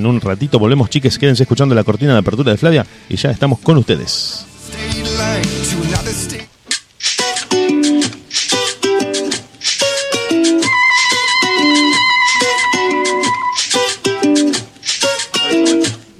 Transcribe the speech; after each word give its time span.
En 0.00 0.06
un 0.06 0.18
ratito 0.18 0.58
volvemos, 0.58 0.88
chiques, 0.88 1.18
quédense 1.18 1.42
escuchando 1.42 1.74
la 1.74 1.84
cortina 1.84 2.14
de 2.14 2.20
apertura 2.20 2.52
de 2.52 2.56
Flavia 2.56 2.86
y 3.06 3.16
ya 3.16 3.30
estamos 3.32 3.58
con 3.58 3.76
ustedes. 3.76 4.46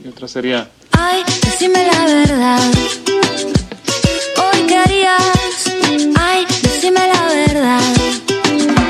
Y 0.05 0.09
otra 0.09 0.29
sería. 0.29 0.69
Ay, 0.91 1.23
decime 1.43 1.87
la 1.91 2.05
verdad. 2.05 2.71
Hoy 4.37 4.67
qué 4.69 4.77
harías. 4.77 5.73
Ay, 6.19 6.45
decime 6.63 7.01
la 7.01 7.35
verdad. 7.35 7.81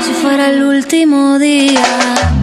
Si 0.05 0.11
fuera 0.21 0.49
el 0.49 0.63
último 0.63 1.39
día. 1.39 2.40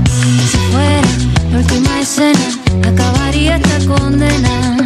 La 1.59 1.65
última 1.65 2.01
escena. 2.01 2.39
Acabaría 2.87 3.57
esta 3.57 3.85
condena. 3.85 4.77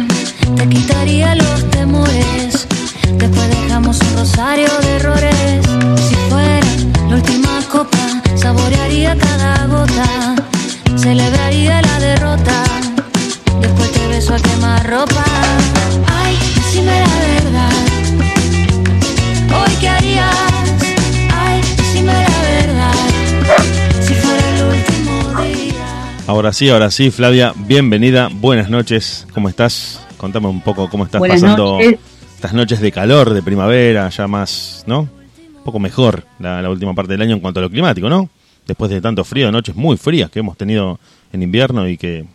Te 0.55 0.67
quitaría 0.67 1.35
los 1.35 1.69
temores. 1.69 2.67
Después 3.11 3.47
dejamos 3.47 3.99
un 4.01 4.17
rosario 4.17 4.67
de 4.81 4.95
errores. 4.95 5.65
Si 6.09 6.15
fuera 6.31 6.65
la 7.09 7.15
última 7.17 7.61
copa. 7.71 8.23
Saborearía 8.35 9.15
cada 9.15 9.67
gota. 9.67 10.35
Celebraría 10.97 11.79
la 11.79 11.99
derrota. 11.99 12.63
Después 13.61 13.91
te 13.91 14.07
beso 14.07 14.33
a 14.33 14.39
quemar 14.39 14.89
ropa. 14.89 15.52
Ahora 26.33 26.51
sí, 26.51 26.67
ahora 26.67 26.89
sí, 26.89 27.11
Flavia, 27.11 27.53
bienvenida, 27.55 28.27
buenas 28.33 28.67
noches, 28.67 29.27
¿cómo 29.35 29.49
estás? 29.49 30.01
Contame 30.17 30.47
un 30.47 30.61
poco 30.61 30.89
cómo 30.89 31.05
estás 31.05 31.19
Buenas 31.19 31.39
pasando 31.39 31.73
noches. 31.77 31.99
estas 32.33 32.53
noches 32.53 32.81
de 32.81 32.91
calor, 32.91 33.35
de 33.35 33.43
primavera, 33.43 34.09
ya 34.09 34.27
más, 34.27 34.83
¿no? 34.87 35.01
Un 35.01 35.63
poco 35.63 35.77
mejor 35.77 36.23
la, 36.39 36.59
la 36.63 36.71
última 36.71 36.95
parte 36.95 37.11
del 37.11 37.21
año 37.21 37.35
en 37.35 37.39
cuanto 37.39 37.59
a 37.59 37.61
lo 37.63 37.69
climático, 37.69 38.09
¿no? 38.09 38.29
Después 38.65 38.89
de 38.89 38.99
tanto 38.99 39.23
frío, 39.23 39.51
noches 39.51 39.75
muy 39.75 39.95
frías 39.95 40.31
que 40.31 40.39
hemos 40.39 40.57
tenido 40.57 40.99
en 41.31 41.43
invierno 41.43 41.87
y 41.87 41.97
que 41.97 42.25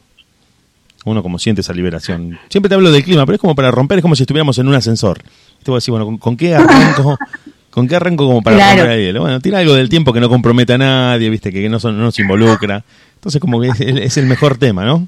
uno 1.05 1.21
como 1.21 1.41
siente 1.41 1.62
esa 1.62 1.73
liberación. 1.73 2.39
Siempre 2.51 2.69
te 2.69 2.77
hablo 2.77 2.93
del 2.93 3.03
clima, 3.03 3.27
pero 3.27 3.35
es 3.35 3.41
como 3.41 3.57
para 3.57 3.73
romper, 3.73 3.99
es 3.99 4.03
como 4.03 4.15
si 4.15 4.23
estuviéramos 4.23 4.59
en 4.59 4.69
un 4.69 4.77
ascensor. 4.77 5.19
Te 5.65 5.73
voy 5.73 5.75
a 5.75 5.79
decir, 5.79 5.91
bueno, 5.91 6.07
¿con, 6.07 6.19
con 6.19 6.37
qué 6.37 6.55
arranco? 6.55 7.19
¿Con 7.71 7.87
qué 7.87 7.97
arranco 7.97 8.27
como 8.27 8.43
para 8.43 8.57
Claro. 8.57 8.79
romper 8.83 8.99
el 8.99 9.07
hielo? 9.07 9.21
Bueno, 9.23 9.41
tira 9.41 9.59
algo 9.59 9.75
del 9.75 9.89
tiempo 9.89 10.12
que 10.12 10.21
no 10.21 10.29
comprometa 10.29 10.75
a 10.75 10.79
nadie, 10.79 11.29
viste, 11.31 11.53
que 11.53 11.69
no, 11.69 11.79
son- 11.79 11.97
no 11.99 12.05
nos 12.05 12.19
involucra. 12.19 12.83
Entonces 13.19 13.41
como 13.41 13.61
que 13.61 13.69
es, 13.69 13.81
el- 13.81 13.99
es 13.99 14.17
el 14.17 14.27
mejor 14.27 14.57
tema, 14.59 14.85
¿no? 14.85 15.07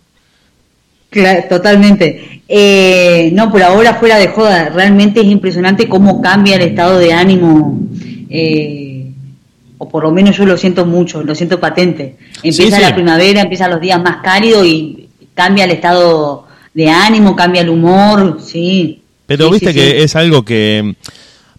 Claro, 1.11 1.44
totalmente. 1.48 2.42
Eh, 2.48 3.30
no, 3.33 3.50
por 3.50 3.62
ahora 3.62 3.94
fuera 3.94 4.19
de 4.19 4.28
joda, 4.28 4.69
realmente 4.69 5.20
es 5.20 5.27
impresionante 5.27 5.89
cómo 5.89 6.20
cambia 6.20 6.56
el 6.56 6.62
estado 6.62 6.98
de 6.98 7.12
ánimo, 7.12 7.81
eh, 8.28 9.11
o 9.78 9.88
por 9.88 10.05
lo 10.05 10.11
menos 10.12 10.36
yo 10.36 10.44
lo 10.47 10.56
siento 10.56 10.84
mucho, 10.86 11.22
lo 11.22 11.34
siento 11.34 11.58
patente. 11.58 12.16
Empieza 12.42 12.62
Sí, 12.64 12.70
sí. 12.72 12.81
la 12.83 12.94
primavera, 12.94 13.41
empiezan 13.42 13.70
los 13.70 13.81
días 13.81 14.00
más 14.03 14.19
cálidos 14.22 14.66
y 14.66 15.08
cambia 15.34 15.64
el 15.64 15.70
estado 15.72 16.47
de 16.75 16.88
ánimo, 16.91 17.34
cambia 17.34 17.62
el 17.62 17.70
humor, 17.70 18.38
sí. 18.44 19.00
Pero 19.27 19.47
Sí, 19.47 19.53
viste 19.53 19.75
que 19.75 20.03
es 20.03 20.14
algo 20.16 20.44
que, 20.44 20.94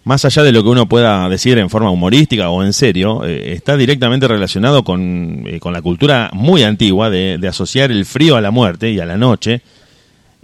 más 0.04 0.24
allá 0.24 0.42
de 0.42 0.52
lo 0.52 0.62
que 0.62 0.68
uno 0.68 0.86
pueda 0.86 1.28
decir 1.28 1.58
en 1.58 1.70
forma 1.70 1.90
humorística 1.90 2.50
o 2.50 2.64
en 2.64 2.72
serio, 2.72 3.24
eh, 3.24 3.52
está 3.52 3.76
directamente 3.76 4.26
relacionado 4.26 4.82
con, 4.82 5.44
eh, 5.46 5.60
con 5.60 5.72
la 5.72 5.82
cultura 5.82 6.30
muy 6.32 6.62
antigua 6.62 7.10
de, 7.10 7.38
de 7.38 7.48
asociar 7.48 7.90
el 7.90 8.04
frío 8.04 8.36
a 8.36 8.40
la 8.40 8.50
muerte 8.50 8.90
y 8.90 8.98
a 8.98 9.06
la 9.06 9.16
noche, 9.16 9.62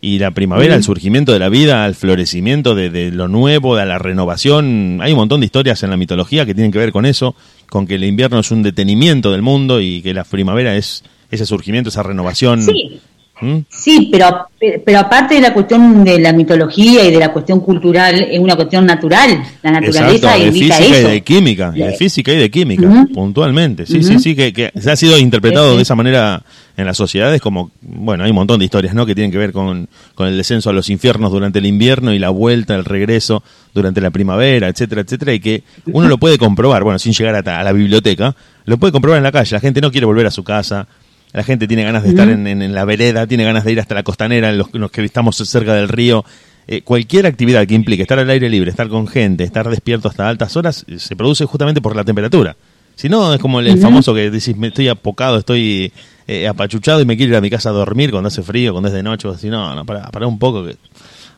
y 0.00 0.20
la 0.20 0.30
primavera 0.30 0.76
al 0.76 0.84
surgimiento 0.84 1.32
de 1.32 1.40
la 1.40 1.48
vida, 1.48 1.84
al 1.84 1.96
florecimiento 1.96 2.76
de, 2.76 2.88
de 2.88 3.10
lo 3.10 3.26
nuevo, 3.26 3.74
a 3.74 3.84
la 3.84 3.98
renovación. 3.98 5.00
Hay 5.02 5.10
un 5.10 5.18
montón 5.18 5.40
de 5.40 5.46
historias 5.46 5.82
en 5.82 5.90
la 5.90 5.96
mitología 5.96 6.46
que 6.46 6.54
tienen 6.54 6.70
que 6.70 6.78
ver 6.78 6.92
con 6.92 7.04
eso, 7.04 7.34
con 7.68 7.86
que 7.86 7.96
el 7.96 8.04
invierno 8.04 8.38
es 8.38 8.52
un 8.52 8.62
detenimiento 8.62 9.32
del 9.32 9.42
mundo 9.42 9.80
y 9.80 10.00
que 10.02 10.14
la 10.14 10.22
primavera 10.22 10.76
es 10.76 11.02
ese 11.32 11.46
surgimiento, 11.46 11.90
esa 11.90 12.04
renovación. 12.04 12.62
Sí, 12.62 13.00
¿Mm? 13.40 13.58
Sí, 13.68 14.08
pero, 14.10 14.48
pero 14.84 14.98
aparte 14.98 15.36
de 15.36 15.40
la 15.40 15.54
cuestión 15.54 16.02
de 16.02 16.18
la 16.18 16.32
mitología 16.32 17.04
y 17.04 17.12
de 17.12 17.18
la 17.18 17.32
cuestión 17.32 17.60
cultural, 17.60 18.26
es 18.30 18.38
una 18.38 18.56
cuestión 18.56 18.84
natural. 18.84 19.42
La 19.62 19.70
naturaleza 19.70 20.10
Exacto, 20.10 20.38
de 20.42 20.48
a 20.48 20.52
física 20.52 20.78
eso. 20.78 21.08
y 21.08 21.12
de 21.12 21.20
química, 21.20 21.72
y 21.74 21.78
de 21.78 21.92
física 21.92 22.32
y 22.32 22.36
de 22.36 22.50
química, 22.50 23.06
puntualmente. 23.14 23.86
Sí, 23.86 24.02
sí, 24.02 24.18
sí, 24.18 24.34
que, 24.34 24.52
que 24.52 24.72
se 24.78 24.90
ha 24.90 24.96
sido 24.96 25.18
interpretado 25.18 25.76
de 25.76 25.82
esa 25.82 25.94
manera 25.94 26.42
en 26.76 26.86
las 26.86 26.96
sociedades 26.96 27.40
como, 27.40 27.70
bueno, 27.80 28.24
hay 28.24 28.30
un 28.30 28.36
montón 28.36 28.58
de 28.58 28.64
historias, 28.64 28.94
¿no? 28.94 29.04
Que 29.06 29.14
tienen 29.14 29.30
que 29.32 29.38
ver 29.38 29.52
con, 29.52 29.88
con 30.14 30.28
el 30.28 30.36
descenso 30.36 30.70
a 30.70 30.72
los 30.72 30.90
infiernos 30.90 31.30
durante 31.32 31.58
el 31.58 31.66
invierno 31.66 32.12
y 32.12 32.18
la 32.18 32.30
vuelta, 32.30 32.74
el 32.74 32.84
regreso 32.84 33.42
durante 33.74 34.00
la 34.00 34.10
primavera, 34.10 34.68
etcétera, 34.68 35.02
etcétera, 35.02 35.32
y 35.34 35.40
que 35.40 35.62
uno 35.86 36.08
lo 36.08 36.18
puede 36.18 36.38
comprobar, 36.38 36.84
bueno, 36.84 36.98
sin 36.98 37.12
llegar 37.12 37.34
a, 37.36 37.60
a 37.60 37.64
la 37.64 37.72
biblioteca, 37.72 38.34
lo 38.64 38.78
puede 38.78 38.92
comprobar 38.92 39.18
en 39.18 39.24
la 39.24 39.32
calle. 39.32 39.54
La 39.54 39.60
gente 39.60 39.80
no 39.80 39.90
quiere 39.90 40.06
volver 40.06 40.26
a 40.26 40.30
su 40.30 40.44
casa, 40.44 40.86
la 41.32 41.42
gente 41.44 41.66
tiene 41.68 41.84
ganas 41.84 42.02
de 42.02 42.10
estar 42.10 42.28
en, 42.28 42.46
en- 42.46 42.62
en 42.62 42.74
la 42.74 42.84
vereda, 42.84 43.26
tiene 43.26 43.44
ganas 43.44 43.64
de 43.64 43.72
ir 43.72 43.80
hasta 43.80 43.94
la 43.94 44.02
costanera, 44.02 44.50
los, 44.52 44.68
los 44.72 44.90
que 44.90 45.04
estamos 45.04 45.36
cerca 45.36 45.74
del 45.74 45.88
río. 45.88 46.24
Eh, 46.66 46.82
cualquier 46.82 47.26
actividad 47.26 47.66
que 47.66 47.74
implique 47.74 48.02
estar 48.02 48.18
al 48.18 48.28
aire 48.28 48.48
libre, 48.50 48.70
estar 48.70 48.88
con 48.88 49.06
gente, 49.06 49.42
estar 49.44 49.68
despierto 49.70 50.08
hasta 50.08 50.28
altas 50.28 50.54
horas, 50.56 50.84
eh, 50.88 50.98
se 50.98 51.16
produce 51.16 51.44
justamente 51.46 51.80
por 51.80 51.96
la 51.96 52.04
temperatura. 52.04 52.56
Si 52.94 53.08
no, 53.08 53.32
es 53.32 53.40
como 53.40 53.60
el, 53.60 53.68
el 53.68 53.78
famoso 53.78 54.12
que 54.12 54.28
decís, 54.30 54.56
me 54.56 54.66
estoy 54.68 54.88
apocado, 54.88 55.38
estoy 55.38 55.92
eh, 56.26 56.48
apachuchado 56.48 57.00
y 57.00 57.04
me 57.06 57.16
quiero 57.16 57.30
ir 57.32 57.36
a 57.36 57.40
mi 57.40 57.48
casa 57.48 57.68
a 57.70 57.72
dormir 57.72 58.10
cuando 58.10 58.26
hace 58.26 58.42
frío, 58.42 58.72
cuando 58.72 58.88
es 58.88 58.94
de 58.94 59.02
noche. 59.04 59.28
O 59.28 59.30
así, 59.30 59.48
no, 59.48 59.72
no, 59.74 59.84
para, 59.86 60.10
para 60.10 60.26
un 60.26 60.38
poco. 60.38 60.64
Que, 60.64 60.72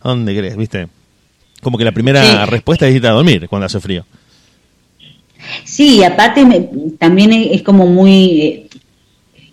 ¿A 0.03 0.09
dónde 0.09 0.35
crees? 0.37 0.57
¿Viste? 0.57 0.89
Como 1.61 1.77
que 1.77 1.85
la 1.85 1.93
primera 1.93 2.23
Sí. 2.47 2.51
respuesta 2.51 2.89
es 2.89 2.95
irte 2.95 3.07
a 3.09 3.11
dormir 3.13 3.47
cuando 3.49 3.67
hace 3.67 3.79
frío. 3.79 4.07
Sí, 5.65 6.03
aparte 6.05 6.45
me- 6.45 6.69
también 6.99 7.33
es, 7.33 7.49
es 7.57 7.63
como 7.63 7.87
muy 7.87 8.41
eh, 8.43 8.67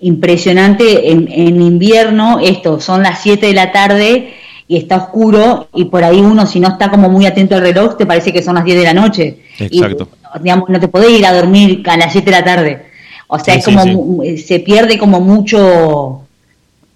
impresionante 0.02 1.12
en, 1.12 1.28
en 1.32 1.62
invierno, 1.62 2.40
esto, 2.40 2.80
son 2.80 3.04
las 3.04 3.22
7 3.22 3.48
de 3.48 3.54
la 3.54 3.72
tarde 3.72 4.34
y 4.68 4.78
está 4.78 4.98
oscuro 4.98 5.70
y 5.74 5.86
por 5.86 6.04
ahí 6.04 6.20
uno 6.20 6.46
si 6.46 6.60
no 6.60 6.68
está 6.68 6.90
como 6.90 7.10
muy 7.10 7.26
atento 7.26 7.56
al 7.56 7.62
reloj 7.62 7.96
te 7.98 8.06
parece 8.06 8.34
que 8.34 8.44
son 8.44 8.56
las 8.56 8.66
10 8.66 8.78
de 8.78 8.84
la 8.84 8.94
noche. 8.94 9.38
Exacto. 9.60 10.10
Y, 10.36 10.40
digamos, 10.44 10.70
no 10.70 10.80
te 10.80 10.88
podés 10.88 11.12
ir 11.12 11.26
a 11.26 11.34
dormir 11.34 11.82
a 11.88 11.98
las 11.98 12.12
7 12.12 12.26
de 12.26 12.32
la 12.32 12.44
tarde. 12.44 12.86
O 13.28 13.40
sea, 13.40 13.54
Sí, 13.56 13.60
es 13.60 13.66
como 13.66 13.84
sí. 14.24 14.30
eh, 14.30 14.38
se 14.38 14.60
pierde 14.60 14.98
como 14.98 15.20
mucho 15.22 16.22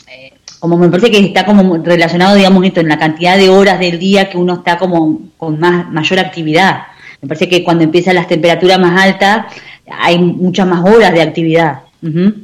eh, 0.07 0.33
como 0.59 0.77
me 0.77 0.89
parece 0.89 1.09
que 1.11 1.19
está 1.19 1.45
como 1.45 1.77
relacionado, 1.77 2.35
digamos, 2.35 2.63
esto 2.65 2.81
en 2.81 2.89
la 2.89 2.99
cantidad 2.99 3.37
de 3.37 3.49
horas 3.49 3.79
del 3.79 3.97
día 3.99 4.29
que 4.29 4.37
uno 4.37 4.55
está 4.55 4.77
como 4.77 5.19
con 5.37 5.59
más 5.59 5.89
mayor 5.91 6.19
actividad. 6.19 6.83
Me 7.21 7.27
parece 7.27 7.47
que 7.49 7.63
cuando 7.63 7.83
empiezan 7.83 8.15
las 8.15 8.27
temperaturas 8.27 8.79
más 8.79 9.01
altas 9.01 9.45
hay 10.01 10.19
muchas 10.19 10.67
más 10.67 10.83
horas 10.85 11.13
de 11.13 11.21
actividad. 11.21 11.79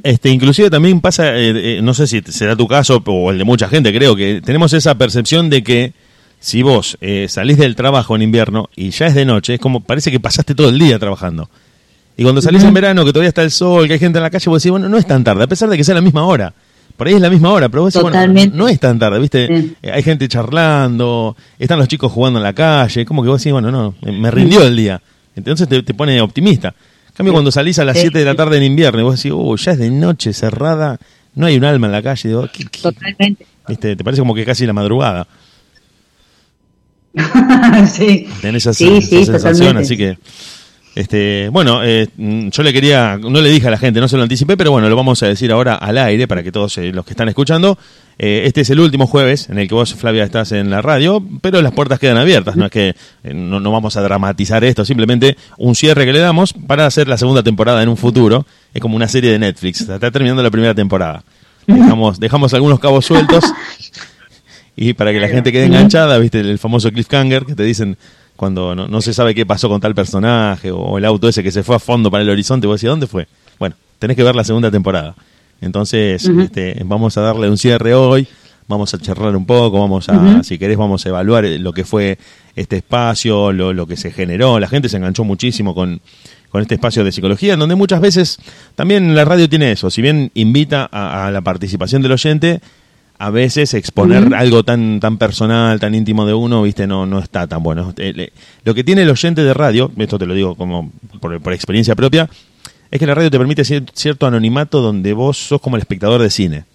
Este, 0.04 0.30
inclusive 0.30 0.70
también 0.70 1.02
pasa, 1.02 1.36
eh, 1.36 1.78
eh, 1.78 1.82
no 1.82 1.94
sé 1.94 2.06
si 2.06 2.22
será 2.22 2.56
tu 2.56 2.68
caso 2.68 3.02
o 3.06 3.32
el 3.32 3.40
de 3.40 3.44
mucha 3.44 3.68
gente, 3.68 3.92
creo 3.92 4.16
que 4.16 4.42
tenemos 4.44 4.72
esa 4.74 4.96
percepción 4.96 5.50
de 5.50 5.64
que 5.64 5.94
si 6.40 6.62
vos 6.62 6.98
eh, 7.02 7.26
salís 7.28 7.58
del 7.58 7.76
trabajo 7.76 8.16
en 8.16 8.22
invierno 8.22 8.70
y 8.76 8.92
ya 8.92 9.08
es 9.08 9.16
de 9.16 9.26
noche, 9.26 9.56
es 9.56 9.60
como 9.60 9.82
parece 9.82 10.12
que 10.12 10.20
pasaste 10.20 10.54
todo 10.54 10.70
el 10.70 10.78
día 10.78 11.00
trabajando. 11.00 11.50
Y 12.16 12.24
cuando 12.24 12.42
salís 12.42 12.64
en 12.64 12.74
verano, 12.74 13.06
que 13.06 13.12
todavía 13.12 13.30
está 13.30 13.44
el 13.44 13.52
sol, 13.52 13.88
que 13.88 13.94
hay 13.94 14.00
gente 14.00 14.18
en 14.18 14.24
la 14.24 14.30
calle, 14.30 14.50
vos 14.50 14.62
decís, 14.62 14.72
bueno, 14.72 14.90
no 14.90 14.98
es 14.98 15.06
tan 15.06 15.24
tarde, 15.24 15.44
a 15.44 15.48
pesar 15.48 15.70
de 15.70 15.78
que 15.78 15.84
sea 15.84 15.96
la 15.96 16.02
misma 16.02 16.26
hora. 16.26 16.54
Por 16.96 17.08
ahí 17.08 17.14
es 17.14 17.22
la 17.22 17.30
misma 17.30 17.52
hora, 17.52 17.70
pero 17.70 17.84
vos 17.84 17.94
decís, 17.94 18.02
bueno, 18.02 18.50
no 18.54 18.68
es 18.68 18.80
tan 18.80 18.98
tarde, 18.98 19.20
¿viste? 19.20 19.48
Sí. 19.48 19.76
Eh, 19.84 19.92
hay 19.92 20.02
gente 20.02 20.28
charlando, 20.28 21.36
están 21.60 21.78
los 21.78 21.88
chicos 21.88 22.12
jugando 22.12 22.40
en 22.40 22.44
la 22.44 22.54
calle, 22.54 23.06
como 23.06 23.22
que 23.22 23.30
vos 23.30 23.40
decís, 23.40 23.54
bueno, 23.54 23.72
no, 23.72 23.94
me 24.02 24.32
rindió 24.32 24.64
el 24.64 24.76
día. 24.76 25.00
Entonces 25.36 25.68
te, 25.68 25.84
te 25.84 25.94
pone 25.94 26.20
optimista. 26.20 26.74
En 27.18 27.26
cambio, 27.26 27.34
cuando 27.34 27.52
salís 27.52 27.80
a 27.80 27.84
las 27.86 27.96
Sí. 27.98 28.02
7 28.04 28.20
de 28.20 28.26
la 28.26 28.36
tarde 28.36 28.58
en 28.58 28.64
invierno 28.64 29.00
y 29.00 29.04
vos 29.04 29.16
decís, 29.18 29.32
oh, 29.36 29.56
ya 29.56 29.72
es 29.72 29.80
de 29.80 29.90
noche 29.90 30.34
cerrada, 30.34 31.00
no 31.34 31.48
hay 31.48 31.58
un 31.58 31.64
alma 31.66 31.88
en 31.88 31.94
la 31.94 32.04
calle, 32.04 32.30
digo, 32.30 32.48
¿qué- 32.54 32.66
qué- 32.66 32.80
Totalmente. 32.82 33.48
¿viste? 33.68 33.96
Te 33.96 34.04
parece 34.04 34.22
como 34.22 34.36
que 34.36 34.46
casi 34.46 34.68
la 34.68 34.74
madrugada. 34.74 35.28
sí. 37.92 38.28
Tenés 38.42 38.64
esa, 38.66 38.74
sí, 38.74 38.98
esa 38.98 39.02
sí, 39.08 39.26
sensación, 39.26 39.54
totalmente. 39.76 39.82
así 39.84 39.98
que... 39.98 40.18
Este, 40.98 41.50
bueno, 41.50 41.84
eh, 41.84 42.08
mm, 42.18 42.50
yo 42.50 42.64
le 42.64 42.74
quería, 42.74 43.18
no 43.18 43.40
le 43.40 43.52
dije 43.52 43.68
a 43.68 43.70
la 43.70 43.78
gente, 43.78 44.00
no 44.00 44.08
se 44.08 44.18
lo 44.18 44.24
anticipé, 44.24 44.58
pero 44.58 44.72
bueno, 44.72 44.90
lo 44.90 44.96
vamos 44.96 45.22
a 45.22 45.28
decir 45.28 45.52
ahora 45.52 45.76
al 45.76 45.96
aire 46.00 46.28
para 46.28 46.42
que 46.42 46.52
todos 46.52 46.76
eh, 46.80 46.92
los 46.92 47.06
que 47.06 47.12
están 47.12 47.30
escuchando. 47.30 47.78
eh, 48.18 48.46
este 48.46 48.62
es 48.62 48.72
el 48.72 48.80
último 48.80 49.06
jueves 49.06 49.48
en 49.50 49.60
el 49.60 49.68
que 49.68 49.76
vos, 49.76 49.94
Flavia, 49.94 50.24
estás 50.24 50.54
en 50.54 50.72
la 50.72 50.82
radio, 50.82 51.24
pero 51.42 51.62
las 51.62 51.72
puertas 51.72 52.00
quedan 52.00 52.18
abiertas. 52.18 52.56
No 52.56 52.66
es 52.66 52.72
que 52.72 52.96
eh, 53.24 53.32
no, 53.32 53.60
no 53.60 53.72
vamos 53.72 53.96
a 53.96 54.02
dramatizar 54.02 54.64
esto, 54.64 54.84
simplemente 54.86 55.38
un 55.60 55.76
cierre 55.76 56.04
que 56.04 56.14
le 56.14 56.20
damos 56.20 56.54
para 56.54 56.88
hacer 56.88 57.08
la 57.08 57.20
segunda 57.20 57.44
temporada 57.44 57.84
en 57.84 57.90
un 57.90 57.98
futuro. 57.98 58.48
Es 58.74 58.82
como 58.82 58.96
una 58.96 59.08
serie 59.08 59.30
de 59.30 59.38
Netflix. 59.38 59.82
Está 59.82 60.10
terminando 60.10 60.42
la 60.42 60.50
primera 60.50 60.74
temporada. 60.74 61.24
Dejamos, 61.68 62.20
dejamos 62.20 62.56
algunos 62.56 62.80
cabos 62.80 63.06
sueltos 63.06 63.44
y 64.76 64.94
para 64.94 65.14
que 65.14 65.20
la 65.20 65.28
gente 65.28 65.52
quede 65.52 65.66
enganchada, 65.66 66.18
viste 66.18 66.40
el 66.40 66.58
famoso 66.58 66.90
cliffhanger 66.90 67.46
que 67.46 67.54
te 67.54 67.62
dicen 67.62 68.00
cuando 68.38 68.74
no, 68.74 68.88
no 68.88 69.02
se 69.02 69.14
sabe 69.14 69.36
qué 69.36 69.46
pasó 69.46 69.68
con 69.68 69.82
tal 69.82 69.94
personaje 69.94 70.72
o 70.72 70.98
el 70.98 71.04
auto 71.04 71.28
ese 71.28 71.44
que 71.44 71.52
se 71.52 71.64
fue 71.64 71.76
a 71.76 71.80
fondo 71.80 72.10
para 72.10 72.24
el 72.24 72.30
horizonte, 72.30 72.68
vos 72.68 72.80
decís, 72.80 72.90
¿dónde 72.90 73.08
fue? 73.08 73.28
Bueno, 73.60 73.76
tenés 74.00 74.16
que 74.16 74.24
ver 74.24 74.36
la 74.36 74.46
segunda 74.46 74.72
temporada. 74.72 75.16
Entonces, 75.60 76.24
este, 76.26 76.82
vamos 76.86 77.18
a 77.18 77.22
darle 77.22 77.50
un 77.50 77.58
cierre 77.58 77.96
hoy, 77.96 78.28
vamos 78.68 78.94
a 78.94 79.00
charlar 79.00 79.36
un 79.36 79.46
poco, 79.46 79.80
vamos 79.80 80.08
a, 80.08 80.44
si 80.44 80.58
querés, 80.58 80.78
vamos 80.78 81.06
a 81.06 81.10
evaluar 81.10 81.46
lo 81.46 81.74
que 81.74 81.84
fue 81.84 82.18
este 82.56 82.78
espacio, 82.78 83.52
lo, 83.52 83.74
lo 83.74 83.88
que 83.88 83.98
se 83.98 84.12
generó. 84.12 84.60
La 84.60 84.68
gente 84.68 84.88
se 84.88 84.98
enganchó 84.98 85.24
muchísimo 85.24 85.74
con, 85.74 86.00
con 86.50 86.62
este 86.62 86.76
espacio 86.76 87.04
de 87.04 87.12
psicología, 87.12 87.54
en 87.54 87.60
donde 87.60 87.76
muchas 87.76 88.02
veces 88.02 88.38
también 88.76 89.16
la 89.16 89.26
radio 89.26 89.50
tiene 89.50 89.72
eso, 89.72 89.90
si 89.90 90.02
bien 90.02 90.32
invita 90.34 90.88
a, 90.92 91.30
la 91.32 91.42
participación 91.42 92.02
del 92.02 92.14
oyente, 92.14 92.62
a 93.20 93.30
veces 93.32 93.74
exponer 93.74 94.34
algo 94.36 94.64
tan 94.64 95.00
tan 95.00 95.18
personal, 95.18 95.80
tan 95.80 95.96
íntimo 95.96 96.26
de 96.26 96.34
uno, 96.34 96.62
viste, 96.62 96.86
no 96.86 97.06
no 97.06 97.20
está 97.20 97.48
tan 97.48 97.64
bueno. 97.64 97.94
Eh, 97.98 98.32
lo 98.64 98.74
que 98.76 98.84
tiene 98.84 99.04
el 99.04 99.10
oyente 99.10 99.44
de 99.44 99.54
radio, 99.54 99.92
esto 99.98 100.20
te 100.20 100.26
lo 100.26 100.34
digo 100.34 100.56
como 100.56 100.92
por, 101.20 101.54
experiencia 101.54 101.96
propia, 101.96 102.30
es 102.92 103.00
que 103.00 103.08
la 103.08 103.16
radio 103.16 103.32
te 103.32 103.38
permite 103.38 103.64
cierto 103.66 104.28
anonimato 104.28 104.82
donde 104.82 105.14
vos 105.14 105.38
sos 105.38 105.62
como 105.62 105.76
el 105.76 105.82
espectador 105.82 106.22
de 106.22 106.30
cine. 106.30 106.66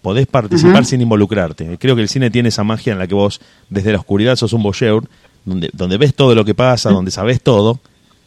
Podés 0.00 0.26
participar 0.26 0.84
sin 0.84 1.00
involucrarte. 1.00 1.78
Creo 1.78 1.94
que 1.94 2.02
el 2.02 2.08
cine 2.08 2.28
tiene 2.30 2.48
esa 2.48 2.64
magia 2.64 2.92
en 2.92 2.98
la 2.98 3.06
que 3.06 3.14
vos 3.14 3.40
desde 3.70 3.92
la 3.92 3.98
oscuridad 3.98 4.34
sos 4.34 4.52
un 4.52 4.62
voyeur, 4.62 5.04
donde, 5.44 5.70
donde 5.72 5.96
ves 5.96 6.14
todo 6.14 6.34
lo 6.34 6.44
que 6.44 6.54
pasa, 6.54 6.90
donde 6.90 7.12
sabes 7.12 7.40
todo, 7.40 7.78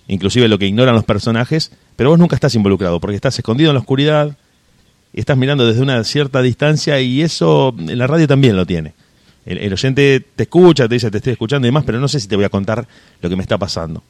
inclusive 0.08 0.48
lo 0.48 0.58
que 0.58 0.68
ignoran 0.68 0.96
los 0.96 1.04
personajes, 1.04 1.72
pero 1.96 2.12
vos 2.12 2.20
nunca 2.20 2.36
estás 2.36 2.56
involucrado, 2.56 3.00
porque 3.00 3.16
estás 3.16 3.38
escondido 3.38 3.72
en 3.72 3.76
la 3.76 3.82
oscuridad, 3.82 4.38
estás 5.20 5.38
mirando 5.38 5.66
desde 5.66 5.82
una 5.82 6.04
cierta 6.04 6.42
distancia, 6.42 7.00
y 7.00 7.22
eso 7.22 7.74
en 7.78 7.98
la 7.98 8.08
radio 8.08 8.28
también 8.28 8.56
lo 8.56 8.66
tiene. 8.66 8.94
El, 9.46 9.72
oyente 9.72 10.26
te 10.36 10.44
escucha, 10.44 10.88
te 10.88 10.96
dice 10.96 11.12
te 11.12 11.18
estoy 11.18 11.34
escuchando 11.34 11.68
y 11.68 11.70
demás, 11.70 11.84
pero 11.86 12.00
no 12.00 12.08
sé 12.08 12.20
si 12.20 12.28
te 12.28 12.36
voy 12.36 12.46
a 12.46 12.50
contar 12.50 12.88
lo 13.22 13.30
que 13.30 13.36
me 13.36 13.44
está 13.44 13.58
pasando. 13.58 14.04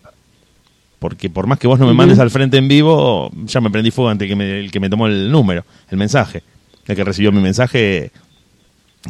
Porque 0.98 1.30
por 1.30 1.46
más 1.46 1.60
que 1.60 1.68
vos 1.68 1.78
no 1.78 1.86
me 1.86 1.94
mandes 1.94 2.20
al 2.20 2.32
frente 2.32 2.58
en 2.58 2.68
vivo, 2.68 3.30
ya 3.46 3.60
me 3.60 3.70
prendí 3.70 3.92
fuego 3.92 4.10
ante 4.10 4.28
que 4.28 4.34
el 4.34 4.72
que 4.72 4.80
me 4.80 4.90
tomó 4.90 5.08
el 5.08 5.30
número, 5.30 5.66
el 5.90 5.98
mensaje. 5.98 6.42
El 6.88 6.96
que 6.96 7.04
recibió 7.04 7.32
mi 7.32 7.42
mensaje 7.42 8.12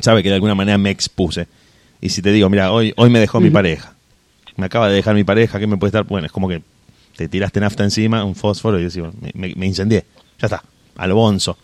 sabe 0.02 0.24
que 0.24 0.30
de 0.30 0.36
alguna 0.36 0.56
manera 0.56 0.78
me 0.78 0.90
expuse. 0.90 1.48
Y 2.02 2.10
si 2.10 2.22
te 2.22 2.32
digo, 2.32 2.50
mira, 2.50 2.72
hoy, 2.72 2.94
hoy 2.98 3.10
me 3.10 3.20
dejó 3.20 3.40
mi 3.40 3.52
pareja. 3.52 3.94
Me 4.58 4.66
acaba 4.66 4.90
de 4.90 4.96
dejar 4.96 5.16
mi 5.16 5.24
pareja, 5.24 5.60
¿qué 5.60 5.68
me 5.68 5.78
puede 5.78 5.90
estar? 5.90 6.06
Bueno, 6.06 6.26
es 6.26 6.32
como 6.32 6.48
que 6.48 6.62
te 7.16 7.28
tiraste 7.28 7.60
nafta 7.60 7.84
encima, 7.84 8.24
un 8.24 8.36
fósforo 8.36 8.80
y 8.80 8.84
decís, 8.84 9.04
me, 9.34 9.54
me, 9.56 9.66
incendié. 9.66 10.06
Ya 10.40 10.48
está, 10.48 10.64
al 10.98 11.14
bonzo. 11.14 11.58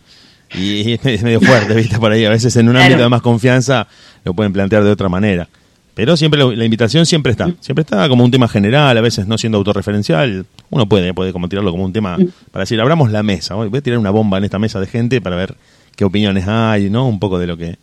Y, 0.54 0.92
es 1.04 1.22
medio 1.22 1.40
fuerte, 1.40 1.74
¿viste? 1.74 1.98
Por 1.98 2.12
ahí, 2.12 2.24
a 2.24 2.30
veces 2.30 2.54
en 2.56 2.68
un 2.68 2.76
ámbito 2.76 3.02
de 3.02 3.08
más 3.08 3.22
confianza 3.22 3.86
lo 4.24 4.34
pueden 4.34 4.52
plantear 4.52 4.84
de 4.84 4.90
otra 4.90 5.08
manera. 5.08 5.48
Pero 5.94 6.16
siempre 6.16 6.42
la 6.56 6.64
invitación 6.64 7.04
siempre 7.04 7.32
está. 7.32 7.52
Siempre 7.60 7.82
está 7.82 8.08
como 8.08 8.24
un 8.24 8.30
tema 8.30 8.48
general, 8.48 8.96
a 8.96 9.00
veces 9.02 9.26
no 9.26 9.36
siendo 9.36 9.58
autorreferencial. 9.58 10.46
Uno 10.70 10.86
puede, 10.86 11.12
puede 11.12 11.32
como 11.32 11.48
tirarlo 11.48 11.70
como 11.70 11.84
un 11.84 11.92
tema 11.92 12.16
para 12.50 12.62
decir, 12.62 12.80
abramos 12.80 13.10
la 13.10 13.22
mesa. 13.22 13.56
Voy 13.56 13.76
a 13.76 13.80
tirar 13.82 13.98
una 13.98 14.10
bomba 14.10 14.38
en 14.38 14.44
esta 14.44 14.58
mesa 14.58 14.80
de 14.80 14.86
gente 14.86 15.20
para 15.20 15.36
ver 15.36 15.54
qué 15.94 16.04
opiniones 16.06 16.48
hay, 16.48 16.88
¿no? 16.88 17.06
Un 17.06 17.18
poco 17.18 17.38
de 17.38 17.46
lo 17.46 17.58
que, 17.58 17.66
de 17.66 17.76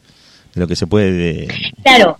lo 0.55 0.67
que 0.67 0.75
se 0.75 0.87
puede. 0.87 1.47
Claro, 1.83 2.17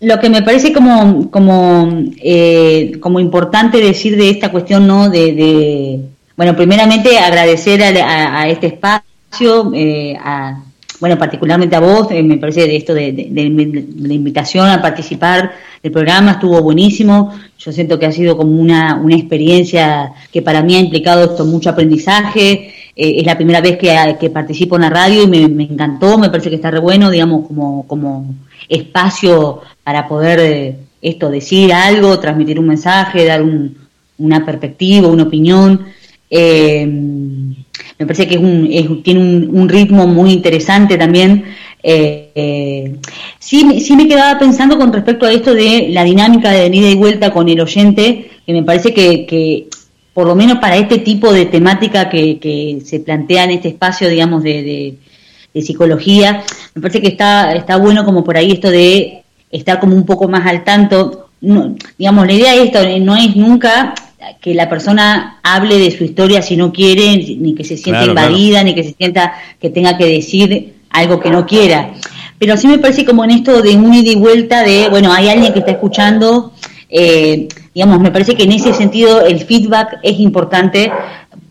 lo 0.00 0.18
que 0.18 0.30
me 0.30 0.42
parece 0.42 0.72
como, 0.72 1.30
como, 1.30 2.04
eh, 2.22 2.92
como 3.00 3.20
importante 3.20 3.78
decir 3.78 4.16
de 4.16 4.30
esta 4.30 4.50
cuestión, 4.50 4.86
¿no? 4.86 5.10
De, 5.10 6.00
bueno, 6.36 6.56
primeramente 6.56 7.18
agradecer 7.18 7.82
a, 7.82 8.48
este 8.48 8.68
espacio, 8.68 9.09
eh, 9.74 10.16
a, 10.20 10.62
bueno, 11.00 11.18
particularmente 11.18 11.76
a 11.76 11.80
vos, 11.80 12.08
eh, 12.10 12.22
me 12.22 12.36
parece 12.38 12.66
de 12.66 12.76
esto 12.76 12.94
de, 12.94 13.30
la 13.32 14.12
invitación 14.12 14.68
a 14.68 14.82
participar 14.82 15.52
del 15.82 15.92
programa, 15.92 16.32
estuvo 16.32 16.60
buenísimo, 16.62 17.32
yo 17.58 17.72
siento 17.72 17.98
que 17.98 18.06
ha 18.06 18.12
sido 18.12 18.36
como 18.36 18.60
una, 18.60 18.96
una 18.96 19.16
experiencia 19.16 20.12
que 20.32 20.42
para 20.42 20.62
mí 20.62 20.74
ha 20.74 20.80
implicado 20.80 21.24
esto 21.24 21.44
mucho 21.44 21.70
aprendizaje, 21.70 22.74
es 22.94 23.24
la 23.24 23.36
primera 23.36 23.62
vez 23.62 23.78
que, 23.78 24.30
participo 24.30 24.76
en 24.76 24.82
la 24.82 24.90
radio 24.90 25.22
y 25.22 25.26
me, 25.26 25.48
me, 25.48 25.62
encantó, 25.62 26.18
me 26.18 26.28
parece 26.28 26.50
que 26.50 26.56
está 26.56 26.70
re 26.70 26.80
bueno, 26.80 27.10
digamos, 27.10 27.46
como, 27.46 27.86
como 27.86 28.34
espacio 28.68 29.62
para 29.82 30.06
poder 30.06 30.38
eh, 30.40 30.76
esto 31.02 31.30
decir 31.30 31.72
algo, 31.72 32.18
transmitir 32.18 32.58
un 32.58 32.68
mensaje, 32.68 33.24
dar 33.24 33.42
una 34.18 34.44
perspectiva, 34.44 35.08
una 35.08 35.24
opinión. 35.24 35.86
Eh, 36.30 36.86
me 38.00 38.06
parece 38.06 38.26
que 38.26 38.36
es 38.36 38.40
un, 38.40 39.02
tiene 39.02 39.20
un, 39.20 39.68
ritmo 39.68 40.06
muy 40.06 40.32
interesante 40.32 40.96
también. 40.96 41.44
Eh, 41.82 42.96
sí, 43.38 43.78
sí 43.80 43.94
me 43.94 44.08
quedaba 44.08 44.38
pensando 44.38 44.78
con 44.78 44.90
respecto 44.90 45.26
a 45.26 45.32
esto 45.32 45.52
de 45.52 45.88
la 45.90 46.02
dinámica 46.02 46.50
de 46.50 46.74
ida 46.74 46.88
y 46.88 46.94
vuelta 46.94 47.30
con 47.30 47.50
el 47.50 47.60
oyente, 47.60 48.30
que 48.46 48.52
me 48.54 48.62
parece 48.62 48.94
que, 48.94 49.68
por 50.14 50.26
lo 50.26 50.34
menos 50.34 50.60
para 50.60 50.78
este 50.78 50.96
tipo 51.00 51.30
de 51.30 51.44
temática 51.44 52.08
que, 52.08 52.80
se 52.82 53.00
plantea 53.00 53.44
en 53.44 53.50
este 53.50 53.68
espacio, 53.68 54.08
digamos, 54.08 54.42
de, 54.42 54.96
psicología, 55.54 56.42
me 56.74 56.80
parece 56.80 57.02
que 57.02 57.08
está, 57.08 57.52
está 57.52 57.76
bueno 57.76 58.06
como 58.06 58.24
por 58.24 58.38
ahí 58.38 58.52
esto 58.52 58.70
de 58.70 59.24
estar 59.50 59.78
como 59.78 59.94
un 59.94 60.06
poco 60.06 60.26
más 60.26 60.46
al 60.46 60.64
tanto. 60.64 61.28
Digamos, 61.98 62.26
la 62.26 62.32
idea 62.32 62.54
de 62.54 62.62
esto 62.62 62.78
no 63.00 63.14
es 63.14 63.36
nunca 63.36 63.94
que 64.40 64.54
la 64.54 64.68
persona 64.68 65.40
hable 65.42 65.78
de 65.78 65.90
su 65.90 66.04
historia 66.04 66.42
si 66.42 66.56
no 66.56 66.72
quiere, 66.72 67.16
ni 67.16 67.54
que 67.54 67.64
se 67.64 67.76
sienta 67.76 68.04
invadida, 68.04 68.62
ni 68.62 68.74
que 68.74 68.84
se 68.84 68.94
sienta 68.94 69.34
que 69.60 69.70
tenga 69.70 69.96
que 69.96 70.06
decir 70.06 70.74
algo 70.90 71.20
que 71.20 71.30
no 71.30 71.46
quiera. 71.46 71.92
Pero 72.38 72.56
sí 72.56 72.66
me 72.66 72.78
parece 72.78 73.04
como 73.04 73.24
en 73.24 73.30
esto 73.30 73.62
de 73.62 73.76
un 73.76 73.92
ida 73.92 74.10
y 74.10 74.16
vuelta 74.16 74.62
de, 74.62 74.88
bueno, 74.88 75.12
hay 75.12 75.28
alguien 75.28 75.52
que 75.52 75.60
está 75.60 75.72
escuchando, 75.72 76.52
eh, 76.88 77.48
digamos, 77.74 78.00
me 78.00 78.10
parece 78.10 78.34
que 78.34 78.44
en 78.44 78.52
ese 78.52 78.72
sentido 78.72 79.24
el 79.24 79.40
feedback 79.40 79.98
es 80.02 80.18
importante, 80.18 80.90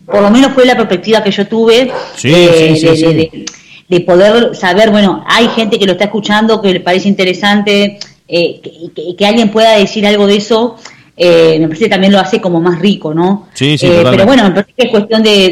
por 0.04 0.22
lo 0.22 0.30
menos 0.30 0.52
fue 0.52 0.66
la 0.66 0.76
perspectiva 0.76 1.22
que 1.22 1.30
yo 1.30 1.46
tuve 1.46 1.90
sí, 2.16 2.34
sí, 2.76 2.96
sí, 2.96 3.44
de 3.88 4.00
poder 4.00 4.54
saber, 4.54 4.90
bueno, 4.90 5.24
hay 5.26 5.48
gente 5.48 5.78
que 5.78 5.86
lo 5.86 5.92
está 5.92 6.04
escuchando, 6.04 6.60
que 6.62 6.72
le 6.72 6.80
parece 6.80 7.08
interesante, 7.08 7.98
eh, 8.28 8.60
que, 8.94 9.16
que, 9.16 9.26
alguien 9.26 9.50
pueda 9.50 9.76
decir 9.76 10.06
algo 10.06 10.28
de 10.28 10.36
eso, 10.36 10.76
eh, 11.22 11.58
me 11.60 11.68
parece 11.68 11.84
que 11.84 11.90
también 11.90 12.12
lo 12.12 12.18
hace 12.18 12.40
como 12.40 12.60
más 12.62 12.80
rico, 12.80 13.12
¿no? 13.12 13.48
Sí, 13.52 13.76
sí, 13.76 13.86
eh, 13.86 14.02
pero 14.10 14.24
bueno, 14.24 14.44
me 14.44 14.50
parece 14.52 14.72
que 14.74 14.86
es 14.86 14.90
cuestión 14.90 15.22
de, 15.22 15.50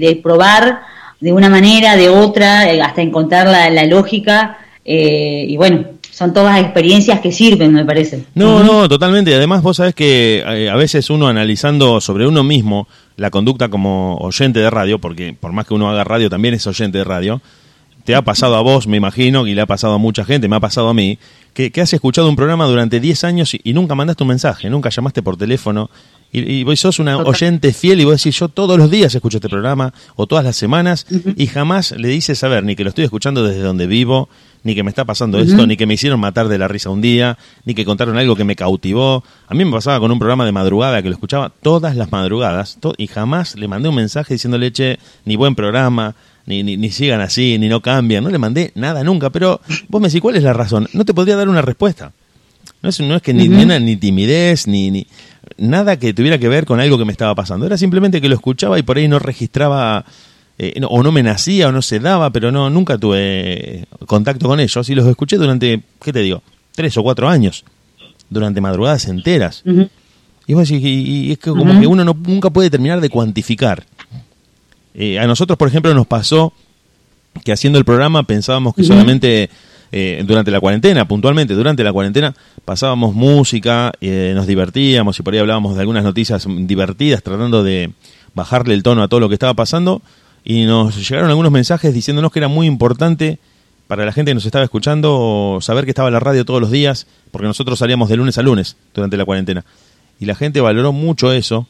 de, 0.00 0.20
probar 0.22 0.80
de 1.20 1.32
una 1.32 1.48
manera, 1.48 1.96
de 1.96 2.08
otra, 2.08 2.62
hasta 2.84 3.00
encontrar 3.00 3.46
la, 3.46 3.70
la 3.70 3.84
lógica, 3.84 4.58
y 4.84 5.56
bueno, 5.56 5.84
son 6.10 6.32
todas 6.32 6.60
experiencias 6.60 7.20
que 7.20 7.32
sirven, 7.32 7.72
me 7.72 7.84
parece. 7.84 8.24
No, 8.34 8.64
no, 8.64 8.88
totalmente. 8.88 9.34
Además, 9.34 9.62
vos 9.62 9.76
sabés 9.76 9.94
que 9.94 10.44
a 10.70 10.76
veces 10.76 11.10
uno 11.10 11.28
analizando 11.28 12.00
sobre 12.00 12.26
uno 12.26 12.42
mismo 12.42 12.88
la 13.16 13.30
conducta 13.30 13.68
como 13.68 14.16
oyente 14.16 14.58
de 14.58 14.70
radio, 14.70 14.98
porque 14.98 15.34
por 15.38 15.52
más 15.52 15.66
que 15.66 15.74
uno 15.74 15.88
haga 15.88 16.04
radio, 16.04 16.28
también 16.28 16.54
es 16.54 16.66
oyente 16.66 16.98
de 16.98 17.04
radio, 17.04 17.40
te 18.04 18.14
ha 18.14 18.22
pasado 18.22 18.56
a 18.56 18.60
vos, 18.60 18.86
me 18.86 18.96
imagino, 18.96 19.46
y 19.46 19.54
le 19.54 19.62
ha 19.62 19.66
pasado 19.66 19.94
a 19.94 19.98
mucha 19.98 20.24
gente, 20.24 20.48
me 20.48 20.56
ha 20.56 20.60
pasado 20.60 20.88
a 20.88 20.94
mí, 20.94 21.18
que, 21.54 21.80
has 21.80 21.92
escuchado 21.92 22.28
un 22.28 22.36
programa 22.36 22.66
durante 22.66 23.00
10 23.00 23.24
años 23.24 23.54
y, 23.54 23.72
nunca 23.72 23.94
mandaste 23.94 24.24
un 24.24 24.28
mensaje, 24.28 24.68
nunca 24.68 24.90
llamaste 24.90 25.22
por 25.22 25.36
teléfono, 25.36 25.88
y, 26.32 26.64
vos 26.64 26.80
sos 26.80 26.98
una 26.98 27.16
oyente 27.18 27.72
fiel 27.72 28.00
y 28.00 28.04
vos 28.04 28.16
decís, 28.16 28.36
yo 28.36 28.48
todos 28.48 28.76
los 28.76 28.90
días 28.90 29.14
escucho 29.14 29.38
este 29.38 29.48
programa, 29.48 29.94
o 30.16 30.26
todas 30.26 30.44
las 30.44 30.56
semanas, 30.56 31.06
y 31.36 31.46
jamás 31.46 31.92
le 31.92 32.08
dices, 32.08 32.42
a 32.42 32.48
ver, 32.48 32.64
ni 32.64 32.74
que 32.74 32.82
lo 32.82 32.88
estoy 32.88 33.04
escuchando 33.04 33.44
desde 33.44 33.62
donde 33.62 33.86
vivo, 33.86 34.28
ni 34.64 34.74
que 34.74 34.82
me 34.82 34.90
está 34.90 35.04
pasando 35.04 35.38
esto, 35.38 35.64
ni 35.66 35.76
que 35.76 35.86
me 35.86 35.94
hicieron 35.94 36.18
matar 36.18 36.48
de 36.48 36.58
la 36.58 36.66
risa 36.66 36.90
un 36.90 37.00
día, 37.00 37.38
ni 37.64 37.74
que 37.74 37.84
contaron 37.84 38.18
algo 38.18 38.34
que 38.34 38.44
me 38.44 38.56
cautivó. 38.56 39.22
A 39.46 39.54
mí 39.54 39.64
me 39.64 39.70
pasaba 39.70 40.00
con 40.00 40.10
un 40.10 40.18
programa 40.18 40.44
de 40.44 40.52
madrugada 40.52 41.02
que 41.02 41.08
lo 41.08 41.14
escuchaba 41.14 41.52
todas 41.62 41.94
las 41.94 42.10
madrugadas, 42.10 42.78
y 42.96 43.06
jamás 43.06 43.54
le 43.54 43.68
mandé 43.68 43.88
un 43.88 43.94
mensaje 43.94 44.34
diciéndole, 44.34 44.72
che, 44.72 44.98
ni 45.24 45.36
buen 45.36 45.54
programa, 45.54 46.16
ni, 46.46 46.62
ni, 46.62 46.90
sigan 46.90 47.20
así, 47.20 47.58
ni 47.58 47.68
no 47.68 47.80
cambian. 47.80 48.22
No 48.24 48.30
le 48.30 48.38
mandé 48.38 48.72
nada 48.74 49.02
nunca, 49.04 49.30
pero 49.30 49.60
vos 49.88 50.00
me 50.00 50.08
decís, 50.08 50.20
¿cuál 50.20 50.36
es 50.36 50.42
la 50.42 50.52
razón? 50.52 50.88
No 50.92 51.04
te 51.04 51.14
podría 51.14 51.36
dar 51.36 51.48
una 51.48 51.62
respuesta. 51.62 52.12
No 52.82 52.90
es, 52.90 53.00
no 53.00 53.16
es 53.16 53.22
que 53.22 53.32
ni, 53.32 53.48
ni 53.48 53.96
timidez, 53.96 54.66
ni, 54.66 54.90
ni 54.90 55.06
nada 55.56 55.98
que 55.98 56.12
tuviera 56.12 56.38
que 56.38 56.48
ver 56.48 56.66
con 56.66 56.80
algo 56.80 56.98
que 56.98 57.04
me 57.04 57.12
estaba 57.12 57.34
pasando. 57.34 57.66
Era 57.66 57.78
simplemente 57.78 58.20
que 58.20 58.28
lo 58.28 58.34
escuchaba 58.34 58.78
y 58.78 58.82
por 58.82 58.98
ahí 58.98 59.08
no 59.08 59.18
registraba, 59.18 60.04
eh, 60.58 60.80
o 60.86 61.02
no 61.02 61.12
me 61.12 61.22
nacía, 61.22 61.68
o 61.68 61.72
no 61.72 61.80
se 61.80 61.98
daba, 61.98 62.30
pero 62.30 62.52
no 62.52 62.68
nunca 62.68 62.98
tuve 62.98 63.86
contacto 64.06 64.48
con 64.48 64.60
ellos. 64.60 64.88
Y 64.88 64.94
los 64.94 65.06
escuché 65.06 65.36
durante, 65.36 65.80
¿qué 66.02 66.12
te 66.12 66.20
digo? 66.20 66.42
Tres 66.74 66.96
o 66.98 67.02
cuatro 67.02 67.28
años. 67.28 67.64
Durante 68.28 68.60
madrugadas 68.60 69.06
enteras. 69.06 69.62
Y, 70.46 70.52
vos 70.52 70.68
decís, 70.68 70.84
y, 70.84 71.32
es 71.32 71.38
que 71.38 71.50
como 71.50 71.80
que 71.80 71.86
uno 71.86 72.04
no, 72.04 72.14
nunca 72.26 72.50
puede 72.50 72.68
terminar 72.68 73.00
de 73.00 73.08
cuantificar 73.08 73.84
eh, 74.94 75.18
a 75.18 75.26
nosotros, 75.26 75.58
por 75.58 75.68
ejemplo, 75.68 75.92
nos 75.92 76.06
pasó 76.06 76.52
que 77.42 77.52
haciendo 77.52 77.78
el 77.78 77.84
programa 77.84 78.22
pensábamos 78.22 78.74
que 78.74 78.84
solamente 78.84 79.50
eh, 79.90 80.22
durante 80.26 80.50
la 80.50 80.60
cuarentena, 80.60 81.06
puntualmente 81.06 81.54
durante 81.54 81.82
la 81.82 81.92
cuarentena, 81.92 82.34
pasábamos 82.64 83.14
música, 83.14 83.92
eh, 84.00 84.32
nos 84.34 84.46
divertíamos 84.46 85.18
y 85.18 85.22
por 85.22 85.34
ahí 85.34 85.40
hablábamos 85.40 85.74
de 85.74 85.80
algunas 85.80 86.04
noticias 86.04 86.46
divertidas 86.48 87.22
tratando 87.22 87.62
de 87.62 87.92
bajarle 88.34 88.74
el 88.74 88.82
tono 88.82 89.02
a 89.02 89.08
todo 89.08 89.20
lo 89.20 89.28
que 89.28 89.34
estaba 89.34 89.54
pasando 89.54 90.02
y 90.44 90.64
nos 90.64 90.96
llegaron 90.96 91.30
algunos 91.30 91.50
mensajes 91.50 91.92
diciéndonos 91.92 92.32
que 92.32 92.38
era 92.38 92.48
muy 92.48 92.66
importante 92.66 93.38
para 93.86 94.04
la 94.04 94.12
gente 94.12 94.30
que 94.30 94.34
nos 94.34 94.46
estaba 94.46 94.64
escuchando 94.64 95.58
saber 95.60 95.84
que 95.84 95.90
estaba 95.90 96.10
la 96.10 96.20
radio 96.20 96.44
todos 96.44 96.60
los 96.60 96.70
días, 96.70 97.06
porque 97.30 97.46
nosotros 97.46 97.78
salíamos 97.78 98.08
de 98.08 98.16
lunes 98.16 98.38
a 98.38 98.42
lunes 98.42 98.76
durante 98.94 99.16
la 99.16 99.24
cuarentena. 99.24 99.64
Y 100.18 100.26
la 100.26 100.34
gente 100.34 100.60
valoró 100.60 100.92
mucho 100.92 101.32
eso 101.32 101.66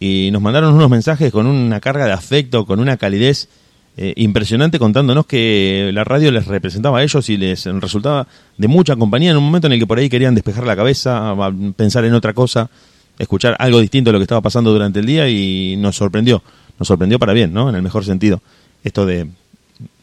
y 0.00 0.30
nos 0.32 0.42
mandaron 0.42 0.74
unos 0.74 0.90
mensajes 0.90 1.32
con 1.32 1.46
una 1.46 1.80
carga 1.80 2.06
de 2.06 2.12
afecto, 2.12 2.66
con 2.66 2.80
una 2.80 2.96
calidez 2.96 3.48
eh, 3.96 4.14
impresionante 4.16 4.78
contándonos 4.78 5.26
que 5.26 5.90
la 5.92 6.04
radio 6.04 6.30
les 6.30 6.46
representaba 6.46 7.00
a 7.00 7.02
ellos 7.02 7.28
y 7.30 7.36
les 7.36 7.64
resultaba 7.64 8.28
de 8.56 8.68
mucha 8.68 8.94
compañía 8.94 9.32
en 9.32 9.36
un 9.36 9.44
momento 9.44 9.66
en 9.66 9.72
el 9.72 9.80
que 9.80 9.88
por 9.88 9.98
ahí 9.98 10.08
querían 10.08 10.36
despejar 10.36 10.64
la 10.64 10.76
cabeza, 10.76 11.34
pensar 11.74 12.04
en 12.04 12.14
otra 12.14 12.32
cosa, 12.32 12.70
escuchar 13.18 13.56
algo 13.58 13.80
distinto 13.80 14.10
de 14.10 14.12
lo 14.12 14.18
que 14.20 14.24
estaba 14.24 14.40
pasando 14.40 14.72
durante 14.72 15.00
el 15.00 15.06
día 15.06 15.28
y 15.28 15.74
nos 15.78 15.96
sorprendió, 15.96 16.44
nos 16.78 16.86
sorprendió 16.86 17.18
para 17.18 17.32
bien, 17.32 17.52
¿no? 17.52 17.68
En 17.68 17.74
el 17.74 17.82
mejor 17.82 18.04
sentido. 18.04 18.40
Esto 18.84 19.04
de, 19.04 19.26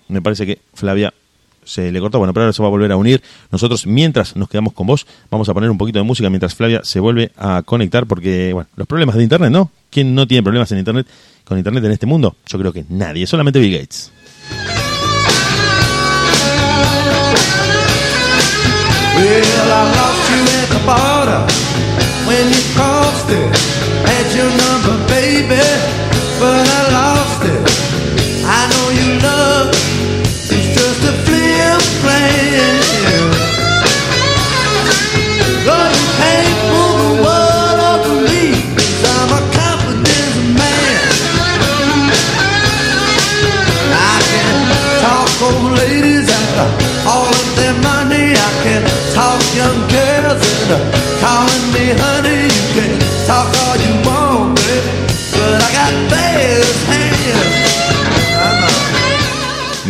me 0.10 0.22
parece 0.22 0.46
que 0.46 0.60
Flavia 0.74 1.14
se 1.66 1.92
le 1.92 2.00
cortó, 2.00 2.20
bueno, 2.20 2.34
pero 2.34 2.46
ahora 2.46 2.54
se 2.54 2.62
va 2.62 2.68
a 2.68 2.72
volver 2.72 2.92
a 2.92 2.98
unir. 2.98 3.22
Nosotros, 3.52 3.86
mientras 3.86 4.36
nos 4.36 4.48
quedamos 4.48 4.74
con 4.74 4.88
vos, 4.88 5.06
vamos 5.30 5.50
a 5.50 5.54
poner 5.54 5.70
un 5.70 5.78
poquito 5.78 6.00
de 6.00 6.04
música 6.04 6.30
mientras 6.30 6.56
Flavia 6.56 6.82
se 6.84 7.00
vuelve 7.00 7.32
a 7.38 7.64
conectar, 7.64 8.06
porque, 8.06 8.54
bueno, 8.54 8.70
los 8.76 8.88
problemas 8.88 9.16
de 9.16 9.24
Internet, 9.24 9.52
¿no? 9.52 9.72
¿Quién 9.90 10.16
no 10.16 10.28
tiene 10.28 10.44
problemas 10.44 10.72
en 10.72 10.80
Internet? 10.80 11.08
con 11.46 11.58
Internet 11.58 11.86
en 11.86 11.92
este 11.92 12.06
mundo? 12.06 12.36
Yo 12.48 12.60
creo 12.60 12.74
que 12.74 12.86
nadie, 12.90 13.26
solamente 13.28 13.60
Bill 13.60 13.80
Gates. 13.80 14.12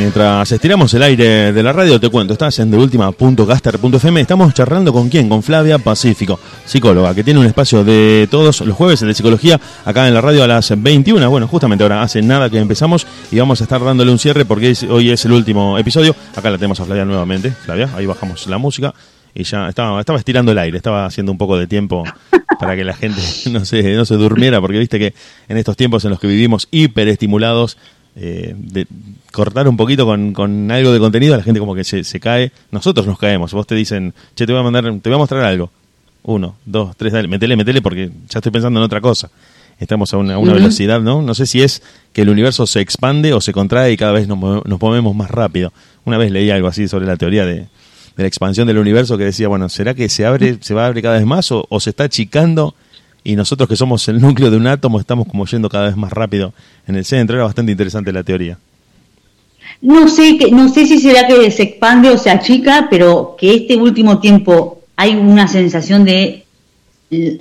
Mientras 0.05 0.51
estiramos 0.51 0.93
el 0.93 1.01
aire 1.01 1.51
de 1.51 1.63
la 1.63 1.73
radio, 1.73 1.99
te 1.99 2.09
cuento, 2.09 2.33
estás 2.33 2.59
en 2.59 2.69
deultima.caster.fm, 2.69 4.21
estamos 4.21 4.53
charlando 4.53 4.93
con 4.93 5.09
quién, 5.09 5.27
con 5.27 5.41
Flavia 5.41 5.79
Pacífico, 5.79 6.39
psicóloga, 6.63 7.15
que 7.15 7.23
tiene 7.23 7.39
un 7.39 7.47
espacio 7.47 7.83
de 7.83 8.27
todos 8.29 8.61
los 8.61 8.75
jueves 8.75 8.99
de 8.99 9.11
psicología 9.15 9.59
acá 9.83 10.07
en 10.07 10.13
la 10.13 10.21
radio 10.21 10.43
a 10.43 10.47
las 10.47 10.79
21. 10.79 11.27
Bueno, 11.27 11.47
justamente 11.47 11.83
ahora 11.83 12.03
hace 12.03 12.21
nada 12.21 12.51
que 12.51 12.59
empezamos 12.59 13.07
y 13.31 13.39
vamos 13.39 13.61
a 13.61 13.63
estar 13.63 13.83
dándole 13.83 14.11
un 14.11 14.19
cierre 14.19 14.45
porque 14.45 14.75
hoy 14.91 15.09
es 15.09 15.25
el 15.25 15.31
último 15.31 15.75
episodio. 15.79 16.15
Acá 16.35 16.51
la 16.51 16.59
tenemos 16.59 16.79
a 16.79 16.85
Flavia 16.85 17.03
nuevamente. 17.03 17.49
Flavia, 17.49 17.89
ahí 17.95 18.05
bajamos 18.05 18.45
la 18.45 18.59
música 18.59 18.93
y 19.33 19.43
ya 19.43 19.69
estaba, 19.69 19.99
estaba 19.99 20.19
estirando 20.19 20.51
el 20.51 20.59
aire, 20.59 20.77
estaba 20.77 21.07
haciendo 21.07 21.31
un 21.31 21.39
poco 21.39 21.57
de 21.57 21.65
tiempo 21.65 22.03
para 22.59 22.75
que 22.75 22.83
la 22.83 22.93
gente 22.93 23.19
no 23.49 23.65
se, 23.65 23.95
no 23.95 24.05
se 24.05 24.15
durmiera, 24.15 24.61
porque 24.61 24.77
viste 24.77 24.99
que 24.99 25.15
en 25.49 25.57
estos 25.57 25.75
tiempos 25.75 26.05
en 26.05 26.11
los 26.11 26.19
que 26.19 26.27
vivimos 26.27 26.67
hiperestimulados, 26.69 27.77
eh, 28.15 28.55
de 28.57 28.87
cortar 29.31 29.67
un 29.67 29.75
poquito 29.75 30.05
con, 30.05 30.33
con 30.33 30.71
algo 30.71 30.93
de 30.93 30.99
contenido, 30.99 31.35
la 31.35 31.43
gente 31.43 31.59
como 31.59 31.75
que 31.75 31.83
se, 31.83 32.03
se 32.03 32.19
cae, 32.19 32.51
nosotros 32.71 33.05
nos 33.05 33.19
caemos, 33.19 33.51
vos 33.53 33.67
te 33.67 33.75
dicen, 33.75 34.13
che, 34.35 34.45
te 34.45 34.51
voy 34.53 34.61
a 34.61 34.63
mandar, 34.63 34.83
te 34.83 35.09
voy 35.09 35.15
a 35.15 35.17
mostrar 35.17 35.43
algo. 35.43 35.69
Uno, 36.23 36.55
dos, 36.65 36.95
tres, 36.97 37.13
dale, 37.13 37.27
metele, 37.27 37.55
metele 37.55 37.81
porque 37.81 38.09
ya 38.29 38.39
estoy 38.39 38.51
pensando 38.51 38.79
en 38.79 38.83
otra 38.83 39.01
cosa. 39.01 39.29
Estamos 39.79 40.13
a 40.13 40.17
una, 40.17 40.35
a 40.35 40.37
una 40.37 40.53
velocidad, 40.53 41.01
¿no? 41.01 41.21
No 41.21 41.35
sé 41.35 41.45
si 41.45 41.61
es 41.61 41.83
que 42.13 42.21
el 42.21 42.29
universo 42.29 42.65
se 42.65 42.79
expande 42.79 43.33
o 43.33 43.41
se 43.41 43.51
contrae 43.51 43.91
y 43.91 43.97
cada 43.97 44.13
vez 44.13 44.27
nos, 44.27 44.39
nos 44.39 44.81
movemos 44.81 45.13
más 45.13 45.29
rápido. 45.29 45.73
Una 46.05 46.17
vez 46.17 46.31
leí 46.31 46.49
algo 46.49 46.69
así 46.69 46.87
sobre 46.87 47.05
la 47.05 47.17
teoría 47.17 47.45
de, 47.45 47.55
de 47.55 47.67
la 48.23 48.27
expansión 48.27 48.67
del 48.67 48.77
universo 48.77 49.17
que 49.17 49.25
decía, 49.25 49.49
bueno, 49.49 49.67
¿será 49.69 49.93
que 49.93 50.07
se 50.07 50.25
abre, 50.25 50.57
se 50.61 50.73
va 50.73 50.85
a 50.85 50.87
abrir 50.87 51.03
cada 51.03 51.17
vez 51.17 51.25
más 51.25 51.51
o, 51.51 51.65
o 51.69 51.79
se 51.79 51.89
está 51.89 52.05
achicando 52.05 52.73
y 53.25 53.35
nosotros 53.35 53.67
que 53.67 53.75
somos 53.75 54.07
el 54.07 54.21
núcleo 54.21 54.49
de 54.49 54.55
un 54.55 54.67
átomo 54.67 54.99
estamos 55.01 55.27
como 55.27 55.45
yendo 55.45 55.67
cada 55.67 55.87
vez 55.87 55.97
más 55.97 56.13
rápido 56.13 56.53
en 56.87 56.95
el 56.95 57.03
centro? 57.03 57.35
Era 57.35 57.43
bastante 57.45 57.73
interesante 57.73 58.13
la 58.13 58.23
teoría. 58.23 58.57
No 59.81 60.07
sé, 60.07 60.37
que, 60.37 60.49
no 60.51 60.69
sé 60.69 60.85
si 60.85 60.99
será 60.99 61.27
que 61.27 61.51
se 61.51 61.63
expande 61.63 62.09
o 62.09 62.17
se 62.17 62.29
achica, 62.29 62.87
pero 62.89 63.35
que 63.37 63.53
este 63.55 63.75
último 63.75 64.19
tiempo 64.19 64.81
hay 64.95 65.15
una 65.15 65.47
sensación 65.49 66.05
de 66.05 66.45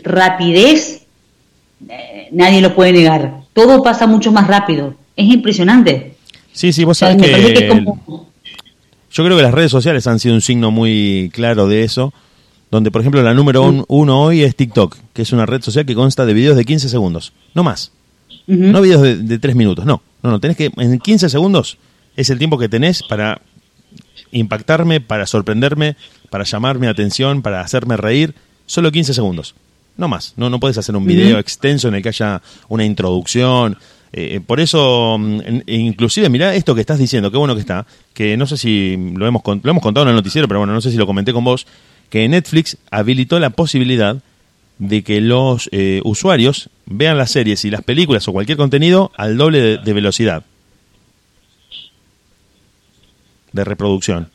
rapidez, 0.02 1.02
eh, 1.88 2.28
nadie 2.32 2.60
lo 2.60 2.74
puede 2.74 2.92
negar. 2.92 3.40
Todo 3.52 3.82
pasa 3.82 4.06
mucho 4.06 4.32
más 4.32 4.46
rápido. 4.46 4.94
Es 5.16 5.26
impresionante. 5.32 6.14
Sí, 6.52 6.72
sí, 6.72 6.84
vos 6.84 6.96
O 6.96 7.06
sea, 7.06 7.12
sabés 7.12 7.30
que... 7.30 7.52
que 7.54 7.64
es 7.66 7.68
como- 7.70 8.28
Yo 9.12 9.24
creo 9.24 9.36
que 9.36 9.42
las 9.42 9.54
redes 9.54 9.70
sociales 9.70 10.06
han 10.06 10.18
sido 10.18 10.34
un 10.34 10.40
signo 10.40 10.70
muy 10.70 11.30
claro 11.32 11.68
de 11.68 11.84
eso, 11.84 12.12
donde 12.70 12.90
por 12.90 13.00
ejemplo 13.00 13.22
la 13.22 13.34
número 13.34 13.62
un- 13.62 13.84
uno 13.88 14.20
hoy 14.22 14.42
es 14.42 14.56
TikTok, 14.56 14.96
que 15.12 15.22
es 15.22 15.32
una 15.32 15.46
red 15.46 15.62
social 15.62 15.86
que 15.86 15.94
consta 15.94 16.26
de 16.26 16.34
videos 16.34 16.56
de 16.56 16.64
15 16.64 16.88
segundos, 16.88 17.32
no 17.54 17.62
más. 17.64 17.92
No 18.72 18.80
videos 18.82 19.00
de, 19.02 19.16
de 19.16 19.38
3 19.38 19.54
minutos, 19.56 19.84
no. 19.86 20.02
No, 20.22 20.30
no, 20.30 20.40
tenés 20.40 20.56
que, 20.56 20.70
en 20.76 20.98
15 20.98 21.28
segundos 21.28 21.78
es 22.16 22.30
el 22.30 22.38
tiempo 22.38 22.58
que 22.58 22.68
tenés 22.68 23.02
para 23.02 23.40
impactarme, 24.32 25.00
para 25.00 25.26
sorprenderme, 25.26 25.96
para 26.30 26.44
llamar 26.44 26.78
mi 26.78 26.86
atención, 26.86 27.42
para 27.42 27.60
hacerme 27.60 27.96
reír, 27.96 28.34
solo 28.66 28.90
15 28.90 29.14
segundos. 29.14 29.54
No 29.96 30.08
más, 30.08 30.34
no, 30.36 30.50
no 30.50 30.58
puedes 30.58 30.76
hacer 30.78 30.96
un 30.96 31.06
video 31.06 31.38
extenso 31.38 31.88
en 31.88 31.94
el 31.94 32.02
que 32.02 32.08
haya 32.08 32.42
una 32.68 32.84
introducción. 32.84 33.76
Eh, 34.12 34.40
por 34.44 34.60
eso, 34.60 35.16
mm, 35.18 35.40
en- 35.44 35.64
inclusive, 35.66 36.28
mirá 36.28 36.54
esto 36.54 36.74
que 36.74 36.80
estás 36.80 36.98
diciendo, 36.98 37.30
qué 37.30 37.36
bueno 37.36 37.54
que 37.54 37.60
está, 37.60 37.86
que 38.12 38.36
no 38.36 38.46
sé 38.46 38.56
si 38.56 38.96
lo 39.14 39.26
hemos, 39.26 39.42
lo 39.44 39.70
hemos 39.70 39.82
contado 39.82 40.04
en 40.04 40.10
el 40.10 40.16
noticiero, 40.16 40.48
pero 40.48 40.60
bueno, 40.60 40.72
no 40.72 40.80
sé 40.80 40.90
si 40.90 40.96
lo 40.96 41.06
comenté 41.06 41.32
con 41.32 41.44
vos, 41.44 41.66
que 42.14 42.28
Netflix 42.28 42.76
habilitó 42.92 43.40
la 43.40 43.50
posibilidad 43.50 44.18
de 44.78 45.02
que 45.02 45.20
los 45.20 45.68
eh, 45.72 46.00
usuarios 46.04 46.70
vean 46.86 47.18
las 47.18 47.32
series 47.32 47.64
y 47.64 47.70
las 47.72 47.82
películas 47.82 48.28
o 48.28 48.32
cualquier 48.32 48.56
contenido 48.56 49.10
al 49.16 49.36
doble 49.36 49.60
de, 49.60 49.78
de 49.78 49.92
velocidad 49.92 50.44
de 53.52 53.64
reproducción. 53.64 54.28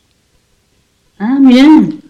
Ah, 1.20 1.38
miren. 1.40 2.02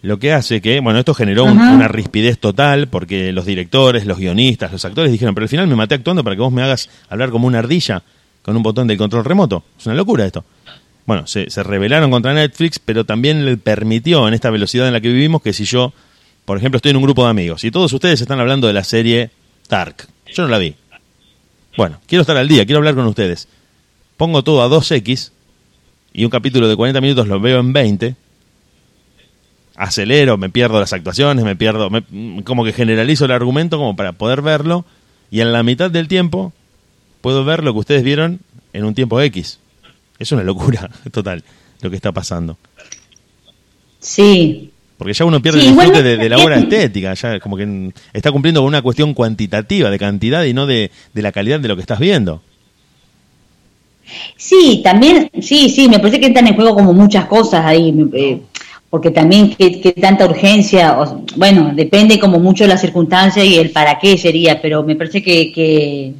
Lo 0.00 0.18
que 0.18 0.32
hace 0.32 0.62
que, 0.62 0.80
bueno, 0.80 0.98
esto 0.98 1.12
generó 1.12 1.44
un- 1.44 1.58
una 1.58 1.88
rispidez 1.88 2.38
total 2.38 2.88
porque 2.88 3.30
los 3.32 3.44
directores, 3.44 4.06
los 4.06 4.16
guionistas, 4.18 4.72
los 4.72 4.82
actores 4.86 5.12
dijeron, 5.12 5.34
pero 5.34 5.44
al 5.44 5.50
final 5.50 5.66
me 5.66 5.76
maté 5.76 5.94
actuando 5.96 6.24
para 6.24 6.36
que 6.36 6.40
vos 6.42 6.52
me 6.52 6.62
hagas 6.62 6.88
hablar 7.10 7.28
como 7.28 7.46
una 7.46 7.58
ardilla 7.58 8.02
con 8.40 8.56
un 8.56 8.62
botón 8.62 8.86
del 8.86 8.96
control 8.96 9.26
remoto. 9.26 9.62
Es 9.78 9.84
una 9.84 9.94
locura 9.94 10.24
esto. 10.24 10.42
Bueno, 11.08 11.26
se, 11.26 11.46
rebelaron 11.62 12.10
contra 12.10 12.34
Netflix, 12.34 12.78
pero 12.78 13.06
también 13.06 13.46
le 13.46 13.56
permitió 13.56 14.28
en 14.28 14.34
esta 14.34 14.50
velocidad 14.50 14.88
en 14.88 14.92
la 14.92 15.00
que 15.00 15.08
vivimos 15.08 15.40
que 15.40 15.54
si 15.54 15.64
yo, 15.64 15.94
por 16.44 16.58
ejemplo, 16.58 16.76
estoy 16.76 16.90
en 16.90 16.98
un 16.98 17.02
grupo 17.02 17.24
de 17.24 17.30
amigos 17.30 17.64
y 17.64 17.70
todos 17.70 17.90
ustedes 17.94 18.20
están 18.20 18.40
hablando 18.40 18.66
de 18.66 18.74
la 18.74 18.84
serie 18.84 19.30
Dark, 19.70 20.06
yo 20.30 20.42
no 20.42 20.50
la 20.50 20.58
vi. 20.58 20.74
Bueno, 21.78 21.98
quiero 22.06 22.20
estar 22.20 22.36
al 22.36 22.46
día, 22.46 22.66
quiero 22.66 22.80
hablar 22.80 22.94
con 22.94 23.06
ustedes. 23.06 23.48
Pongo 24.18 24.44
todo 24.44 24.60
a 24.62 24.68
2X 24.68 25.30
y 26.12 26.24
un 26.26 26.30
capítulo 26.30 26.68
de 26.68 26.76
40 26.76 27.00
minutos 27.00 27.26
lo 27.26 27.40
veo 27.40 27.60
en 27.60 27.72
20 27.72 28.14
acelero, 29.76 30.36
me 30.36 30.50
pierdo 30.50 30.78
las 30.78 30.92
actuaciones, 30.92 31.42
me 31.42 31.56
pierdo, 31.56 31.88
como 32.44 32.64
que 32.66 32.74
generalizo 32.74 33.24
el 33.24 33.30
argumento 33.30 33.78
como 33.78 33.96
para 33.96 34.12
poder 34.12 34.42
verlo 34.42 34.84
y 35.30 35.40
en 35.40 35.54
la 35.54 35.62
mitad 35.62 35.90
del 35.90 36.06
tiempo 36.06 36.52
puedo 37.22 37.46
ver 37.46 37.64
lo 37.64 37.72
que 37.72 37.78
ustedes 37.78 38.02
vieron 38.02 38.40
en 38.74 38.84
un 38.84 38.94
tiempo 38.94 39.18
X. 39.22 39.58
Es 40.18 40.32
una 40.32 40.42
locura 40.42 40.90
total 41.12 41.42
lo 41.80 41.90
que 41.90 41.96
está 41.96 42.12
pasando. 42.12 42.56
Sí. 44.00 44.70
Porque 44.96 45.12
ya 45.12 45.24
uno 45.24 45.40
pierde 45.40 45.60
Sí, 45.60 45.68
el 45.68 45.74
disfrute 45.76 46.02
de, 46.02 46.16
de 46.16 46.28
la 46.28 46.38
obra 46.38 46.58
estética, 46.58 47.14
ya 47.14 47.38
como 47.38 47.56
que 47.56 47.92
está 48.12 48.32
cumpliendo 48.32 48.60
con 48.60 48.66
una 48.68 48.82
cuestión 48.82 49.14
cuantitativa, 49.14 49.90
de 49.90 49.98
cantidad 49.98 50.42
y 50.44 50.52
no 50.54 50.66
de, 50.66 50.90
de 51.14 51.22
la 51.22 51.30
calidad 51.30 51.60
de 51.60 51.68
lo 51.68 51.76
que 51.76 51.82
estás 51.82 52.00
viendo. 52.00 52.42
Sí, 54.36 54.80
también, 54.82 55.30
sí, 55.40 55.68
sí, 55.68 55.88
me 55.88 55.98
parece 55.98 56.18
que 56.18 56.26
entran 56.26 56.46
en 56.46 56.54
juego 56.56 56.74
como 56.74 56.92
muchas 56.94 57.26
cosas 57.26 57.64
ahí, 57.64 57.94
eh, 58.14 58.40
porque 58.88 59.10
también 59.10 59.54
que, 59.54 59.80
que 59.80 59.92
tanta 59.92 60.24
urgencia, 60.24 60.98
o- 61.00 61.24
bueno, 61.36 61.72
depende 61.74 62.18
como 62.18 62.38
mucho 62.40 62.64
de 62.64 62.68
la 62.68 62.78
circunstancia 62.78 63.44
y 63.44 63.56
el 63.56 63.70
para 63.70 63.98
qué 63.98 64.16
sería, 64.16 64.60
pero 64.62 64.82
me 64.82 64.96
parece 64.96 65.22
que, 65.22 65.52
que 65.52 66.14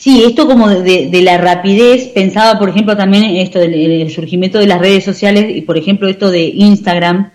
sí, 0.00 0.24
esto 0.24 0.46
como 0.46 0.68
de, 0.68 1.08
de- 1.08 1.22
la 1.22 1.36
rapidez, 1.38 2.08
pensaba 2.08 2.58
por 2.58 2.70
ejemplo 2.70 2.96
también 2.96 3.24
en 3.24 3.36
esto 3.36 3.58
del 3.58 3.74
el 3.74 4.10
surgimiento 4.10 4.58
de 4.58 4.66
las 4.66 4.80
redes 4.80 5.04
sociales 5.04 5.44
y 5.54 5.60
por 5.60 5.76
ejemplo 5.76 6.08
esto 6.08 6.30
de 6.30 6.44
Instagram, 6.46 7.30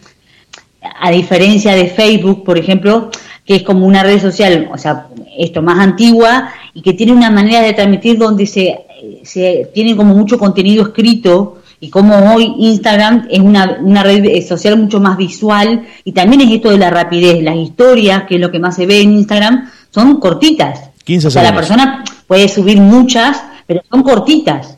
a 0.99 1.11
diferencia 1.11 1.73
de 1.75 1.87
Facebook, 1.87 2.43
por 2.43 2.57
ejemplo, 2.57 3.09
que 3.45 3.55
es 3.57 3.63
como 3.63 3.85
una 3.85 4.03
red 4.03 4.19
social, 4.19 4.69
o 4.73 4.77
sea, 4.77 5.07
esto 5.37 5.61
más 5.61 5.79
antigua 5.79 6.49
y 6.73 6.81
que 6.81 6.93
tiene 6.93 7.11
una 7.13 7.29
manera 7.29 7.61
de 7.61 7.73
transmitir 7.73 8.17
donde 8.17 8.45
se, 8.47 8.79
se 9.23 9.69
tiene 9.73 9.95
como 9.95 10.15
mucho 10.15 10.37
contenido 10.39 10.83
escrito 10.83 11.61
y 11.79 11.89
como 11.89 12.33
hoy 12.33 12.53
Instagram 12.59 13.27
es 13.29 13.39
una, 13.39 13.77
una 13.81 14.01
red 14.03 14.25
eh, 14.25 14.41
social 14.41 14.77
mucho 14.77 14.99
más 14.99 15.17
visual 15.17 15.85
y 16.03 16.11
también 16.13 16.41
es 16.41 16.51
esto 16.51 16.71
de 16.71 16.77
la 16.77 16.89
rapidez, 16.89 17.43
las 17.43 17.57
historias, 17.57 18.23
que 18.23 18.35
es 18.35 18.41
lo 18.41 18.49
que 18.51 18.59
más 18.59 18.75
se 18.75 18.85
ve 18.87 19.01
en 19.01 19.13
Instagram, 19.13 19.69
son 19.91 20.19
cortitas. 20.19 20.89
15 21.03 21.27
o 21.27 21.31
sea, 21.31 21.43
la 21.43 21.49
segundos. 21.49 21.67
persona 21.67 22.03
puede 22.27 22.47
subir 22.47 22.79
muchas, 22.79 23.41
pero 23.67 23.81
son 23.89 24.03
cortitas. 24.03 24.77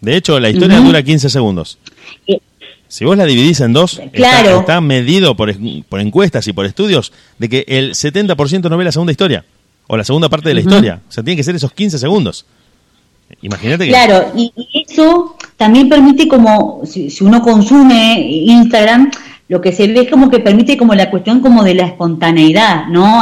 De 0.00 0.16
hecho, 0.16 0.38
la 0.38 0.50
historia 0.50 0.78
dura 0.80 1.02
15 1.02 1.28
segundos. 1.28 1.78
Eh, 2.26 2.38
Si 2.90 3.04
vos 3.04 3.16
la 3.18 3.24
dividís 3.26 3.60
en 3.60 3.72
dos, 3.74 3.98
está- 3.98 4.10
Claro. 4.10 4.60
está, 4.60 4.80
medido 4.80 5.36
por, 5.36 5.52
por 5.88 6.00
encuestas 6.00 6.46
y 6.48 6.52
por 6.54 6.64
estudios 6.64 7.12
de 7.38 7.48
que 7.50 7.64
el 7.68 7.94
70% 7.94 8.70
no 8.70 8.76
ve 8.78 8.84
la 8.84 8.92
segunda 8.92 9.12
historia 9.12 9.44
o 9.88 9.96
la 9.96 10.04
segunda 10.04 10.28
parte 10.30 10.48
de 10.48 10.54
la 10.54 10.60
historia. 10.60 11.00
O 11.06 11.12
sea, 11.12 11.22
tiene 11.22 11.36
que 11.36 11.44
ser 11.44 11.54
esos 11.54 11.72
15 11.72 11.98
segundos. 11.98 12.46
Imagínate 13.42 13.84
que... 13.84 13.90
Claro, 13.90 14.32
y, 14.34 14.52
y 14.56 14.84
eso 14.88 15.36
también 15.58 15.88
permite 15.90 16.26
como, 16.28 16.80
si, 16.84 17.10
si 17.10 17.24
uno 17.24 17.42
consume 17.42 18.20
Instagram, 18.30 19.10
lo 19.48 19.60
que 19.60 19.72
se 19.72 19.86
ve 19.86 20.00
es 20.02 20.10
como 20.10 20.30
que 20.30 20.38
permite 20.38 20.78
como 20.78 20.94
la 20.94 21.10
cuestión 21.10 21.40
como 21.40 21.62
de 21.64 21.74
la 21.74 21.84
espontaneidad, 21.86 22.86
¿no? 22.86 23.20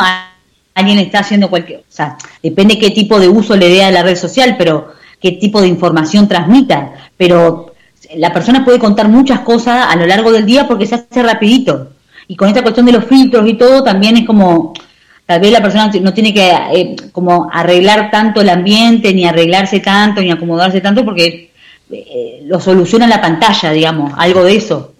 Alguien 0.76 0.98
está 0.98 1.20
haciendo 1.20 1.50
cualquier, 1.50 1.80
o 1.80 1.84
sea, 1.88 2.16
depende 2.42 2.78
qué 2.78 2.90
tipo 2.90 3.18
de 3.18 3.28
uso 3.28 3.56
le 3.56 3.68
dé 3.68 3.82
a 3.82 3.90
la 3.90 4.02
red 4.02 4.14
social, 4.14 4.56
pero 4.56 4.92
qué 5.20 5.32
tipo 5.32 5.60
de 5.60 5.68
información 5.68 6.28
transmita, 6.28 6.92
pero 7.16 7.74
la 8.14 8.32
persona 8.32 8.64
puede 8.64 8.78
contar 8.78 9.08
muchas 9.08 9.40
cosas 9.40 9.86
a 9.88 9.96
lo 9.96 10.06
largo 10.06 10.30
del 10.30 10.46
día 10.46 10.68
porque 10.68 10.86
se 10.86 10.94
hace 10.96 11.22
rapidito. 11.22 11.92
Y 12.28 12.36
con 12.36 12.48
esta 12.48 12.62
cuestión 12.62 12.86
de 12.86 12.92
los 12.92 13.04
filtros 13.04 13.48
y 13.48 13.54
todo, 13.54 13.82
también 13.82 14.16
es 14.16 14.26
como, 14.26 14.74
tal 15.24 15.40
vez 15.40 15.50
la 15.52 15.62
persona 15.62 15.90
no 16.00 16.12
tiene 16.12 16.34
que 16.34 16.50
eh, 16.74 16.96
como 17.12 17.48
arreglar 17.52 18.10
tanto 18.10 18.40
el 18.40 18.48
ambiente, 18.48 19.14
ni 19.14 19.24
arreglarse 19.24 19.80
tanto, 19.80 20.20
ni 20.20 20.30
acomodarse 20.30 20.80
tanto, 20.80 21.04
porque 21.04 21.52
eh, 21.90 22.42
lo 22.44 22.60
soluciona 22.60 23.06
la 23.06 23.20
pantalla, 23.20 23.70
digamos, 23.70 24.12
algo 24.16 24.44
de 24.44 24.56
eso. 24.56 24.92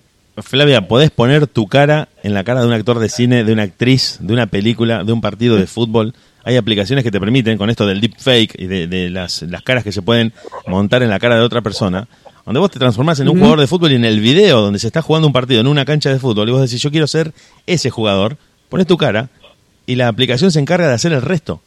Flavia, 0.43 0.87
¿podés 0.87 1.11
poner 1.11 1.47
tu 1.47 1.67
cara 1.67 2.09
en 2.23 2.35
la 2.35 2.45
cara 2.45 2.61
de 2.61 2.67
un 2.67 2.73
actor 2.73 2.99
de 2.99 3.09
cine, 3.09 3.45
de 3.45 3.53
una 3.53 3.63
actriz, 3.63 4.19
de 4.21 4.33
una 4.33 4.47
película, 4.47 5.03
de 5.03 5.13
un 5.13 5.21
partido 5.21 5.57
de 5.57 5.67
fútbol? 5.67 6.15
Hay 6.45 6.57
aplicaciones 6.57 7.05
que 7.05 7.11
te 7.11 7.19
permiten, 7.19 7.57
con 7.57 7.71
esto 7.71 7.87
del 7.87 8.01
deepfake 8.01 8.55
y 8.59 8.67
de, 8.67 8.87
de 8.87 9.09
las, 9.09 9.43
las 9.43 9.63
caras 9.63 9.83
que 9.83 9.93
se 9.93 10.03
pueden 10.03 10.33
montar 10.67 11.03
en 11.03 11.09
la 11.09 11.19
cara 11.19 11.37
de 11.37 11.41
otra 11.41 11.63
persona, 11.63 12.07
donde 12.45 12.61
vos 12.61 12.71
te 12.71 12.79
transformás 12.79 13.19
en 13.21 13.29
un 13.29 13.37
jugador 13.37 13.61
de 13.61 13.67
fútbol 13.67 13.93
y 13.93 13.97
en 13.97 14.05
el 14.05 14.21
video 14.21 14.61
donde 14.61 14.79
se 14.79 14.87
está 14.87 15.03
jugando 15.03 15.27
un 15.27 15.33
partido 15.33 15.61
en 15.61 15.67
una 15.67 15.85
cancha 15.85 16.11
de 16.11 16.19
fútbol 16.19 16.49
y 16.49 16.53
vos 16.53 16.61
decís, 16.61 16.83
yo 16.83 16.91
quiero 16.91 17.07
ser 17.07 17.33
ese 17.67 17.91
jugador, 17.91 18.37
pones 18.69 18.87
tu 18.87 18.97
cara 18.97 19.31
y 19.87 19.97
la 19.97 20.09
aplicación 20.09 20.53
se 20.53 20.61
encarga 20.61 20.87
de 20.87 20.95
hacer 20.95 21.13
el 21.13 21.23
resto. 21.23 21.63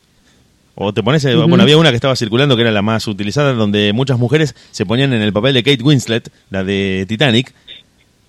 O 0.76 0.94
te 0.94 1.04
pones, 1.04 1.26
eh, 1.26 1.36
bueno, 1.36 1.62
había 1.62 1.78
una 1.78 1.90
que 1.90 1.96
estaba 1.96 2.16
circulando 2.16 2.56
que 2.56 2.62
era 2.62 2.72
la 2.72 2.82
más 2.82 3.06
utilizada, 3.08 3.52
donde 3.52 3.92
muchas 3.92 4.18
mujeres 4.18 4.56
se 4.72 4.86
ponían 4.86 5.12
en 5.12 5.22
el 5.22 5.34
papel 5.34 5.54
de 5.54 5.64
Kate 5.64 5.84
Winslet, 5.84 6.32
la 6.50 6.64
de 6.64 7.06
Titanic, 7.06 7.54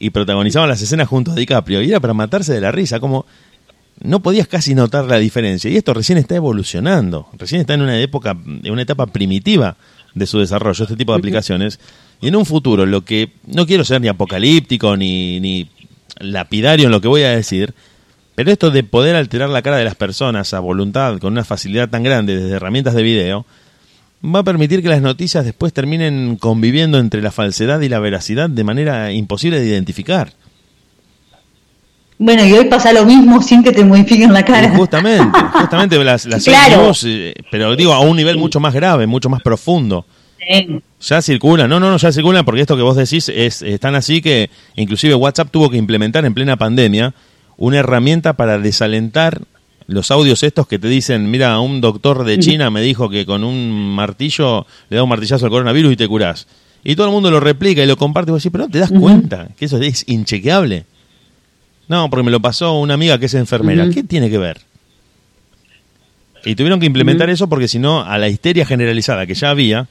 y 0.00 0.11
protagonizaban 0.11 0.69
las 0.69 0.83
escenas 0.83 1.07
junto 1.07 1.30
a 1.30 1.35
DiCaprio. 1.37 1.83
Y 1.83 1.90
era 1.90 2.00
para 2.00 2.14
matarse 2.14 2.52
de 2.52 2.61
la 2.61 2.73
risa, 2.73 2.99
como 2.99 3.26
no 4.02 4.21
podías 4.21 4.49
casi 4.49 4.75
notar 4.75 5.04
la 5.04 5.19
diferencia. 5.19 5.71
Y 5.71 5.76
esto 5.76 5.95
recién 5.95 6.19
está 6.19 6.35
evolucionando, 6.35 7.28
recién 7.38 7.61
está 7.61 7.75
en 7.75 7.83
una 7.83 8.00
época, 8.00 8.30
en 8.30 8.73
una 8.73 8.83
etapa 8.83 9.07
primitiva 9.07 9.76
de 10.14 10.26
su 10.26 10.38
desarrollo, 10.40 10.83
este 10.83 10.97
tipo 10.97 11.12
de 11.12 11.19
aplicaciones. 11.19 11.78
Y 12.21 12.28
en 12.28 12.37
un 12.37 12.47
futuro, 12.47 12.87
lo 12.87 13.04
que 13.04 13.30
no 13.47 13.66
quiero 13.66 13.85
ser 13.85 14.00
ni 14.00 14.09
apocalíptico 14.09 14.97
ni, 14.97 15.38
ni 15.38 15.69
lapidario 16.19 16.87
en 16.87 16.92
lo 16.92 17.02
que 17.02 17.09
voy 17.09 17.23
a 17.23 17.30
decir, 17.30 17.75
pero 18.35 18.50
esto 18.50 18.71
de 18.71 18.83
poder 18.83 19.16
alterar 19.16 19.50
la 19.50 19.61
cara 19.61 19.76
de 19.76 19.85
las 19.85 19.97
personas 19.97 20.54
a 20.54 20.61
voluntad 20.61 21.19
con 21.19 21.35
una 21.35 21.45
facilidad 21.45 21.90
tan 21.90 22.02
grande 22.02 22.37
desde 22.38 22.57
herramientas 22.57 22.95
de 22.95 23.02
video, 23.02 23.45
va 24.24 24.40
a 24.40 24.44
permitir 24.44 24.82
que 24.82 24.88
las 24.88 25.00
noticias 25.00 25.44
después 25.44 25.72
terminen 25.72 26.36
conviviendo 26.36 26.98
entre 26.98 27.22
la 27.22 27.30
falsedad 27.30 27.80
y 27.80 27.88
la 27.88 27.98
veracidad 28.00 28.50
de 28.50 28.64
manera 28.64 29.12
imposible 29.12 29.60
de 29.60 29.66
identificar. 29.66 30.32
Bueno, 32.18 32.44
y 32.44 32.52
hoy 32.52 32.66
pasa 32.66 32.92
lo 32.92 33.06
mismo 33.06 33.40
sin 33.40 33.62
que 33.62 33.72
te 33.72 33.82
modifiquen 33.82 34.30
la 34.32 34.44
cara. 34.44 34.76
justamente, 34.76 35.38
justamente 35.54 36.04
las, 36.04 36.26
las 36.26 36.44
Claro. 36.44 36.92
eh, 37.04 37.32
pero 37.50 37.74
digo 37.76 37.94
a 37.94 38.00
un 38.00 38.14
nivel 38.14 38.36
mucho 38.36 38.60
más 38.60 38.74
grave, 38.74 39.06
mucho 39.06 39.30
más 39.30 39.40
profundo. 39.40 40.04
Sí. 40.38 40.80
Ya 41.00 41.22
circulan, 41.22 41.70
no, 41.70 41.80
no, 41.80 41.90
no, 41.90 41.96
ya 41.96 42.12
circulan 42.12 42.44
porque 42.44 42.60
esto 42.60 42.76
que 42.76 42.82
vos 42.82 42.96
decís 42.96 43.30
es, 43.30 43.62
es 43.62 43.80
tan 43.80 43.94
así 43.94 44.20
que 44.20 44.50
inclusive 44.76 45.14
WhatsApp 45.14 45.48
tuvo 45.50 45.70
que 45.70 45.78
implementar 45.78 46.26
en 46.26 46.35
plena 46.35 46.56
pandemia 46.56 47.14
una 47.56 47.78
herramienta 47.78 48.35
para 48.35 48.59
desalentar 48.59 49.40
los 49.90 50.11
audios 50.11 50.42
estos 50.42 50.66
que 50.66 50.79
te 50.79 50.88
dicen, 50.88 51.31
mira, 51.31 51.59
un 51.61 51.81
doctor 51.81 52.24
de 52.24 52.38
China 52.38 52.70
me 52.70 52.81
dijo 52.81 53.11
que 53.11 53.26
con 53.26 53.44
un 53.44 53.94
martillo 53.94 54.66
le 54.88 54.96
da 54.96 55.03
un 55.03 55.09
martillazo 55.09 55.46
al 55.46 55.50
coronavirus 55.50 55.92
y 55.92 55.96
te 55.96 56.07
curás. 56.09 56.46
Y 56.85 56.96
todo 56.96 57.07
el 57.07 57.12
mundo 57.12 57.31
lo 57.31 57.40
replica 57.40 57.83
y 57.83 57.87
lo 57.87 57.96
comparte 57.96 58.31
y 58.31 58.33
vos 58.33 58.42
decís, 58.42 58.53
pero 58.53 58.64
no 58.64 58.70
te 58.70 58.79
das 58.79 58.90
cuenta 58.90 59.48
que 59.59 59.64
eso 59.64 59.79
es 59.79 60.05
inchequeable. 60.09 60.87
No, 61.88 62.09
porque 62.09 62.22
me 62.22 62.31
lo 62.31 62.40
pasó 62.40 62.79
una 62.79 62.94
amiga 62.94 63.18
que 63.18 63.26
es 63.26 63.35
enfermera. 63.35 63.88
¿Qué 63.90 64.05
tiene 64.05 64.31
que 64.31 64.38
ver? 64.38 64.61
Y 66.44 66.55
tuvieron 66.55 66.81
que 66.81 66.87
implementar 66.87 67.29
eso 67.29 67.48
porque 67.48 67.68
si 67.68 67.79
no, 67.79 68.03
a 68.03 68.16
la 68.16 68.29
histeria 68.29 68.64
generalizada 68.64 69.26
que 69.26 69.35
ya 69.35 69.50
había, 69.50 69.88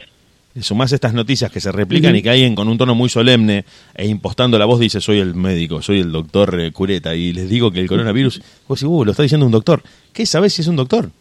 sumás 0.59 0.91
estas 0.91 1.13
noticias 1.13 1.51
que 1.51 1.61
se 1.61 1.71
replican 1.71 2.15
y 2.15 2.21
que 2.21 2.29
alguien 2.29 2.55
con 2.55 2.67
un 2.67 2.77
tono 2.77 2.95
muy 2.95 3.09
solemne 3.09 3.65
e 3.95 4.07
impostando 4.07 4.57
la 4.57 4.65
voz 4.65 4.79
dice 4.79 4.99
soy 4.99 5.19
el 5.19 5.35
médico, 5.35 5.81
soy 5.81 5.99
el 5.99 6.11
doctor 6.11 6.59
eh, 6.59 6.71
Cureta 6.71 7.15
y 7.15 7.33
les 7.33 7.49
digo 7.49 7.71
que 7.71 7.79
el 7.79 7.87
coronavirus, 7.87 8.41
vos 8.67 8.79
decís, 8.79 8.91
uh, 8.91 9.05
lo 9.05 9.11
está 9.11 9.23
diciendo 9.23 9.45
un 9.45 9.51
doctor. 9.51 9.83
¿Qué 10.11 10.25
sabés 10.25 10.53
si 10.53 10.61
es 10.61 10.67
un 10.67 10.75
doctor? 10.75 11.11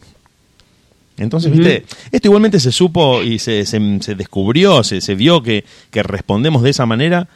Entonces, 1.19 1.51
viste, 1.51 1.85
esto 2.13 2.29
igualmente 2.29 2.61
se 2.61 2.71
supo 2.71 3.23
y 3.23 3.41
se, 3.41 3.67
se, 3.67 3.81
se 4.01 4.15
descubrió, 4.15 4.85
se, 4.85 5.01
se 5.01 5.15
vio 5.17 5.43
que, 5.43 5.65
que 5.91 6.03
respondemos 6.05 6.63
de 6.63 6.71
esa 6.71 6.87
manera 6.87 7.29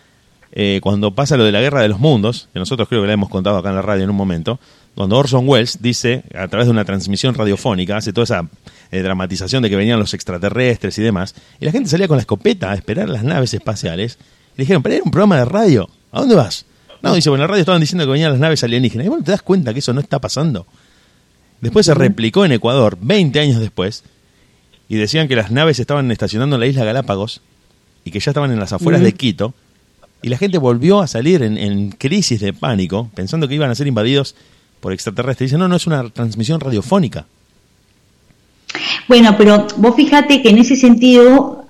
eh, 0.52 0.80
cuando 0.82 1.14
pasa 1.14 1.36
lo 1.36 1.44
de 1.44 1.52
la 1.52 1.60
guerra 1.60 1.80
de 1.80 1.88
los 1.88 1.98
mundos, 1.98 2.48
que 2.52 2.58
nosotros 2.58 2.88
creo 2.88 3.00
que 3.00 3.08
la 3.08 3.14
hemos 3.14 3.30
contado 3.30 3.56
acá 3.56 3.70
en 3.70 3.76
la 3.76 3.82
radio 3.82 4.04
en 4.04 4.10
un 4.10 4.16
momento, 4.16 4.60
cuando 4.94 5.16
Orson 5.16 5.48
Welles 5.48 5.78
dice, 5.80 6.22
a 6.34 6.46
través 6.48 6.66
de 6.66 6.72
una 6.72 6.84
transmisión 6.84 7.34
radiofónica, 7.34 7.96
hace 7.96 8.12
toda 8.12 8.24
esa 8.24 8.48
eh, 8.92 9.02
dramatización 9.02 9.62
de 9.62 9.70
que 9.70 9.76
venían 9.76 9.98
los 9.98 10.12
extraterrestres 10.12 10.98
y 10.98 11.02
demás, 11.02 11.34
y 11.58 11.64
la 11.64 11.72
gente 11.72 11.88
salía 11.88 12.06
con 12.06 12.18
la 12.18 12.20
escopeta 12.20 12.70
a 12.70 12.74
esperar 12.74 13.08
las 13.08 13.24
naves 13.24 13.54
espaciales, 13.54 14.18
y 14.54 14.58
le 14.58 14.62
dijeron, 14.64 14.82
pero 14.82 14.96
era 14.96 15.04
un 15.04 15.10
programa 15.10 15.38
de 15.38 15.46
radio, 15.46 15.88
¿a 16.12 16.20
dónde 16.20 16.34
vas? 16.34 16.66
No, 17.00 17.14
dice, 17.14 17.30
bueno, 17.30 17.42
en 17.42 17.48
la 17.48 17.52
radio 17.52 17.62
estaban 17.62 17.80
diciendo 17.80 18.04
que 18.04 18.12
venían 18.12 18.30
las 18.30 18.38
naves 18.38 18.62
alienígenas, 18.62 19.06
y 19.06 19.08
bueno, 19.08 19.24
te 19.24 19.30
das 19.30 19.42
cuenta 19.42 19.72
que 19.72 19.78
eso 19.78 19.94
no 19.94 20.00
está 20.00 20.20
pasando. 20.20 20.66
Después 21.62 21.86
se 21.86 21.94
replicó 21.94 22.44
en 22.44 22.52
Ecuador, 22.52 22.98
20 23.00 23.40
años 23.40 23.60
después, 23.60 24.04
y 24.90 24.96
decían 24.96 25.26
que 25.26 25.36
las 25.36 25.50
naves 25.50 25.80
estaban 25.80 26.10
estacionando 26.10 26.56
en 26.56 26.60
la 26.60 26.66
isla 26.66 26.84
Galápagos 26.84 27.40
y 28.04 28.10
que 28.10 28.20
ya 28.20 28.30
estaban 28.30 28.52
en 28.52 28.60
las 28.60 28.74
afueras 28.74 29.00
de 29.00 29.14
Quito, 29.14 29.54
y 30.20 30.28
la 30.28 30.36
gente 30.36 30.58
volvió 30.58 31.00
a 31.00 31.06
salir 31.06 31.42
en, 31.42 31.56
en 31.56 31.92
crisis 31.92 32.40
de 32.40 32.52
pánico, 32.52 33.10
pensando 33.14 33.48
que 33.48 33.54
iban 33.54 33.70
a 33.70 33.74
ser 33.74 33.86
invadidos 33.86 34.36
por 34.80 34.92
extraterrestres. 34.92 35.48
Dicen, 35.48 35.60
no, 35.60 35.68
no 35.68 35.76
es 35.76 35.86
una 35.86 36.10
transmisión 36.10 36.60
radiofónica. 36.60 37.24
Bueno, 39.08 39.34
pero 39.36 39.66
vos 39.76 39.94
fíjate 39.96 40.42
que 40.42 40.50
en 40.50 40.58
ese 40.58 40.76
sentido, 40.76 41.64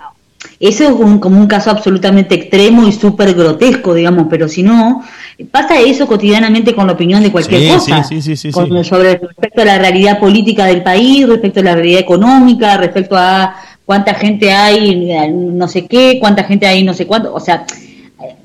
eso 0.60 0.84
es 0.84 0.90
un- 0.90 1.18
como 1.18 1.38
un 1.40 1.46
caso 1.46 1.70
absolutamente 1.70 2.34
extremo 2.34 2.86
y 2.86 2.92
súper 2.92 3.34
grotesco, 3.34 3.94
digamos, 3.94 4.26
pero 4.30 4.48
si 4.48 4.62
no, 4.62 5.02
pasa 5.50 5.80
eso 5.80 6.06
cotidianamente 6.06 6.74
con 6.74 6.86
la 6.86 6.92
opinión 6.92 7.22
de 7.22 7.32
cualquier 7.32 7.62
Sí, 7.62 7.68
cosa, 7.68 8.04
sí, 8.04 8.22
sí, 8.36 8.50
con- 8.50 8.84
sobre 8.84 9.18
respecto 9.18 9.62
a 9.62 9.64
la 9.64 9.78
realidad 9.78 10.18
política 10.20 10.66
del 10.66 10.82
país, 10.82 11.26
respecto 11.26 11.60
a 11.60 11.64
la 11.64 11.74
realidad 11.74 12.00
económica, 12.00 12.76
respecto 12.76 13.16
a 13.16 13.54
cuánta 13.84 14.14
gente 14.14 14.52
hay, 14.52 15.28
no 15.32 15.66
sé 15.68 15.86
qué, 15.86 16.18
cuánta 16.20 16.44
gente 16.44 16.66
hay, 16.66 16.82
no 16.84 16.94
sé 16.94 17.06
cuánto, 17.06 17.34
o 17.34 17.40
sea, 17.40 17.64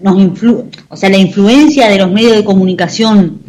nos 0.01 0.17
influ 0.17 0.65
o 0.89 0.97
sea, 0.97 1.09
la 1.09 1.17
influencia 1.17 1.87
de 1.87 1.99
los 1.99 2.09
medios 2.11 2.35
de 2.35 2.43
comunicación 2.43 3.39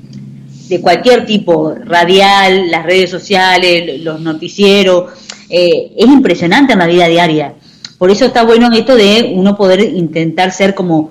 de 0.69 0.81
cualquier 0.83 1.25
tipo, 1.25 1.75
radial, 1.87 2.71
las 2.71 2.85
redes 2.85 3.09
sociales, 3.11 4.03
los 4.03 4.21
noticieros, 4.21 5.05
eh, 5.51 5.93
es 5.97 6.07
impresionante 6.07 6.73
en 6.73 6.79
la 6.79 6.87
vida 6.87 7.09
diaria. 7.09 7.55
Por 7.99 8.11
eso 8.11 8.25
está 8.27 8.45
bueno 8.45 8.71
esto 8.73 8.95
de 8.97 9.33
uno 9.35 9.57
poder 9.57 9.81
intentar 9.81 10.53
ser 10.53 10.75
como 10.75 11.11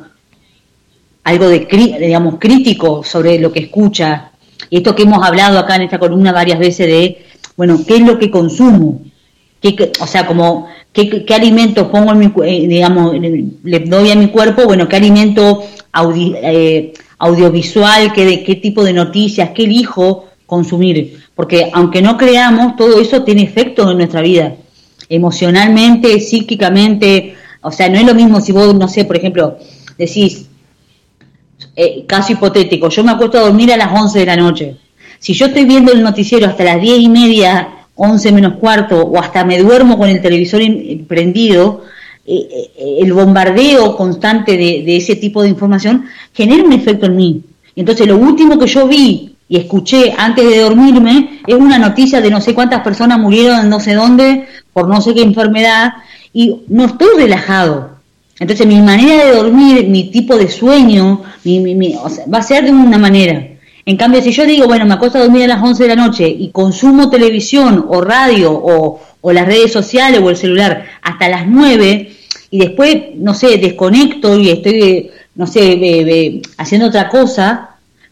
algo 1.23 1.47
de, 1.49 1.67
digamos, 1.99 2.35
crítico 2.39 3.03
sobre 3.03 3.39
lo 3.39 3.51
que 3.51 3.59
escucha. 3.61 4.31
Y 4.69 4.77
esto 4.77 4.95
que 4.95 5.03
hemos 5.03 5.25
hablado 5.25 5.59
acá 5.59 5.75
en 5.75 5.83
esta 5.83 5.99
columna 5.99 6.31
varias 6.31 6.59
veces 6.59 6.87
de, 6.87 7.25
bueno, 7.57 7.79
¿qué 7.85 7.95
es 7.97 8.01
lo 8.01 8.17
que 8.17 8.31
consumo? 8.31 9.01
¿Qué, 9.61 9.91
o 9.99 10.07
sea, 10.07 10.25
como, 10.25 10.67
¿qué, 10.93 11.25
qué- 11.25 11.33
alimentos 11.33 11.87
pongo 11.87 12.11
en 12.11 12.19
mi, 12.19 12.31
eh, 12.45 12.67
digamos, 12.67 13.15
le 13.63 13.79
doy 13.79 14.11
a 14.11 14.15
mi 14.15 14.27
cuerpo? 14.27 14.65
Bueno, 14.65 14.87
¿qué 14.87 14.95
alimento 14.97 15.63
audi- 15.91 16.37
eh, 16.41 16.93
audiovisual, 17.17 18.13
qué, 18.13 18.25
de, 18.25 18.43
qué 18.43 18.55
tipo 18.55 18.83
de 18.83 18.93
noticias, 18.93 19.49
qué 19.53 19.63
elijo 19.63 20.25
consumir? 20.45 21.26
Porque 21.37 21.69
aunque 21.71 22.01
no 22.01 22.17
creamos, 22.17 22.75
todo 22.75 22.99
eso 22.99 23.23
tiene 23.23 23.43
efectos 23.43 23.89
en 23.91 23.97
nuestra 23.99 24.21
vida, 24.21 24.55
emocionalmente, 25.07 26.19
psíquicamente, 26.19 27.35
o 27.61 27.71
sea, 27.71 27.87
no 27.89 27.97
es 27.99 28.05
lo 28.05 28.15
mismo 28.15 28.41
si 28.41 28.51
vos, 28.51 28.73
no 28.75 28.87
sé, 28.87 29.05
por 29.05 29.15
ejemplo, 29.15 29.57
decís, 29.97 30.47
eh, 31.75 32.05
caso 32.07 32.33
hipotético, 32.33 32.89
yo 32.89 33.03
me 33.03 33.11
acuesto 33.11 33.37
a 33.37 33.41
dormir 33.41 33.71
a 33.71 33.77
las 33.77 33.91
11 34.01 34.19
de 34.19 34.25
la 34.25 34.35
noche. 34.35 34.77
Si 35.19 35.33
yo 35.33 35.45
estoy 35.45 35.65
viendo 35.65 35.91
el 35.93 36.01
noticiero 36.01 36.47
hasta 36.47 36.63
las 36.63 36.81
10 36.81 36.99
y 37.01 37.09
media, 37.09 37.69
11 37.95 38.31
menos 38.31 38.53
cuarto, 38.55 38.99
o 39.03 39.19
hasta 39.19 39.45
me 39.45 39.59
duermo 39.59 39.97
con 39.97 40.09
el 40.09 40.21
televisor 40.21 40.61
in- 40.61 41.05
prendido, 41.07 41.83
eh, 42.25 42.47
eh, 42.77 42.97
el 43.01 43.13
bombardeo 43.13 43.95
constante 43.95 44.53
de, 44.53 44.83
de 44.83 44.97
ese 44.97 45.15
tipo 45.15 45.41
de 45.43 45.49
información 45.49 46.05
genera 46.33 46.63
un 46.63 46.73
efecto 46.73 47.05
en 47.05 47.15
mí. 47.15 47.41
Entonces, 47.75 48.07
lo 48.07 48.17
último 48.17 48.57
que 48.57 48.65
yo 48.67 48.87
vi 48.87 49.35
y 49.49 49.57
escuché 49.57 50.13
antes 50.17 50.45
de 50.49 50.59
dormirme, 50.61 51.39
es 51.47 51.55
una 51.55 51.77
noticia 51.79 52.19
de 52.21 52.29
no 52.29 52.41
sé 52.41 52.53
cuántas 52.53 52.81
personas 52.81 53.19
murieron 53.19 53.59
en 53.61 53.69
no 53.69 53.79
sé 53.79 53.93
dónde 53.93 54.45
por 54.73 54.87
no 54.87 55.01
sé 55.01 55.13
qué 55.13 55.21
enfermedad 55.21 55.93
y 56.33 56.63
no 56.67 56.85
estoy 56.85 57.07
relajado. 57.17 57.91
Entonces 58.39 58.67
mi 58.67 58.79
manera 58.81 59.25
de 59.25 59.35
dormir, 59.35 59.87
mi 59.87 60.11
tipo 60.11 60.37
de 60.37 60.47
sueño, 60.49 61.23
mi, 61.43 61.59
mi, 61.59 61.75
mi- 61.75 61.95
o 61.95 62.09
sea, 62.09 62.25
va 62.31 62.39
a 62.39 62.43
ser 62.43 62.65
de 62.65 62.71
una 62.71 62.97
manera. 62.97 63.47
En 63.85 63.95
cambio, 63.97 64.21
si 64.21 64.31
yo 64.31 64.45
digo, 64.45 64.67
bueno, 64.67 64.85
me 64.85 64.93
acuesto 64.95 65.17
a 65.17 65.21
dormir 65.21 65.43
a 65.43 65.47
las 65.47 65.63
11 65.63 65.83
de 65.83 65.89
la 65.89 65.95
noche 65.95 66.27
y 66.27 66.49
consumo 66.51 67.09
televisión 67.09 67.85
o 67.87 68.01
radio 68.01 68.51
o, 68.51 68.99
o 69.21 69.31
las 69.31 69.45
redes 69.47 69.71
sociales 69.71 70.19
o 70.21 70.29
el 70.29 70.35
celular 70.37 70.85
hasta 71.01 71.29
las 71.29 71.47
9 71.47 72.11
y 72.51 72.59
después, 72.59 72.95
no 73.15 73.33
sé, 73.33 73.57
desconecto 73.57 74.37
y 74.37 74.49
estoy, 74.49 74.81
eh, 74.83 75.11
no 75.35 75.47
sé, 75.47 76.41
haciendo 76.57 76.87
otra 76.87 77.09
cosa, 77.09 77.66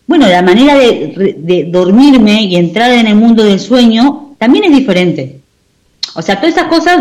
bueno, 0.08 0.28
la 0.28 0.42
manera 0.42 0.76
de, 0.76 1.36
de 1.38 1.64
dormirme 1.72 2.44
y 2.44 2.56
entrar 2.56 2.92
en 2.92 3.08
el 3.08 3.16
mundo 3.16 3.44
del 3.44 3.60
sueño 3.60 4.36
también 4.38 4.66
es 4.66 4.72
diferente. 4.72 5.40
O 6.16 6.22
sea, 6.22 6.40
todas 6.40 6.56
esas 6.56 6.68
cosas, 6.68 6.98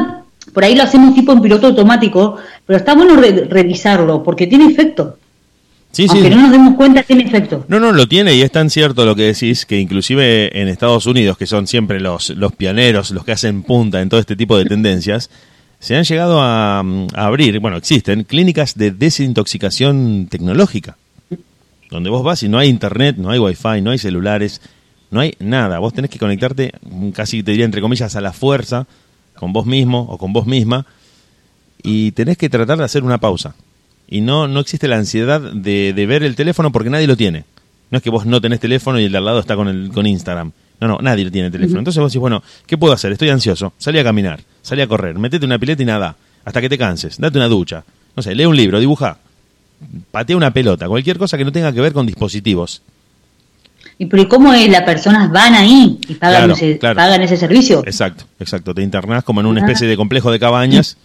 por 0.52 0.64
ahí 0.64 0.74
lo 0.74 0.82
hacemos 0.84 1.14
tipo 1.14 1.32
en 1.32 1.40
piloto 1.42 1.66
automático, 1.68 2.36
pero 2.66 2.78
está 2.78 2.94
bueno 2.94 3.16
re- 3.16 3.46
revisarlo 3.48 4.22
porque 4.22 4.46
tiene 4.46 4.66
efecto. 4.66 5.18
Sí, 5.92 6.08
sí. 6.08 6.10
Aunque 6.10 6.30
no 6.30 6.42
nos 6.42 6.50
demos 6.50 6.74
cuenta, 6.74 7.04
tiene 7.04 7.22
efecto. 7.22 7.64
No, 7.68 7.78
no, 7.78 7.92
lo 7.92 8.08
tiene 8.08 8.34
y 8.34 8.42
es 8.42 8.50
tan 8.50 8.68
cierto 8.68 9.04
lo 9.04 9.14
que 9.14 9.22
decís 9.22 9.64
que 9.64 9.78
inclusive 9.78 10.60
en 10.60 10.66
Estados 10.66 11.06
Unidos, 11.06 11.38
que 11.38 11.46
son 11.46 11.68
siempre 11.68 12.00
los, 12.00 12.30
los 12.30 12.52
pioneros, 12.52 13.12
los 13.12 13.24
que 13.24 13.30
hacen 13.30 13.62
punta 13.62 14.00
en 14.00 14.08
todo 14.08 14.18
este 14.18 14.34
tipo 14.34 14.56
de 14.58 14.64
tendencias, 14.64 15.30
se 15.78 15.94
han 15.94 16.02
llegado 16.02 16.40
a, 16.42 16.82
mm, 16.82 17.06
a 17.14 17.26
abrir, 17.26 17.60
bueno, 17.60 17.76
existen 17.76 18.24
clínicas 18.24 18.74
de 18.76 18.90
desintoxicación 18.90 20.26
tecnológica, 20.30 20.96
donde 21.94 22.10
vos 22.10 22.24
vas 22.24 22.42
y 22.42 22.48
no 22.48 22.58
hay 22.58 22.68
internet, 22.68 23.16
no 23.18 23.30
hay 23.30 23.38
wifi, 23.38 23.80
no 23.80 23.92
hay 23.92 23.98
celulares, 23.98 24.60
no 25.12 25.20
hay 25.20 25.34
nada. 25.38 25.78
Vos 25.78 25.94
tenés 25.94 26.10
que 26.10 26.18
conectarte, 26.18 26.72
mm, 26.82 27.10
casi 27.10 27.44
te 27.44 27.52
diría 27.52 27.64
entre 27.64 27.80
comillas, 27.80 28.16
a 28.16 28.20
la 28.20 28.32
fuerza, 28.32 28.88
con 29.36 29.52
vos 29.52 29.64
mismo 29.64 30.00
o 30.10 30.18
con 30.18 30.32
vos 30.32 30.44
misma, 30.44 30.86
y 31.84 32.10
tenés 32.10 32.36
que 32.36 32.48
tratar 32.48 32.78
de 32.78 32.84
hacer 32.84 33.04
una 33.04 33.18
pausa. 33.18 33.54
Y 34.08 34.22
no, 34.22 34.48
no 34.48 34.58
existe 34.58 34.88
la 34.88 34.96
ansiedad 34.96 35.40
de, 35.40 35.92
de 35.92 36.06
ver 36.06 36.24
el 36.24 36.34
teléfono 36.34 36.72
porque 36.72 36.90
nadie 36.90 37.06
lo 37.06 37.16
tiene. 37.16 37.44
No 37.92 37.98
es 37.98 38.02
que 38.02 38.10
vos 38.10 38.26
no 38.26 38.40
tenés 38.40 38.58
teléfono 38.58 38.98
y 38.98 39.04
el 39.04 39.12
de 39.12 39.18
al 39.18 39.24
lado 39.24 39.38
está 39.38 39.54
con, 39.54 39.68
el, 39.68 39.90
con 39.92 40.04
Instagram. 40.04 40.50
No, 40.80 40.88
no, 40.88 40.98
nadie 41.00 41.30
tiene 41.30 41.48
teléfono. 41.52 41.78
Entonces 41.78 42.00
vos 42.00 42.10
decís, 42.10 42.20
bueno, 42.20 42.42
¿qué 42.66 42.76
puedo 42.76 42.92
hacer? 42.92 43.12
Estoy 43.12 43.28
ansioso. 43.28 43.72
Salí 43.78 44.00
a 44.00 44.04
caminar, 44.04 44.40
salí 44.62 44.82
a 44.82 44.88
correr, 44.88 45.16
metete 45.16 45.46
una 45.46 45.60
pileta 45.60 45.84
y 45.84 45.86
nada. 45.86 46.16
Hasta 46.44 46.60
que 46.60 46.68
te 46.68 46.76
canses, 46.76 47.18
date 47.18 47.38
una 47.38 47.46
ducha. 47.46 47.84
No 48.16 48.22
sé, 48.24 48.34
lee 48.34 48.46
un 48.46 48.56
libro, 48.56 48.80
dibuja, 48.80 49.18
patea 50.10 50.36
una 50.36 50.52
pelota, 50.52 50.88
cualquier 50.88 51.18
cosa 51.18 51.36
que 51.38 51.44
no 51.44 51.52
tenga 51.52 51.72
que 51.72 51.80
ver 51.80 51.92
con 51.92 52.06
dispositivos. 52.06 52.82
¿Y 53.98 54.06
pero 54.06 54.22
¿y 54.22 54.26
cómo 54.28 54.52
es? 54.52 54.68
Las 54.68 54.82
personas 54.82 55.30
van 55.30 55.54
ahí 55.54 55.98
y 56.08 56.14
pagan, 56.14 56.38
Claro, 56.46 56.52
ese, 56.54 56.78
claro. 56.78 56.96
pagan 56.96 57.22
ese 57.22 57.36
servicio. 57.36 57.82
Exacto, 57.86 58.24
exacto. 58.40 58.74
Te 58.74 58.82
internás 58.82 59.22
como 59.24 59.40
en 59.40 59.46
una 59.46 59.60
Ah. 59.60 59.64
especie 59.66 59.86
de 59.86 59.96
complejo 59.96 60.32
de 60.32 60.40
cabañas 60.40 60.96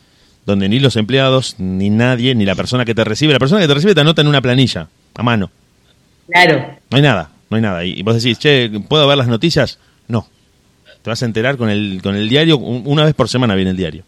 donde 0.45 0.67
ni 0.69 0.79
los 0.79 0.95
empleados, 0.95 1.55
ni 1.59 1.91
nadie, 1.91 2.33
ni 2.33 2.45
la 2.45 2.55
persona 2.55 2.85
que 2.85 2.95
te 2.95 3.03
recibe. 3.03 3.33
La 3.33 3.39
persona 3.39 3.61
que 3.61 3.67
te 3.67 3.73
recibe 3.75 3.93
te 3.93 4.01
anota 4.01 4.21
en 4.21 4.27
una 4.27 4.41
planilla, 4.41 4.87
a 5.15 5.21
mano. 5.23 5.51
Claro. 6.31 6.65
No 6.89 6.97
hay 6.97 7.03
nada, 7.03 7.29
no 7.51 7.57
hay 7.57 7.61
nada. 7.61 7.85
Y, 7.85 8.01
vos 8.01 8.15
decís, 8.15 8.39
che, 8.39 8.69
¿puedo 8.87 9.07
ver 9.07 9.17
las 9.17 9.27
noticias? 9.27 9.77
No. 10.07 10.27
Te 11.03 11.09
vas 11.11 11.21
a 11.21 11.25
enterar 11.25 11.57
con 11.57 11.69
el, 11.69 11.99
con 12.01 12.15
el 12.15 12.27
diario, 12.27 12.57
un- 12.57 12.83
una 12.85 13.05
vez 13.05 13.13
por 13.13 13.29
semana 13.29 13.53
viene 13.53 13.71
el 13.71 13.77
diario. 13.77 14.03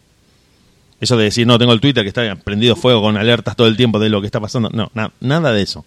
Eso 1.02 1.16
de 1.16 1.24
decir, 1.24 1.46
no, 1.46 1.58
tengo 1.58 1.72
el 1.72 1.80
Twitter 1.80 2.02
que 2.04 2.08
está 2.08 2.36
prendido 2.36 2.76
fuego 2.76 3.02
con 3.02 3.16
alertas 3.16 3.56
todo 3.56 3.66
el 3.66 3.76
tiempo 3.76 3.98
de 3.98 4.08
lo 4.08 4.20
que 4.20 4.26
está 4.26 4.38
pasando. 4.40 4.70
No, 4.72 4.90
na- 4.94 5.12
nada 5.20 5.52
de 5.52 5.60
eso. 5.62 5.84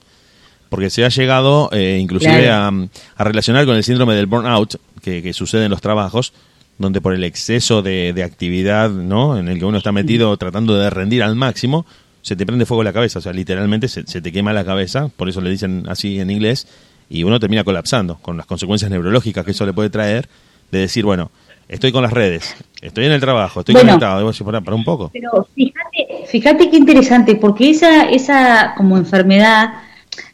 Porque 0.69 0.89
se 0.89 1.05
ha 1.05 1.09
llegado 1.09 1.69
eh, 1.71 1.97
inclusive 2.01 2.43
Claro. 2.43 2.87
a, 3.15 3.21
a 3.21 3.23
relacionar 3.23 3.65
con 3.65 3.77
el 3.77 3.83
síndrome 3.83 4.13
del 4.13 4.25
burnout 4.25 4.75
que, 5.01 5.23
que 5.23 5.31
sucede 5.31 5.65
en 5.65 5.71
los 5.71 5.79
trabajos, 5.79 6.33
donde 6.77 6.99
por 6.99 7.13
el 7.13 7.23
exceso 7.23 7.81
de, 7.81 8.11
de 8.13 8.23
actividad 8.23 8.89
¿no? 8.89 9.37
en 9.37 9.47
el 9.47 9.57
que 9.57 9.63
uno 9.63 9.77
está 9.77 9.93
metido 9.93 10.35
tratando 10.35 10.75
de 10.75 10.89
rendir 10.89 11.23
al 11.23 11.35
máximo, 11.35 11.85
se 12.21 12.35
te 12.35 12.45
prende 12.45 12.65
fuego 12.65 12.83
la 12.83 12.91
cabeza, 12.91 13.19
o 13.19 13.21
sea, 13.21 13.31
literalmente 13.31 13.87
se, 13.87 14.05
se 14.07 14.19
te 14.21 14.33
quema 14.33 14.51
la 14.51 14.65
cabeza, 14.65 15.07
por 15.15 15.29
eso 15.29 15.39
le 15.39 15.49
dicen 15.51 15.85
así 15.87 16.19
en 16.19 16.29
inglés, 16.29 16.67
y 17.09 17.23
uno 17.23 17.39
termina 17.39 17.63
colapsando 17.63 18.15
con 18.21 18.35
las 18.35 18.47
consecuencias 18.47 18.91
neurológicas 18.91 19.45
que 19.45 19.51
eso 19.51 19.65
le 19.65 19.71
puede 19.71 19.89
traer, 19.91 20.27
de 20.71 20.79
decir, 20.79 21.05
bueno, 21.05 21.31
estoy 21.67 21.91
con 21.91 22.03
las 22.03 22.13
redes, 22.13 22.55
estoy 22.81 23.05
en 23.05 23.11
el 23.13 23.19
trabajo, 23.21 23.59
estoy 23.61 23.73
Bueno. 23.73 23.89
conectado, 23.91 24.23
vos 24.23 24.35
decís, 24.35 24.45
para, 24.45 24.61
para 24.61 24.75
un 24.75 24.83
poco. 24.83 25.09
Pero 25.13 25.47
fíjate, 25.55 26.25
fíjate 26.27 26.69
qué 26.69 26.77
interesante, 26.77 27.35
porque 27.35 27.69
esa, 27.69 28.03
esa 28.09 28.73
como 28.77 28.97
enfermedad 28.97 29.69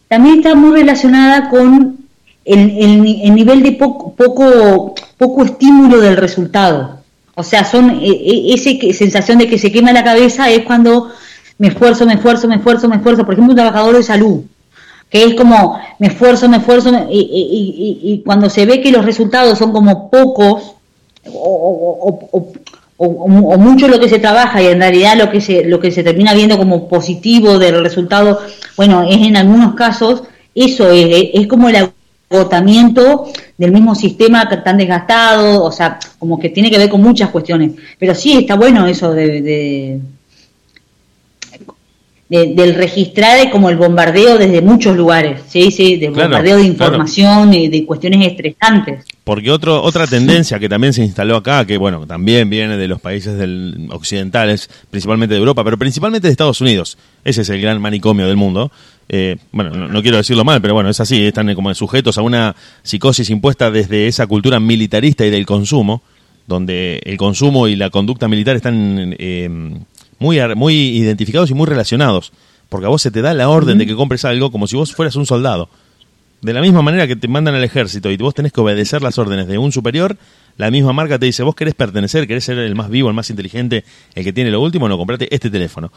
también 0.07 0.37
está 0.37 0.55
muy 0.55 0.71
relacionada 0.79 1.49
con 1.49 1.97
el, 2.43 2.59
el 2.79 3.01
ni- 3.01 3.23
el 3.25 3.35
nivel 3.35 3.63
de 3.63 3.71
poco, 3.73 4.13
poco, 4.15 4.95
poco 5.17 5.43
estímulo 5.45 5.99
del 6.01 6.17
resultado. 6.17 6.99
O 7.35 7.43
sea, 7.43 7.63
son 7.63 7.89
eh, 7.91 8.09
eh, 8.09 8.53
esa 8.53 8.71
sensación 8.97 9.37
de 9.37 9.47
que 9.47 9.57
se 9.57 9.71
quema 9.71 9.93
la 9.93 10.03
cabeza 10.03 10.49
es 10.49 10.63
cuando 10.65 11.11
me 11.57 11.69
esfuerzo, 11.69 12.05
me 12.05 12.15
esfuerzo, 12.15 12.47
me 12.47 12.55
esfuerzo, 12.55 12.89
me 12.89 12.97
esfuerzo. 12.97 13.23
Por 13.23 13.33
ejemplo, 13.35 13.51
un 13.53 13.55
trabajador 13.55 13.95
de 13.95 14.03
salud, 14.03 14.41
que 15.09 15.23
es 15.23 15.35
como 15.35 15.79
me 15.99 16.07
esfuerzo, 16.07 16.49
me 16.49 16.57
esfuerzo, 16.57 16.91
me- 16.91 17.05
y, 17.09 17.19
y- 17.19 17.99
y- 18.09 18.13
y 18.13 18.21
cuando 18.23 18.49
se 18.49 18.65
ve 18.65 18.81
que 18.81 18.91
los 18.91 19.05
resultados 19.05 19.57
son 19.59 19.71
como 19.71 20.09
pocos 20.11 20.73
o, 21.25 22.57
mucho 23.57 23.87
lo 23.87 23.99
que 23.99 24.09
se 24.09 24.19
trabaja 24.19 24.61
y 24.61 24.67
en 24.67 24.79
realidad 24.79 25.17
lo 25.17 25.29
que 25.31 25.41
se 25.41 25.63
lo 25.65 25.79
que 25.79 25.89
se 25.91 26.03
termina 26.03 26.33
viendo 26.35 26.57
como 26.57 26.87
positivo 26.87 27.57
del 27.57 27.83
resultado, 27.83 28.39
bueno, 28.77 29.03
es 29.09 29.17
en 29.17 29.35
algunos 29.37 29.73
casos 29.75 30.23
eso 30.53 30.89
es, 30.91 31.29
es 31.33 31.47
como 31.47 31.69
el 31.69 31.89
agotamiento 32.29 33.25
del 33.57 33.71
mismo 33.71 33.95
sistema 33.95 34.47
tan 34.63 34.77
desgastado, 34.77 35.63
o 35.63 35.71
sea, 35.71 35.97
como 36.19 36.37
que 36.39 36.49
tiene 36.49 36.69
que 36.69 36.77
ver 36.77 36.89
con 36.89 37.01
muchas 37.01 37.29
cuestiones. 37.29 37.71
Pero 37.97 38.13
sí 38.15 38.33
está 38.37 38.55
bueno 38.55 38.85
eso 38.87 39.13
de, 39.13 39.41
de- 39.41 39.99
de- 42.29 42.53
del 42.53 42.75
registrar 42.75 43.49
como 43.51 43.69
el 43.69 43.77
bombardeo 43.77 44.37
desde 44.37 44.61
muchos 44.61 44.95
lugares, 44.95 45.41
sí, 45.47 45.71
sí, 45.71 45.97
del 45.97 46.13
Claro, 46.13 46.29
bombardeo 46.29 46.57
de 46.57 46.61
claro. 46.63 46.73
información 46.73 47.53
y 47.53 47.67
de 47.67 47.85
cuestiones 47.85 48.25
estresantes. 48.27 49.05
Porque 49.23 49.51
otro, 49.51 49.83
otra 49.83 50.07
tendencia 50.07 50.57
que 50.57 50.67
también 50.67 50.93
se 50.93 51.03
instaló 51.03 51.35
acá, 51.35 51.65
que 51.65 51.77
bueno, 51.77 52.07
también 52.07 52.49
viene 52.49 52.75
de 52.75 52.87
los 52.87 52.99
países 52.99 53.37
del, 53.37 53.87
occidentales, 53.91 54.67
principalmente 54.89 55.35
de 55.35 55.39
Europa, 55.39 55.63
pero 55.63 55.77
principalmente 55.77 56.27
de 56.27 56.31
Estados 56.31 56.59
Unidos. 56.59 56.97
Ese 57.23 57.41
es 57.41 57.49
el 57.49 57.61
gran 57.61 57.79
manicomio 57.79 58.27
del 58.27 58.35
mundo. 58.35 58.71
Eh, 59.09 59.37
bueno, 59.51 59.69
no, 59.71 59.87
no 59.87 60.01
quiero 60.01 60.17
decirlo 60.17 60.43
mal, 60.43 60.59
pero 60.59 60.73
bueno, 60.73 60.89
es 60.89 60.99
así, 60.99 61.23
están 61.23 61.53
como 61.53 61.73
sujetos 61.75 62.17
a 62.17 62.23
una 62.23 62.55
psicosis 62.81 63.29
impuesta 63.29 63.69
desde 63.69 64.07
esa 64.07 64.25
cultura 64.25 64.59
militarista 64.59 65.23
y 65.23 65.29
del 65.29 65.45
consumo, 65.45 66.01
donde 66.47 66.99
el 67.05 67.17
consumo 67.17 67.67
y 67.67 67.75
la 67.75 67.91
conducta 67.91 68.27
militar 68.27 68.55
están 68.55 69.15
eh, 69.19 69.49
muy, 70.17 70.39
muy 70.55 70.75
identificados 70.97 71.51
y 71.51 71.53
muy 71.53 71.67
relacionados. 71.67 72.31
Porque 72.69 72.85
a 72.85 72.89
vos 72.89 73.01
se 73.01 73.11
te 73.11 73.21
da 73.21 73.33
la 73.33 73.49
orden 73.49 73.77
de 73.77 73.85
que 73.85 73.95
compres 73.95 74.25
algo 74.25 74.51
como 74.51 74.65
si 74.65 74.77
vos 74.77 74.93
fueras 74.95 75.15
un 75.15 75.25
soldado. 75.25 75.69
De 76.41 76.53
la 76.53 76.61
misma 76.61 76.81
manera 76.81 77.05
que 77.05 77.15
te 77.15 77.27
mandan 77.27 77.53
al 77.53 77.63
ejército 77.63 78.09
y 78.09 78.17
vos 78.17 78.33
tenés 78.33 78.51
que 78.51 78.61
obedecer 78.61 79.03
las 79.03 79.19
órdenes 79.19 79.47
de 79.47 79.59
un 79.59 79.71
superior, 79.71 80.17
la 80.57 80.71
misma 80.71 80.91
marca 80.91 81.19
te 81.19 81.27
dice, 81.27 81.43
vos 81.43 81.53
querés 81.53 81.75
pertenecer, 81.75 82.27
querés 82.27 82.43
ser 82.43 82.57
el 82.57 82.73
más 82.73 82.89
vivo, 82.89 83.09
el 83.09 83.15
más 83.15 83.29
inteligente, 83.29 83.85
el 84.15 84.23
que 84.23 84.33
tiene 84.33 84.49
lo 84.49 84.59
último, 84.59 84.89
no, 84.89 84.97
comprate 84.97 85.33
este 85.33 85.51
teléfono. 85.51 85.91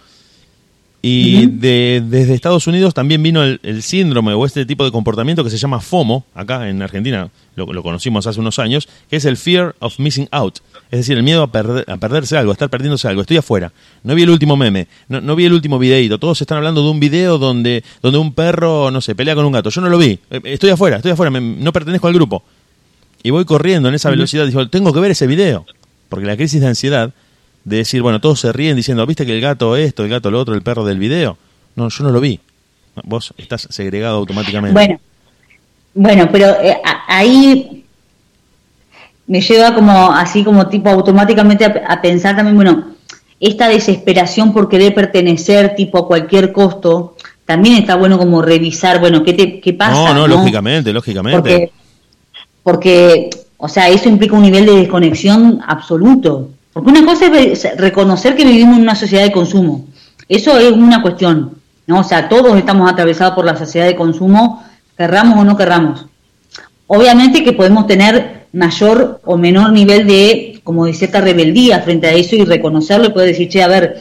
Y 1.06 1.46
de- 1.48 2.02
desde 2.06 2.32
Estados 2.34 2.66
Unidos 2.66 2.94
también 2.94 3.22
vino 3.22 3.42
el, 3.42 3.60
el 3.62 3.82
síndrome 3.82 4.32
o 4.32 4.46
este 4.46 4.64
tipo 4.64 4.84
de 4.86 4.90
comportamiento 4.90 5.44
que 5.44 5.50
se 5.50 5.58
llama 5.58 5.80
FOMO, 5.80 6.24
acá 6.34 6.68
en 6.70 6.80
Argentina 6.80 7.28
lo, 7.56 7.66
lo 7.72 7.82
conocimos 7.82 8.26
hace 8.26 8.40
unos 8.40 8.58
años, 8.58 8.88
que 9.10 9.16
es 9.16 9.24
el 9.26 9.36
Fear 9.36 9.74
of 9.80 9.98
Missing 9.98 10.28
Out. 10.30 10.60
Es 10.90 11.00
decir, 11.00 11.16
el 11.18 11.22
miedo 11.22 11.42
a, 11.42 11.52
perder- 11.52 11.84
a 11.90 11.96
perderse 11.98 12.38
algo, 12.38 12.52
a 12.52 12.54
estar 12.54 12.70
perdiéndose 12.70 13.06
algo. 13.06 13.20
Estoy 13.20 13.36
afuera, 13.36 13.70
no 14.02 14.14
vi 14.14 14.22
el 14.22 14.30
último 14.30 14.56
meme, 14.56 14.86
no, 15.08 15.20
no 15.20 15.36
vi 15.36 15.44
el 15.44 15.52
último 15.52 15.78
videíto. 15.78 16.18
Todos 16.18 16.40
están 16.40 16.56
hablando 16.56 16.82
de 16.82 16.88
un 16.90 17.00
video 17.00 17.36
donde, 17.36 17.84
donde 18.00 18.18
un 18.18 18.32
perro, 18.32 18.90
no 18.90 19.02
sé, 19.02 19.14
pelea 19.14 19.34
con 19.34 19.44
un 19.44 19.52
gato. 19.52 19.68
Yo 19.68 19.82
no 19.82 19.90
lo 19.90 19.98
vi, 19.98 20.18
Eh, 20.30 20.40
estoy 20.44 20.70
afuera, 20.70 20.96
estoy 20.96 21.12
afuera, 21.12 21.30
me- 21.30 21.40
no 21.40 21.70
pertenezco 21.70 22.06
al 22.08 22.14
grupo. 22.14 22.42
Y 23.22 23.28
voy 23.30 23.44
corriendo 23.44 23.90
en 23.90 23.94
esa 23.94 24.08
velocidad, 24.10 24.46
digo, 24.46 24.68
tengo 24.68 24.92
que 24.94 25.00
ver 25.00 25.10
ese 25.10 25.26
video. 25.26 25.66
Porque 26.08 26.24
la 26.26 26.36
crisis 26.36 26.60
de 26.62 26.66
ansiedad, 26.68 27.12
de 27.64 27.79
decir, 27.79 28.03
bueno, 28.03 28.20
todos 28.20 28.40
se 28.40 28.53
ríen 28.53 28.77
diciendo, 28.77 29.07
¿viste 29.07 29.24
que 29.24 29.33
el 29.33 29.40
gato 29.40 29.77
esto, 29.77 30.05
el 30.05 30.11
gato 30.11 30.31
lo 30.31 30.40
otro, 30.40 30.55
el 30.55 30.62
perro 30.62 30.85
del 30.85 30.98
video? 30.98 31.37
No, 31.77 31.88
yo 31.88 32.05
no 32.05 32.11
lo 32.11 32.20
vi. 32.20 32.40
No, 32.96 33.03
Vos 33.07 33.35
estás 33.37 33.66
segregado 33.70 34.18
automáticamente. 34.18 34.74
Bueno, 34.74 35.00
bueno, 35.94 36.29
pero 36.31 36.50
eh, 36.61 36.81
ahí 37.09 37.85
me 39.27 39.40
lleva 39.40 39.74
como 39.74 40.12
así 40.12 40.44
como 40.44 40.68
tipo 40.68 40.90
automáticamente 40.90 41.64
a, 41.64 41.85
a 41.88 42.03
pensar 42.03 42.37
también, 42.37 42.57
bueno, 42.57 42.94
esta 43.40 43.68
desesperación 43.68 44.53
por 44.53 44.68
querer 44.68 44.94
pertenecer 44.94 45.74
tipo 45.74 45.98
a 45.98 46.07
cualquier 46.07 46.53
costo, 46.53 47.16
también 47.44 47.77
está 47.77 47.94
bueno 47.96 48.18
como 48.18 48.40
revisar, 48.42 49.00
bueno, 49.00 49.22
qué 49.22 49.33
te 49.33 49.61
qué 49.61 49.72
pasa. 49.74 49.92
no, 49.92 50.14
no, 50.14 50.27
lógicamente, 50.27 50.92
lógicamente. 50.92 51.38
Porque, 51.38 51.72
porque, 52.62 53.31
o 53.59 53.68
sea, 53.68 53.88
eso 53.88 54.09
implica 54.09 54.35
un 54.35 54.42
nivel 54.42 54.66
de 54.66 54.77
desconexión 54.77 55.61
absoluto. 55.66 56.50
Porque 56.74 56.90
una 56.90 57.06
cosa 57.06 57.26
es 57.26 57.62
re- 57.62 57.74
reconocer 57.76 58.37
que 58.37 58.44
vivimos 58.44 58.76
en 58.76 58.82
una 58.82 58.94
sociedad 58.94 59.24
de 59.24 59.32
consumo. 59.32 59.87
Eso 60.28 60.58
es 60.58 60.72
una 60.72 61.00
cuestión, 61.00 61.54
¿no? 61.87 62.00
O 62.00 62.04
sea, 62.04 62.28
todos 62.28 62.54
estamos 62.58 62.90
atravesados 62.90 63.34
por 63.34 63.46
la 63.46 63.56
sociedad 63.56 63.87
de 63.87 63.96
consumo, 63.96 64.62
querramos 64.96 65.38
o 65.38 65.44
no 65.44 65.56
querramos. 65.56 66.06
obviamente 66.87 67.42
que 67.42 67.52
podemos 67.54 67.87
tener 67.87 68.44
mayor 68.52 69.20
o 69.24 69.37
menor 69.37 69.72
nivel 69.72 70.06
de, 70.06 70.60
como 70.62 70.84
de 70.87 70.92
cierta 70.94 71.20
rebeldía 71.20 71.80
frente 71.80 72.06
a 72.06 72.12
eso 72.12 72.37
y 72.37 72.44
reconocerlo 72.44 73.06
y 73.06 73.10
poder 73.10 73.28
decir, 73.28 73.48
che, 73.48 73.62
a 73.62 73.68
ver, 73.68 73.96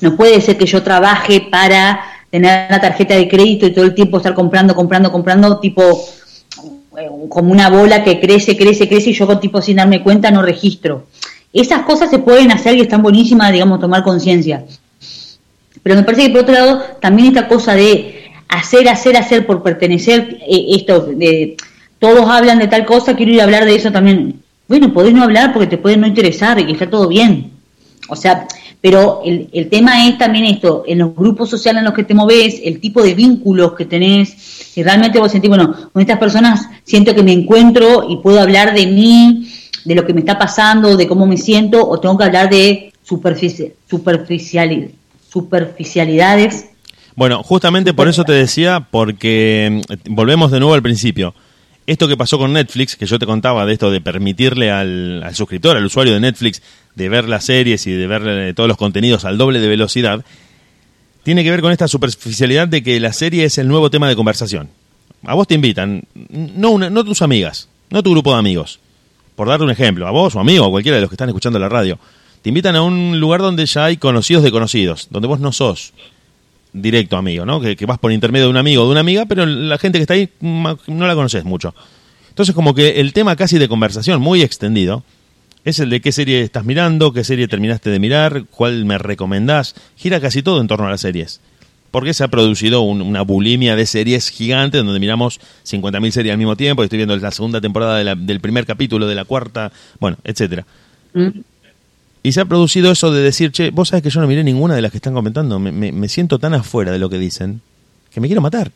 no 0.00 0.16
puede 0.16 0.40
ser 0.40 0.58
que 0.58 0.66
yo 0.66 0.82
trabaje 0.82 1.46
para 1.50 2.00
tener 2.30 2.70
la 2.70 2.80
tarjeta 2.80 3.14
de 3.14 3.28
crédito 3.28 3.66
y 3.66 3.72
todo 3.72 3.84
el 3.84 3.94
tiempo 3.94 4.16
estar 4.18 4.34
comprando, 4.34 4.74
comprando, 4.74 5.10
comprando, 5.12 5.58
tipo 5.58 5.82
eh, 6.98 7.08
como 7.28 7.52
una 7.52 7.70
bola 7.70 8.02
que 8.04 8.20
crece, 8.20 8.56
crece, 8.56 8.88
crece 8.88 9.10
y 9.10 9.14
yo 9.14 9.38
tipo 9.38 9.62
sin 9.62 9.76
darme 9.76 10.02
cuenta 10.02 10.30
no 10.30 10.42
registro. 10.42 11.06
Esas 11.52 11.82
cosas 11.82 12.10
se 12.10 12.18
pueden 12.18 12.50
hacer 12.50 12.76
y 12.76 12.80
están 12.80 13.02
buenísimas, 13.02 13.52
digamos, 13.52 13.80
tomar 13.80 14.02
conciencia. 14.02 14.64
Pero 15.82 15.96
me 15.96 16.02
parece 16.02 16.24
que 16.24 16.30
por 16.30 16.42
otro 16.42 16.54
lado 16.54 16.82
también 17.00 17.28
esta 17.28 17.48
cosa 17.48 17.74
de 17.74 18.30
hacer, 18.48 18.88
hacer, 18.88 19.16
hacer 19.16 19.46
por 19.46 19.62
pertenecer, 19.62 20.38
eh, 20.48 20.66
esto 20.70 21.00
de 21.00 21.56
todos 21.98 22.28
hablan 22.28 22.58
de 22.58 22.68
tal 22.68 22.84
cosa, 22.84 23.14
quiero 23.14 23.32
ir 23.32 23.40
a 23.40 23.44
hablar 23.44 23.64
de 23.64 23.74
eso 23.74 23.92
también. 23.92 24.40
Bueno, 24.68 24.92
podés 24.92 25.12
no 25.12 25.22
hablar 25.22 25.52
porque 25.52 25.66
te 25.66 25.78
puede 25.78 25.96
no 25.96 26.06
interesar 26.06 26.58
y 26.58 26.66
que 26.66 26.72
está 26.72 26.88
todo 26.88 27.08
bien. 27.08 27.52
O 28.08 28.16
sea, 28.16 28.46
pero 28.80 29.22
el, 29.24 29.48
el 29.52 29.68
tema 29.68 30.08
es 30.08 30.18
también 30.18 30.44
esto, 30.46 30.84
en 30.86 30.98
los 30.98 31.14
grupos 31.14 31.48
sociales 31.48 31.80
en 31.80 31.84
los 31.84 31.94
que 31.94 32.04
te 32.04 32.14
moves, 32.14 32.60
el 32.64 32.80
tipo 32.80 33.02
de 33.02 33.14
vínculos 33.14 33.74
que 33.74 33.84
tenés, 33.84 34.30
si 34.30 34.82
realmente 34.82 35.20
vos 35.20 35.30
sentís, 35.30 35.48
bueno, 35.48 35.72
con 35.92 36.00
estas 36.00 36.18
personas 36.18 36.68
siento 36.82 37.14
que 37.14 37.22
me 37.22 37.32
encuentro 37.32 38.06
y 38.08 38.16
puedo 38.16 38.40
hablar 38.40 38.74
de 38.74 38.86
mí, 38.86 39.48
de 39.84 39.94
lo 39.94 40.06
que 40.06 40.14
me 40.14 40.20
está 40.20 40.38
pasando, 40.38 40.96
de 40.96 41.06
cómo 41.06 41.26
me 41.26 41.36
siento, 41.36 41.88
o 41.88 41.98
tengo 42.00 42.16
que 42.16 42.24
hablar 42.24 42.50
de 42.50 42.92
superfici 43.02 43.72
superficialidades. 45.28 46.66
Bueno, 47.14 47.42
justamente 47.42 47.94
por 47.94 48.08
eso 48.08 48.24
te 48.24 48.32
decía, 48.32 48.86
porque 48.90 49.82
mm, 49.88 50.14
volvemos 50.14 50.50
de 50.50 50.60
nuevo 50.60 50.74
al 50.74 50.82
principio. 50.82 51.34
Esto 51.86 52.06
que 52.06 52.16
pasó 52.16 52.38
con 52.38 52.52
Netflix, 52.52 52.96
que 52.96 53.06
yo 53.06 53.18
te 53.18 53.26
contaba 53.26 53.66
de 53.66 53.72
esto 53.72 53.90
de 53.90 54.00
permitirle 54.00 54.70
al, 54.70 55.22
al 55.22 55.34
suscriptor, 55.34 55.76
al 55.76 55.84
usuario 55.84 56.14
de 56.14 56.20
Netflix, 56.20 56.62
de 56.94 57.08
ver 57.08 57.28
las 57.28 57.44
series 57.44 57.86
y 57.86 57.92
de 57.92 58.06
ver 58.06 58.22
eh, 58.26 58.54
todos 58.54 58.68
los 58.68 58.76
contenidos 58.76 59.24
al 59.24 59.36
doble 59.36 59.58
de 59.58 59.68
velocidad, 59.68 60.24
tiene 61.22 61.44
que 61.44 61.50
ver 61.50 61.60
con 61.60 61.72
esta 61.72 61.88
superficialidad 61.88 62.68
de 62.68 62.82
que 62.82 63.00
la 63.00 63.12
serie 63.12 63.44
es 63.44 63.58
el 63.58 63.68
nuevo 63.68 63.90
tema 63.90 64.08
de 64.08 64.16
conversación. 64.16 64.68
A 65.24 65.34
vos 65.34 65.46
te 65.46 65.54
invitan, 65.54 66.04
no, 66.14 66.78
no 66.78 67.04
tus 67.04 67.22
amigas, 67.22 67.68
no 67.90 68.02
tu 68.02 68.10
grupo 68.10 68.32
de 68.32 68.38
amigos, 68.38 68.80
por 69.34 69.48
darte 69.48 69.64
un 69.64 69.70
ejemplo, 69.70 70.06
a 70.06 70.10
vos 70.10 70.34
o 70.36 70.40
a 70.40 70.44
mí 70.44 70.58
o 70.58 70.64
a 70.64 70.70
cualquiera 70.70 70.96
de 70.96 71.02
los 71.02 71.10
que 71.10 71.14
están 71.14 71.28
escuchando 71.28 71.58
la 71.58 71.68
radio, 71.68 71.98
te 72.42 72.48
invitan 72.48 72.76
a 72.76 72.82
un 72.82 73.20
lugar 73.20 73.40
donde 73.40 73.66
ya 73.66 73.84
hay 73.86 73.96
conocidos 73.96 74.42
de 74.42 74.50
conocidos, 74.50 75.08
donde 75.10 75.28
vos 75.28 75.40
no 75.40 75.52
sos 75.52 75.92
directo 76.72 77.16
amigo, 77.16 77.44
¿no? 77.44 77.60
Que, 77.60 77.76
que 77.76 77.86
vas 77.86 77.98
por 77.98 78.12
intermedio 78.12 78.46
de 78.46 78.50
un 78.50 78.56
amigo 78.56 78.82
o 78.82 78.86
de 78.86 78.92
una 78.92 79.00
amiga, 79.00 79.26
pero 79.26 79.46
la 79.46 79.78
gente 79.78 79.98
que 79.98 80.02
está 80.02 80.14
ahí 80.14 80.28
no 80.40 81.06
la 81.06 81.14
conoces 81.14 81.44
mucho. 81.44 81.74
Entonces 82.30 82.54
como 82.54 82.74
que 82.74 83.00
el 83.00 83.12
tema 83.12 83.36
casi 83.36 83.58
de 83.58 83.68
conversación 83.68 84.20
muy 84.20 84.42
extendido 84.42 85.04
es 85.64 85.78
el 85.78 85.90
de 85.90 86.00
qué 86.00 86.12
serie 86.12 86.40
estás 86.40 86.64
mirando, 86.64 87.12
qué 87.12 87.24
serie 87.24 87.46
terminaste 87.46 87.90
de 87.90 87.98
mirar, 87.98 88.44
cuál 88.50 88.84
me 88.84 88.98
recomendás. 88.98 89.74
Gira 89.96 90.20
casi 90.20 90.42
todo 90.42 90.60
en 90.60 90.66
torno 90.66 90.86
a 90.86 90.90
las 90.90 91.02
series. 91.02 91.40
Porque 91.92 92.12
se 92.12 92.24
ha 92.24 92.28
producido 92.28 92.82
una 92.82 93.22
bulimia 93.22 93.76
de 93.76 93.86
series 93.86 94.30
gigantes 94.30 94.82
donde 94.82 94.98
miramos 94.98 95.38
50.000 95.64 96.10
series 96.10 96.32
al 96.32 96.38
mismo 96.38 96.56
tiempo. 96.56 96.82
Estoy 96.82 96.96
viendo 96.96 97.16
la 97.16 97.30
segunda 97.30 97.60
temporada 97.60 98.16
del 98.16 98.40
primer 98.40 98.66
capítulo, 98.66 99.06
de 99.06 99.14
la 99.14 99.24
cuarta, 99.24 99.70
bueno, 100.00 100.16
etcétera. 100.24 100.66
Mm. 101.14 101.28
Y 102.24 102.32
se 102.32 102.40
ha 102.40 102.44
producido 102.46 102.90
eso 102.90 103.12
de 103.12 103.22
decir, 103.22 103.52
che, 103.52 103.70
vos 103.70 103.90
sabés 103.90 104.02
que 104.02 104.10
yo 104.10 104.20
no 104.20 104.26
miré 104.26 104.42
ninguna 104.42 104.74
de 104.74 104.82
las 104.82 104.90
que 104.90 104.98
están 104.98 105.14
comentando. 105.14 105.60
Me, 105.60 105.70
me 105.70 106.08
siento 106.08 106.40
tan 106.40 106.54
afuera 106.54 106.90
de 106.90 106.98
lo 106.98 107.08
que 107.08 107.18
dicen 107.18 107.60
que 108.10 108.20
me 108.20 108.26
quiero 108.26 108.40
matar. 108.40 108.72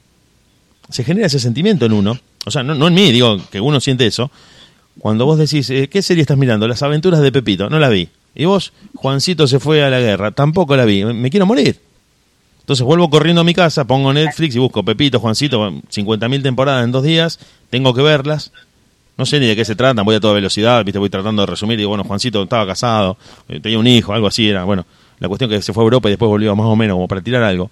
Se 0.91 1.03
genera 1.03 1.27
ese 1.27 1.41
sentimiento 1.41 1.87
en 1.87 1.93
uno. 1.93 2.21
O 2.45 2.51
sea, 2.53 2.63
no, 2.63 2.77
no 2.77 2.87
en 2.87 2.95
mí, 2.95 3.11
digo 3.11 3.41
que 3.51 3.61
uno 3.61 3.81
siente 3.81 4.07
eso 4.07 4.31
cuando 4.99 5.27
vos 5.27 5.39
decís, 5.39 5.69
eh, 5.71 5.89
¿qué 5.89 6.03
serie 6.03 6.23
estás 6.23 6.39
mirando? 6.39 6.67
Las 6.67 6.83
aventuras 6.83 7.21
de 7.21 7.33
Pepito, 7.33 7.69
no 7.69 7.79
la 7.79 7.89
vi. 7.89 8.09
Y 8.35 8.45
vos, 8.45 8.73
Juancito 8.95 9.47
se 9.47 9.61
fue 9.61 9.83
a 9.83 9.91
la 9.91 10.01
guerra, 10.01 10.31
tampoco 10.31 10.77
la 10.77 10.85
vi, 10.85 11.05
me 11.05 11.31
quiero 11.31 11.47
morir. 11.47 11.81
Entonces 12.67 12.85
vuelvo 12.85 13.09
corriendo 13.09 13.43
a 13.43 13.45
mi 13.45 13.55
casa, 13.55 13.85
pongo 13.85 14.13
Netflix 14.13 14.57
y 14.57 14.59
busco 14.59 14.85
Pepito, 14.85 15.21
Juancito, 15.21 15.71
50.000 15.71 16.43
temporadas 16.43 16.83
en 16.83 16.91
dos 16.91 17.05
días, 17.05 17.39
tengo 17.71 17.95
que 17.95 18.03
verlas. 18.03 18.51
No 19.17 19.25
sé 19.25 19.39
ni 19.39 19.47
de 19.47 19.55
qué 19.55 19.65
se 19.65 19.77
tratan, 19.77 20.05
voy 20.05 20.17
a 20.17 20.21
toda 20.21 20.35
velocidad, 20.35 20.85
viste, 20.85 20.99
voy 20.99 21.09
tratando 21.09 21.43
de 21.43 21.47
resumir. 21.47 21.79
Digo, 21.79 21.91
bueno, 21.91 22.03
Juancito 22.03 22.43
estaba 22.43 22.67
casado, 22.67 23.19
eh, 23.49 23.61
tenía 23.61 23.79
un 23.79 23.87
hijo, 23.87 24.13
algo 24.13 24.27
así 24.27 24.49
era. 24.49 24.65
Bueno, 24.65 24.85
la 25.21 25.29
cuestión 25.29 25.49
que 25.49 25.63
se 25.63 25.73
fue 25.73 25.85
a 25.85 25.85
Europa 25.85 26.09
y 26.09 26.11
después 26.11 26.29
volvió 26.29 26.57
más 26.57 26.67
o 26.67 26.75
menos 26.75 26.97
como 26.97 27.07
para 27.07 27.21
tirar 27.21 27.45
algo. 27.45 27.71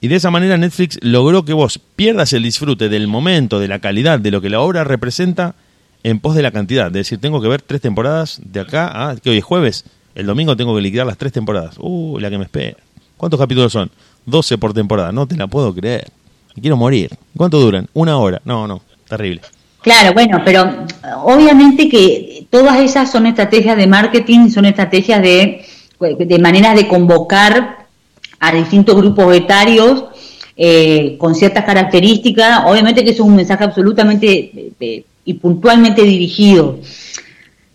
Y 0.00 0.06
de 0.06 0.14
esa 0.14 0.30
manera 0.30 0.56
Netflix 0.56 0.96
logró 1.02 1.44
que 1.44 1.52
vos 1.52 1.80
pierdas 1.96 2.32
el 2.32 2.44
disfrute 2.44 2.88
del 2.88 3.08
momento, 3.08 3.58
de 3.58 3.66
la 3.66 3.80
calidad, 3.80 4.20
de 4.20 4.30
lo 4.30 4.40
que 4.40 4.50
la 4.50 4.60
obra 4.60 4.84
representa 4.84 5.56
en 6.04 6.20
pos 6.20 6.36
de 6.36 6.42
la 6.42 6.52
cantidad. 6.52 6.92
De 6.92 7.00
decir, 7.00 7.18
tengo 7.18 7.42
que 7.42 7.48
ver 7.48 7.60
tres 7.60 7.80
temporadas 7.80 8.40
de 8.44 8.60
acá 8.60 9.10
a 9.10 9.16
que 9.16 9.30
hoy 9.30 9.38
es 9.38 9.44
jueves. 9.44 9.84
El 10.14 10.26
domingo 10.26 10.56
tengo 10.56 10.76
que 10.76 10.80
liquidar 10.80 11.08
las 11.08 11.18
tres 11.18 11.32
temporadas. 11.32 11.74
Uh, 11.80 12.20
la 12.20 12.30
que 12.30 12.38
me 12.38 12.44
espera. 12.44 12.76
¿Cuántos 13.20 13.38
capítulos 13.38 13.70
son? 13.70 13.90
12 14.24 14.56
por 14.56 14.72
temporada. 14.72 15.12
No 15.12 15.26
te 15.26 15.36
la 15.36 15.46
puedo 15.46 15.74
creer. 15.74 16.08
Quiero 16.58 16.78
morir. 16.78 17.10
¿Cuánto 17.36 17.60
duran? 17.60 17.86
Una 17.92 18.16
hora. 18.16 18.40
No, 18.46 18.66
no. 18.66 18.80
Terrible. 19.06 19.42
Claro, 19.82 20.14
bueno, 20.14 20.40
pero 20.42 20.86
obviamente 21.24 21.86
que 21.90 22.46
todas 22.48 22.80
esas 22.80 23.12
son 23.12 23.26
estrategias 23.26 23.76
de 23.76 23.86
marketing, 23.86 24.48
son 24.48 24.64
estrategias 24.64 25.20
de, 25.20 25.66
de 26.00 26.38
maneras 26.38 26.74
de 26.74 26.88
convocar 26.88 27.86
a 28.38 28.54
distintos 28.54 28.96
grupos 28.96 29.36
etarios 29.36 30.04
eh, 30.56 31.16
con 31.18 31.34
ciertas 31.34 31.66
características. 31.66 32.62
Obviamente 32.64 33.04
que 33.04 33.10
eso 33.10 33.22
es 33.22 33.28
un 33.28 33.36
mensaje 33.36 33.64
absolutamente 33.64 34.72
eh, 34.80 35.04
y 35.26 35.34
puntualmente 35.34 36.00
dirigido. 36.04 36.78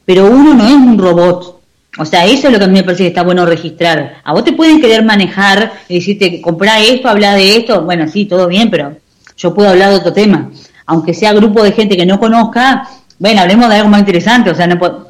Pero 0.06 0.26
uno 0.26 0.56
no 0.56 0.66
es 0.66 0.74
un 0.74 0.98
robot. 0.98 1.55
O 1.98 2.06
sea, 2.06 2.26
eso 2.26 2.48
es 2.48 2.54
lo 2.54 2.60
que 2.60 2.66
a 2.66 2.68
mí 2.68 2.74
me 2.74 2.84
parece 2.84 3.04
que 3.04 3.10
está 3.10 3.24
bueno 3.24 3.46
registrar. 3.46 4.16
A 4.24 4.34
vos 4.34 4.44
te 4.44 4.54
pueden 4.54 4.82
querer 4.82 5.04
manejar 5.04 5.72
y 5.88 5.96
decirte, 5.96 6.42
comprá 6.42 6.80
esto, 6.80 7.08
habla 7.08 7.36
de 7.36 7.58
esto. 7.58 7.84
Bueno, 7.84 8.08
sí, 8.08 8.26
todo 8.26 8.48
bien, 8.48 8.70
pero 8.70 8.98
yo 9.38 9.54
puedo 9.54 9.70
hablar 9.70 9.92
de 9.92 9.96
otro 9.96 10.14
tema. 10.14 10.50
Aunque 10.86 11.14
sea 11.14 11.34
grupo 11.34 11.64
de 11.64 11.72
gente 11.72 11.96
que 11.96 12.06
no 12.06 12.20
conozca, 12.20 12.88
bueno, 13.18 13.42
hablemos 13.42 13.70
de 13.70 13.76
algo 13.76 13.90
más 13.90 14.02
interesante. 14.02 14.50
O 14.50 14.56
sea, 14.56 14.68
no 14.68 14.78
puedo, 14.78 15.08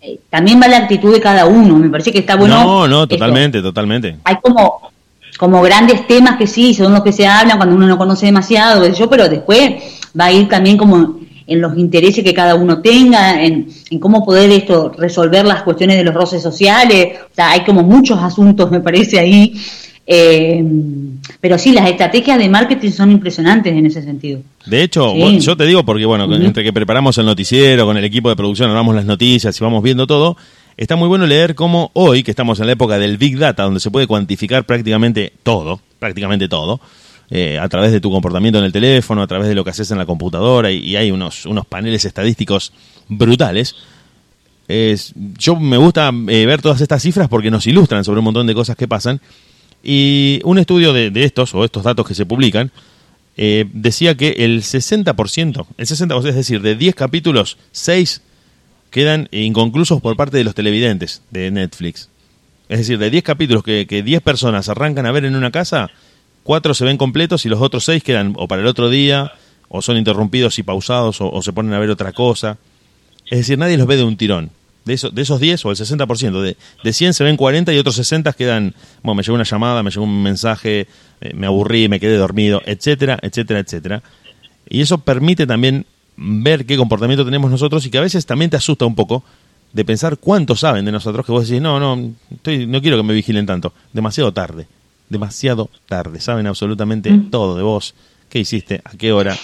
eh, 0.00 0.18
también 0.28 0.60
va 0.60 0.66
la 0.66 0.78
actitud 0.78 1.12
de 1.12 1.20
cada 1.20 1.46
uno. 1.46 1.76
Me 1.76 1.88
parece 1.88 2.10
que 2.10 2.18
está 2.18 2.34
bueno. 2.34 2.64
No, 2.64 2.88
no, 2.88 3.06
totalmente, 3.06 3.62
totalmente. 3.62 4.16
Hay 4.24 4.36
como, 4.42 4.90
como 5.38 5.62
grandes 5.62 6.06
temas 6.08 6.36
que 6.36 6.48
sí, 6.48 6.74
son 6.74 6.92
los 6.92 7.02
que 7.02 7.12
se 7.12 7.26
hablan 7.28 7.58
cuando 7.58 7.76
uno 7.76 7.86
no 7.86 7.96
conoce 7.96 8.26
demasiado, 8.26 8.86
yo, 8.88 9.08
pero 9.08 9.28
después 9.28 9.74
va 10.18 10.26
a 10.26 10.32
ir 10.32 10.48
también 10.48 10.76
como 10.76 11.21
en 11.46 11.60
los 11.60 11.76
intereses 11.76 12.24
que 12.24 12.34
cada 12.34 12.54
uno 12.54 12.80
tenga, 12.80 13.42
en, 13.42 13.68
cómo 14.00 14.24
poder 14.24 14.50
esto 14.50 14.92
resolver 14.96 15.44
las 15.44 15.62
cuestiones 15.62 15.96
de 15.96 16.04
los 16.04 16.14
roces 16.14 16.42
sociales, 16.42 17.18
o 17.30 17.34
sea, 17.34 17.52
hay 17.52 17.64
como 17.64 17.82
muchos 17.82 18.18
asuntos, 18.18 18.70
me 18.70 18.80
parece 18.80 19.18
ahí, 19.18 19.54
eh, 20.06 20.64
pero 21.40 21.58
sí, 21.58 21.72
las 21.72 21.88
estrategias 21.88 22.38
de 22.38 22.48
marketing 22.48 22.90
son 22.90 23.10
impresionantes 23.10 23.72
en 23.72 23.86
ese 23.86 24.02
sentido. 24.02 24.40
De 24.66 24.82
hecho, 24.82 25.14
yo 25.14 25.56
te 25.56 25.66
digo 25.66 25.84
porque, 25.84 26.04
bueno, 26.04 26.32
entre 26.34 26.64
que 26.64 26.72
preparamos 26.72 27.16
el 27.18 27.26
noticiero, 27.26 27.86
con 27.86 27.96
el 27.96 28.04
equipo 28.04 28.28
de 28.28 28.36
producción, 28.36 28.70
hablamos 28.70 28.94
las 28.94 29.04
noticias 29.04 29.58
y 29.60 29.64
vamos 29.64 29.82
viendo 29.82 30.06
todo, 30.06 30.36
está 30.76 30.96
muy 30.96 31.08
bueno 31.08 31.26
leer 31.26 31.54
cómo 31.54 31.90
hoy, 31.94 32.22
que 32.22 32.30
estamos 32.30 32.60
en 32.60 32.66
la 32.66 32.72
época 32.72 32.98
del 32.98 33.16
Big 33.16 33.38
Data, 33.38 33.64
donde 33.64 33.80
se 33.80 33.90
puede 33.90 34.06
cuantificar 34.06 34.64
prácticamente 34.64 35.32
todo, 35.42 35.80
prácticamente 35.98 36.48
todo, 36.48 36.80
eh, 37.34 37.58
a 37.58 37.66
través 37.66 37.92
de 37.92 38.00
tu 38.02 38.10
comportamiento 38.10 38.58
en 38.58 38.66
el 38.66 38.72
teléfono, 38.72 39.22
a 39.22 39.26
través 39.26 39.48
de 39.48 39.54
lo 39.54 39.64
que 39.64 39.70
haces 39.70 39.90
en 39.90 39.96
la 39.96 40.04
computadora, 40.04 40.70
y, 40.70 40.96
hay 40.96 41.10
unos, 41.10 41.46
unos 41.46 41.64
paneles 41.64 42.04
estadísticos 42.04 42.74
brutales. 43.08 43.74
Es, 44.68 45.14
yo 45.38 45.56
me 45.56 45.78
gusta 45.78 46.12
eh, 46.28 46.44
ver 46.44 46.60
todas 46.60 46.82
estas 46.82 47.00
cifras 47.00 47.30
porque 47.30 47.50
nos 47.50 47.66
ilustran 47.66 48.04
sobre 48.04 48.18
un 48.18 48.26
montón 48.26 48.46
de 48.46 48.54
cosas 48.54 48.76
que 48.76 48.86
pasan. 48.86 49.18
Y 49.82 50.42
un 50.44 50.58
estudio 50.58 50.92
de, 50.92 51.10
estos, 51.24 51.54
o 51.54 51.64
estos 51.64 51.84
datos 51.84 52.06
que 52.06 52.14
se 52.14 52.26
publican, 52.26 52.70
eh, 53.38 53.64
decía 53.72 54.14
que 54.14 54.32
el 54.40 54.60
60%, 54.60 55.66
el 55.78 55.86
60%, 55.86 56.28
es 56.28 56.34
decir, 56.34 56.60
de 56.60 56.76
10 56.76 56.94
capítulos, 56.94 57.56
6 57.70 58.20
quedan 58.90 59.28
inconclusos 59.32 60.02
por 60.02 60.18
parte 60.18 60.36
de 60.36 60.44
los 60.44 60.54
televidentes 60.54 61.22
de 61.30 61.50
Netflix. 61.50 62.10
Es 62.68 62.80
decir, 62.80 62.98
de 62.98 63.08
10 63.08 63.24
capítulos 63.24 63.62
que, 63.62 63.86
que 63.86 64.02
10 64.02 64.20
personas 64.20 64.68
arrancan 64.68 65.06
a 65.06 65.12
ver 65.12 65.24
en 65.24 65.34
una 65.34 65.50
casa, 65.50 65.90
cuatro 66.42 66.74
se 66.74 66.84
ven 66.84 66.96
completos 66.96 67.46
y 67.46 67.48
los 67.48 67.60
otros 67.60 67.84
seis 67.84 68.02
quedan 68.02 68.34
o 68.36 68.48
para 68.48 68.62
el 68.62 68.68
otro 68.68 68.90
día, 68.90 69.32
o 69.68 69.80
son 69.82 69.96
interrumpidos 69.96 70.58
y 70.58 70.62
pausados, 70.62 71.18
o, 71.20 71.42
se 71.42 71.52
ponen 71.52 71.72
a 71.72 71.78
ver 71.78 71.90
otra 71.90 72.12
cosa. 72.12 72.58
Es 73.30 73.38
decir, 73.38 73.58
nadie 73.58 73.78
los 73.78 73.86
ve 73.86 73.96
de 73.96 74.04
un 74.04 74.16
tirón. 74.16 74.50
De, 74.84 74.94
eso, 74.94 75.10
de 75.10 75.22
esos 75.22 75.40
10 75.40 75.64
o 75.64 75.70
el 75.70 75.76
60%, 75.76 76.42
de, 76.42 76.56
de 76.82 76.92
100 76.92 77.14
se 77.14 77.24
ven 77.24 77.36
40 77.36 77.72
y 77.72 77.78
otros 77.78 77.94
60 77.94 78.32
quedan, 78.32 78.74
bueno, 79.02 79.16
me 79.16 79.22
llegó 79.22 79.36
una 79.36 79.44
llamada, 79.44 79.82
me 79.82 79.90
llegó 79.90 80.04
un 80.04 80.22
mensaje, 80.22 80.88
eh, 81.20 81.32
me 81.34 81.46
aburrí, 81.46 81.88
me 81.88 82.00
quedé 82.00 82.16
dormido, 82.16 82.60
etcétera, 82.66 83.18
etcétera, 83.22 83.60
etcétera. 83.60 84.02
Y 84.68 84.80
eso 84.80 84.98
permite 84.98 85.46
también 85.46 85.86
ver 86.16 86.66
qué 86.66 86.76
comportamiento 86.76 87.24
tenemos 87.24 87.50
nosotros 87.50 87.86
y 87.86 87.90
que 87.90 87.98
a 87.98 88.02
veces 88.02 88.26
también 88.26 88.50
te 88.50 88.56
asusta 88.56 88.84
un 88.84 88.96
poco 88.96 89.24
de 89.72 89.84
pensar 89.84 90.18
cuánto 90.18 90.56
saben 90.56 90.84
de 90.84 90.92
nosotros 90.92 91.24
que 91.24 91.32
vos 91.32 91.48
decís, 91.48 91.62
no, 91.62 91.80
no, 91.80 92.10
estoy, 92.30 92.66
no 92.66 92.82
quiero 92.82 92.96
que 92.96 93.04
me 93.04 93.14
vigilen 93.14 93.46
tanto, 93.46 93.72
demasiado 93.92 94.32
tarde 94.32 94.66
demasiado 95.12 95.70
tarde. 95.86 96.20
Saben 96.20 96.46
absolutamente 96.46 97.10
mm. 97.10 97.30
todo 97.30 97.56
de 97.56 97.62
vos. 97.62 97.94
¿Qué 98.28 98.40
hiciste? 98.40 98.80
¿A 98.84 98.96
qué 98.96 99.12
hora? 99.12 99.36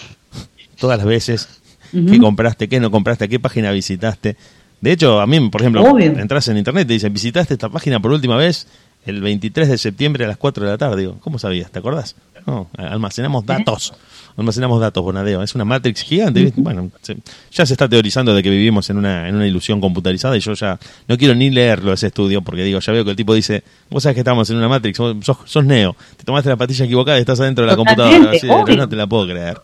todas 0.78 0.98
las 0.98 1.06
veces, 1.06 1.48
qué 1.92 2.18
compraste, 2.18 2.68
qué 2.68 2.80
no 2.80 2.90
compraste, 2.90 3.28
qué 3.28 3.38
página 3.40 3.70
visitaste. 3.72 4.36
De 4.80 4.92
hecho, 4.92 5.20
a 5.20 5.26
mí, 5.26 5.48
por 5.50 5.60
ejemplo, 5.60 5.82
Obvio. 5.82 6.06
entras 6.06 6.48
en 6.48 6.56
internet 6.56 6.84
y 6.84 6.88
te 6.88 6.92
dicen, 6.94 7.12
visitaste 7.12 7.54
esta 7.54 7.68
página 7.68 8.00
por 8.00 8.12
última 8.12 8.36
vez 8.36 8.68
el 9.04 9.20
23 9.20 9.68
de 9.68 9.78
septiembre 9.78 10.24
a 10.24 10.28
las 10.28 10.36
4 10.36 10.64
de 10.64 10.70
la 10.70 10.78
tarde. 10.78 11.00
Digo, 11.00 11.16
¿cómo 11.20 11.38
sabías? 11.38 11.70
¿Te 11.70 11.80
acordás? 11.80 12.14
No, 12.46 12.68
almacenamos 12.76 13.44
datos. 13.44 13.92
Almacenamos 14.38 14.80
datos, 14.80 15.02
Bonadeo. 15.02 15.42
Es 15.42 15.54
una 15.56 15.64
Matrix 15.64 16.02
gigante. 16.02 16.52
Bueno, 16.56 16.90
se- 17.02 17.16
ya 17.50 17.66
se 17.66 17.74
está 17.74 17.88
teorizando 17.88 18.32
de 18.34 18.42
que 18.42 18.48
vivimos 18.50 18.88
en 18.88 18.96
una, 18.98 19.28
en 19.28 19.34
una 19.34 19.46
ilusión 19.46 19.80
computarizada 19.80 20.36
y 20.36 20.40
yo 20.40 20.52
ya 20.54 20.78
no 21.08 21.18
quiero 21.18 21.34
ni 21.34 21.50
leerlo 21.50 21.92
ese 21.92 22.06
estudio 22.06 22.40
porque 22.40 22.62
digo, 22.62 22.78
ya 22.78 22.92
veo 22.92 23.04
que 23.04 23.10
el 23.10 23.16
tipo 23.16 23.34
dice, 23.34 23.64
vos 23.90 24.02
sabés 24.04 24.14
que 24.14 24.20
estamos 24.20 24.48
en 24.50 24.56
una 24.58 24.68
Matrix, 24.68 24.96
vos 24.98 25.16
sos, 25.22 25.38
sos 25.44 25.64
Neo, 25.64 25.96
te 26.16 26.22
tomaste 26.24 26.48
la 26.50 26.56
patilla 26.56 26.84
equivocada 26.84 27.18
y 27.18 27.20
estás 27.22 27.40
adentro 27.40 27.64
de 27.64 27.70
la 27.72 27.76
computadora. 27.76 28.30
Así, 28.30 28.46
no 28.46 28.88
te 28.88 28.96
la 28.96 29.06
puedo 29.08 29.26
creer. 29.26 29.58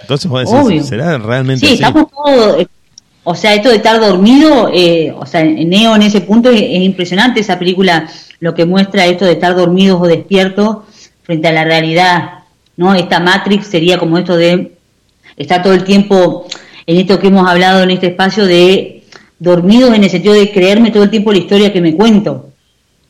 Entonces 0.00 0.28
vos 0.30 0.40
decís, 0.40 0.54
Obvio. 0.54 0.82
¿será 0.82 1.16
realmente 1.18 1.60
Sí, 1.66 1.74
así? 1.74 1.82
estamos 1.82 2.10
todos. 2.10 2.60
eh, 2.60 2.66
O 3.22 3.34
sea, 3.34 3.54
esto 3.54 3.70
de 3.70 3.76
estar 3.76 3.98
dormido, 4.00 4.68
eh, 4.74 5.14
o 5.16 5.24
sea, 5.24 5.42
Neo 5.44 5.94
en 5.96 6.02
ese 6.02 6.20
punto 6.20 6.50
es, 6.50 6.60
es 6.60 6.82
impresionante 6.82 7.40
esa 7.40 7.58
película, 7.58 8.08
lo 8.40 8.52
que 8.54 8.66
muestra 8.66 9.06
esto 9.06 9.24
de 9.24 9.32
estar 9.32 9.54
dormidos 9.56 9.98
o 10.02 10.06
despiertos 10.06 10.78
frente 11.22 11.48
a 11.48 11.52
la 11.52 11.64
realidad, 11.64 12.40
¿no? 12.76 12.94
Esta 12.94 13.20
Matrix 13.20 13.66
sería 13.66 13.98
como 13.98 14.18
esto 14.18 14.36
de 14.36 14.72
estar 15.36 15.62
todo 15.62 15.72
el 15.74 15.84
tiempo 15.84 16.46
en 16.86 16.96
esto 16.98 17.18
que 17.18 17.28
hemos 17.28 17.48
hablado 17.48 17.82
en 17.82 17.90
este 17.90 18.08
espacio 18.08 18.46
de 18.46 19.02
dormidos 19.38 19.94
en 19.94 20.04
el 20.04 20.10
sentido 20.10 20.34
de 20.34 20.50
creerme 20.52 20.90
todo 20.90 21.02
el 21.02 21.10
tiempo 21.10 21.32
la 21.32 21.38
historia 21.38 21.72
que 21.72 21.80
me 21.80 21.94
cuento, 21.94 22.50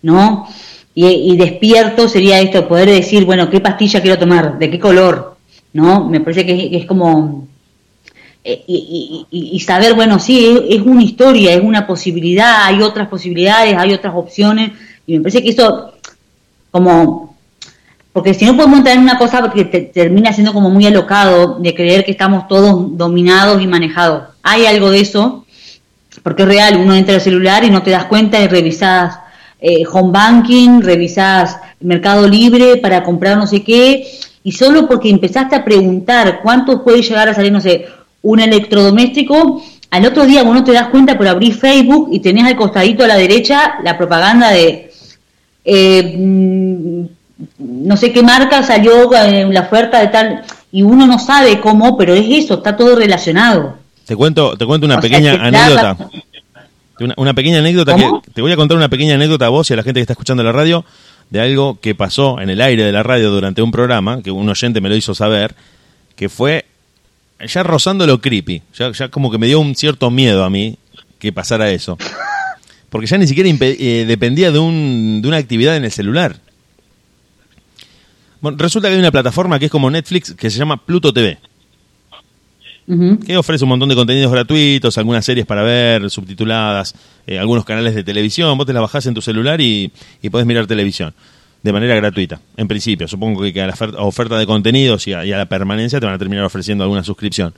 ¿no? 0.03 0.49
Y, 0.95 1.07
y 1.07 1.37
despierto 1.37 2.09
sería 2.09 2.41
esto, 2.41 2.69
poder 2.69 2.89
decir, 2.89 3.25
bueno, 3.25 3.51
¿qué 3.51 3.61
pastilla 3.61 4.01
quiero 4.01 4.19
tomar? 4.19 4.59
¿De 4.59 4.71
qué 4.71 4.79
color? 4.79 5.37
¿No? 5.73 6.09
Me 6.09 6.21
parece 6.21 6.47
que 6.47 6.77
es, 6.77 6.87
como 6.87 7.49
eh, 8.45 8.63
y- 8.67 9.27
y- 9.31 9.57
y 9.57 9.61
saber, 9.61 9.95
bueno, 9.95 10.19
sí, 10.19 10.47
es, 10.69 10.79
es 10.81 10.83
una 10.87 11.03
historia, 11.03 11.53
es 11.55 11.63
una 11.63 11.87
posibilidad, 11.87 12.65
hay 12.65 12.81
otras 12.83 13.09
posibilidades, 13.09 13.75
hay 13.77 13.93
otras 13.93 14.15
opciones, 14.15 14.71
y 15.07 15.15
me 15.17 15.21
parece 15.23 15.43
que 15.43 15.51
eso, 15.51 15.93
como, 16.71 17.24
porque 18.15 18.33
si 18.33 18.47
no 18.47 18.55
podemos 18.57 18.79
entrar 18.79 18.97
en 18.97 19.03
una 19.03 19.19
cosa 19.19 19.41
porque 19.41 19.65
te- 19.67 19.83
termina 19.83 20.33
siendo 20.33 20.53
como 20.55 20.71
muy 20.71 20.87
alocado 20.87 21.59
de 21.59 21.75
creer 21.75 22.05
que 22.05 22.13
estamos 22.13 22.47
todos 22.49 22.97
dominados 22.97 23.61
y 23.61 23.67
manejados. 23.67 24.29
Hay 24.43 24.65
algo 24.67 24.91
de 24.91 25.01
eso, 25.01 25.45
porque 26.23 26.43
es 26.43 26.49
real, 26.49 26.77
uno 26.77 26.95
entra 26.95 27.17
al 27.17 27.21
celular 27.21 27.65
y 27.65 27.71
no 27.71 27.83
te 27.83 27.91
das 27.91 28.05
cuenta 28.05 28.41
y 28.41 28.47
revisas 28.47 29.19
eh, 29.61 29.83
home 29.93 30.13
banking, 30.13 30.81
revisas 30.81 31.59
Mercado 31.81 32.29
Libre 32.29 32.77
para 32.77 33.03
comprar 33.03 33.37
no 33.37 33.49
sé 33.49 33.65
qué, 33.65 34.07
y 34.45 34.53
solo 34.53 34.87
porque 34.87 35.11
empezaste 35.11 35.57
a 35.57 35.65
preguntar 35.65 36.39
cuánto 36.41 36.85
puede 36.85 37.03
llegar 37.03 37.29
a 37.29 37.35
salir, 37.35 37.51
no 37.51 37.61
sé, 37.61 37.87
un 38.23 38.39
electrodoméstico, 38.41 39.61
al 39.91 40.07
otro 40.07 40.25
día 40.25 40.45
vos 40.45 40.55
no 40.55 40.63
te 40.63 40.73
das 40.73 40.89
cuenta 40.89 41.19
por 41.19 41.27
abrir 41.27 41.53
Facebook 41.55 42.11
y 42.13 42.21
tenés 42.21 42.45
al 42.45 42.57
costadito 42.57 43.03
a 43.03 43.09
la 43.09 43.17
derecha 43.17 43.75
la 43.83 43.99
propaganda 43.99 44.51
de 44.51 44.93
eh, 45.65 46.15
mm, 46.17 47.05
no 47.59 47.97
sé 47.97 48.13
qué 48.13 48.23
marca 48.23 48.63
salió 48.63 49.13
en 49.15 49.53
la 49.53 49.63
oferta 49.63 50.01
de 50.01 50.09
tal, 50.09 50.43
y 50.73 50.83
uno 50.83 51.07
no 51.07 51.19
sabe 51.19 51.61
cómo, 51.61 51.97
pero 51.97 52.15
es 52.15 52.27
eso, 52.29 52.55
está 52.55 52.77
todo 52.77 52.97
relacionado. 52.97 53.77
Te 54.07 54.15
cuento, 54.17 54.57
te 54.57 54.67
cuento 54.67 54.87
una 54.87 54.99
O 54.99 55.01
pequeña 55.01 55.33
anécdota. 55.35 55.97
la- 55.99 56.11
Una, 57.01 57.15
una 57.17 57.35
pequeña 57.35 57.59
anécdota 57.59 57.93
¿Cómo? 57.93 58.23
que 58.23 58.31
te 58.31 58.41
voy 58.41 58.53
a 58.53 58.57
contar 58.57 58.77
una 58.77 58.89
pequeña 58.89 59.15
anécdota 59.17 59.47
a 59.47 59.49
vos 59.49 59.69
y 59.69 59.73
a 59.73 59.77
la 59.77 59.83
gente 59.83 59.99
que 59.99 60.03
está 60.03 60.13
escuchando 60.13 60.43
la 60.45 60.53
radio 60.53 60.85
de 61.31 61.41
algo 61.41 61.79
que 61.81 61.95
pasó 61.97 62.41
en 62.41 62.51
el 62.51 62.61
aire 62.61 62.85
de 62.85 62.93
la 62.93 63.03
radio 63.03 63.31
durante 63.33 63.63
un 63.63 63.73
programa 63.73 64.23
que 64.23 64.31
un 64.31 64.49
oyente 64.49 64.81
me 64.81 64.89
lo 64.89 64.95
hizo 64.95 65.13
saber 65.15 65.55
que 66.15 66.29
fue 66.29 66.67
ya 67.45 67.65
rozando 67.65 68.07
lo 68.07 68.21
creepy, 68.21 68.63
ya, 68.79 68.93
ya 68.93 69.09
como 69.09 69.31
que 69.33 69.39
me 69.39 69.49
dio 69.49 69.59
un 69.59 69.75
cierto 69.75 70.09
miedo 70.13 70.45
a 70.45 70.51
mí 70.51 70.77
que 71.19 71.33
pasara 71.33 71.71
eso. 71.73 71.99
Porque 72.91 73.09
ya 73.09 73.19
ni 73.19 73.27
siquiera 73.27 73.49
eh, 73.51 74.05
dependía 74.07 74.53
de, 74.53 74.61
un, 74.61 75.21
de 75.21 75.27
una 75.27 75.39
actividad 75.39 75.77
en 75.77 75.85
el 75.85 75.91
celular. 75.91 76.37
Bueno, 78.45 78.59
resulta 78.61 78.89
que 78.89 78.95
hay 78.95 79.01
una 79.01 79.11
plataforma 79.11 79.59
que 79.59 79.65
es 79.65 79.71
como 79.71 79.91
Netflix 79.91 80.35
que 80.35 80.51
se 80.51 80.59
llama 80.59 80.77
Pluto 80.77 81.15
TV 81.15 81.39
que 83.27 83.39
ofrece 83.39 83.65
un 83.65 83.71
montón 83.71 83.89
de 83.89 83.95
contenidos 83.95 84.31
gratuitos, 84.31 84.99
algunas 84.99 85.25
series 85.25 85.47
para 85.47 85.63
ver, 85.63 86.11
subtituladas, 86.11 86.95
eh, 87.27 87.39
algunos 87.39 87.65
canales 87.65 87.95
de 87.95 88.05
televisión. 88.05 88.59
Vos 88.59 88.67
te 88.67 88.75
la 88.75 88.83
bajás 88.83 89.07
en 89.07 89.15
tu 89.15 89.23
celular 89.23 89.63
y, 89.63 89.91
y 90.21 90.29
podés 90.29 90.47
mirar 90.47 90.67
televisión 90.67 91.15
de 91.63 91.73
manera 91.73 91.95
gratuita, 91.95 92.43
en 92.59 92.69
principio. 92.69 93.09
Supongo 93.09 93.41
que 93.51 93.63
a 93.63 93.67
la 93.67 93.73
oferta, 93.73 94.03
oferta 94.03 94.39
de 94.39 94.45
contenidos 94.45 95.09
y 95.09 95.15
a, 95.15 95.25
y 95.25 95.33
a 95.33 95.39
la 95.39 95.47
permanencia 95.47 95.99
te 95.99 96.05
van 96.05 96.17
a 96.17 96.19
terminar 96.19 96.45
ofreciendo 96.45 96.85
alguna 96.85 97.03
suscripción. 97.03 97.55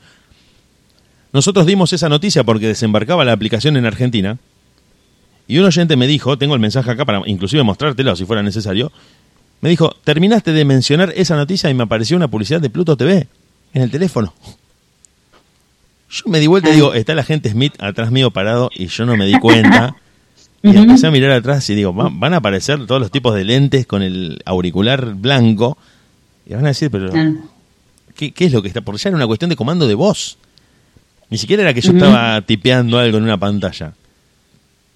Nosotros 1.33 1.66
dimos 1.66 1.92
esa 1.92 2.09
noticia 2.09 2.44
porque 2.44 2.68
desembarcaba 2.68 3.25
la 3.25 3.33
aplicación 3.33 3.77
en 3.77 3.87
Argentina 3.87 4.38
y 5.49 5.59
un 5.59 5.64
oyente 5.64 5.96
me 5.96 6.07
dijo, 6.07 6.38
tengo 6.38 6.55
el 6.55 6.61
mensaje 6.61 6.88
acá 6.88 7.05
para 7.05 7.22
inclusive 7.27 7.64
mostrártelo 7.64 8.14
si 8.14 8.25
fuera 8.25 8.44
necesario, 8.44 8.92
me 9.61 9.69
dijo, 9.71 9.95
terminaste 10.05 10.53
de 10.53 10.64
mencionar 10.64 11.12
esa 11.16 11.37
noticia 11.37 11.71
y 11.71 11.75
me 11.75 11.85
apareció 11.85 12.16
una 12.16 12.29
publicidad 12.29 12.61
de 12.61 12.71
Pluto 12.71 12.97
TV 12.97 13.27
en 13.73 13.83
el 13.83 13.90
teléfono. 13.90 14.33
Yo 16.11 16.23
me 16.27 16.38
di 16.38 16.47
vuelta 16.47 16.71
y 16.71 16.75
digo, 16.75 16.95
está 16.95 17.14
la 17.14 17.25
gente 17.25 17.51
Smith 17.51 17.75
atrás 17.81 18.11
mío 18.11 18.31
parado 18.31 18.71
y 18.75 18.87
yo 18.87 19.07
no 19.07 19.16
me 19.16 19.27
di 19.27 19.38
cuenta. 19.38 19.97
Y 20.62 20.77
empecé 20.77 21.07
a 21.07 21.12
mirar 21.12 21.31
atrás 21.31 21.69
y 21.71 21.77
digo, 21.77 21.95
"Va- 21.95 22.09
van 22.11 22.35
a 22.35 22.38
aparecer 22.38 22.87
todos 22.87 23.01
los 23.01 23.12
tipos 23.12 23.33
de 23.37 23.45
lentes 23.45 23.87
con 23.87 24.03
el 24.03 24.40
auricular 24.47 25.14
blanco. 25.14 25.79
Y 26.45 26.55
van 26.55 26.64
a 26.64 26.69
decir, 26.69 26.90
pero 26.90 27.11
Claro. 27.11 27.35
¿qué, 28.16 28.33
qué 28.33 28.47
es 28.47 28.53
lo 28.53 28.62
que 28.62 28.69
está? 28.69 28.81
Porque 28.81 29.01
ya 29.01 29.11
era 29.11 29.16
una 29.16 29.29
cuestión 29.29 29.49
de 29.49 29.55
comando 29.55 29.87
de 29.87 29.95
voz. 29.95 30.38
Ni 31.31 31.38
siquiera 31.38 31.62
era 31.62 31.73
que 31.73 31.83
yo 31.83 31.92
estaba 31.92 32.40
tipeando 32.42 32.99
algo 32.99 33.19
en 33.19 33.25
una 33.25 33.37
pantalla. 33.38 33.92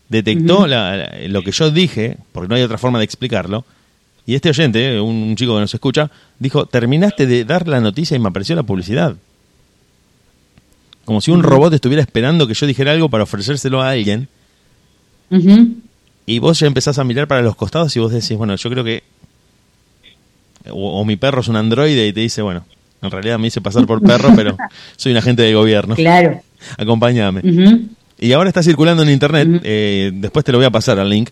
Detectó 0.08 0.66
la- 0.66 0.96
la- 0.96 1.12
lo 1.28 1.42
que 1.42 1.52
yo 1.52 1.70
dije, 1.70 2.16
porque 2.32 2.48
no 2.48 2.56
hay 2.56 2.62
otra 2.62 2.78
forma 2.78 2.98
de 2.98 3.04
explicarlo. 3.04 3.64
Y 4.26 4.34
este 4.34 4.50
oyente, 4.50 4.96
eh, 4.96 5.00
un, 5.00 5.16
un 5.16 5.36
chico 5.36 5.54
que 5.54 5.60
nos 5.60 5.74
escucha, 5.74 6.10
dijo, 6.38 6.66
terminaste 6.66 7.26
de 7.26 7.44
dar 7.44 7.66
la 7.66 7.80
noticia 7.80 8.16
y 8.16 8.20
me 8.20 8.28
apareció 8.28 8.54
la 8.56 8.62
publicidad. 8.62 9.16
Como 11.04 11.20
si 11.20 11.30
un 11.30 11.42
robot 11.42 11.72
estuviera 11.74 12.02
esperando 12.02 12.46
que 12.46 12.54
yo 12.54 12.66
dijera 12.66 12.92
algo 12.92 13.08
para 13.08 13.24
ofrecérselo 13.24 13.82
a 13.82 13.90
alguien. 13.90 14.28
Y 16.26 16.38
vos 16.38 16.58
ya 16.60 16.66
empezás 16.66 16.98
a 16.98 17.04
mirar 17.04 17.26
para 17.26 17.42
los 17.42 17.56
costados 17.56 17.94
y 17.96 18.00
vos 18.00 18.12
decís, 18.12 18.36
bueno, 18.36 18.54
yo 18.56 18.70
creo 18.70 18.84
que... 18.84 19.02
O, 20.70 21.00
o 21.00 21.04
mi 21.04 21.16
perro 21.16 21.40
es 21.40 21.48
un 21.48 21.56
androide 21.56 22.06
y 22.06 22.12
te 22.12 22.20
dice, 22.20 22.42
bueno, 22.42 22.64
en 23.02 23.10
realidad 23.10 23.38
me 23.38 23.46
hice 23.48 23.60
pasar 23.60 23.86
por 23.86 24.02
perro, 24.02 24.32
pero 24.36 24.56
soy 24.96 25.12
un 25.12 25.18
agente 25.18 25.42
de 25.42 25.54
gobierno. 25.54 25.94
Claro. 25.94 26.40
Acompáñame. 26.76 27.42
Y 28.18 28.32
ahora 28.32 28.48
está 28.48 28.62
circulando 28.62 29.02
en 29.02 29.10
internet, 29.10 29.62
eh, 29.64 30.10
después 30.12 30.44
te 30.44 30.52
lo 30.52 30.58
voy 30.58 30.66
a 30.66 30.70
pasar 30.70 30.98
al 30.98 31.08
link, 31.08 31.30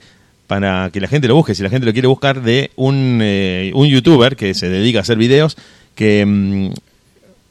para 0.48 0.90
que 0.90 1.00
la 1.00 1.06
gente 1.06 1.28
lo 1.28 1.36
busque, 1.36 1.54
si 1.54 1.62
la 1.62 1.70
gente 1.70 1.86
lo 1.86 1.92
quiere 1.92 2.08
buscar, 2.08 2.42
de 2.42 2.72
un, 2.74 3.20
eh, 3.22 3.70
un 3.74 3.86
youtuber 3.86 4.34
que 4.34 4.54
se 4.54 4.68
dedica 4.68 4.98
a 4.98 5.02
hacer 5.02 5.18
videos, 5.18 5.56
que 5.94 6.24
mm, 6.26 6.70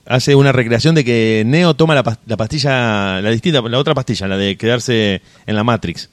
hace 0.08 0.36
una 0.36 0.52
recreación 0.52 0.96
de 0.96 1.06
que 1.06 1.44
Neo 1.46 1.76
toma 1.76 1.96
la, 1.96 2.18
la 2.26 2.38
pastilla, 2.38 3.22
la 3.22 3.30
distinta, 3.30 3.62
la 3.62 3.78
otra 3.78 3.94
pastilla, 3.94 4.28
la 4.28 4.36
de 4.36 4.58
quedarse 4.58 5.22
en 5.46 5.56
la 5.56 5.64
Matrix, 5.64 6.10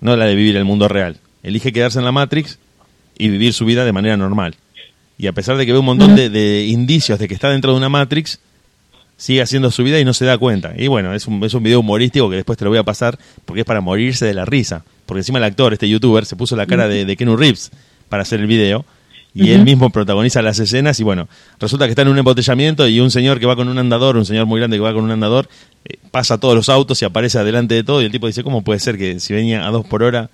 no 0.00 0.16
la 0.16 0.24
de 0.24 0.36
vivir 0.36 0.56
el 0.56 0.64
mundo 0.64 0.88
real. 0.88 1.18
Elige 1.42 1.72
quedarse 1.72 1.98
en 1.98 2.04
la 2.04 2.12
Matrix 2.12 2.58
y 3.18 3.28
vivir 3.28 3.52
su 3.52 3.64
vida 3.64 3.84
de 3.84 3.92
manera 3.92 4.16
normal. 4.16 4.54
Y 5.18 5.26
a 5.26 5.32
pesar 5.32 5.56
de 5.56 5.66
que 5.66 5.72
ve 5.72 5.78
un 5.78 5.84
montón 5.84 6.16
de, 6.16 6.30
de 6.30 6.64
indicios 6.64 7.18
de 7.18 7.28
que 7.28 7.34
está 7.34 7.50
dentro 7.50 7.72
de 7.72 7.76
una 7.76 7.88
Matrix, 7.88 8.38
sigue 9.16 9.42
haciendo 9.42 9.70
su 9.70 9.82
vida 9.82 9.98
y 9.98 10.04
no 10.04 10.14
se 10.14 10.24
da 10.24 10.38
cuenta. 10.38 10.74
Y 10.76 10.86
bueno, 10.86 11.12
es 11.12 11.26
un, 11.26 11.42
es 11.42 11.54
un 11.54 11.62
video 11.62 11.80
humorístico 11.80 12.30
que 12.30 12.36
después 12.36 12.56
te 12.56 12.64
lo 12.64 12.70
voy 12.70 12.78
a 12.78 12.84
pasar 12.84 13.18
porque 13.44 13.60
es 13.60 13.66
para 13.66 13.80
morirse 13.80 14.26
de 14.26 14.34
la 14.34 14.44
risa. 14.44 14.84
Porque 15.06 15.20
encima 15.20 15.38
el 15.38 15.44
actor, 15.44 15.72
este 15.72 15.88
youtuber, 15.88 16.24
se 16.26 16.36
puso 16.36 16.56
la 16.56 16.66
cara 16.66 16.88
de, 16.88 17.04
de 17.04 17.16
Keanu 17.16 17.36
Reeves 17.36 17.70
para 18.08 18.22
hacer 18.22 18.40
el 18.40 18.46
video 18.46 18.84
y 19.34 19.50
él 19.50 19.64
mismo 19.64 19.90
protagoniza 19.90 20.40
las 20.42 20.60
escenas 20.60 21.00
y 21.00 21.02
bueno, 21.02 21.28
resulta 21.58 21.86
que 21.86 21.90
está 21.90 22.02
en 22.02 22.08
un 22.08 22.18
embotellamiento 22.18 22.86
y 22.86 23.00
un 23.00 23.10
señor 23.10 23.40
que 23.40 23.46
va 23.46 23.56
con 23.56 23.68
un 23.68 23.76
andador, 23.78 24.16
un 24.16 24.24
señor 24.24 24.46
muy 24.46 24.60
grande 24.60 24.76
que 24.76 24.80
va 24.80 24.94
con 24.94 25.02
un 25.02 25.10
andador, 25.10 25.48
eh, 25.84 25.98
pasa 26.12 26.38
todos 26.38 26.54
los 26.54 26.68
autos 26.68 27.02
y 27.02 27.04
aparece 27.04 27.38
adelante 27.38 27.74
de 27.74 27.82
todo 27.82 28.00
y 28.00 28.04
el 28.04 28.12
tipo 28.12 28.28
dice, 28.28 28.44
¿cómo 28.44 28.62
puede 28.62 28.78
ser 28.78 28.96
que 28.96 29.18
si 29.18 29.34
venía 29.34 29.66
a 29.66 29.70
dos 29.72 29.84
por 29.84 30.04
hora 30.04 30.30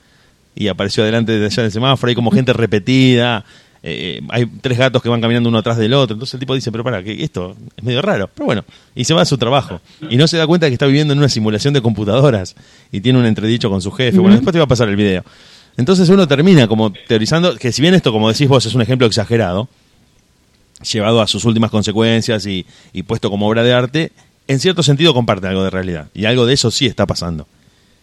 y 0.55 0.69
apareció 0.69 1.03
adelante 1.03 1.39
de 1.39 1.47
allá 1.47 1.63
del 1.63 1.73
semáforo, 1.73 2.11
hay 2.11 2.15
como 2.15 2.31
gente 2.31 2.53
repetida, 2.53 3.47
eh, 3.83 4.21
hay 4.29 4.47
tres 4.47 4.77
gatos 4.77 5.03
que 5.03 5.09
van 5.09 5.21
caminando 5.21 5.49
uno 5.49 5.59
atrás 5.59 5.79
del 5.79 5.95
otro, 5.95 6.15
entonces 6.15 6.35
el 6.35 6.41
tipo 6.41 6.55
dice, 6.55 6.71
pero 6.71 6.85
para, 6.85 7.03
que 7.03 7.23
esto 7.23 7.57
es 7.77 7.83
medio 7.83 8.03
raro, 8.03 8.29
pero 8.35 8.47
bueno, 8.47 8.65
y 8.95 9.05
se 9.05 9.15
va 9.15 9.23
a 9.23 9.25
su 9.25 9.39
trabajo, 9.39 9.81
y 10.09 10.17
no 10.17 10.27
se 10.27 10.37
da 10.37 10.47
cuenta 10.47 10.67
que 10.67 10.75
está 10.75 10.87
viviendo 10.87 11.13
en 11.13 11.19
una 11.19 11.29
simulación 11.29 11.73
de 11.73 11.81
computadoras, 11.81 12.57
y 12.93 13.01
tiene 13.01 13.19
un 13.19 13.27
entredicho 13.27 13.71
con 13.71 13.81
su 13.81 13.91
jefe, 13.91 14.19
bueno, 14.19 14.37
después 14.37 14.53
te 14.53 14.59
va 14.59 14.65
a 14.65 14.69
pasar 14.69 14.89
el 14.89 14.97
video. 14.97 15.25
Entonces 15.77 16.09
uno 16.11 16.29
termina 16.29 16.69
como 16.69 16.93
teorizando 16.93 17.57
que 17.57 17.73
si 17.73 17.81
bien 17.81 17.95
esto, 17.95 18.13
como 18.13 18.29
decís 18.31 18.49
vos, 18.49 18.67
es 18.67 18.75
un 18.75 18.83
ejemplo 18.83 19.07
exagerado, 19.07 19.69
llevado 20.93 21.23
a 21.23 21.27
sus 21.27 21.45
últimas 21.45 21.71
consecuencias 21.71 22.45
y, 22.45 22.67
y 22.93 23.03
puesto 23.03 23.31
como 23.31 23.49
obra 23.49 23.63
de 23.63 23.73
arte, 23.73 24.13
en 24.47 24.61
cierto 24.61 24.83
sentido 24.83 25.15
comparte 25.15 25.47
algo 25.47 25.65
de 25.65 25.71
realidad, 25.71 26.09
y 26.13 26.27
algo 26.27 26.45
de 26.45 26.53
eso 26.53 26.71
sí 26.71 26.85
está 26.85 27.07
pasando 27.07 27.47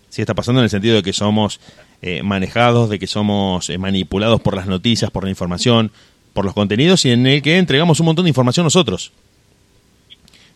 sí 0.10 0.22
está 0.22 0.34
pasando 0.34 0.62
en 0.62 0.66
el 0.66 0.70
sentido 0.70 0.95
de 0.95 1.03
que 1.03 1.14
somos 1.14 1.60
eh, 2.01 2.24
manejados, 2.24 2.89
de 2.89 2.99
que 2.99 3.08
somos 3.08 3.70
eh, 3.70 3.78
manipulados 3.78 4.41
por 4.41 4.55
las 4.55 4.68
noticias, 4.68 5.12
por 5.12 5.24
la 5.24 5.30
información, 5.30 5.91
por 6.34 6.45
los 6.45 6.53
contenidos 6.53 7.03
y 7.05 7.10
en 7.10 7.26
el 7.26 7.41
que 7.41 7.58
entregamos 7.58 7.99
un 7.99 8.05
montón 8.05 8.26
de 8.26 8.30
información 8.30 8.64
nosotros. 8.64 9.12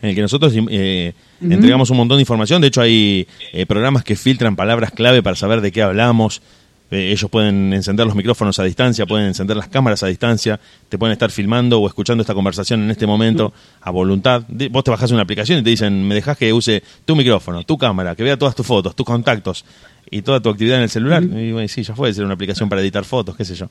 en 0.01 0.09
el 0.09 0.15
que 0.15 0.21
nosotros 0.21 0.53
eh, 0.55 1.13
entregamos 1.41 1.89
un 1.89 1.97
montón 1.97 2.17
de 2.17 2.21
información. 2.21 2.61
De 2.61 2.67
hecho, 2.67 2.81
hay 2.81 3.27
eh, 3.51 3.65
programas 3.65 4.03
que 4.03 4.15
filtran 4.15 4.55
palabras 4.55 4.91
clave 4.91 5.23
para 5.23 5.35
saber 5.35 5.61
de 5.61 5.71
qué 5.71 5.81
hablamos. 5.81 6.43
Eh, 6.91 7.11
ellos 7.13 7.29
pueden 7.31 7.71
encender 7.73 8.05
los 8.05 8.15
micrófonos 8.15 8.59
a 8.59 8.63
distancia, 8.65 9.05
pueden 9.05 9.27
encender 9.27 9.55
las 9.55 9.69
cámaras 9.69 10.03
a 10.03 10.07
distancia, 10.07 10.59
te 10.89 10.97
pueden 10.97 11.13
estar 11.13 11.31
filmando 11.31 11.79
o 11.79 11.87
escuchando 11.87 12.21
esta 12.21 12.33
conversación 12.33 12.83
en 12.83 12.91
este 12.91 13.07
momento 13.07 13.53
a 13.79 13.89
voluntad. 13.91 14.43
De- 14.49 14.67
vos 14.67 14.83
te 14.83 14.91
bajás 14.91 15.09
una 15.11 15.21
aplicación 15.21 15.59
y 15.59 15.63
te 15.63 15.69
dicen, 15.69 16.05
me 16.05 16.15
dejás 16.15 16.37
que 16.37 16.51
use 16.51 16.83
tu 17.05 17.15
micrófono, 17.15 17.63
tu 17.63 17.77
cámara, 17.77 18.13
que 18.15 18.23
vea 18.23 18.37
todas 18.37 18.53
tus 18.55 18.67
fotos, 18.67 18.93
tus 18.95 19.05
contactos 19.05 19.63
y 20.09 20.21
toda 20.21 20.41
tu 20.41 20.49
actividad 20.49 20.77
en 20.77 20.83
el 20.83 20.89
celular. 20.89 21.23
Y 21.23 21.53
bueno, 21.53 21.67
sí, 21.69 21.81
ya 21.83 21.95
fue, 21.95 22.13
ser 22.13 22.25
una 22.25 22.33
aplicación 22.33 22.67
para 22.67 22.81
editar 22.81 23.05
fotos, 23.05 23.37
qué 23.37 23.45
sé 23.45 23.55
yo. 23.55 23.67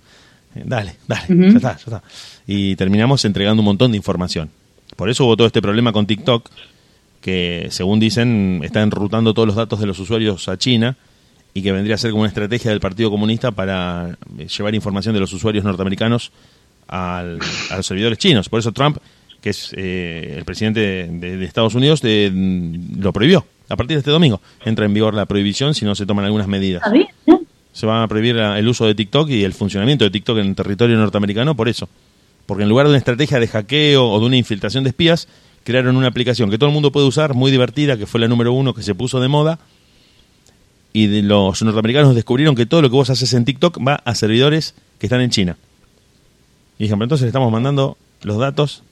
Eh, 0.55 0.63
Dale, 0.65 0.97
dale, 1.07 1.27
ya 1.29 1.57
está, 1.57 1.73
ya 1.77 1.85
está. 1.85 2.03
Y 2.47 2.75
terminamos 2.77 3.25
entregando 3.27 3.61
un 3.61 3.67
montón 3.67 3.91
de 3.91 3.99
información. 3.99 4.49
Por 4.97 5.11
eso 5.11 5.25
hubo 5.27 5.37
todo 5.37 5.47
este 5.47 5.61
problema 5.61 5.93
con 5.93 6.07
TikTok, 6.07 6.49
que 7.21 7.69
según 7.71 8.01
dicen 8.01 8.61
está 8.65 8.81
enrutando 8.83 9.35
todos 9.35 9.47
los 9.47 9.57
datos 9.57 9.79
de 9.79 9.87
los 9.87 9.99
usuarios 9.99 10.49
a 10.49 10.57
China 10.57 10.97
y 11.55 11.63
que 11.63 11.73
vendría 11.73 11.97
a 11.97 11.99
ser 11.99 12.11
como 12.11 12.23
una 12.23 12.29
estrategia 12.29 12.71
del 12.71 12.81
Partido 12.81 13.11
Comunista 13.11 13.51
para 13.51 14.17
eh, 14.39 14.47
llevar 14.47 14.75
información 14.75 15.15
de 15.15 15.21
los 15.21 15.33
usuarios 15.33 15.65
norteamericanos 15.65 16.31
al- 16.89 17.39
a 17.71 17.77
los 17.77 17.87
servidores 17.87 18.19
chinos. 18.19 18.49
Por 18.49 18.61
eso 18.61 18.73
Trump, 18.73 18.99
que 19.41 19.51
es 19.51 19.73
eh, 19.77 20.35
el 20.39 20.45
presidente 20.45 20.81
de, 20.81 21.09
de- 21.09 21.37
de 21.39 21.45
Estados 21.45 21.75
Unidos, 21.75 22.03
de- 22.03 22.31
mm, 22.33 23.01
lo 23.01 23.13
prohibió. 23.13 23.47
A 23.69 23.77
partir 23.77 23.97
de 23.97 24.01
este 24.01 24.11
domingo 24.11 24.41
entra 24.65 24.85
en 24.85 24.93
vigor 24.95 25.15
la 25.15 25.27
prohibición 25.27 25.75
si 25.75 25.85
no 25.85 25.95
se 25.95 26.05
toman 26.07 26.25
algunas 26.25 26.49
medidas. 26.49 26.83
Se 27.73 27.87
va 27.87 28.03
a 28.03 28.09
prohibir 28.09 28.37
el 28.37 28.67
uso 28.67 28.85
de 28.85 28.95
TikTok 28.97 29.31
y 29.31 29.45
el 29.45 29.53
funcionamiento 29.53 30.05
de 30.05 30.11
TikTok 30.11 30.39
en 30.39 30.55
territorio 30.57 30.97
norteamericano 30.99 31.55
por 31.55 31.69
eso. 31.69 31.89
Porque 32.47 32.65
en 32.65 32.69
lugar 32.69 32.87
de 32.87 32.91
una 32.91 32.99
estrategia 32.99 33.39
de 33.39 33.47
hackeo 33.47 34.09
o 34.09 34.19
de 34.19 34.27
una 34.27 34.37
infiltración 34.37 34.83
de 34.83 34.91
espías, 34.91 35.29
crearon 35.63 35.97
una 35.97 36.09
aplicación 36.09 36.51
que 36.51 36.59
todo 36.59 36.69
el 36.69 36.75
mundo 36.75 36.91
puede 36.91 37.07
usar, 37.07 37.35
muy 37.35 37.53
divertida, 37.53 37.97
que 37.97 38.07
fue 38.07 38.19
la 38.19 38.27
número 38.27 38.53
uno 38.53 38.75
que 38.75 38.83
se 38.83 38.95
puso 38.97 39.21
de 39.21 39.29
moda. 39.29 39.61
Y 40.93 41.07
de 41.07 41.23
los 41.23 41.63
norteamericanos 41.63 42.15
descubrieron 42.15 42.55
que 42.57 42.67
todo 42.67 42.83
lo 42.83 42.91
que 42.91 42.97
vos 42.97 43.11
haces 43.11 43.33
en 43.35 43.45
TikTok 43.45 43.79
va 43.87 43.95
a 44.05 44.15
servidores 44.15 44.75
que 44.99 45.07
están 45.07 45.21
en 45.21 45.31
China. 45.31 45.57
Y 46.79 46.85
dijeron, 46.85 46.99
pero 46.99 47.05
entonces 47.07 47.23
le 47.25 47.29
estamos 47.29 47.53
mandando 47.53 47.97
los 48.23 48.39
datos 48.39 48.83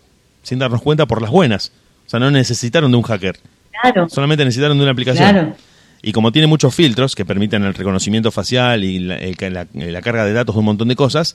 sin 0.42 0.58
darnos 0.58 0.80
cuenta 0.82 1.06
por 1.06 1.20
las 1.22 1.30
buenas. 1.30 1.72
O 2.06 2.10
sea, 2.10 2.20
no 2.20 2.30
necesitaron 2.30 2.90
de 2.90 2.96
un 2.96 3.02
hacker. 3.02 3.38
Claro, 3.82 4.08
Solamente 4.08 4.44
necesitaron 4.44 4.76
de 4.78 4.82
una 4.84 4.92
aplicación. 4.92 5.28
claro. 5.30 5.56
Y 6.00 6.12
como 6.12 6.30
tiene 6.30 6.46
muchos 6.46 6.72
filtros 6.74 7.16
que 7.16 7.24
permiten 7.24 7.64
el 7.64 7.74
reconocimiento 7.74 8.30
facial 8.30 8.84
y 8.84 9.00
la, 9.00 9.16
el 9.16 9.36
ca- 9.36 9.50
la- 9.50 9.66
la 9.74 10.00
carga 10.02 10.24
de 10.24 10.32
datos 10.32 10.54
de 10.54 10.60
un 10.60 10.64
montón 10.66 10.86
de 10.88 10.94
cosas, 10.94 11.34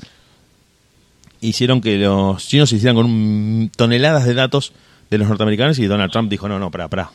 hicieron 1.42 1.82
que 1.82 1.98
los 1.98 2.48
chinos 2.48 2.70
se 2.70 2.78
hicieran 2.78 2.96
con 2.96 3.06
un- 3.06 3.72
toneladas 3.76 4.26
de 4.26 4.34
datos 4.34 4.72
de 5.10 5.18
los 5.18 5.28
norteamericanos 5.28 5.78
y 5.80 5.86
Donald 5.86 6.12
Trump 6.12 6.30
dijo, 6.30 6.48
no, 6.48 6.60
no, 6.60 6.72
para, 6.72 6.88
para. 6.88 7.12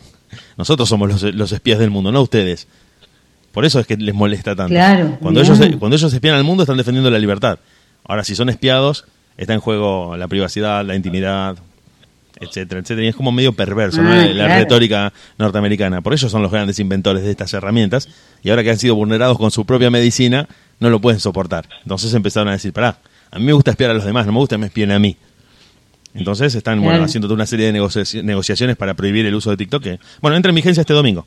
Nosotros 0.58 0.88
somos 0.88 1.08
los, 1.08 1.22
los 1.34 1.52
espías 1.52 1.78
del 1.78 1.90
mundo, 1.90 2.12
no 2.12 2.20
ustedes. 2.20 2.68
Por 3.58 3.64
eso 3.64 3.80
es 3.80 3.88
que 3.88 3.96
les 3.96 4.14
molesta 4.14 4.54
tanto. 4.54 4.72
Claro, 4.72 5.18
cuando, 5.20 5.40
ellos, 5.40 5.58
cuando 5.80 5.96
ellos 5.96 6.12
espían 6.12 6.36
al 6.36 6.44
mundo 6.44 6.62
están 6.62 6.76
defendiendo 6.76 7.10
la 7.10 7.18
libertad. 7.18 7.58
Ahora, 8.04 8.22
si 8.22 8.36
son 8.36 8.48
espiados, 8.50 9.04
está 9.36 9.52
en 9.52 9.58
juego 9.58 10.16
la 10.16 10.28
privacidad, 10.28 10.84
la 10.84 10.94
intimidad, 10.94 11.56
etcétera, 12.38 12.80
etcétera. 12.82 13.04
Y 13.06 13.08
es 13.08 13.16
como 13.16 13.32
medio 13.32 13.52
perverso, 13.54 14.00
¿no? 14.00 14.12
Ah, 14.12 14.26
La 14.26 14.44
claro. 14.46 14.54
retórica 14.62 15.12
norteamericana. 15.38 16.02
Por 16.02 16.14
eso 16.14 16.28
son 16.28 16.40
los 16.42 16.52
grandes 16.52 16.78
inventores 16.78 17.24
de 17.24 17.32
estas 17.32 17.52
herramientas. 17.52 18.08
Y 18.44 18.50
ahora 18.50 18.62
que 18.62 18.70
han 18.70 18.78
sido 18.78 18.94
vulnerados 18.94 19.36
con 19.38 19.50
su 19.50 19.66
propia 19.66 19.90
medicina, 19.90 20.46
no 20.78 20.88
lo 20.88 21.00
pueden 21.00 21.18
soportar. 21.18 21.68
Entonces 21.82 22.14
empezaron 22.14 22.46
a 22.50 22.52
decir, 22.52 22.72
pará, 22.72 22.98
a 23.32 23.40
mí 23.40 23.44
me 23.44 23.54
gusta 23.54 23.72
espiar 23.72 23.90
a 23.90 23.94
los 23.94 24.04
demás, 24.04 24.24
no 24.24 24.30
me 24.30 24.38
gusta 24.38 24.54
que 24.54 24.60
me 24.60 24.66
espien 24.66 24.92
a 24.92 25.00
mí. 25.00 25.16
Entonces 26.14 26.54
están 26.54 26.80
bueno, 26.80 27.02
haciendo 27.04 27.26
toda 27.26 27.34
una 27.34 27.46
serie 27.46 27.72
de 27.72 27.78
negoci- 27.80 28.22
negociaciones 28.22 28.76
para 28.76 28.94
prohibir 28.94 29.26
el 29.26 29.34
uso 29.34 29.50
de 29.50 29.56
TikTok. 29.56 29.82
Que, 29.82 29.98
bueno, 30.20 30.36
entra 30.36 30.50
en 30.50 30.54
vigencia 30.54 30.80
este 30.82 30.94
domingo. 30.94 31.26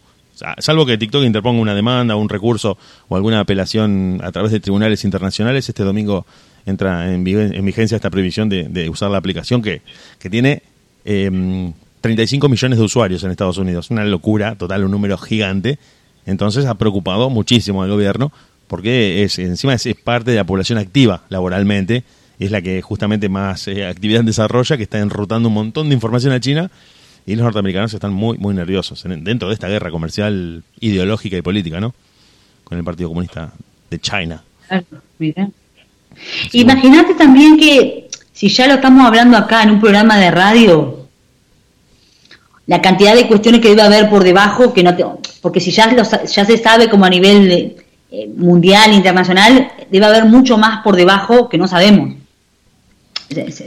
Salvo 0.60 0.86
que 0.86 0.98
TikTok 0.98 1.24
interponga 1.24 1.62
una 1.62 1.76
demanda, 1.76 2.16
un 2.16 2.30
recurso 2.30 2.78
o 3.08 3.16
alguna 3.16 3.40
apelación 3.40 4.20
a 4.24 4.32
través 4.32 4.52
de 4.52 4.60
tribunales 4.60 5.04
internacionales, 5.04 5.68
este 5.70 5.84
domingo 5.84 6.26
entra 6.66 7.12
en, 7.14 7.24
vigen- 7.24 7.54
en 7.56 7.66
vigencia 7.66 7.96
esta 7.96 8.10
prohibición 8.10 8.50
de, 8.50 8.90
usar 8.90 9.10
la 9.12 9.18
aplicación 9.18 9.62
que, 9.62 9.82
tiene 10.30 10.64
eh, 11.06 11.72
35 12.02 12.50
millones 12.50 12.80
de 12.80 12.86
usuarios 12.86 13.24
en 13.24 13.32
Estados 13.32 13.58
Unidos. 13.58 13.90
Una 13.92 14.04
locura 14.06 14.56
total, 14.56 14.84
un 14.84 14.92
número 14.92 15.18
gigante. 15.18 15.78
Entonces 16.26 16.66
ha 16.66 16.76
preocupado 16.76 17.30
muchísimo 17.30 17.84
al 17.84 17.90
gobierno 17.90 18.32
porque 18.68 19.24
es 19.24 19.38
encima 19.40 19.74
es, 19.74 19.86
es 19.86 19.96
parte 19.96 20.32
de 20.32 20.38
la 20.38 20.46
población 20.46 20.78
activa 20.78 21.24
laboralmente, 21.30 22.04
es 22.40 22.52
la 22.52 22.62
que 22.62 22.82
justamente 22.82 23.28
más 23.28 23.68
eh, 23.68 23.86
actividad 23.86 24.24
desarrolla, 24.24 24.78
que 24.78 24.84
está 24.84 25.00
enrutando 25.00 25.50
un 25.50 25.56
montón 25.56 25.90
de 25.90 25.96
información 25.96 26.32
a 26.32 26.40
China 26.40 26.72
y 27.26 27.36
los 27.36 27.44
norteamericanos 27.44 27.94
están 27.94 28.14
muy 28.14 28.38
muy 28.38 28.54
nerviosos 28.54 29.04
en- 29.06 29.24
dentro 29.24 29.48
de 29.48 29.54
esta 29.54 29.68
guerra 29.68 29.92
comercial 29.92 30.64
ideológica 30.80 31.38
y 31.38 31.42
política, 31.42 31.80
¿no? 31.80 31.94
Con 32.64 32.78
el 32.78 32.84
Partido 32.84 33.10
Comunista 33.10 33.52
de 33.90 34.00
China. 34.00 34.42
Claro, 34.68 34.86
mira. 35.20 35.50
Imagínate 36.54 37.14
también 37.16 37.58
que 37.58 38.10
si 38.34 38.50
ya 38.50 38.68
lo 38.68 38.76
estamos 38.76 39.06
hablando 39.06 39.38
acá 39.38 39.64
en 39.64 39.72
un 39.72 39.80
programa 39.80 40.18
de 40.18 40.32
radio, 40.32 41.08
la 42.68 42.82
cantidad 42.82 43.16
de 43.16 43.28
cuestiones 43.28 43.62
que 43.62 43.70
debe 43.70 43.82
haber 43.82 44.10
por 44.10 44.24
debajo, 44.24 44.74
que 44.74 44.84
no 44.84 44.96
te- 44.96 45.06
porque 45.42 45.60
si 45.60 45.72
ya, 45.72 45.88
lo 45.92 46.04
ya 46.04 46.46
se 46.46 46.58
sabe 46.58 46.90
como 46.90 47.06
a 47.06 47.10
nivel 47.10 47.48
de, 47.50 47.78
eh, 48.12 48.30
mundial, 48.36 48.94
internacional, 48.94 49.72
debe 49.90 50.06
haber 50.06 50.26
mucho 50.26 50.58
más 50.58 50.82
por 50.84 50.96
debajo 50.96 51.50
que 51.50 51.58
no 51.58 51.68
sabemos. 51.68 52.16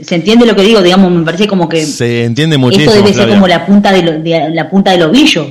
¿Se, 0.03 0.15
entiende 0.15 0.45
lo 0.45 0.55
que 0.55 0.61
digo? 0.63 0.81
Digamos, 0.81 1.11
me 1.11 1.23
parece 1.25 1.47
como 1.47 1.67
que 1.69 1.83
Se 1.85 2.23
entiende 2.25 2.57
muchísimo. 2.57 2.91
esto 2.91 3.01
debe 3.03 3.07
ser 3.13 3.23
Flavia. 3.23 3.35
como 3.35 3.47
la 3.47 3.65
punta 3.65 3.91
de, 3.91 4.01
lo- 4.03 4.19
de- 4.19 4.49
la 4.53 4.69
punta 4.69 4.91
del 4.91 5.03
ovillo. 5.03 5.47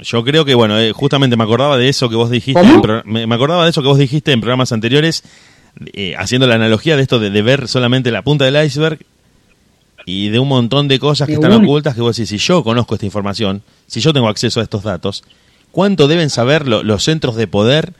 Yo 0.00 0.24
creo 0.24 0.44
que, 0.44 0.54
bueno, 0.54 0.78
eh, 0.80 0.92
justamente 0.92 1.36
me 1.36 1.44
acordaba 1.44 1.76
de 1.76 1.88
eso 1.88 2.08
que 2.08 2.16
vos 2.16 2.30
dijiste. 2.30 2.60
En 2.60 2.80
pro- 2.80 3.02
me, 3.04 3.22
acordaba 3.34 3.64
de 3.64 3.70
eso 3.70 3.82
que 3.82 3.88
vos 3.88 3.98
dijiste 3.98 4.32
en 4.32 4.40
programas 4.40 4.72
anteriores, 4.72 5.22
eh, 5.92 6.14
haciendo 6.18 6.46
la 6.46 6.54
analogía 6.54 6.96
de 6.96 7.02
esto 7.02 7.18
de, 7.18 7.28
de 7.30 7.42
ver 7.42 7.68
solamente 7.68 8.10
la 8.10 8.22
punta 8.22 8.44
del 8.46 8.64
iceberg 8.64 8.98
y 10.06 10.30
de 10.30 10.38
un 10.38 10.48
montón 10.48 10.88
de 10.88 10.98
cosas 10.98 11.26
que 11.26 11.32
De 11.36 11.40
están 11.42 11.52
ocultas 11.62 11.94
que 11.94 12.00
vos 12.00 12.16
decís, 12.16 12.30
si 12.30 12.38
yo 12.38 12.64
conozco 12.64 12.94
esta 12.94 13.04
información, 13.06 13.62
si 13.86 14.00
yo 14.00 14.12
tengo 14.14 14.28
acceso 14.28 14.60
a 14.60 14.62
estos 14.62 14.82
datos, 14.82 15.22
¿cuánto 15.70 16.08
deben 16.08 16.30
saber 16.30 16.66
lo- 16.66 16.82
los 16.82 17.04
centros 17.04 17.36
de 17.36 17.46
poder? 17.46 17.92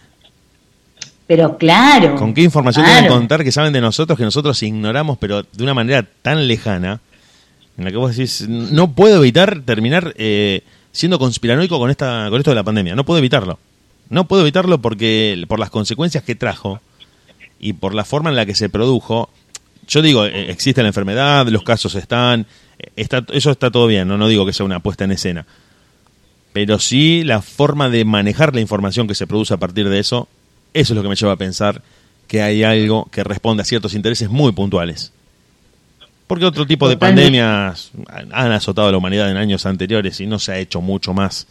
Pero 1.30 1.56
claro. 1.56 2.16
¿Con 2.16 2.34
qué 2.34 2.42
información 2.42 2.84
claro. 2.84 3.02
deben 3.02 3.16
contar 3.16 3.44
que 3.44 3.52
saben 3.52 3.72
de 3.72 3.80
nosotros 3.80 4.18
que 4.18 4.24
nosotros 4.24 4.60
ignoramos, 4.64 5.16
pero 5.16 5.44
de 5.44 5.62
una 5.62 5.74
manera 5.74 6.04
tan 6.22 6.48
lejana, 6.48 7.00
en 7.78 7.84
la 7.84 7.92
que 7.92 7.96
vos 7.96 8.16
decís, 8.16 8.48
no 8.48 8.94
puedo 8.94 9.18
evitar 9.18 9.60
terminar 9.60 10.12
eh, 10.16 10.64
siendo 10.90 11.20
conspiranoico 11.20 11.78
con, 11.78 11.88
esta, 11.88 12.26
con 12.30 12.40
esto 12.40 12.50
de 12.50 12.56
la 12.56 12.64
pandemia, 12.64 12.96
no 12.96 13.04
puedo 13.04 13.18
evitarlo. 13.18 13.60
No 14.08 14.26
puedo 14.26 14.42
evitarlo 14.42 14.82
porque 14.82 15.44
por 15.46 15.60
las 15.60 15.70
consecuencias 15.70 16.24
que 16.24 16.34
trajo 16.34 16.80
y 17.60 17.74
por 17.74 17.94
la 17.94 18.04
forma 18.04 18.30
en 18.30 18.34
la 18.34 18.44
que 18.44 18.56
se 18.56 18.68
produjo, 18.68 19.30
yo 19.86 20.02
digo, 20.02 20.26
eh, 20.26 20.50
existe 20.50 20.82
la 20.82 20.88
enfermedad, 20.88 21.46
los 21.46 21.62
casos 21.62 21.94
están, 21.94 22.44
eh, 22.76 22.88
está, 22.96 23.24
eso 23.32 23.52
está 23.52 23.70
todo 23.70 23.86
bien, 23.86 24.08
no, 24.08 24.18
no 24.18 24.26
digo 24.26 24.46
que 24.46 24.52
sea 24.52 24.66
una 24.66 24.80
puesta 24.80 25.04
en 25.04 25.12
escena, 25.12 25.46
pero 26.52 26.80
sí 26.80 27.22
la 27.22 27.40
forma 27.40 27.88
de 27.88 28.04
manejar 28.04 28.52
la 28.52 28.60
información 28.60 29.06
que 29.06 29.14
se 29.14 29.28
produce 29.28 29.54
a 29.54 29.58
partir 29.58 29.88
de 29.88 30.00
eso, 30.00 30.26
eso 30.74 30.92
es 30.92 30.96
lo 30.96 31.02
que 31.02 31.08
me 31.08 31.16
lleva 31.16 31.32
a 31.32 31.36
pensar 31.36 31.82
que 32.26 32.42
hay 32.42 32.62
algo 32.62 33.08
que 33.10 33.24
responde 33.24 33.62
a 33.62 33.64
ciertos 33.64 33.94
intereses 33.94 34.30
muy 34.30 34.52
puntuales. 34.52 35.12
Porque 36.26 36.44
otro 36.44 36.64
tipo 36.64 36.88
de 36.88 36.96
pandemias 36.96 37.90
han 38.30 38.52
azotado 38.52 38.86
a 38.86 38.92
la 38.92 38.98
humanidad 38.98 39.30
en 39.30 39.36
años 39.36 39.66
anteriores 39.66 40.20
y 40.20 40.26
no 40.26 40.38
se 40.38 40.52
ha 40.52 40.58
hecho 40.58 40.80
mucho 40.80 41.12
más 41.12 41.48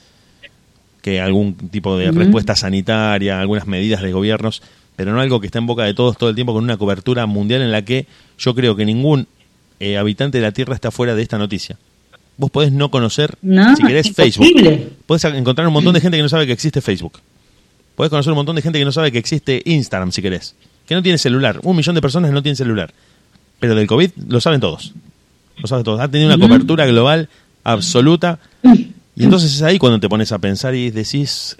que 1.01 1.19
algún 1.19 1.55
tipo 1.55 1.97
de 1.97 2.11
respuesta 2.11 2.55
sanitaria, 2.55 3.41
algunas 3.41 3.67
medidas 3.67 4.01
de 4.01 4.13
gobiernos, 4.13 4.61
pero 4.95 5.11
no 5.11 5.19
algo 5.19 5.41
que 5.41 5.47
está 5.47 5.59
en 5.59 5.65
boca 5.65 5.83
de 5.83 5.93
todos 5.93 6.17
todo 6.17 6.29
el 6.29 6.35
tiempo 6.35 6.53
con 6.53 6.63
una 6.63 6.77
cobertura 6.77 7.25
mundial 7.25 7.61
en 7.61 7.71
la 7.71 7.83
que 7.83 8.05
yo 8.37 8.55
creo 8.55 8.75
que 8.75 8.85
ningún 8.85 9.27
eh, 9.81 9.97
habitante 9.97 10.37
de 10.37 10.43
la 10.43 10.51
Tierra 10.51 10.75
está 10.75 10.91
fuera 10.91 11.15
de 11.15 11.21
esta 11.21 11.37
noticia. 11.37 11.77
Vos 12.37 12.51
podés 12.51 12.71
no 12.71 12.89
conocer, 12.89 13.35
No, 13.41 13.75
si 13.75 13.83
querés, 13.83 14.07
es 14.07 14.15
Facebook. 14.15 14.47
Podés 15.05 15.25
encontrar 15.25 15.67
un 15.67 15.73
montón 15.73 15.93
de 15.93 15.99
gente 15.99 16.15
que 16.15 16.23
no 16.23 16.29
sabe 16.29 16.47
que 16.47 16.53
existe 16.53 16.79
Facebook. 16.79 17.19
Podés 17.99 18.11
conocer 18.11 18.31
un 18.31 18.37
montón 18.37 18.55
de 18.55 18.61
gente 18.61 18.79
que 18.79 18.85
no 18.85 18.93
sabe 18.93 19.11
que 19.11 19.17
existe 19.17 19.61
Instagram, 19.65 20.13
si 20.13 20.21
querés. 20.21 20.55
Que 20.85 20.95
no 20.95 21.03
tiene 21.03 21.17
celular. 21.17 21.59
Un 21.63 21.75
millón 21.75 21.95
de 21.95 22.01
personas 22.01 22.31
no 22.31 22.41
tienen 22.41 22.55
celular. 22.55 22.93
Pero 23.59 23.75
del 23.75 23.87
COVID 23.87 24.11
lo 24.29 24.39
saben 24.39 24.61
todos. 24.61 24.93
Lo 25.57 25.67
saben 25.67 25.83
todos. 25.83 25.99
Ha 25.99 26.07
tenido 26.07 26.33
una 26.33 26.39
cobertura 26.39 26.85
global 26.85 27.27
absoluta. 27.65 28.39
Y 28.63 29.23
entonces 29.25 29.53
es 29.53 29.61
ahí 29.63 29.77
cuando 29.79 29.99
te 29.99 30.07
pones 30.07 30.31
a 30.31 30.39
pensar 30.39 30.75
y 30.75 30.91
decís, 30.91 31.57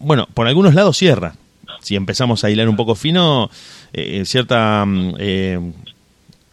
bueno, 0.00 0.26
por 0.32 0.46
algunos 0.46 0.72
lados 0.72 0.96
cierra. 0.96 1.34
Si 1.82 1.94
empezamos 1.94 2.42
a 2.42 2.48
hilar 2.48 2.70
un 2.70 2.76
poco 2.76 2.94
fino, 2.94 3.50
eh, 3.92 4.22
cierta 4.24 4.86
mm, 4.86 5.16
eh, 5.18 5.72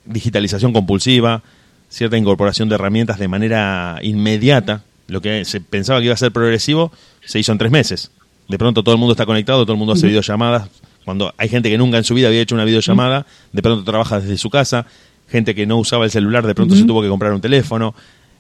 digitalización 0.04 0.74
compulsiva, 0.74 1.44
cierta 1.88 2.18
incorporación 2.18 2.68
de 2.68 2.76
herramientas 2.76 3.20
de 3.20 3.30
manera 3.30 4.00
inmediata. 4.02 4.84
Lo 5.08 5.22
que 5.22 5.46
se 5.46 5.62
pensaba 5.62 6.00
que 6.00 6.08
iba 6.08 6.14
a 6.14 6.18
ser 6.18 6.34
progresivo 6.34 6.92
se 7.24 7.40
hizo 7.40 7.54
en 7.54 7.58
tres 7.58 7.72
meses. 7.72 8.12
De 8.50 8.58
pronto 8.58 8.84
todo 8.84 8.94
el 8.96 9.00
mundo 9.00 9.14
está 9.14 9.26
conectado, 9.26 9.64
todo 9.64 9.74
el 9.74 9.80
mundo 9.80 9.94
hace 9.94 10.08
videollamadas. 10.08 10.68
Cuando 11.06 11.34
hay 11.38 11.48
gente 11.50 11.70
que 11.70 11.78
nunca 11.78 11.98
en 11.98 12.04
su 12.04 12.14
vida 12.14 12.28
había 12.28 12.42
hecho 12.42 12.56
una 12.56 12.66
videollamada, 12.66 13.26
de 13.54 13.62
pronto 13.62 13.84
trabaja 13.84 14.20
desde 14.20 14.38
su 14.38 14.50
casa. 14.50 14.86
Gente 15.30 15.56
que 15.56 15.66
no 15.66 15.78
usaba 15.78 16.04
el 16.06 16.12
celular, 16.12 16.46
de 16.46 16.54
pronto 16.56 16.76
se 16.76 16.84
tuvo 16.84 17.02
que 17.02 17.08
comprar 17.08 17.32
un 17.34 17.40
teléfono. 17.42 17.96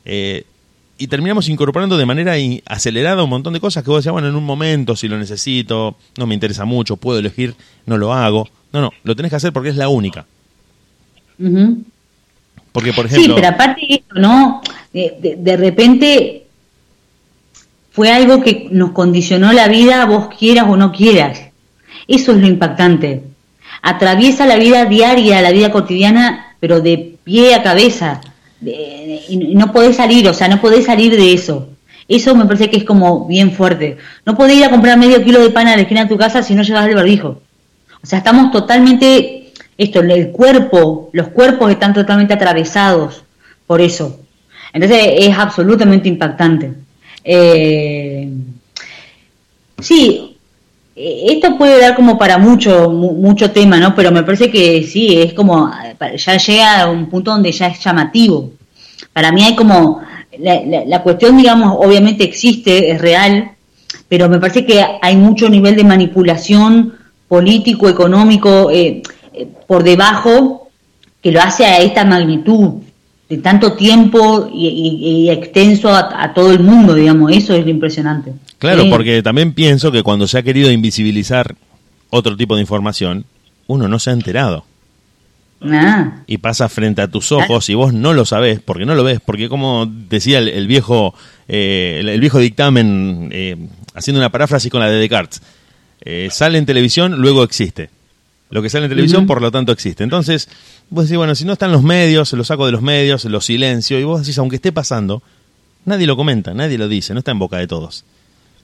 Eh, 0.06 0.44
y 0.98 1.08
terminamos 1.08 1.48
incorporando 1.48 1.98
de 1.98 2.06
manera 2.06 2.34
acelerada 2.66 3.24
un 3.24 3.30
montón 3.30 3.54
de 3.54 3.60
cosas 3.62 3.84
que 3.84 3.90
vos 3.90 4.00
decías, 4.00 4.12
bueno, 4.12 4.28
en 4.28 4.36
un 4.36 4.44
momento, 4.44 4.96
si 4.98 5.08
lo 5.08 5.18
necesito, 5.18 5.96
no 6.18 6.28
me 6.28 6.34
interesa 6.34 6.66
mucho, 6.66 6.98
puedo 6.98 7.20
elegir, 7.20 7.56
no 7.86 7.98
lo 7.98 8.14
hago. 8.14 8.50
No, 8.74 8.82
no, 8.82 8.92
lo 9.04 9.16
tenés 9.16 9.30
que 9.30 9.36
hacer 9.38 9.54
porque 9.54 9.70
es 9.70 9.76
la 9.78 9.88
única. 9.90 10.26
Porque, 12.72 12.94
por 12.94 13.06
ejemplo, 13.06 13.36
Sí, 13.36 13.42
pero 13.42 13.48
aparte 13.48 13.82
de 13.88 13.94
esto, 13.96 14.16
¿no? 14.16 14.62
De, 14.94 15.18
de- 15.22 15.36
de 15.38 15.58
repente 15.58 16.46
fue 17.92 18.12
algo 18.12 18.42
que 18.42 18.68
nos 18.72 18.92
condicionó 18.92 19.52
la 19.54 19.68
vida, 19.68 20.06
vos 20.06 20.30
quieras 20.38 20.66
o 20.68 20.78
no 20.78 20.92
quieras. 20.92 21.42
Eso 22.08 22.32
es 22.34 22.38
lo 22.40 22.48
impactante. 22.48 23.24
Atraviesa 23.82 24.46
la 24.46 24.58
vida 24.58 24.86
diaria, 24.86 25.42
la 25.42 25.52
vida 25.52 25.72
cotidiana, 25.72 26.56
pero 26.60 26.82
de 26.82 27.16
pie 27.24 27.56
a 27.56 27.64
cabeza. 27.64 28.22
De- 28.60 28.72
de- 28.72 29.22
y 29.30 29.56
no 29.56 29.72
podés 29.72 29.96
salir, 29.96 30.28
o 30.28 30.34
sea, 30.34 30.48
no 30.48 30.60
podés 30.60 30.86
salir 30.86 31.16
de 31.16 31.34
eso. 31.34 31.70
Eso 32.08 32.36
me 32.36 32.46
parece 32.46 32.70
que 32.70 32.78
es 32.78 32.84
como 32.84 33.26
bien 33.28 33.52
fuerte. 33.52 33.98
No 34.26 34.36
podés 34.36 34.58
ir 34.58 34.66
a 34.66 34.70
comprar 34.72 34.98
medio 34.98 35.24
kilo 35.24 35.40
de 35.42 35.52
pan 35.52 35.68
a 35.68 35.76
la 35.76 35.84
esquina 35.84 36.04
de 36.04 36.10
tu 36.10 36.18
casa 36.18 36.42
si 36.44 36.56
no 36.56 36.64
llevas 36.64 36.88
el 36.88 36.96
barbijo. 36.96 37.42
O 38.02 38.06
sea, 38.06 38.20
estamos 38.20 38.52
totalmente, 38.52 39.52
esto, 39.78 40.00
el 40.00 40.32
cuerpo, 40.32 41.10
los 41.14 41.28
cuerpos 41.30 41.70
están 41.72 41.94
totalmente 41.94 42.34
atravesados 42.34 43.24
por 43.68 43.80
eso. 43.82 44.20
Entonces 44.74 45.00
es 45.20 45.38
absolutamente 45.38 46.10
impactante. 46.10 46.74
Eh, 47.24 48.28
sí, 49.80 50.38
eh, 50.96 51.26
esto 51.30 51.58
puede 51.58 51.80
dar 51.82 51.96
como 51.96 52.18
para 52.18 52.38
mucho, 52.38 52.90
mu- 52.92 53.14
mucho 53.14 53.52
tema, 53.52 53.80
¿no? 53.80 53.96
Pero 53.96 54.12
me 54.12 54.24
parece 54.24 54.50
que 54.52 54.84
sí, 54.84 55.22
es 55.22 55.34
como, 55.34 55.72
ya 56.18 56.38
llega 56.38 56.82
a 56.84 56.90
un 56.90 57.10
punto 57.10 57.32
donde 57.32 57.52
ya 57.52 57.68
es 57.68 57.84
llamativo. 57.84 58.52
Para 59.14 59.32
mí 59.32 59.44
hay 59.44 59.56
como, 59.56 60.02
la, 60.40 60.62
la- 60.66 60.86
la 60.86 61.04
cuestión, 61.04 61.38
digamos, 61.38 61.76
obviamente 61.80 62.24
existe, 62.24 62.92
es 62.92 63.02
real, 63.02 63.52
pero 64.08 64.30
me 64.30 64.40
parece 64.40 64.66
que 64.66 64.84
hay 65.02 65.16
mucho 65.16 65.50
nivel 65.50 65.76
de 65.76 65.84
manipulación 65.84 66.94
político, 67.28 67.90
económico, 67.90 68.72
eh, 68.72 69.02
eh, 69.34 69.48
por 69.68 69.84
debajo, 69.84 70.70
que 71.22 71.32
lo 71.32 71.42
hace 71.42 71.66
a 71.66 71.80
esta 71.80 72.06
magnitud, 72.06 72.82
de 73.30 73.38
tanto 73.38 73.74
tiempo 73.74 74.50
y, 74.52 74.68
y- 74.68 75.24
y 75.26 75.30
extenso 75.30 75.90
a, 75.90 76.24
a 76.24 76.34
todo 76.34 76.52
el 76.52 76.62
mundo, 76.62 76.96
digamos, 76.96 77.32
eso 77.32 77.54
es 77.54 77.64
lo 77.64 77.70
impresionante. 77.70 78.34
claro, 78.58 78.84
porque 78.90 79.22
también 79.22 79.54
pienso 79.54 79.92
que 79.92 80.02
cuando 80.04 80.28
se 80.28 80.38
ha 80.40 80.44
querido 80.44 80.72
invisibilizar 80.72 81.56
otro 82.10 82.36
tipo 82.36 82.56
de 82.56 82.62
información, 82.62 83.26
uno 83.68 83.88
no 83.88 84.00
se 84.00 84.10
ha 84.10 84.14
enterado. 84.14 84.66
ah, 85.62 86.22
y 86.26 86.38
pasa 86.40 86.70
frente 86.70 87.02
a 87.04 87.08
tus 87.08 87.32
ojos 87.32 87.70
y 87.70 87.76
vos 87.76 87.94
no 87.94 88.14
lo 88.14 88.26
sabés, 88.26 88.62
porque 88.62 88.86
no 88.86 88.96
lo 88.96 89.04
ves, 89.04 89.20
porque 89.24 89.48
como 89.50 89.86
decía 89.86 90.40
el, 90.40 90.48
el 90.48 90.66
viejo 90.68 91.14
eh, 91.48 91.98
el, 92.00 92.10
el 92.10 92.20
viejo 92.20 92.40
dictamen, 92.40 93.30
eh, 93.32 93.58
haciendo 93.94 94.20
una 94.20 94.32
paráfrasis 94.32 94.72
con 94.72 94.80
la 94.80 94.90
de 94.90 94.98
Descartes, 94.98 95.42
eh, 96.02 96.30
sale 96.32 96.58
en 96.58 96.66
televisión, 96.66 97.20
luego 97.22 97.44
existe. 97.44 97.90
Lo 98.50 98.62
que 98.62 98.70
sale 98.70 98.86
en 98.86 98.90
televisión, 98.90 99.28
por 99.28 99.42
lo 99.42 99.52
tanto, 99.52 99.72
existe. 99.72 100.04
Entonces, 100.04 100.50
vos 100.90 101.06
decís, 101.06 101.18
bueno, 101.18 101.36
si 101.36 101.46
no 101.46 101.54
están 101.54 101.72
los 101.72 101.84
medios, 101.84 102.34
lo 102.34 102.44
saco 102.44 102.66
de 102.66 102.72
los 102.72 102.82
medios, 102.82 103.26
lo 103.26 103.42
silencio, 103.42 104.00
y 104.00 104.04
vos 104.04 104.22
decís, 104.22 104.38
aunque 104.40 104.56
esté 104.56 104.72
pasando, 104.72 105.22
nadie 105.86 106.08
lo 106.08 106.16
comenta, 106.16 106.54
nadie 106.54 106.78
lo 106.78 106.88
dice, 106.88 107.14
no 107.14 107.20
está 107.20 107.32
en 107.32 107.40
boca 107.40 107.58
de 107.58 107.68
todos. 107.68 108.06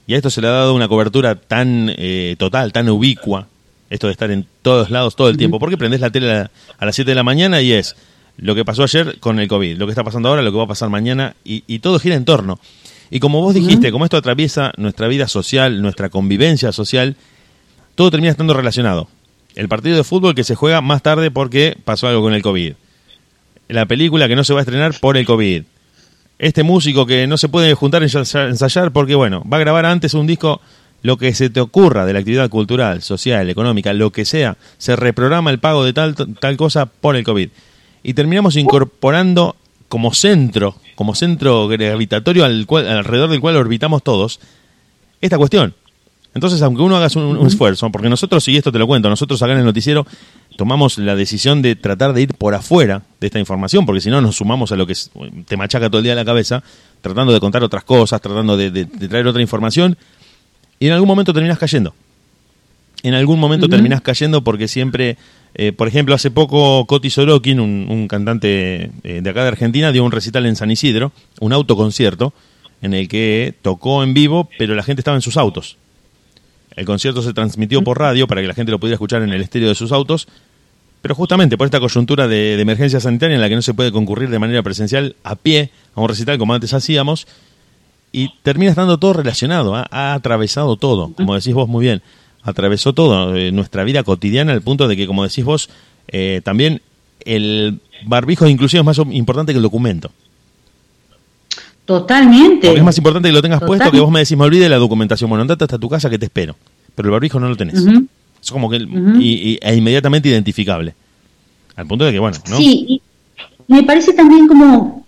Y 0.08 0.14
a 0.14 0.16
esto 0.16 0.30
se 0.30 0.40
le 0.40 0.48
ha 0.48 0.52
dado 0.52 0.74
una 0.74 0.88
cobertura 0.88 1.36
tan 1.36 1.92
eh, 1.96 2.34
total, 2.38 2.72
tan 2.72 2.88
ubicua, 2.88 3.46
esto 3.88 4.08
de 4.08 4.12
estar 4.12 4.30
en 4.32 4.46
todos 4.62 4.90
lados 4.90 5.14
todo 5.14 5.28
el 5.28 5.36
tiempo. 5.36 5.60
Porque 5.60 5.76
prendés 5.76 6.00
la 6.00 6.10
tele 6.10 6.32
a, 6.32 6.50
a 6.78 6.86
las 6.86 6.94
7 6.94 7.10
de 7.10 7.14
la 7.14 7.22
mañana 7.22 7.62
y 7.62 7.72
es 7.72 7.94
lo 8.38 8.54
que 8.54 8.64
pasó 8.64 8.82
ayer 8.82 9.18
con 9.20 9.38
el 9.38 9.48
COVID, 9.48 9.78
lo 9.78 9.86
que 9.86 9.92
está 9.92 10.04
pasando 10.04 10.28
ahora, 10.28 10.42
lo 10.42 10.50
que 10.50 10.58
va 10.58 10.64
a 10.64 10.68
pasar 10.68 10.90
mañana, 10.90 11.36
y, 11.44 11.64
y 11.66 11.78
todo 11.78 11.98
gira 11.98 12.16
en 12.16 12.24
torno. 12.24 12.58
Y 13.10 13.20
como 13.20 13.40
vos 13.40 13.54
dijiste, 13.54 13.92
como 13.92 14.04
esto 14.04 14.16
atraviesa 14.16 14.72
nuestra 14.76 15.06
vida 15.06 15.28
social, 15.28 15.80
nuestra 15.80 16.08
convivencia 16.08 16.72
social, 16.72 17.16
todo 17.94 18.10
termina 18.10 18.32
estando 18.32 18.52
relacionado. 18.52 19.08
El 19.56 19.68
partido 19.68 19.96
de 19.96 20.04
fútbol 20.04 20.34
que 20.34 20.44
se 20.44 20.54
juega 20.54 20.82
más 20.82 21.02
tarde 21.02 21.30
porque 21.30 21.76
pasó 21.84 22.06
algo 22.06 22.22
con 22.22 22.34
el 22.34 22.42
COVID. 22.42 22.74
La 23.68 23.86
película 23.86 24.28
que 24.28 24.36
no 24.36 24.44
se 24.44 24.52
va 24.52 24.60
a 24.60 24.62
estrenar 24.62 24.94
por 25.00 25.16
el 25.16 25.24
COVID. 25.24 25.62
Este 26.38 26.62
músico 26.62 27.06
que 27.06 27.26
no 27.26 27.38
se 27.38 27.48
puede 27.48 27.72
juntar 27.74 28.02
a 28.02 28.04
ensayar 28.04 28.92
porque, 28.92 29.14
bueno, 29.14 29.42
va 29.50 29.56
a 29.56 29.60
grabar 29.60 29.86
antes 29.86 30.12
un 30.12 30.26
disco, 30.26 30.60
lo 31.02 31.16
que 31.16 31.32
se 31.34 31.48
te 31.48 31.60
ocurra 31.60 32.04
de 32.04 32.12
la 32.12 32.18
actividad 32.18 32.50
cultural, 32.50 33.00
social, 33.00 33.48
económica, 33.48 33.94
lo 33.94 34.10
que 34.12 34.26
sea, 34.26 34.58
se 34.76 34.94
reprograma 34.94 35.50
el 35.50 35.58
pago 35.58 35.84
de 35.84 35.94
tal, 35.94 36.14
tal 36.14 36.56
cosa 36.58 36.84
por 36.84 37.16
el 37.16 37.24
COVID. 37.24 37.48
Y 38.02 38.12
terminamos 38.12 38.56
incorporando 38.56 39.56
como 39.88 40.12
centro, 40.12 40.76
como 40.96 41.14
centro 41.14 41.66
gravitatorio 41.66 42.44
al 42.44 42.66
cual, 42.66 42.86
alrededor 42.88 43.30
del 43.30 43.40
cual 43.40 43.56
orbitamos 43.56 44.02
todos, 44.02 44.38
esta 45.22 45.38
cuestión. 45.38 45.74
Entonces, 46.36 46.60
aunque 46.60 46.82
uno 46.82 46.96
haga 46.98 47.08
un, 47.16 47.38
un 47.38 47.46
esfuerzo, 47.46 47.88
porque 47.90 48.10
nosotros, 48.10 48.46
y 48.48 48.56
esto 48.58 48.70
te 48.70 48.78
lo 48.78 48.86
cuento, 48.86 49.08
nosotros 49.08 49.42
acá 49.42 49.52
en 49.54 49.60
el 49.60 49.64
noticiero 49.64 50.06
tomamos 50.56 50.98
la 50.98 51.16
decisión 51.16 51.62
de 51.62 51.76
tratar 51.76 52.12
de 52.12 52.20
ir 52.22 52.34
por 52.34 52.54
afuera 52.54 53.00
de 53.20 53.28
esta 53.28 53.38
información, 53.38 53.86
porque 53.86 54.02
si 54.02 54.10
no 54.10 54.20
nos 54.20 54.36
sumamos 54.36 54.70
a 54.70 54.76
lo 54.76 54.86
que 54.86 54.92
te 55.48 55.56
machaca 55.56 55.88
todo 55.88 55.98
el 56.00 56.04
día 56.04 56.14
la 56.14 56.26
cabeza, 56.26 56.62
tratando 57.00 57.32
de 57.32 57.40
contar 57.40 57.62
otras 57.64 57.84
cosas, 57.84 58.20
tratando 58.20 58.54
de, 58.56 58.70
de- 58.70 58.84
de 58.84 59.08
traer 59.08 59.26
otra 59.26 59.40
información, 59.40 59.96
y 60.78 60.88
en 60.88 60.92
algún 60.92 61.08
momento 61.08 61.32
terminas 61.32 61.58
cayendo. 61.58 61.94
En 63.02 63.14
algún 63.14 63.40
momento 63.40 63.66
terminás 63.70 64.00
cayendo 64.02 64.42
porque 64.44 64.68
siempre, 64.68 65.16
eh, 65.54 65.72
por 65.72 65.88
ejemplo, 65.88 66.14
hace 66.14 66.30
poco 66.30 66.84
Coti 66.86 67.08
Sorokin, 67.08 67.60
un, 67.60 67.86
un 67.88 68.08
cantante 68.08 68.90
eh, 69.04 69.20
de 69.22 69.30
acá 69.30 69.40
de 69.42 69.48
Argentina, 69.48 69.90
dio 69.90 70.04
un 70.04 70.12
recital 70.12 70.44
en 70.44 70.56
San 70.56 70.70
Isidro, 70.70 71.12
un 71.40 71.54
autoconcierto, 71.54 72.34
en 72.82 72.92
el 72.92 73.08
que 73.08 73.54
tocó 73.62 74.02
en 74.02 74.12
vivo, 74.12 74.50
pero 74.58 74.74
la 74.74 74.82
gente 74.82 75.00
estaba 75.00 75.16
en 75.16 75.22
sus 75.22 75.38
autos. 75.38 75.78
El 76.76 76.84
concierto 76.84 77.22
se 77.22 77.32
transmitió 77.32 77.82
por 77.82 77.98
radio 77.98 78.26
para 78.26 78.42
que 78.42 78.46
la 78.46 78.54
gente 78.54 78.70
lo 78.70 78.78
pudiera 78.78 78.94
escuchar 78.94 79.22
en 79.22 79.32
el 79.32 79.40
estéreo 79.40 79.68
de 79.68 79.74
sus 79.74 79.92
autos, 79.92 80.28
pero 81.02 81.14
justamente 81.14 81.56
por 81.56 81.66
esta 81.66 81.80
coyuntura 81.80 82.28
de, 82.28 82.60
emergencia 82.60 83.00
sanitaria 83.00 83.34
en 83.34 83.40
la 83.40 83.48
que 83.48 83.56
no 83.56 83.62
se 83.62 83.74
puede 83.74 83.92
concurrir 83.92 84.28
de 84.28 84.38
manera 84.38 84.62
presencial 84.62 85.16
a 85.24 85.36
pie 85.36 85.70
a 85.94 86.00
un 86.00 86.08
recital 86.08 86.38
como 86.38 86.54
antes 86.54 86.74
hacíamos, 86.74 87.26
y 88.12 88.30
termina 88.42 88.70
estando 88.70 88.98
todo 88.98 89.14
relacionado, 89.14 89.74
ha, 89.74 89.86
ha 89.90 90.14
atravesado 90.14 90.76
todo, 90.76 91.12
como 91.12 91.34
decís 91.34 91.54
vos 91.54 91.68
muy 91.68 91.84
bien, 91.84 92.02
atravesó 92.42 92.92
todo, 92.92 93.34
eh, 93.34 93.50
nuestra 93.52 93.84
vida 93.84 94.04
cotidiana 94.04 94.52
al 94.52 94.62
punto 94.62 94.86
de 94.86 94.96
que, 94.96 95.06
como 95.06 95.24
decís 95.24 95.44
vos, 95.44 95.68
eh, 96.08 96.40
también 96.44 96.80
el 97.24 97.80
barbijo 98.04 98.46
inclusive 98.46 98.80
es 98.80 98.86
más 98.86 98.98
importante 99.10 99.52
que 99.52 99.56
el 99.58 99.62
documento. 99.62 100.12
Totalmente. 101.86 102.66
Porque 102.66 102.80
es 102.80 102.84
más 102.84 102.98
importante 102.98 103.28
que 103.28 103.32
lo 103.32 103.40
tengas 103.42 103.62
puesto 103.62 103.90
que 103.90 104.00
vos 104.00 104.10
me 104.10 104.20
decís, 104.20 104.36
me 104.36 104.44
olvide 104.44 104.68
la 104.68 104.76
documentación. 104.76 105.30
Bueno, 105.30 105.42
andate 105.42 105.64
hasta 105.64 105.78
tu 105.78 105.88
casa 105.88 106.10
que 106.10 106.18
te 106.18 106.26
espero. 106.26 106.54
Pero 106.94 107.08
el 107.08 107.12
barbijo 107.12 107.40
no 107.40 107.48
lo 107.48 107.56
tenés. 107.56 107.80
Ujú. 107.80 108.04
Es 108.42 108.50
como 108.50 108.68
que, 108.68 108.76
Ujú. 108.84 109.18
y, 109.20 109.52
y- 109.52 109.58
e 109.62 109.74
inmediatamente 109.76 110.28
identificable. 110.28 110.94
Al 111.76 111.86
punto 111.86 112.04
de 112.04 112.12
que, 112.12 112.18
bueno, 112.18 112.36
¿no? 112.50 112.56
Sí, 112.58 112.84
y 112.88 113.02
me 113.68 113.82
parece 113.82 114.12
también 114.12 114.46
como 114.48 115.04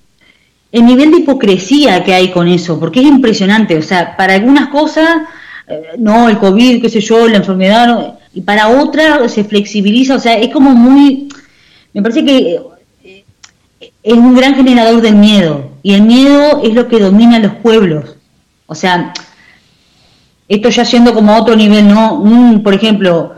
el 0.70 0.84
nivel 0.84 1.10
de 1.10 1.18
hipocresía 1.18 2.04
que 2.04 2.12
hay 2.14 2.30
con 2.30 2.46
eso, 2.48 2.78
porque 2.78 3.00
es 3.00 3.06
impresionante, 3.06 3.76
o 3.78 3.82
sea, 3.82 4.16
para 4.16 4.34
algunas 4.34 4.68
cosas, 4.68 5.22
eh, 5.66 5.82
no, 5.98 6.28
el 6.28 6.38
COVID, 6.38 6.82
qué 6.82 6.90
sé 6.90 7.00
yo, 7.00 7.26
la 7.26 7.38
enfermedad, 7.38 7.86
no, 7.86 8.18
y 8.34 8.42
para 8.42 8.68
otras 8.68 9.32
se 9.32 9.44
flexibiliza, 9.44 10.16
o 10.16 10.18
sea, 10.18 10.36
es 10.36 10.52
como 10.52 10.70
muy, 10.74 11.28
me 11.94 12.02
parece 12.02 12.22
que 12.22 12.60
eh, 13.04 13.24
es 14.02 14.12
un 14.14 14.34
gran 14.34 14.54
generador 14.56 15.00
del 15.00 15.14
miedo, 15.16 15.67
y 15.82 15.94
el 15.94 16.02
miedo 16.02 16.60
es 16.62 16.74
lo 16.74 16.88
que 16.88 16.98
domina 16.98 17.36
a 17.36 17.40
los 17.40 17.54
pueblos, 17.56 18.16
o 18.66 18.74
sea, 18.74 19.12
esto 20.48 20.68
ya 20.70 20.84
siendo 20.84 21.14
como 21.14 21.32
a 21.32 21.40
otro 21.40 21.56
nivel, 21.56 21.88
¿no? 21.88 22.14
Un, 22.14 22.62
por 22.62 22.74
ejemplo, 22.74 23.34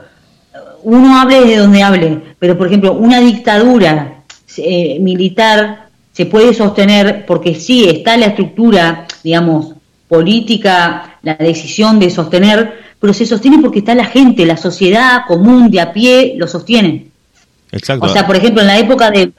uno 0.82 1.20
hable 1.20 1.44
de 1.44 1.56
donde 1.56 1.82
hable, 1.82 2.22
pero 2.38 2.56
por 2.56 2.68
ejemplo, 2.68 2.92
una 2.94 3.20
dictadura 3.20 4.22
eh, 4.56 4.98
militar 5.00 5.88
se 6.12 6.26
puede 6.26 6.54
sostener 6.54 7.24
porque 7.26 7.54
sí 7.54 7.88
está 7.88 8.16
la 8.16 8.26
estructura, 8.26 9.06
digamos, 9.22 9.74
política, 10.08 11.18
la 11.22 11.34
decisión 11.34 11.98
de 11.98 12.10
sostener, 12.10 12.74
pero 12.98 13.12
se 13.12 13.26
sostiene 13.26 13.58
porque 13.58 13.78
está 13.80 13.94
la 13.94 14.04
gente, 14.04 14.44
la 14.44 14.56
sociedad 14.56 15.22
común 15.26 15.70
de 15.70 15.80
a 15.80 15.92
pie 15.92 16.34
lo 16.36 16.46
sostiene. 16.46 17.08
Exacto. 17.72 18.06
O 18.06 18.08
sea, 18.08 18.26
por 18.26 18.36
ejemplo, 18.36 18.60
en 18.60 18.66
la 18.66 18.78
época 18.78 19.10
del 19.10 19.32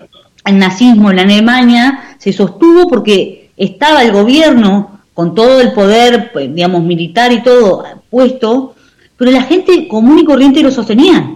nazismo 0.52 1.10
en 1.10 1.18
la 1.18 1.22
Alemania 1.24 2.11
se 2.22 2.32
sostuvo 2.32 2.88
porque 2.88 3.50
estaba 3.58 4.04
el 4.04 4.12
gobierno 4.12 5.00
con 5.16 5.34
todo 5.34 5.60
el 5.60 5.74
poder, 5.74 6.32
pues, 6.32 6.54
digamos, 6.54 6.84
militar 6.84 7.32
y 7.32 7.42
todo 7.42 7.84
puesto, 8.12 8.76
pero 9.18 9.32
la 9.32 9.42
gente 9.42 9.88
común 9.88 10.20
y 10.20 10.24
corriente 10.26 10.62
lo 10.62 10.70
sostenía. 10.70 11.32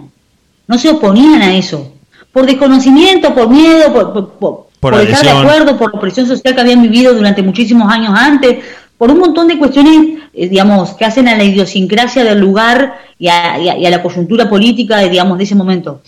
No 0.68 0.78
se 0.78 0.90
oponían 0.90 1.42
a 1.42 1.56
eso. 1.56 1.92
Por 2.32 2.46
desconocimiento, 2.46 3.34
por 3.34 3.50
miedo, 3.50 3.92
por, 3.94 4.14
por, 4.14 4.30
por- 4.34 4.66
Por 4.80 4.94
por 4.94 5.02
estar 5.02 5.24
de 5.24 5.30
acuerdo, 5.50 5.78
por 5.80 5.92
la 5.92 5.98
opresión 5.98 6.28
social 6.28 6.54
que 6.54 6.62
habían 6.62 6.82
vivido 6.84 7.14
durante 7.16 7.42
muchísimos 7.42 7.92
años 7.92 8.14
antes, 8.16 8.64
por 9.00 9.10
un 9.10 9.18
montón 9.20 9.48
de 9.48 9.58
cuestiones, 9.58 10.20
eh, 10.34 10.48
digamos, 10.50 10.94
que 10.94 11.06
hacen 11.06 11.28
a 11.28 11.36
la 11.36 11.44
idiosincrasia 11.44 12.24
del 12.24 12.40
lugar 12.40 12.96
y 13.18 13.28
a, 13.28 13.58
y 13.60 13.70
a- 13.70 13.78
y 13.80 13.86
a 13.86 13.90
la 13.90 14.04
coyuntura 14.04 14.48
política, 14.48 14.98
de, 14.98 15.10
digamos, 15.10 15.38
de 15.40 15.44
ese 15.46 15.56
momento. 15.56 16.02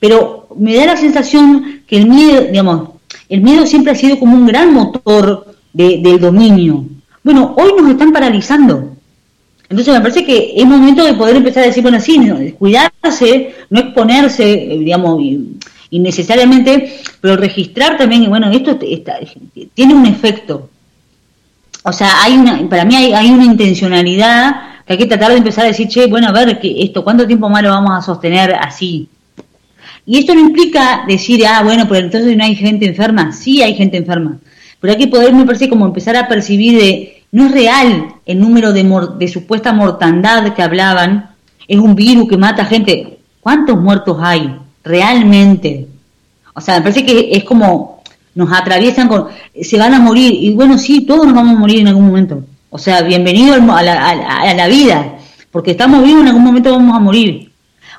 Pero 0.00 0.48
me 0.58 0.74
da 0.74 0.86
la 0.86 0.96
sensación 0.96 1.82
que 1.86 1.96
el 1.98 2.06
miedo, 2.08 2.42
digamos, 2.50 2.88
el 3.28 3.40
miedo 3.40 3.66
siempre 3.66 3.92
ha 3.92 3.96
sido 3.96 4.18
como 4.18 4.34
un 4.36 4.46
gran 4.46 4.72
motor 4.72 5.54
de- 5.72 5.98
del 6.02 6.20
dominio. 6.20 6.84
Bueno, 7.22 7.54
hoy 7.56 7.72
nos 7.80 7.90
están 7.90 8.12
paralizando. 8.12 8.92
Entonces 9.68 9.92
me 9.94 10.00
parece 10.00 10.24
que 10.24 10.52
es 10.56 10.64
momento 10.64 11.04
de 11.04 11.14
poder 11.14 11.36
empezar 11.36 11.64
a 11.64 11.66
decir, 11.66 11.82
bueno, 11.82 11.98
sí, 12.00 12.18
no, 12.18 12.38
cuidarse, 12.56 13.52
no 13.68 13.80
exponerse, 13.80 14.52
eh, 14.74 14.78
digamos, 14.78 15.20
innecesariamente, 15.90 17.00
pero 17.20 17.36
registrar 17.36 17.96
también, 17.98 18.28
bueno, 18.28 18.48
esto 18.50 18.78
está- 18.80 19.18
tiene 19.74 19.94
un 19.94 20.06
efecto. 20.06 20.68
O 21.82 21.92
sea, 21.92 22.22
hay 22.22 22.36
una, 22.36 22.68
para 22.68 22.84
mí 22.84 22.94
hay, 22.96 23.12
hay 23.12 23.30
una 23.30 23.44
intencionalidad 23.44 24.84
que 24.86 24.92
hay 24.92 24.98
que 24.98 25.06
tratar 25.06 25.32
de 25.32 25.38
empezar 25.38 25.64
a 25.64 25.68
decir, 25.68 25.88
che, 25.88 26.06
bueno, 26.06 26.28
a 26.28 26.32
ver, 26.32 26.60
que 26.60 26.82
esto, 26.82 27.02
¿cuánto 27.02 27.26
tiempo 27.26 27.48
más 27.48 27.62
lo 27.62 27.70
vamos 27.70 27.90
a 27.96 28.02
sostener 28.02 28.54
así? 28.54 29.08
Y 30.06 30.18
esto 30.18 30.34
no 30.34 30.40
implica 30.40 31.04
decir, 31.06 31.44
ah, 31.46 31.62
bueno, 31.64 31.86
pero 31.88 32.04
entonces 32.04 32.36
no 32.36 32.44
hay 32.44 32.54
gente 32.54 32.86
enferma. 32.86 33.32
Sí 33.32 33.60
hay 33.62 33.74
gente 33.74 33.96
enferma. 33.96 34.38
Pero 34.80 34.92
hay 34.92 34.98
que 34.98 35.08
poder, 35.08 35.32
me 35.34 35.44
parece, 35.44 35.68
como 35.68 35.84
empezar 35.86 36.16
a 36.16 36.28
percibir 36.28 36.78
de, 36.78 37.22
no 37.32 37.46
es 37.46 37.52
real 37.52 38.06
el 38.24 38.38
número 38.38 38.72
de, 38.72 38.84
de 39.18 39.28
supuesta 39.28 39.72
mortandad 39.72 40.54
que 40.54 40.62
hablaban. 40.62 41.30
Es 41.66 41.78
un 41.78 41.94
virus 41.96 42.28
que 42.28 42.36
mata 42.36 42.64
gente. 42.64 43.18
¿Cuántos 43.40 43.80
muertos 43.80 44.18
hay 44.20 44.54
realmente? 44.84 45.88
O 46.54 46.60
sea, 46.60 46.76
me 46.76 46.82
parece 46.82 47.04
que 47.04 47.30
es 47.32 47.44
como 47.44 48.02
nos 48.34 48.52
atraviesan 48.52 49.08
con, 49.08 49.26
se 49.60 49.78
van 49.78 49.94
a 49.94 49.98
morir. 49.98 50.32
Y 50.34 50.54
bueno, 50.54 50.78
sí, 50.78 51.00
todos 51.06 51.24
nos 51.26 51.34
vamos 51.34 51.56
a 51.56 51.58
morir 51.58 51.80
en 51.80 51.88
algún 51.88 52.06
momento. 52.06 52.44
O 52.70 52.78
sea, 52.78 53.02
bienvenido 53.02 53.54
a 53.54 53.82
la, 53.82 54.08
a 54.08 54.14
la- 54.14 54.36
a 54.50 54.54
la 54.54 54.68
vida. 54.68 55.14
Porque 55.50 55.70
estamos 55.72 56.04
vivos, 56.04 56.20
en 56.22 56.28
algún 56.28 56.44
momento 56.44 56.70
vamos 56.70 56.94
a 56.96 57.00
morir. 57.00 57.45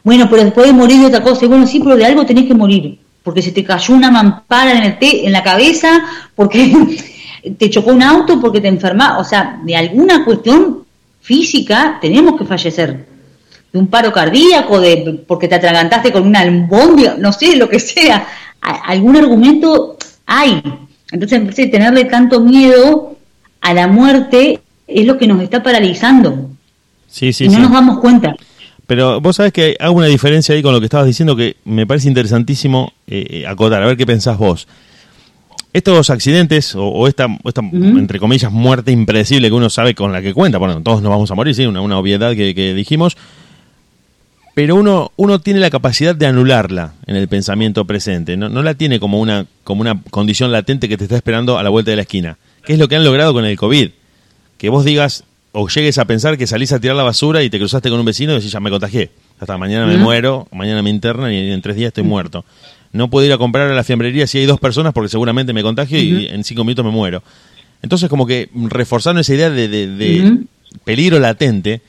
Bueno, 0.03 0.29
pero 0.29 0.43
después 0.43 0.67
de 0.67 0.73
morir 0.73 0.99
de 0.99 1.07
otra 1.07 1.21
cosa. 1.23 1.45
Y 1.45 1.47
bueno, 1.47 1.67
sí, 1.67 1.79
pero 1.79 1.95
de 1.95 2.05
algo 2.05 2.25
tenés 2.25 2.45
que 2.45 2.53
morir. 2.53 2.99
Porque 3.23 3.41
se 3.41 3.51
te 3.51 3.63
cayó 3.63 3.93
una 3.93 4.09
mampara 4.11 4.71
en, 4.77 4.83
el 4.83 4.99
te- 4.99 5.25
en 5.25 5.31
la 5.33 5.43
cabeza, 5.43 6.01
porque 6.35 6.73
te 7.57 7.69
chocó 7.69 7.91
un 7.91 8.01
auto, 8.03 8.39
porque 8.39 8.61
te 8.61 8.67
enfermas. 8.67 9.19
O 9.19 9.23
sea, 9.23 9.59
de 9.63 9.75
alguna 9.75 10.23
cuestión 10.23 10.83
física 11.21 11.97
tenemos 12.01 12.37
que 12.37 12.45
fallecer. 12.45 13.05
De 13.73 13.79
un 13.79 13.87
paro 13.87 14.13
cardíaco, 14.13 14.79
de 14.79 15.23
porque 15.27 15.47
te 15.49 15.55
atragantaste 15.55 16.11
con 16.13 16.25
una 16.25 16.39
albóndiga, 16.39 17.15
no 17.19 17.33
sé, 17.33 17.57
lo 17.57 17.67
que 17.67 17.79
sea. 17.79 18.25
Algún 18.61 19.17
argumento 19.17 19.97
hay. 20.25 20.63
Entonces, 21.11 21.69
tenerle 21.69 22.05
tanto 22.05 22.39
miedo 22.39 23.17
a 23.61 23.73
la 23.73 23.87
muerte 23.87 24.61
es 24.87 25.05
lo 25.05 25.17
que 25.17 25.27
nos 25.27 25.41
está 25.41 25.61
paralizando. 25.61 26.49
Sí, 27.09 27.33
sí, 27.33 27.45
y 27.45 27.47
no 27.49 27.55
sí. 27.55 27.61
nos 27.61 27.71
damos 27.71 27.99
cuenta. 27.99 28.35
Pero 28.87 29.19
vos 29.19 29.35
sabés 29.35 29.51
que 29.51 29.75
hago 29.79 29.93
una 29.93 30.07
diferencia 30.07 30.55
ahí 30.55 30.63
con 30.63 30.73
lo 30.73 30.79
que 30.79 30.85
estabas 30.85 31.05
diciendo 31.05 31.35
que 31.35 31.57
me 31.65 31.85
parece 31.85 32.07
interesantísimo 32.07 32.93
eh, 33.05 33.25
eh, 33.29 33.47
acotar, 33.47 33.83
a 33.83 33.85
ver 33.85 33.97
qué 33.97 34.05
pensás 34.05 34.37
vos. 34.37 34.67
Estos 35.73 36.09
accidentes 36.09 36.73
o, 36.73 36.87
o 36.87 37.07
esta, 37.07 37.27
o 37.43 37.49
esta 37.49 37.61
entre 37.61 38.19
comillas, 38.19 38.51
muerte 38.51 38.91
impredecible 38.91 39.49
que 39.49 39.53
uno 39.53 39.69
sabe 39.69 39.93
con 39.93 40.13
la 40.13 40.21
que 40.21 40.33
cuenta, 40.33 40.57
bueno, 40.57 40.81
todos 40.81 41.01
nos 41.01 41.11
vamos 41.11 41.29
a 41.29 41.35
morir, 41.35 41.53
sí, 41.53 41.65
una, 41.65 41.81
una 41.81 41.99
obviedad 41.99 42.33
que, 42.33 42.55
que 42.55 42.73
dijimos, 42.73 43.17
pero 44.55 44.75
uno, 44.75 45.11
uno 45.17 45.39
tiene 45.39 45.59
la 45.59 45.69
capacidad 45.69 46.15
de 46.15 46.25
anularla 46.25 46.93
en 47.05 47.17
el 47.17 47.27
pensamiento 47.27 47.85
presente, 47.85 48.37
no, 48.37 48.49
no 48.49 48.63
la 48.63 48.73
tiene 48.73 48.99
como 48.99 49.19
una, 49.19 49.45
como 49.63 49.81
una 49.81 50.01
condición 50.09 50.51
latente 50.51 50.89
que 50.89 50.97
te 50.97 51.03
está 51.03 51.17
esperando 51.17 51.59
a 51.59 51.63
la 51.63 51.69
vuelta 51.69 51.91
de 51.91 51.97
la 51.97 52.03
esquina, 52.03 52.37
que 52.65 52.73
es 52.73 52.79
lo 52.79 52.87
que 52.87 52.95
han 52.95 53.03
logrado 53.03 53.33
con 53.33 53.45
el 53.45 53.57
COVID. 53.57 53.91
Que 54.57 54.69
vos 54.69 54.83
digas 54.83 55.25
o 55.59 55.67
llegues 55.67 55.97
a 55.97 56.05
pensar 56.05 56.37
que 56.37 56.45
salís 56.45 56.71
a 56.71 56.79
tirar 56.79 56.95
la 56.95 57.01
basura 57.03 57.41
y 57.41 57.49
te 57.49 57.57
cruzaste 57.57 57.89
con 57.89 57.99
un 57.99 58.05
vecino 58.05 58.33
y 58.33 58.35
decís, 58.35 58.51
ya 58.51 58.59
me 58.59 58.69
contagié, 58.69 59.09
hasta 59.39 59.57
mañana 59.57 59.87
me 59.87 59.97
muero, 59.97 60.47
mañana 60.51 60.83
me 60.83 60.89
internan 60.91 61.31
y 61.33 61.51
en 61.51 61.61
tres 61.63 61.75
días 61.75 61.87
estoy 61.87 62.03
muerto. 62.03 62.45
No 62.91 63.09
puedo 63.09 63.25
ir 63.25 63.33
a 63.33 63.37
comprar 63.39 63.69
a 63.69 63.73
la 63.73 63.83
fiambrería 63.83 64.27
si 64.27 64.37
hay 64.37 64.45
dos 64.45 64.59
personas 64.59 64.93
porque 64.93 65.09
seguramente 65.09 65.53
me 65.53 65.63
contagio 65.63 65.99
y 65.99 66.27
en 66.27 66.43
cinco 66.43 66.63
minutos 66.63 66.85
me 66.85 66.91
muero. 66.91 67.23
Entonces 67.81 68.07
como 68.07 68.27
que 68.27 68.49
reforzaron 68.53 69.19
esa 69.19 69.33
idea 69.33 69.49
de, 69.49 69.67
de- 69.67 69.87
de 69.87 70.21
Ujú. 70.21 70.45
peligro 70.83 71.17
latente, 71.19 71.81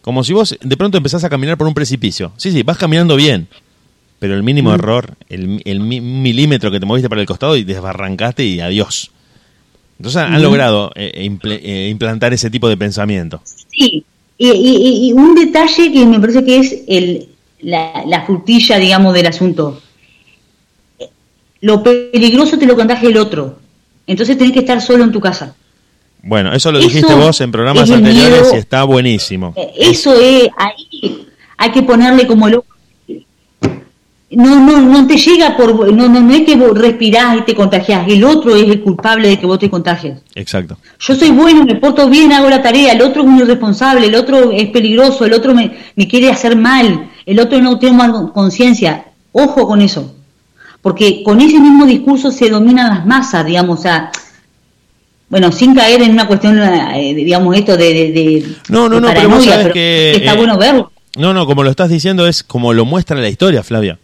como 0.00 0.24
si 0.24 0.32
vos 0.32 0.56
de 0.60 0.76
pronto 0.78 0.96
empezás 0.96 1.22
a 1.24 1.28
caminar 1.28 1.58
por 1.58 1.66
un 1.66 1.74
precipicio. 1.74 2.32
Sí, 2.38 2.50
sí, 2.50 2.62
vas 2.62 2.78
caminando 2.78 3.14
bien, 3.16 3.46
pero 4.18 4.34
el 4.34 4.42
mínimo 4.42 4.72
error, 4.72 5.16
el, 5.28 5.60
el 5.66 5.80
mi- 5.80 6.00
milímetro 6.00 6.70
que 6.70 6.80
te 6.80 6.86
moviste 6.86 7.08
para 7.10 7.20
el 7.20 7.26
costado 7.26 7.56
y 7.56 7.64
desbarrancaste 7.64 8.44
y 8.44 8.60
adiós. 8.60 9.10
Entonces 10.00 10.22
han 10.22 10.42
logrado 10.42 10.90
eh, 10.94 11.28
imple- 11.28 11.60
eh, 11.62 11.88
implantar 11.90 12.32
ese 12.32 12.48
tipo 12.48 12.70
de 12.70 12.76
pensamiento. 12.78 13.42
Sí, 13.70 14.02
y, 14.38 14.48
y- 14.48 15.08
y 15.08 15.12
un 15.12 15.34
detalle 15.34 15.92
que 15.92 16.06
me 16.06 16.18
parece 16.18 16.42
que 16.42 16.56
es 16.56 16.74
el, 16.88 17.28
la, 17.60 18.02
la 18.06 18.24
frutilla, 18.24 18.78
digamos, 18.78 19.12
del 19.12 19.26
asunto. 19.26 19.78
Lo 21.60 21.82
peligroso 21.82 22.58
te 22.58 22.64
lo 22.64 22.74
contagia 22.76 23.10
el 23.10 23.18
otro. 23.18 23.58
Entonces 24.06 24.38
tenés 24.38 24.54
que 24.54 24.60
estar 24.60 24.80
solo 24.80 25.04
en 25.04 25.12
tu 25.12 25.20
casa. 25.20 25.54
Bueno, 26.22 26.54
eso 26.54 26.72
lo 26.72 26.78
Eso 26.78 26.88
dijiste 26.88 27.14
vos 27.14 27.38
en 27.42 27.52
programas 27.52 27.84
es 27.84 27.90
el 27.90 27.96
anteriores 27.96 28.40
miedo. 28.42 28.54
y 28.54 28.58
está 28.58 28.84
buenísimo. 28.84 29.52
Eh, 29.56 29.70
Eso 29.76 30.14
es, 30.18 30.48
ahí 30.56 31.26
hay 31.58 31.70
que 31.72 31.82
ponerle 31.82 32.26
como 32.26 32.48
lo... 32.48 32.64
No, 34.32 34.60
no, 34.60 34.80
no 34.80 35.06
te 35.08 35.16
llega 35.16 35.56
por... 35.56 35.92
No, 35.92 36.08
no, 36.08 36.20
no 36.20 36.32
es 36.34 36.42
que 36.42 36.54
vos 36.54 36.78
respirás 36.78 37.38
y 37.38 37.42
te 37.42 37.54
contagias. 37.54 38.06
El 38.08 38.22
otro 38.22 38.54
es 38.54 38.62
el 38.62 38.80
culpable 38.80 39.26
de 39.28 39.38
que 39.40 39.46
vos 39.46 39.58
te 39.58 39.68
contagies. 39.68 40.18
Exacto. 40.36 40.76
Yo 41.00 41.16
soy 41.16 41.30
bueno, 41.30 41.64
me 41.64 41.74
porto 41.74 42.08
bien, 42.08 42.32
hago 42.32 42.48
la 42.48 42.62
tarea, 42.62 42.92
el 42.92 43.02
otro 43.02 43.22
es 43.22 43.28
un 43.28 43.38
irresponsable, 43.38 44.06
el 44.06 44.14
otro 44.14 44.52
es 44.52 44.68
peligroso, 44.68 45.24
el 45.24 45.32
otro 45.32 45.52
me, 45.52 45.76
me 45.96 46.06
quiere 46.06 46.30
hacer 46.30 46.54
mal, 46.56 47.10
el 47.26 47.40
otro 47.40 47.60
no 47.60 47.78
tiene 47.80 47.96
más 47.96 48.12
conciencia. 48.32 49.06
Ojo 49.32 49.66
con 49.66 49.80
eso. 49.82 50.14
Porque 50.80 51.22
con 51.24 51.40
ese 51.40 51.58
mismo 51.58 51.84
discurso 51.84 52.30
se 52.30 52.48
dominan 52.50 52.88
las 52.88 53.04
masas, 53.06 53.44
digamos, 53.44 53.80
o 53.80 53.82
sea, 53.82 54.10
bueno, 55.28 55.50
sin 55.52 55.74
caer 55.74 56.02
en 56.02 56.12
una 56.12 56.26
cuestión, 56.26 56.58
eh, 56.58 57.14
digamos, 57.14 57.56
esto 57.56 57.76
de, 57.76 57.84
de, 57.94 58.12
de- 58.12 58.46
No, 58.68 58.88
no, 58.88 58.96
de 58.96 59.00
no, 59.00 59.08
pero 59.08 59.28
vos 59.28 59.44
pero 59.46 59.72
que, 59.72 60.12
está 60.12 60.34
eh, 60.34 60.36
bueno 60.36 60.56
verlo. 60.56 60.92
No, 61.16 61.34
no, 61.34 61.46
como 61.46 61.62
lo 61.64 61.70
estás 61.70 61.88
diciendo 61.90 62.26
es 62.28 62.42
como 62.44 62.72
lo 62.72 62.84
muestra 62.84 63.16
la 63.20 63.28
historia, 63.28 63.62
Flavia. 63.64 63.98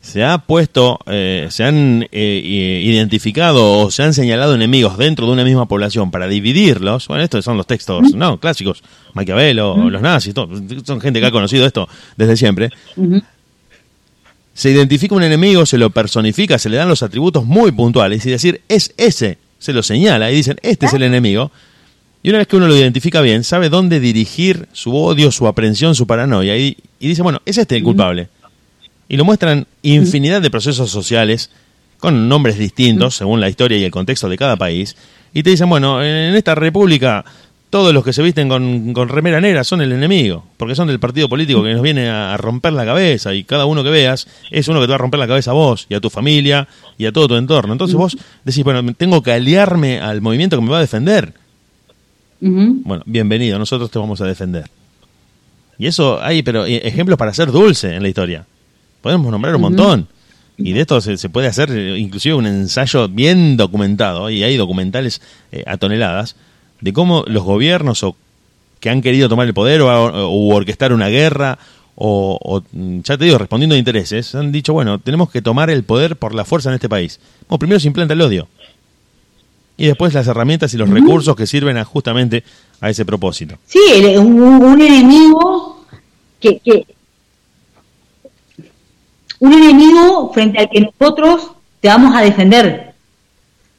Se 0.00 0.24
ha 0.24 0.38
puesto, 0.38 1.00
eh, 1.06 1.48
se 1.50 1.64
han 1.64 2.06
eh, 2.12 2.82
identificado 2.84 3.80
o 3.80 3.90
se 3.90 4.04
han 4.04 4.14
señalado 4.14 4.54
enemigos 4.54 4.96
dentro 4.96 5.26
de 5.26 5.32
una 5.32 5.44
misma 5.44 5.66
población 5.66 6.10
para 6.10 6.28
dividirlos. 6.28 7.08
Bueno, 7.08 7.24
estos 7.24 7.44
son 7.44 7.56
los 7.56 7.66
textos, 7.66 8.14
no, 8.14 8.38
clásicos. 8.38 8.82
Maquiavelo, 9.12 9.90
los 9.90 10.00
nazis, 10.00 10.32
todo, 10.32 10.48
son 10.84 11.00
gente 11.00 11.20
que 11.20 11.26
ha 11.26 11.30
conocido 11.30 11.66
esto 11.66 11.88
desde 12.16 12.36
siempre. 12.36 12.70
Se 14.54 14.70
identifica 14.70 15.14
un 15.14 15.22
enemigo, 15.22 15.66
se 15.66 15.78
lo 15.78 15.90
personifica, 15.90 16.58
se 16.58 16.68
le 16.68 16.76
dan 16.76 16.88
los 16.88 17.02
atributos 17.02 17.44
muy 17.44 17.72
puntuales 17.72 18.24
y 18.24 18.30
decir, 18.30 18.62
es 18.68 18.94
ese, 18.96 19.38
se 19.58 19.72
lo 19.72 19.82
señala 19.82 20.30
y 20.30 20.36
dicen, 20.36 20.58
este 20.62 20.86
es 20.86 20.94
el 20.94 21.02
enemigo. 21.02 21.50
Y 22.22 22.30
una 22.30 22.38
vez 22.38 22.48
que 22.48 22.56
uno 22.56 22.66
lo 22.66 22.76
identifica 22.76 23.20
bien, 23.20 23.44
sabe 23.44 23.68
dónde 23.68 24.00
dirigir 24.00 24.68
su 24.72 24.96
odio, 24.96 25.30
su 25.30 25.46
aprensión, 25.46 25.94
su 25.94 26.06
paranoia. 26.06 26.56
Y, 26.56 26.76
y 26.98 27.08
dice, 27.08 27.22
bueno, 27.22 27.40
es 27.44 27.58
este 27.58 27.76
el 27.76 27.84
culpable. 27.84 28.28
Y 29.08 29.16
lo 29.16 29.24
muestran 29.24 29.66
infinidad 29.82 30.42
de 30.42 30.50
procesos 30.50 30.90
sociales 30.90 31.50
con 31.98 32.28
nombres 32.28 32.58
distintos 32.58 33.16
según 33.16 33.40
la 33.40 33.48
historia 33.48 33.78
y 33.78 33.84
el 33.84 33.90
contexto 33.90 34.28
de 34.28 34.36
cada 34.36 34.56
país. 34.56 34.96
Y 35.32 35.42
te 35.42 35.50
dicen, 35.50 35.68
bueno, 35.68 36.02
en 36.02 36.34
esta 36.34 36.54
república 36.54 37.24
todos 37.70 37.92
los 37.92 38.02
que 38.02 38.12
se 38.12 38.22
visten 38.22 38.48
con, 38.48 38.94
con 38.94 39.08
remera 39.08 39.40
negra 39.40 39.62
son 39.62 39.82
el 39.82 39.92
enemigo, 39.92 40.44
porque 40.56 40.74
son 40.74 40.88
del 40.88 40.98
partido 40.98 41.28
político 41.28 41.62
que 41.62 41.74
nos 41.74 41.82
viene 41.82 42.08
a 42.08 42.36
romper 42.38 42.72
la 42.72 42.86
cabeza 42.86 43.34
y 43.34 43.44
cada 43.44 43.66
uno 43.66 43.84
que 43.84 43.90
veas 43.90 44.26
es 44.50 44.68
uno 44.68 44.80
que 44.80 44.86
te 44.86 44.90
va 44.90 44.94
a 44.94 44.98
romper 44.98 45.20
la 45.20 45.26
cabeza 45.26 45.50
a 45.50 45.54
vos 45.54 45.86
y 45.88 45.94
a 45.94 46.00
tu 46.00 46.08
familia 46.08 46.66
y 46.96 47.04
a 47.04 47.12
todo 47.12 47.28
tu 47.28 47.34
entorno. 47.36 47.72
Entonces 47.72 47.94
vos 47.94 48.16
decís, 48.44 48.64
bueno, 48.64 48.82
tengo 48.94 49.22
que 49.22 49.32
aliarme 49.32 50.00
al 50.00 50.22
movimiento 50.22 50.56
que 50.56 50.62
me 50.62 50.70
va 50.70 50.78
a 50.78 50.82
defender. 50.82 51.34
Bueno, 52.40 53.02
bienvenido, 53.04 53.58
nosotros 53.58 53.90
te 53.90 53.98
vamos 53.98 54.20
a 54.20 54.26
defender. 54.26 54.64
Y 55.78 55.86
eso 55.86 56.20
hay, 56.22 56.42
pero 56.42 56.64
eh, 56.66 56.76
ejemplos 56.84 57.18
para 57.18 57.34
ser 57.34 57.52
dulce 57.52 57.94
en 57.94 58.02
la 58.02 58.08
historia. 58.08 58.46
Podemos 59.08 59.32
nombrar 59.32 59.56
un 59.56 59.62
montón. 59.62 60.08
Y 60.58 60.72
de 60.72 60.82
esto 60.82 61.00
se, 61.00 61.16
se 61.16 61.30
puede 61.30 61.46
hacer 61.46 61.70
eh, 61.70 61.96
inclusive 61.96 62.34
un 62.34 62.44
ensayo 62.44 63.08
bien 63.08 63.56
documentado, 63.56 64.28
y 64.28 64.42
hay 64.42 64.58
documentales 64.58 65.22
eh, 65.50 65.64
a 65.66 65.78
toneladas, 65.78 66.36
de 66.82 66.92
cómo 66.92 67.24
los 67.26 67.42
gobiernos 67.42 68.02
o 68.02 68.16
que 68.80 68.90
han 68.90 69.00
querido 69.00 69.30
tomar 69.30 69.46
el 69.46 69.54
poder 69.54 69.80
o, 69.80 70.54
orquestar 70.54 70.92
una 70.92 71.08
guerra, 71.08 71.58
o, 71.94 72.38
o, 72.38 72.62
mm, 72.70 73.00
ya 73.00 73.16
te 73.16 73.24
digo, 73.24 73.38
respondiendo 73.38 73.76
a 73.76 73.78
intereses, 73.78 74.34
han 74.34 74.52
dicho, 74.52 74.74
bueno, 74.74 74.98
tenemos 74.98 75.30
que 75.30 75.40
tomar 75.40 75.70
el 75.70 75.84
poder 75.84 76.16
por 76.16 76.34
la 76.34 76.44
fuerza 76.44 76.68
en 76.68 76.74
este 76.74 76.90
país. 76.90 77.18
Bueno, 77.48 77.60
primero 77.60 77.80
se 77.80 77.86
implanta 77.86 78.12
el 78.12 78.20
odio. 78.20 78.46
Y 79.78 79.86
después 79.86 80.12
las 80.12 80.26
herramientas 80.26 80.74
y 80.74 80.76
los 80.76 80.90
recursos 80.90 81.34
que 81.34 81.46
sirven 81.46 81.78
a, 81.78 81.84
justamente 81.86 82.44
a 82.82 82.90
ese 82.90 83.06
propósito. 83.06 83.56
Sí, 83.64 83.78
un, 84.18 84.38
un 84.42 84.82
enemigo 84.82 85.86
que, 86.38 86.58
que 86.58 86.97
un 89.40 89.52
enemigo 89.52 90.32
frente 90.32 90.58
al 90.58 90.68
que 90.70 90.80
nosotros 90.80 91.52
te 91.80 91.88
vamos 91.88 92.14
a 92.14 92.22
defender. 92.22 92.94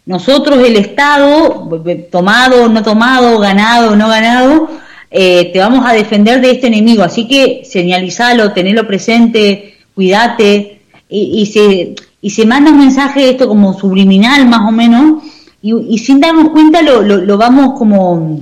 Nosotros, 0.06 0.58
el 0.66 0.76
Estado, 0.76 1.70
tomado, 2.12 2.68
no 2.70 2.82
tomado, 2.82 3.38
ganado, 3.40 3.96
no 3.96 4.08
ganado, 4.08 4.70
eh, 5.12 5.52
te 5.54 5.60
vamos 5.60 5.86
a 5.86 5.94
defender 5.94 6.42
de 6.42 6.52
este 6.52 6.68
enemigo. 6.68 7.04
Así 7.04 7.28
que 7.28 7.62
señalizalo, 7.64 8.54
tenelo 8.54 8.88
presente, 8.88 9.78
cuídate. 9.94 10.82
Y, 11.12 11.48
se, 11.48 11.96
y 12.22 12.30
se 12.30 12.46
manda 12.46 12.72
un 12.72 12.80
mensaje, 12.80 13.32
esto 13.32 13.48
como 13.48 13.74
subliminal 13.74 14.48
más 14.48 14.62
o 14.68 14.72
menos, 14.72 15.24
y, 15.62 15.98
sin 15.98 16.20
darnos 16.20 16.50
cuenta 16.50 16.84
lo, 16.84 17.02
lo, 17.02 17.38
vamos 17.38 17.78
como 17.78 18.40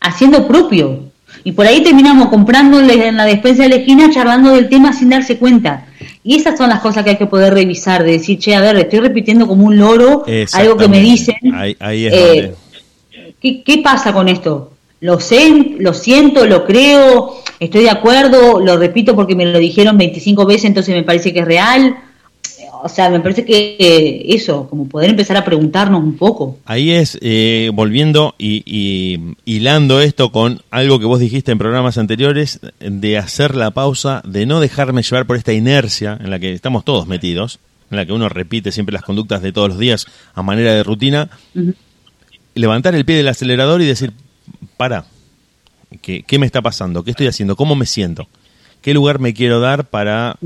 haciendo 0.00 0.46
propio. 0.46 1.04
Y 1.44 1.52
por 1.52 1.66
ahí 1.66 1.82
terminamos 1.82 2.28
comprándole 2.28 3.08
en 3.08 3.16
la 3.16 3.24
despensa 3.24 3.62
de 3.62 3.70
la 3.70 3.76
esquina, 3.76 4.10
charlando 4.10 4.52
del 4.52 4.68
tema 4.68 4.92
sin 4.92 5.08
darse 5.08 5.38
cuenta. 5.38 5.87
Y 6.28 6.34
esas 6.34 6.58
son 6.58 6.68
las 6.68 6.80
cosas 6.80 7.04
que 7.04 7.10
hay 7.12 7.16
que 7.16 7.24
poder 7.24 7.54
revisar, 7.54 8.04
de 8.04 8.12
decir, 8.12 8.38
che, 8.38 8.54
a 8.54 8.60
ver, 8.60 8.76
estoy 8.76 8.98
repitiendo 9.00 9.46
como 9.46 9.64
un 9.64 9.78
loro 9.78 10.24
algo 10.52 10.76
que 10.76 10.86
me 10.86 11.00
dicen. 11.00 11.36
Ahí, 11.54 11.74
ahí 11.80 12.04
es 12.04 12.12
Eh, 12.12 12.18
donde- 12.42 13.34
¿qué, 13.40 13.62
qué 13.62 13.78
pasa 13.78 14.12
con 14.12 14.28
esto? 14.28 14.72
Lo 15.00 15.20
sé, 15.20 15.76
lo 15.78 15.94
siento, 15.94 16.44
lo 16.44 16.66
creo, 16.66 17.36
estoy 17.58 17.84
de 17.84 17.90
acuerdo, 17.90 18.60
lo 18.60 18.76
repito 18.76 19.16
porque 19.16 19.34
me 19.34 19.46
lo 19.46 19.58
dijeron 19.58 19.96
25 19.96 20.44
veces, 20.44 20.66
entonces 20.66 20.94
me 20.94 21.02
parece 21.02 21.32
que 21.32 21.38
es 21.38 21.46
real. 21.46 21.96
O 22.82 22.88
sea, 22.88 23.10
me 23.10 23.20
parece 23.20 23.44
que 23.44 23.76
eh, 23.78 24.34
eso, 24.34 24.68
como 24.68 24.88
poder 24.88 25.10
empezar 25.10 25.36
a 25.36 25.44
preguntarnos 25.44 26.02
un 26.02 26.16
poco. 26.16 26.58
Ahí 26.64 26.90
es, 26.90 27.18
eh, 27.20 27.70
volviendo 27.74 28.34
y, 28.38 28.62
y 28.66 29.34
hilando 29.44 30.00
esto 30.00 30.30
con 30.32 30.62
algo 30.70 30.98
que 30.98 31.06
vos 31.06 31.20
dijiste 31.20 31.52
en 31.52 31.58
programas 31.58 31.98
anteriores, 31.98 32.60
de 32.80 33.18
hacer 33.18 33.54
la 33.54 33.70
pausa, 33.70 34.22
de 34.26 34.46
no 34.46 34.60
dejarme 34.60 35.02
llevar 35.02 35.26
por 35.26 35.36
esta 35.36 35.52
inercia 35.52 36.18
en 36.20 36.30
la 36.30 36.38
que 36.38 36.52
estamos 36.52 36.84
todos 36.84 37.06
metidos, 37.06 37.58
en 37.90 37.96
la 37.96 38.06
que 38.06 38.12
uno 38.12 38.28
repite 38.28 38.72
siempre 38.72 38.92
las 38.92 39.02
conductas 39.02 39.42
de 39.42 39.52
todos 39.52 39.68
los 39.70 39.78
días 39.78 40.06
a 40.34 40.42
manera 40.42 40.72
de 40.72 40.82
rutina, 40.82 41.30
levantar 42.54 42.94
el 42.94 43.04
pie 43.04 43.16
del 43.16 43.28
acelerador 43.28 43.80
y 43.82 43.86
decir, 43.86 44.12
para, 44.76 45.04
¿qué, 46.02 46.22
qué 46.22 46.38
me 46.38 46.46
está 46.46 46.62
pasando? 46.62 47.04
¿Qué 47.04 47.10
estoy 47.10 47.26
haciendo? 47.26 47.56
¿Cómo 47.56 47.74
me 47.74 47.86
siento? 47.86 48.28
¿Qué 48.82 48.94
lugar 48.94 49.18
me 49.18 49.34
quiero 49.34 49.60
dar 49.60 49.88
para 49.88 50.36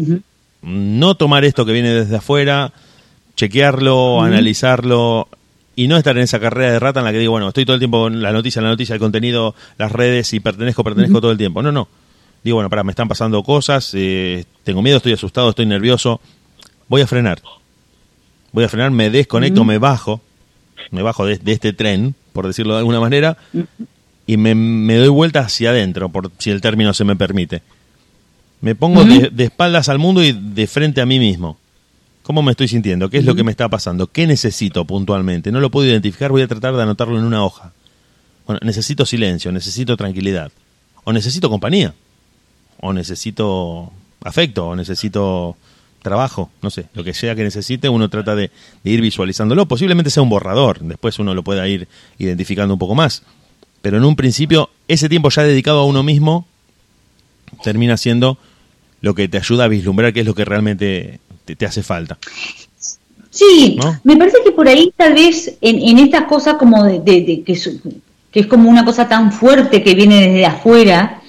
no 0.62 1.16
tomar 1.16 1.44
esto 1.44 1.66
que 1.66 1.72
viene 1.72 1.90
desde 1.90 2.16
afuera, 2.16 2.72
chequearlo, 3.36 4.22
analizarlo 4.22 5.28
y 5.74 5.88
no 5.88 5.96
estar 5.96 6.16
en 6.16 6.22
esa 6.22 6.38
carrera 6.38 6.72
de 6.72 6.78
rata 6.78 7.00
en 7.00 7.06
la 7.06 7.12
que 7.12 7.18
digo, 7.18 7.32
bueno, 7.32 7.48
estoy 7.48 7.64
todo 7.64 7.74
el 7.74 7.80
tiempo 7.80 8.02
con 8.02 8.22
la 8.22 8.32
noticia, 8.32 8.62
la 8.62 8.68
noticia, 8.68 8.94
el 8.94 9.00
contenido, 9.00 9.54
las 9.78 9.90
redes 9.90 10.32
y 10.32 10.40
pertenezco, 10.40 10.84
pertenezco 10.84 11.20
todo 11.20 11.32
el 11.32 11.38
tiempo. 11.38 11.62
No, 11.62 11.72
no. 11.72 11.88
Digo, 12.44 12.56
bueno, 12.56 12.68
para, 12.68 12.82
me 12.84 12.92
están 12.92 13.08
pasando 13.08 13.42
cosas, 13.42 13.92
eh, 13.94 14.44
tengo 14.64 14.82
miedo, 14.82 14.96
estoy 14.96 15.12
asustado, 15.12 15.50
estoy 15.50 15.66
nervioso. 15.66 16.20
Voy 16.88 17.00
a 17.00 17.06
frenar. 17.06 17.40
Voy 18.52 18.64
a 18.64 18.68
frenar, 18.68 18.90
me 18.90 19.08
desconecto, 19.10 19.64
me 19.64 19.78
bajo, 19.78 20.20
me 20.90 21.00
bajo 21.02 21.24
de, 21.24 21.38
de 21.38 21.52
este 21.52 21.72
tren, 21.72 22.14
por 22.32 22.46
decirlo 22.46 22.74
de 22.74 22.80
alguna 22.80 23.00
manera, 23.00 23.38
y 24.26 24.36
me, 24.36 24.54
me 24.54 24.96
doy 24.96 25.08
vuelta 25.08 25.40
hacia 25.40 25.70
adentro, 25.70 26.10
por 26.10 26.30
si 26.36 26.50
el 26.50 26.60
término 26.60 26.92
se 26.92 27.04
me 27.04 27.16
permite. 27.16 27.62
Me 28.62 28.74
pongo 28.74 29.04
de, 29.04 29.28
de 29.30 29.44
espaldas 29.44 29.88
al 29.88 29.98
mundo 29.98 30.22
y 30.22 30.32
de 30.32 30.66
frente 30.66 31.00
a 31.00 31.06
mí 31.06 31.18
mismo. 31.18 31.58
¿Cómo 32.22 32.42
me 32.42 32.52
estoy 32.52 32.68
sintiendo? 32.68 33.10
¿Qué 33.10 33.18
es 33.18 33.24
lo 33.24 33.34
que 33.34 33.42
me 33.42 33.50
está 33.50 33.68
pasando? 33.68 34.06
¿Qué 34.06 34.26
necesito 34.26 34.84
puntualmente? 34.84 35.50
No 35.50 35.60
lo 35.60 35.70
puedo 35.70 35.88
identificar, 35.88 36.30
voy 36.30 36.42
a 36.42 36.48
tratar 36.48 36.74
de 36.74 36.82
anotarlo 36.82 37.18
en 37.18 37.24
una 37.24 37.44
hoja. 37.44 37.72
Bueno, 38.46 38.60
necesito 38.62 39.04
silencio, 39.04 39.50
necesito 39.50 39.96
tranquilidad. 39.96 40.52
O 41.02 41.12
necesito 41.12 41.50
compañía. 41.50 41.94
O 42.80 42.92
necesito 42.92 43.92
afecto, 44.22 44.68
o 44.68 44.76
necesito 44.76 45.56
trabajo, 46.00 46.50
no 46.62 46.70
sé, 46.70 46.86
lo 46.94 47.04
que 47.04 47.14
sea 47.14 47.36
que 47.36 47.44
necesite, 47.44 47.88
uno 47.88 48.08
trata 48.08 48.34
de, 48.34 48.50
de 48.82 48.90
ir 48.90 49.00
visualizándolo. 49.00 49.66
Posiblemente 49.66 50.10
sea 50.10 50.22
un 50.22 50.28
borrador, 50.28 50.80
después 50.80 51.18
uno 51.18 51.34
lo 51.34 51.42
pueda 51.42 51.66
ir 51.68 51.88
identificando 52.18 52.74
un 52.74 52.78
poco 52.78 52.94
más. 52.94 53.22
Pero 53.82 53.96
en 53.96 54.04
un 54.04 54.16
principio, 54.16 54.70
ese 54.86 55.08
tiempo 55.08 55.30
ya 55.30 55.42
dedicado 55.42 55.80
a 55.80 55.84
uno 55.84 56.02
mismo 56.02 56.46
termina 57.62 57.96
siendo 57.96 58.38
lo 59.02 59.14
que 59.14 59.28
te 59.28 59.36
ayuda 59.36 59.64
a 59.64 59.68
vislumbrar 59.68 60.12
qué 60.12 60.20
es 60.20 60.26
lo 60.26 60.34
que 60.34 60.44
realmente 60.44 61.18
te, 61.44 61.54
te 61.56 61.66
hace 61.66 61.82
falta. 61.82 62.16
Sí, 63.30 63.78
¿No? 63.82 63.98
me 64.04 64.16
parece 64.16 64.38
que 64.44 64.52
por 64.52 64.68
ahí 64.68 64.92
tal 64.96 65.14
vez 65.14 65.54
en, 65.60 65.78
en 65.78 65.98
estas 65.98 66.24
cosas 66.24 66.54
como 66.54 66.84
de, 66.84 67.00
de- 67.00 67.22
de 67.22 67.42
que, 67.42 67.56
su- 67.56 67.80
que 68.30 68.40
es 68.40 68.46
como 68.46 68.68
una 68.68 68.84
cosa 68.84 69.08
tan 69.08 69.32
fuerte 69.32 69.82
que 69.82 69.94
viene 69.94 70.28
desde 70.28 70.46
afuera, 70.46 71.20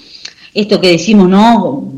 esto 0.53 0.80
que 0.82 0.89
decimos, 0.91 1.30
¿no? 1.30 1.91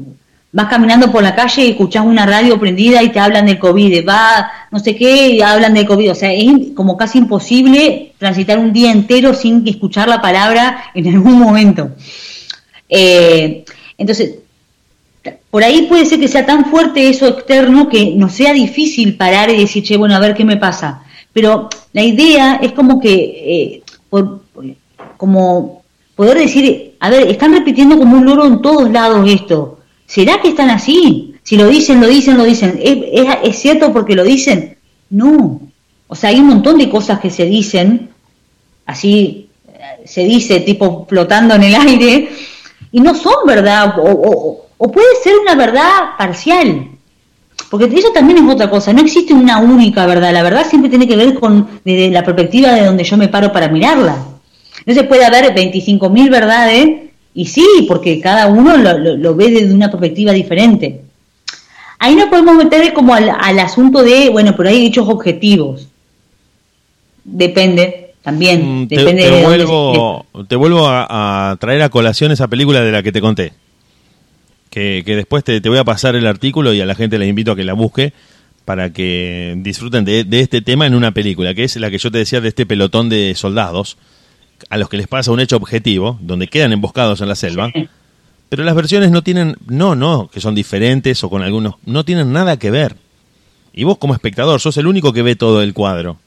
Vas 0.51 0.67
caminando 0.69 1.11
por 1.11 1.21
la 1.23 1.35
calle 1.35 1.65
y 1.65 1.71
escuchás 1.71 2.05
una 2.05 2.25
radio 2.25 2.57
prendida 2.59 3.03
y 3.03 3.11
te 3.11 3.19
hablan 3.19 3.47
del 3.47 3.59
COVID, 3.59 4.07
va 4.07 4.49
no 4.71 4.79
sé 4.79 4.95
qué 4.95 5.29
y 5.31 5.41
hablan 5.41 5.73
del 5.73 5.85
COVID, 5.85 6.11
o 6.11 6.15
sea, 6.15 6.31
es 6.31 6.49
como 6.75 6.95
casi 6.95 7.17
imposible 7.17 8.13
transitar 8.17 8.57
un 8.59 8.71
día 8.71 8.91
entero 8.91 9.33
sin 9.33 9.67
escuchar 9.67 10.07
la 10.07 10.21
palabra 10.21 10.85
en 10.93 11.07
algún 11.13 11.39
momento. 11.39 11.89
Eh, 12.87 13.65
entonces, 13.97 14.35
por 15.49 15.63
ahí 15.63 15.83
puede 15.87 16.05
ser 16.05 16.19
que 16.19 16.27
sea 16.27 16.45
tan 16.45 16.65
fuerte 16.65 17.09
eso 17.09 17.27
externo 17.27 17.87
que 17.89 18.13
nos 18.15 18.33
sea 18.33 18.53
difícil 18.53 19.15
parar 19.17 19.49
y 19.49 19.57
decir, 19.57 19.83
che, 19.83 19.97
bueno, 19.97 20.15
a 20.15 20.19
ver 20.19 20.33
qué 20.35 20.43
me 20.45 20.57
pasa. 20.57 21.03
Pero 21.33 21.69
la 21.93 22.03
idea 22.03 22.55
es 22.61 22.71
como 22.73 22.99
que, 22.99 23.13
eh, 23.13 23.83
por- 24.09 24.41
como 25.17 25.83
poder 26.15 26.37
decir, 26.37 26.95
a 26.99 27.09
ver, 27.09 27.27
están 27.27 27.53
repitiendo 27.53 27.97
como 27.97 28.17
un 28.17 28.25
loro 28.25 28.45
en 28.45 28.61
todos 28.61 28.89
lados 28.91 29.29
esto. 29.29 29.79
¿Será 30.05 30.41
que 30.41 30.49
están 30.49 30.69
así? 30.69 31.35
Si 31.43 31.57
lo 31.57 31.67
dicen, 31.67 31.99
lo 32.01 32.07
dicen, 32.07 32.37
lo 32.37 32.43
dicen. 32.43 32.79
¿Es, 32.81 32.97
es, 33.43 33.59
cierto 33.59 33.91
porque 33.93 34.15
lo 34.15 34.23
dicen? 34.23 34.77
No. 35.09 35.61
O 36.07 36.15
sea, 36.15 36.29
hay 36.29 36.39
un 36.39 36.47
montón 36.47 36.77
de 36.77 36.89
cosas 36.89 37.19
que 37.19 37.29
se 37.29 37.45
dicen, 37.45 38.09
así 38.85 39.49
eh, 39.67 40.05
se 40.05 40.23
dice, 40.25 40.59
tipo 40.61 41.05
flotando 41.07 41.55
en 41.55 41.63
el 41.63 41.75
aire, 41.75 42.29
y 42.91 42.99
no 42.99 43.15
son 43.15 43.45
verdad, 43.45 43.95
o- 43.99 44.64
o 44.77 44.91
puede 44.91 45.07
ser 45.23 45.33
una 45.37 45.55
verdad 45.55 46.17
parcial. 46.17 46.89
Porque 47.69 47.85
eso 47.85 48.11
también 48.13 48.37
es 48.45 48.53
otra 48.53 48.69
cosa, 48.69 48.93
no 48.93 49.01
existe 49.01 49.33
una 49.33 49.57
única 49.59 50.05
verdad, 50.05 50.31
la 50.33 50.43
verdad 50.43 50.65
siempre 50.69 50.89
tiene 50.89 51.07
que 51.07 51.15
ver 51.15 51.33
con 51.39 51.67
desde 51.83 52.11
la 52.11 52.23
perspectiva 52.23 52.71
de 52.73 52.85
donde 52.85 53.03
yo 53.03 53.17
me 53.17 53.27
paro 53.27 53.51
para 53.51 53.67
mirarla. 53.69 54.17
Entonces 54.79 55.07
puede 55.07 55.25
haber 55.25 55.53
25.000 55.55 56.29
verdades, 56.29 57.09
y 57.33 57.45
sí, 57.45 57.65
porque 57.87 58.21
cada 58.21 58.47
uno 58.47 58.77
lo, 58.77 58.97
lo- 58.97 59.17
lo 59.17 59.35
ve 59.35 59.49
desde 59.49 59.73
una 59.73 59.89
perspectiva 59.89 60.31
diferente. 60.31 61.01
Ahí 61.99 62.15
nos 62.15 62.27
podemos 62.29 62.55
meter 62.55 62.93
como 62.93 63.13
al, 63.15 63.29
al 63.29 63.59
asunto 63.59 64.03
de, 64.03 64.29
bueno, 64.29 64.53
pero 64.55 64.69
hay 64.69 64.85
hechos 64.85 65.07
objetivos. 65.09 65.87
Depende, 67.23 68.13
también. 68.21 68.83
Mm, 68.83 68.87
Te, 68.87 68.97
depende 68.97 69.23
te 69.23 69.31
de 69.31 69.41
dónde 69.41 69.57
se- 69.59 69.65
vuelvo, 69.65 70.25
te 70.47 70.55
vuelvo 70.55 70.87
a, 70.87 71.51
a 71.51 71.55
traer 71.57 71.81
a 71.81 71.89
colación 71.89 72.31
esa 72.31 72.47
película 72.47 72.81
de 72.81 72.91
la 72.91 73.01
que 73.01 73.11
te 73.11 73.21
conté. 73.21 73.53
Que, 74.75 75.03
que 75.05 75.15
después 75.15 75.45
te, 75.45 75.61
te 75.61 75.69
voy 75.69 75.77
a 75.77 75.85
pasar 75.85 76.17
el 76.17 76.27
artículo 76.27 76.73
y 76.73 76.81
a 76.81 76.85
la 76.85 76.95
gente 76.95 77.17
les 77.17 77.29
invito 77.29 77.53
a 77.53 77.55
que 77.55 77.63
la 77.63 77.71
busque 77.71 78.11
para 78.65 78.91
que 78.91 79.53
disfruten 79.59 80.03
de, 80.03 80.25
de 80.25 80.41
este 80.41 80.61
tema 80.61 80.85
en 80.85 80.93
una 80.95 81.11
película, 81.11 81.53
que 81.53 81.63
es 81.63 81.77
la 81.77 81.89
que 81.89 81.97
yo 81.97 82.11
te 82.11 82.17
decía 82.17 82.41
de 82.41 82.49
este 82.49 82.65
pelotón 82.65 83.07
de 83.07 83.33
soldados 83.35 83.95
a 84.69 84.77
los 84.77 84.89
que 84.89 84.97
les 84.97 85.07
pasa 85.07 85.31
un 85.31 85.39
hecho 85.39 85.55
objetivo, 85.55 86.19
donde 86.21 86.47
quedan 86.49 86.73
emboscados 86.73 87.21
en 87.21 87.29
la 87.29 87.35
selva. 87.35 87.71
Sí. 87.73 87.87
Pero 88.49 88.65
las 88.65 88.75
versiones 88.75 89.11
no 89.11 89.21
tienen, 89.21 89.55
no, 89.67 89.95
no, 89.95 90.29
que 90.31 90.41
son 90.41 90.53
diferentes 90.53 91.23
o 91.23 91.29
con 91.29 91.41
algunos, 91.41 91.75
no 91.85 92.03
tienen 92.03 92.33
nada 92.33 92.57
que 92.59 92.69
ver. 92.69 92.97
Y 93.73 93.85
vos 93.85 93.97
como 93.97 94.13
espectador 94.13 94.59
sos 94.59 94.75
el 94.75 94.87
único 94.87 95.13
que 95.13 95.21
ve 95.21 95.37
todo 95.37 95.61
el 95.61 95.73
cuadro. 95.73 96.17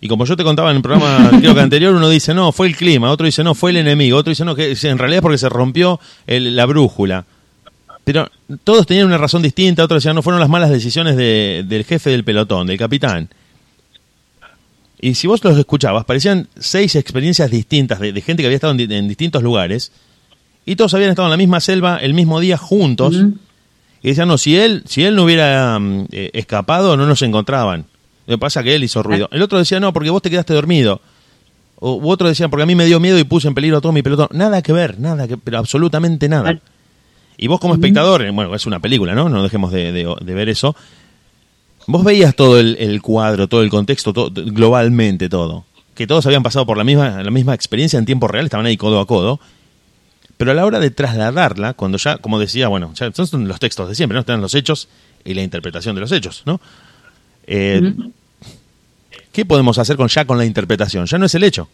Y 0.00 0.08
como 0.08 0.24
yo 0.24 0.36
te 0.36 0.42
contaba 0.44 0.70
en 0.70 0.76
el 0.78 0.82
programa 0.82 1.30
creo 1.38 1.54
que 1.54 1.60
anterior, 1.60 1.94
uno 1.94 2.08
dice, 2.08 2.32
no, 2.32 2.50
fue 2.50 2.66
el 2.66 2.76
clima, 2.76 3.10
otro 3.10 3.26
dice, 3.26 3.44
no, 3.44 3.54
fue 3.54 3.72
el 3.72 3.76
enemigo, 3.76 4.16
otro 4.16 4.30
dice, 4.30 4.44
no, 4.46 4.54
que 4.54 4.72
en 4.82 4.96
realidad 4.98 5.18
es 5.18 5.22
porque 5.22 5.36
se 5.38 5.50
rompió 5.50 6.00
el- 6.26 6.56
la 6.56 6.64
brújula. 6.66 7.26
Pero 8.04 8.28
todos 8.64 8.86
tenían 8.86 9.06
una 9.06 9.18
razón 9.18 9.42
distinta, 9.42 9.84
otros 9.84 10.02
decían, 10.02 10.16
no, 10.16 10.22
fueron 10.22 10.40
las 10.40 10.48
malas 10.48 10.70
decisiones 10.70 11.16
de- 11.16 11.64
del 11.66 11.84
jefe 11.84 12.10
del 12.10 12.24
pelotón, 12.24 12.66
del 12.66 12.76
capitán. 12.78 13.28
Y 15.00 15.14
si 15.14 15.26
vos 15.26 15.42
los 15.42 15.58
escuchabas, 15.58 16.04
parecían 16.04 16.48
seis 16.58 16.94
experiencias 16.94 17.50
distintas 17.50 17.98
de, 17.98 18.12
de 18.12 18.20
gente 18.20 18.42
que 18.42 18.46
había 18.46 18.56
estado 18.56 18.72
en, 18.72 18.76
di- 18.88 18.94
en 18.94 19.08
distintos 19.08 19.42
lugares, 19.42 19.90
y 20.64 20.76
todos 20.76 20.94
habían 20.94 21.10
estado 21.10 21.26
en 21.26 21.32
la 21.32 21.36
misma 21.36 21.60
selva 21.60 21.96
el 21.98 22.14
mismo 22.14 22.38
día 22.40 22.56
juntos, 22.56 23.14
y 24.02 24.08
decían, 24.08 24.28
no, 24.28 24.38
si 24.38 24.56
él, 24.56 24.82
si 24.86 25.04
él 25.04 25.14
no 25.16 25.24
hubiera 25.24 25.78
mm, 25.78 26.06
eh, 26.12 26.30
escapado, 26.34 26.96
no 26.96 27.06
nos 27.06 27.22
encontraban. 27.22 27.84
Lo 28.26 28.34
que 28.34 28.38
pasa 28.38 28.60
es 28.60 28.64
que 28.64 28.74
él 28.76 28.84
hizo 28.84 29.02
ruido. 29.02 29.28
El 29.32 29.42
otro 29.42 29.58
decía, 29.58 29.80
no, 29.80 29.92
porque 29.92 30.10
vos 30.10 30.22
te 30.22 30.30
quedaste 30.30 30.54
dormido. 30.54 31.00
O 31.76 31.94
u 31.96 32.10
otro 32.10 32.28
decía, 32.28 32.48
porque 32.48 32.62
a 32.62 32.66
mí 32.66 32.76
me 32.76 32.84
dio 32.86 33.00
miedo 33.00 33.18
y 33.18 33.24
puse 33.24 33.48
en 33.48 33.54
peligro 33.54 33.80
todo 33.80 33.90
mi 33.92 34.02
pelotón. 34.02 34.28
Nada 34.32 34.62
que 34.62 34.72
ver, 34.72 35.00
nada, 35.00 35.26
que, 35.26 35.36
pero 35.36 35.58
absolutamente 35.58 36.28
nada. 36.28 36.50
Y 37.42 37.48
vos 37.48 37.58
como 37.60 37.74
espectador, 37.74 38.22
eh, 38.22 38.30
bueno, 38.30 38.54
es 38.54 38.66
una 38.66 38.78
película, 38.78 39.14
¿no? 39.14 39.28
No 39.28 39.42
dejemos 39.42 39.72
de, 39.72 39.90
de- 39.92 40.14
de 40.20 40.34
ver 40.34 40.48
eso. 40.48 40.76
Vos 41.88 42.04
veías 42.04 42.36
todo 42.36 42.60
el, 42.60 42.76
el 42.78 43.02
cuadro, 43.02 43.48
todo 43.48 43.62
el 43.62 43.70
contexto, 43.70 44.12
todo, 44.12 44.30
globalmente 44.32 45.28
todo. 45.28 45.64
Que 45.94 46.06
todos 46.06 46.24
habían 46.26 46.42
pasado 46.44 46.64
por 46.66 46.76
la 46.78 46.84
misma, 46.84 47.22
la 47.22 47.30
misma 47.32 47.54
experiencia 47.54 47.98
en 47.98 48.04
tiempo 48.04 48.28
real, 48.28 48.44
estaban 48.44 48.66
ahí 48.66 48.76
codo 48.76 49.00
a 49.00 49.06
codo. 49.06 49.40
Pero 50.36 50.52
a 50.52 50.54
la 50.54 50.64
hora 50.64 50.78
de 50.78 50.90
trasladarla, 50.90 51.74
cuando 51.74 51.98
ya, 51.98 52.18
como 52.18 52.38
decía, 52.38 52.68
bueno, 52.68 52.92
ya 52.94 53.10
son- 53.12 53.48
los 53.48 53.58
textos 53.58 53.88
de 53.88 53.94
siempre, 53.96 54.14
¿no? 54.14 54.20
Están 54.20 54.40
los 54.40 54.54
hechos 54.54 54.88
y 55.24 55.34
la 55.34 55.42
interpretación 55.42 55.94
de 55.96 56.00
los 56.00 56.12
hechos, 56.12 56.42
¿no? 56.46 56.60
Eh, 57.48 57.92
¿Qué 59.32 59.44
podemos 59.44 59.78
hacer 59.78 59.96
con 59.96 60.06
ya 60.08 60.24
con 60.24 60.38
la 60.38 60.44
interpretación? 60.44 61.06
Ya 61.06 61.18
no 61.18 61.26
es 61.26 61.34
el 61.34 61.42
hecho. 61.42 61.68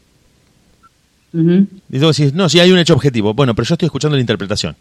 Y 1.92 1.98
decís, 1.98 2.32
no, 2.32 2.48
sí 2.48 2.58
hay 2.58 2.72
un 2.72 2.78
hecho 2.78 2.94
objetivo. 2.94 3.34
Bueno, 3.34 3.54
pero 3.54 3.66
yo 3.68 3.74
estoy 3.74 3.86
escuchando 3.86 4.16
la 4.16 4.20
interpretación. 4.22 4.74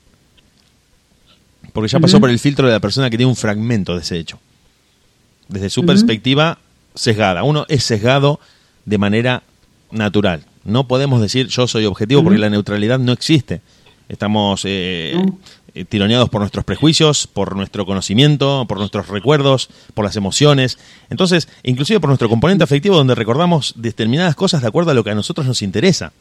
Porque 1.77 1.89
ya 1.89 1.99
pasó 1.99 2.19
por 2.19 2.31
el 2.31 2.39
filtro 2.39 2.65
de 2.65 2.73
la 2.73 2.79
persona 2.79 3.07
que 3.07 3.17
tiene 3.17 3.29
un 3.29 3.35
fragmento 3.35 3.93
de 3.93 4.01
ese 4.01 4.17
hecho. 4.17 4.39
Desde 5.47 5.69
su 5.69 5.85
perspectiva 5.85 6.57
sesgada. 6.95 7.43
Uno 7.43 7.67
es 7.69 7.83
sesgado 7.83 8.39
de 8.85 8.97
manera 8.97 9.43
natural. 9.91 10.43
No 10.63 10.87
podemos 10.87 11.21
decir 11.21 11.49
yo 11.49 11.67
soy 11.67 11.85
objetivo 11.85 12.23
porque 12.23 12.39
la 12.39 12.49
neutralidad 12.49 12.97
no 12.97 13.11
existe. 13.11 13.61
Estamos 14.09 14.63
eh, 14.65 15.23
eh, 15.75 15.85
tironeados 15.85 16.29
por 16.29 16.41
nuestros 16.41 16.65
prejuicios, 16.65 17.27
por 17.27 17.55
nuestro 17.55 17.85
conocimiento, 17.85 18.65
por 18.67 18.79
nuestros 18.79 19.09
recuerdos, 19.09 19.69
por 19.93 20.03
las 20.03 20.15
emociones. 20.15 20.79
Entonces, 21.11 21.47
inclusive 21.61 21.99
por 21.99 22.09
nuestro 22.09 22.27
componente 22.27 22.63
afectivo 22.63 22.95
donde 22.95 23.13
recordamos 23.13 23.75
determinadas 23.75 24.33
cosas 24.33 24.63
de 24.63 24.67
acuerdo 24.67 24.89
a 24.89 24.93
lo 24.95 25.03
que 25.03 25.11
a 25.11 25.15
nosotros 25.15 25.45
nos 25.45 25.61
interesa. 25.61 26.11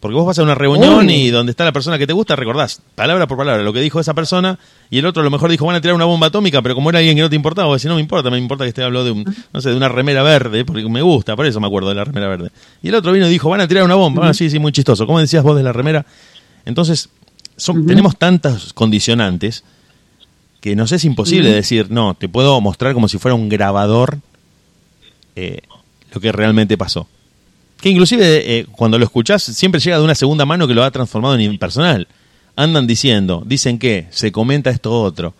Porque 0.00 0.14
vos 0.14 0.24
vas 0.26 0.38
a 0.38 0.44
una 0.44 0.54
reunión 0.54 1.10
y 1.10 1.30
donde 1.30 1.50
está 1.50 1.64
la 1.64 1.72
persona 1.72 1.98
que 1.98 2.06
te 2.06 2.12
gusta, 2.12 2.36
recordás 2.36 2.80
palabra 2.94 3.26
por 3.26 3.36
palabra 3.36 3.64
lo 3.64 3.72
que 3.72 3.80
dijo 3.80 3.98
esa 3.98 4.14
persona 4.14 4.56
y 4.90 4.98
el 4.98 5.06
otro 5.06 5.22
a 5.22 5.24
lo 5.24 5.30
mejor 5.30 5.50
dijo 5.50 5.66
van 5.66 5.74
a 5.74 5.80
tirar 5.80 5.96
una 5.96 6.04
bomba 6.04 6.28
atómica, 6.28 6.62
pero 6.62 6.76
como 6.76 6.90
era 6.90 7.00
alguien 7.00 7.16
que 7.16 7.22
no 7.22 7.28
te 7.28 7.34
importaba, 7.34 7.66
vos 7.66 7.78
decís 7.80 7.88
no 7.88 7.96
me 7.96 8.00
importa, 8.00 8.30
me 8.30 8.38
importa 8.38 8.62
que 8.64 8.68
esté 8.68 8.84
hablando 8.84 9.04
de 9.06 9.10
un, 9.10 9.24
no 9.52 9.60
sé, 9.60 9.70
de 9.70 9.76
una 9.76 9.88
remera 9.88 10.22
verde, 10.22 10.64
porque 10.64 10.88
me 10.88 11.02
gusta, 11.02 11.34
por 11.34 11.46
eso 11.46 11.58
me 11.58 11.66
acuerdo 11.66 11.88
de 11.88 11.96
la 11.96 12.04
remera 12.04 12.28
verde. 12.28 12.50
Y 12.80 12.88
el 12.90 12.94
otro 12.94 13.10
vino 13.10 13.26
y 13.26 13.30
dijo 13.30 13.48
van 13.50 13.60
a 13.60 13.66
tirar 13.66 13.82
una 13.82 13.96
bomba, 13.96 14.28
ah, 14.28 14.34
sí, 14.34 14.48
sí, 14.48 14.60
muy 14.60 14.70
chistoso. 14.70 15.04
¿Cómo 15.04 15.18
decías 15.18 15.42
vos 15.42 15.56
de 15.56 15.64
la 15.64 15.72
remera? 15.72 16.06
Entonces, 16.64 17.08
son- 17.56 17.84
tenemos 17.86 18.16
tantos 18.16 18.72
condicionantes 18.74 19.64
que 20.60 20.76
nos 20.76 20.92
es 20.92 21.04
imposible 21.04 21.50
decir, 21.52 21.90
no, 21.90 22.14
te 22.14 22.28
puedo 22.28 22.60
mostrar 22.60 22.94
como 22.94 23.08
si 23.08 23.18
fuera 23.18 23.34
un 23.34 23.48
grabador 23.48 24.18
eh, 25.34 25.60
lo 26.12 26.20
que 26.20 26.30
realmente 26.32 26.76
pasó. 26.78 27.08
Que 27.80 27.90
inclusive 27.90 28.58
eh, 28.58 28.66
cuando 28.72 28.98
lo 28.98 29.04
escuchás 29.04 29.42
siempre 29.42 29.80
llega 29.80 29.98
de 29.98 30.04
una 30.04 30.14
segunda 30.14 30.44
mano 30.44 30.66
que 30.66 30.74
lo 30.74 30.82
ha 30.82 30.90
transformado 30.90 31.34
en 31.34 31.42
impersonal. 31.42 32.08
Andan 32.56 32.86
diciendo, 32.86 33.42
dicen 33.46 33.78
que, 33.78 34.06
se 34.10 34.32
comenta 34.32 34.70
esto 34.70 35.00
otro. 35.00 35.34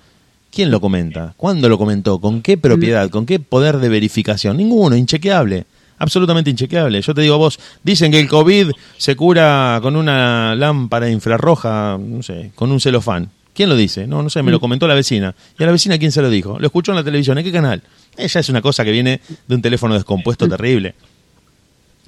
¿Quién 0.53 0.71
lo 0.71 0.81
comenta? 0.81 1.35
¿Cuándo 1.37 1.69
lo 1.69 1.77
comentó? 1.77 2.21
¿Con 2.21 2.43
qué 2.43 2.57
propiedad? 2.57 3.11
¿Con 3.11 3.27
qué 3.27 3.39
poder 3.39 3.79
de 3.79 3.89
verificación? 3.89 4.57
Ninguno, 4.57 4.97
inchequeable. 4.97 5.67
Absolutamente 5.99 6.51
inchequeable. 6.51 7.03
Yo 7.03 7.13
te 7.13 7.23
digo 7.23 7.35
a 7.35 7.39
vos, 7.39 7.59
dicen 7.83 8.13
que 8.13 8.21
el 8.21 8.29
COVID 8.29 8.71
se 8.97 9.17
cura 9.17 9.81
con 9.83 9.97
una 9.97 10.55
lámpara 10.55 11.11
infrarroja, 11.11 11.99
no 12.01 12.23
sé, 12.23 12.53
con 12.55 12.71
un 12.71 12.81
celofán. 12.81 13.31
¿Quién 13.53 13.69
lo 13.69 13.77
dice? 13.77 14.07
No, 14.07 14.23
no 14.23 14.31
sé, 14.31 14.45
me 14.45 14.53
lo 14.53 14.61
comentó 14.61 14.87
la 14.87 14.95
vecina. 14.95 15.35
¿Y 15.59 15.63
a 15.65 15.67
la 15.67 15.73
vecina 15.73 15.99
quién 15.99 16.13
se 16.13 16.23
lo 16.23 16.31
dijo? 16.31 16.61
Lo 16.61 16.67
escuchó 16.67 16.93
en 16.93 16.97
la 16.97 17.03
televisión. 17.03 17.37
¿En 17.39 17.45
qué 17.45 17.51
canal? 17.51 17.83
Ella 18.17 18.41
es 18.41 18.49
una 18.49 18.63
cosa 18.63 18.85
que 18.85 18.93
viene 18.93 19.21
de 19.49 19.55
un 19.57 19.61
teléfono 19.61 19.95
descompuesto 19.95 20.49
terrible. 20.49 20.95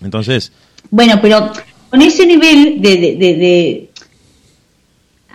Entonces, 0.03 0.53
Bueno, 0.91 1.19
pero 1.21 1.53
con 1.91 2.03
ese 2.03 2.27
nivel 2.27 2.81
de, 2.81 3.89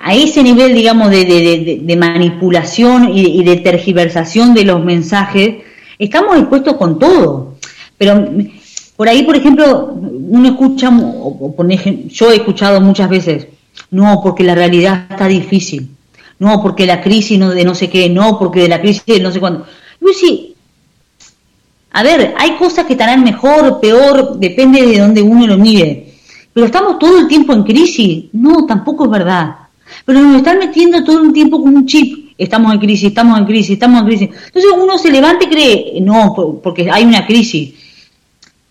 a 0.02 0.14
ese 0.14 0.44
nivel, 0.44 0.74
digamos, 0.74 1.10
de, 1.10 1.96
manipulación 1.98 3.10
y, 3.14 3.44
de 3.44 3.58
tergiversación 3.58 4.54
de 4.54 4.64
los 4.66 4.84
mensajes, 4.84 5.56
estamos 5.98 6.38
expuestos 6.38 6.76
con 6.76 7.00
todo. 7.00 7.56
Pero 7.98 8.30
por 8.96 9.10
ahí, 9.10 9.24
por 9.24 9.36
ejemplo, 9.36 9.94
uno 9.94 10.48
escucha, 10.50 10.90
o- 10.90 11.56
por 11.56 11.68
yo 11.70 12.32
he 12.32 12.36
escuchado 12.36 12.82
muchas 12.82 13.10
veces, 13.10 13.48
no, 13.92 14.22
porque 14.24 14.44
la 14.44 14.56
realidad 14.56 15.06
está 15.10 15.28
difícil, 15.28 15.90
no, 16.40 16.62
porque 16.62 16.86
la 16.86 17.02
crisis 17.02 17.40
no, 17.40 17.50
de 17.50 17.64
no 17.64 17.76
sé 17.76 17.90
qué, 17.90 18.10
no, 18.10 18.38
porque 18.38 18.62
de 18.62 18.70
la 18.70 18.82
crisis 18.82 19.06
de 19.06 19.20
no 19.20 19.32
sé 19.32 19.40
cuándo. 19.40 19.66
Y 20.02 20.06
vos 20.06 20.16
decís, 20.22 20.55
a 21.98 22.04
ver, 22.04 22.34
hay 22.38 22.58
cosas 22.58 22.86
que 22.86 22.94
estarán 22.94 23.24
mejor, 23.24 23.80
peor, 23.80 24.38
depende 24.38 24.86
de 24.86 25.00
dónde 25.00 25.22
uno 25.22 25.48
lo 25.48 25.58
mire. 25.58 26.14
Pero 26.54 26.66
estamos 26.66 27.00
todo 27.00 27.20
el 27.20 27.28
tiempo 27.28 27.54
en 27.54 27.64
crisis. 27.64 28.26
No, 28.34 28.66
tampoco 28.66 29.06
es 29.06 29.12
verdad. 29.12 29.56
Pero 30.04 30.20
nos 30.20 30.38
están 30.38 30.60
metiendo 30.60 31.04
todo 31.06 31.24
el 31.24 31.32
tiempo 31.32 31.62
con 31.62 31.76
un 31.76 31.86
chip. 31.86 32.34
Estamos 32.38 32.74
en 32.74 32.80
crisis, 32.80 33.08
estamos 33.10 33.40
en 33.40 33.46
crisis, 33.46 33.72
estamos 33.72 34.02
en 34.02 34.08
crisis. 34.08 34.30
Entonces 34.48 34.72
uno 34.76 34.98
se 34.98 35.10
levanta 35.10 35.46
y 35.46 35.50
cree, 35.50 36.02
no, 36.02 36.34
por- 36.36 36.60
porque 36.62 36.90
hay 36.92 37.06
una 37.06 37.26
crisis. 37.26 37.74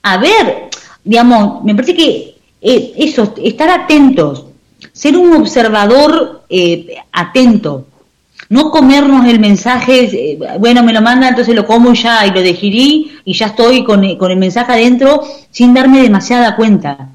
A 0.03 0.18
ver, 0.18 0.68
digamos, 1.03 1.64
me 1.64 1.75
parece 1.75 1.95
que 1.95 2.35
eh, 2.61 2.93
eso, 2.99 3.33
estar 3.43 3.70
atentos, 3.70 4.45
ser 4.93 5.16
un 5.16 5.33
observador 5.35 6.45
eh, 6.51 6.97
atento, 7.12 7.87
no 8.49 8.70
comernos 8.70 9.26
el 9.26 9.40
mensaje, 9.40 10.32
eh, 10.32 10.38
bueno, 10.59 10.82
me 10.82 10.92
lo 10.92 11.03
manda, 11.03 11.28
entonces 11.28 11.55
lo 11.55 11.66
como 11.66 11.92
ya, 11.95 12.26
y 12.26 12.30
lo 12.30 12.42
digerí 12.42 13.12
y 13.24 13.32
ya 13.34 13.47
estoy 13.47 13.84
con, 13.84 14.05
eh, 14.05 14.18
con 14.18 14.30
el 14.30 14.38
mensaje 14.38 14.72
adentro 14.72 15.22
sin 15.51 15.74
darme 15.74 16.03
demasiada 16.03 16.57
cuenta. 16.57 17.11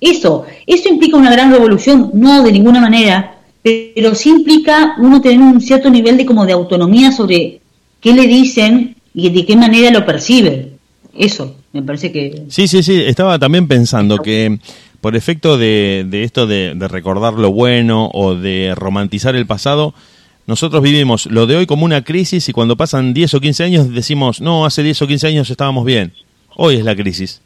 Eso, 0.00 0.46
eso 0.66 0.88
implica 0.88 1.16
una 1.16 1.30
gran 1.30 1.50
revolución, 1.50 2.10
no 2.14 2.42
de 2.42 2.52
ninguna 2.52 2.80
manera, 2.80 3.38
pero 3.62 4.14
sí 4.14 4.30
implica 4.30 4.94
uno 4.98 5.20
tener 5.20 5.40
un 5.40 5.60
cierto 5.60 5.90
nivel 5.90 6.16
de 6.16 6.26
como 6.26 6.46
de 6.46 6.52
autonomía 6.52 7.10
sobre 7.10 7.60
qué 8.00 8.12
le 8.14 8.26
dicen 8.26 8.96
y 9.12 9.30
de 9.30 9.44
qué 9.44 9.56
manera 9.56 9.90
lo 9.90 10.06
percibe. 10.06 10.72
Eso, 11.16 11.56
me 11.72 11.82
parece 11.82 12.12
que 12.12 12.44
Sí, 12.48 12.68
sí, 12.68 12.82
sí. 12.82 13.02
Estaba 13.04 13.38
también 13.38 13.66
pensando 13.66 14.18
que 14.18 14.58
por 15.00 15.16
efecto 15.16 15.58
de, 15.58 16.06
de 16.08 16.22
esto 16.22 16.46
de, 16.46 16.74
de 16.76 16.88
recordar 16.88 17.34
lo 17.34 17.50
bueno 17.50 18.08
o 18.12 18.36
de 18.36 18.74
romantizar 18.76 19.34
el 19.34 19.46
pasado, 19.46 19.94
nosotros 20.48 20.82
vivimos 20.82 21.26
lo 21.26 21.46
de 21.46 21.54
hoy 21.56 21.66
como 21.66 21.84
una 21.84 22.02
crisis 22.02 22.48
y 22.48 22.52
cuando 22.52 22.76
pasan 22.76 23.14
10 23.14 23.34
o 23.34 23.40
15 23.40 23.64
años 23.64 23.90
decimos, 23.92 24.40
no, 24.40 24.66
hace 24.66 24.82
10 24.82 25.02
o 25.02 25.06
15 25.06 25.26
años 25.28 25.50
estábamos 25.50 25.84
bien. 25.84 26.12
Hoy 26.56 26.74
es 26.76 26.84
la 26.84 26.96
crisis. 26.96 27.40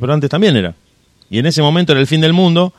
Pero 0.00 0.12
antes 0.12 0.28
también 0.30 0.56
era. 0.56 0.74
Y 1.30 1.38
en 1.38 1.46
ese 1.46 1.62
momento 1.62 1.92
era 1.92 2.00
el 2.00 2.06
fin 2.06 2.20
del 2.20 2.32
mundo. 2.32 2.72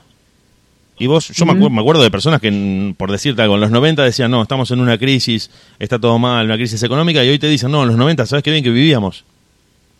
Y 0.97 1.08
vos, 1.08 1.28
yo 1.30 1.45
me, 1.45 1.53
acuer- 1.53 1.70
me 1.72 1.82
acuerdo 1.82 2.01
de 2.03 2.10
personas 2.10 2.41
que, 2.41 2.47
en- 2.47 2.95
por 2.97 3.12
decirte 3.12 3.41
algo, 3.41 3.56
en 3.56 3.62
los 3.62 3.70
90 3.72 4.01
decían, 4.03 4.32
no, 4.32 4.41
estamos 4.41 4.72
en 4.72 4.80
una 4.80 4.97
crisis, 4.97 5.51
está 5.78 5.99
todo 5.99 6.18
mal, 6.20 6.45
una 6.45 6.56
crisis 6.56 6.82
económica, 6.84 7.24
y 7.24 7.30
hoy 7.30 7.38
te 7.38 7.47
dicen, 7.47 7.70
no, 7.72 7.84
en 7.84 7.89
los 7.89 7.97
90, 7.97 8.26
¿sabes 8.26 8.43
qué 8.43 8.49
bien 8.51 8.64
que 8.64 8.70
vivíamos? 8.72 9.24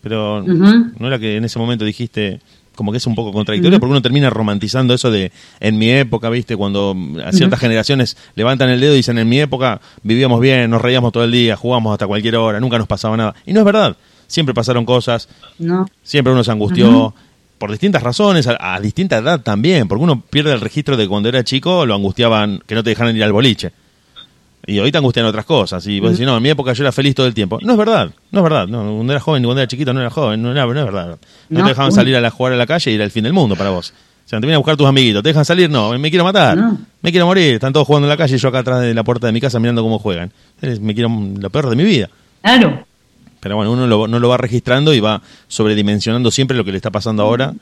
Pero 0.02 0.42
no 1.00 1.08
era 1.08 1.20
que 1.20 1.36
en 1.38 1.44
ese 1.46 1.60
momento 1.60 1.84
dijiste 1.86 2.40
como 2.76 2.92
que 2.92 2.98
es 2.98 3.08
un 3.08 3.16
poco 3.16 3.32
contradictorio 3.32 3.80
porque 3.80 3.92
uno 3.92 4.02
termina 4.02 4.30
romantizando 4.30 4.94
eso 4.94 5.12
de 5.12 5.32
en 5.60 5.78
mi 5.78 5.90
época, 5.90 6.30
¿viste? 6.30 6.56
Cuando 6.56 6.96
a 7.24 7.32
ciertas 7.32 7.60
generaciones 7.60 8.18
levantan 8.36 8.70
el 8.70 8.80
dedo 8.80 8.94
y 8.94 8.98
dicen 8.98 9.18
en 9.18 9.30
mi 9.30 9.40
época 9.40 9.82
vivíamos 10.04 10.40
bien, 10.40 10.70
nos 10.70 10.82
reíamos 10.82 11.12
todo 11.12 11.24
el 11.24 11.32
día, 11.32 11.56
jugábamos 11.56 11.94
hasta 11.94 12.08
cualquier 12.08 12.36
hora, 12.36 12.60
nunca 12.60 12.78
nos 12.78 12.88
pasaba 12.88 13.18
nada. 13.18 13.36
Y 13.46 13.54
no 13.54 13.60
es 13.60 13.66
verdad. 13.66 13.96
Siempre 14.28 14.56
pasaron 14.56 14.86
cosas, 14.86 15.30
no. 15.60 15.86
siempre 16.02 16.34
uno 16.34 16.44
se 16.44 16.52
angustió 16.52 17.14
por 17.60 17.72
distintas 17.72 18.02
razones, 18.02 18.48
a, 18.48 18.76
a 18.76 18.80
distinta 18.80 19.18
edad 19.18 19.42
también, 19.42 19.88
porque 19.88 20.04
uno 20.04 20.22
pierde 20.22 20.52
el 20.52 20.62
registro 20.62 20.98
de 20.98 21.08
cuando 21.08 21.30
era 21.30 21.44
chico 21.44 21.86
lo 21.86 21.94
angustiaban 21.94 22.62
que 22.66 22.76
no 22.76 22.84
te 22.84 22.90
dejaran 22.90 23.16
ir 23.16 23.24
al 23.24 23.34
boliche. 23.34 23.72
Y 24.68 24.80
hoy 24.80 24.92
te 24.92 24.98
angustian 24.98 25.26
otras 25.28 25.46
cosas. 25.46 25.86
Y 25.88 26.00
vos 26.00 26.12
decís, 26.12 26.26
no, 26.26 26.38
en 26.38 26.44
mi 26.44 26.50
época 26.50 26.74
yo 26.74 26.84
era 26.84 26.92
feliz 26.92 27.14
todo 27.16 27.28
el 27.28 27.34
tiempo. 27.34 27.60
No 27.62 27.74
es 27.74 27.78
verdad, 27.78 28.10
no 28.32 28.40
es 28.40 28.44
verdad. 28.44 28.68
No, 28.68 28.80
cuando 28.96 29.14
era 29.14 29.20
joven, 29.20 29.44
cuando 29.44 29.62
era 29.62 29.68
chiquito, 29.68 29.94
no 29.94 30.02
era 30.02 30.10
joven, 30.10 30.42
no, 30.42 30.52
era, 30.52 30.66
no 30.66 30.72
es 30.80 30.86
verdad. 30.86 31.18
No, 31.50 31.60
No, 31.60 31.64
te 31.66 31.70
dejaban 31.70 31.92
salir 31.92 32.16
a 32.16 32.22
la, 32.22 32.32
jugar 32.32 32.54
a 32.54 32.56
la 32.56 32.66
calle 32.66 32.92
y 32.92 32.96
era 32.96 33.04
el 33.04 33.12
fin 33.12 33.24
del 33.24 33.34
mundo 33.34 33.56
para 33.56 33.70
vos. 33.70 33.94
O 34.26 34.28
sea, 34.28 34.40
te 34.40 34.46
vienen 34.48 34.56
a 34.56 34.58
buscar 34.60 34.76
tus 34.76 34.88
amiguitos. 34.88 35.22
¿Te 35.22 35.30
dejan 35.30 35.46
salir? 35.46 35.70
No, 35.70 35.98
me 36.00 36.10
quiero 36.10 36.24
matar. 36.26 36.58
No. 36.58 36.80
Me 37.04 37.12
quiero 37.12 37.28
morir. 37.28 37.54
Están 37.54 37.72
todos 37.74 37.86
jugando 37.86 38.08
en 38.08 38.10
la 38.10 38.18
calle 38.18 38.36
y 38.36 38.40
yo 38.40 38.50
acá 38.50 38.60
atrás 38.60 38.82
de 38.82 38.94
la 38.96 39.04
puerta 39.04 39.28
de 39.28 39.34
mi 39.34 39.40
casa 39.40 39.60
mirando 39.60 39.84
cómo 39.84 40.00
juegan. 40.00 40.32
Me 40.82 40.96
quiero 40.96 41.10
lo 41.38 41.50
peor 41.52 41.70
de 41.70 41.76
mi 41.76 41.84
vida. 41.84 42.10
Claro. 42.42 42.86
Pero 43.40 43.58
bueno, 43.58 43.72
uno 43.72 43.86
lo- 43.86 44.08
no 44.08 44.18
lo 44.20 44.30
va 44.30 44.38
registrando 44.38 44.96
y 44.96 45.00
va 45.00 45.22
sobredimensionando 45.48 46.32
siempre 46.32 46.58
lo 46.58 46.66
que 46.66 46.72
le 46.72 46.78
está 46.78 46.90
pasando 46.90 47.22
ahora 47.22 47.54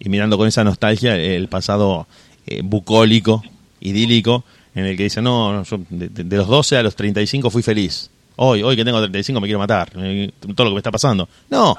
y 0.00 0.08
mirando 0.08 0.36
con 0.36 0.48
esa 0.48 0.64
nostalgia 0.64 1.14
el 1.16 1.46
pasado 1.46 2.08
eh, 2.48 2.62
bucólico, 2.64 3.44
idílico, 3.80 4.44
en 4.74 4.84
el 4.86 4.96
que 4.96 5.04
dice, 5.04 5.20
no, 5.22 5.52
no, 5.52 5.62
yo 5.64 5.78
de, 5.90 6.36
los 6.36 6.46
12 6.48 6.76
a 6.76 6.82
los 6.82 6.94
35 6.96 7.50
fui 7.50 7.62
feliz. 7.62 8.10
Hoy, 8.36 8.62
hoy 8.62 8.76
que 8.76 8.84
tengo 8.84 8.98
35 8.98 9.40
me 9.40 9.46
quiero 9.46 9.58
matar, 9.58 9.90
eh, 9.96 10.30
todo 10.54 10.64
lo 10.64 10.70
que 10.70 10.74
me 10.74 10.78
está 10.78 10.90
pasando. 10.92 11.28
No, 11.50 11.76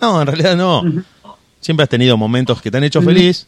no, 0.00 0.20
en 0.20 0.26
realidad 0.26 0.56
no. 0.56 0.82
Siempre 1.60 1.84
has 1.84 1.88
tenido 1.90 2.16
momentos 2.16 2.60
que 2.62 2.70
te 2.70 2.78
han 2.78 2.84
hecho 2.84 3.00
feliz 3.02 3.46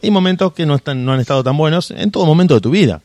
y 0.00 0.10
momentos 0.10 0.52
que 0.52 0.66
no, 0.66 0.74
están, 0.74 1.04
no 1.04 1.12
han 1.12 1.20
estado 1.20 1.44
tan 1.44 1.56
buenos 1.56 1.90
en 1.90 2.10
todo 2.10 2.24
momento 2.26 2.54
de 2.54 2.60
tu 2.60 2.70
vida 2.70 3.00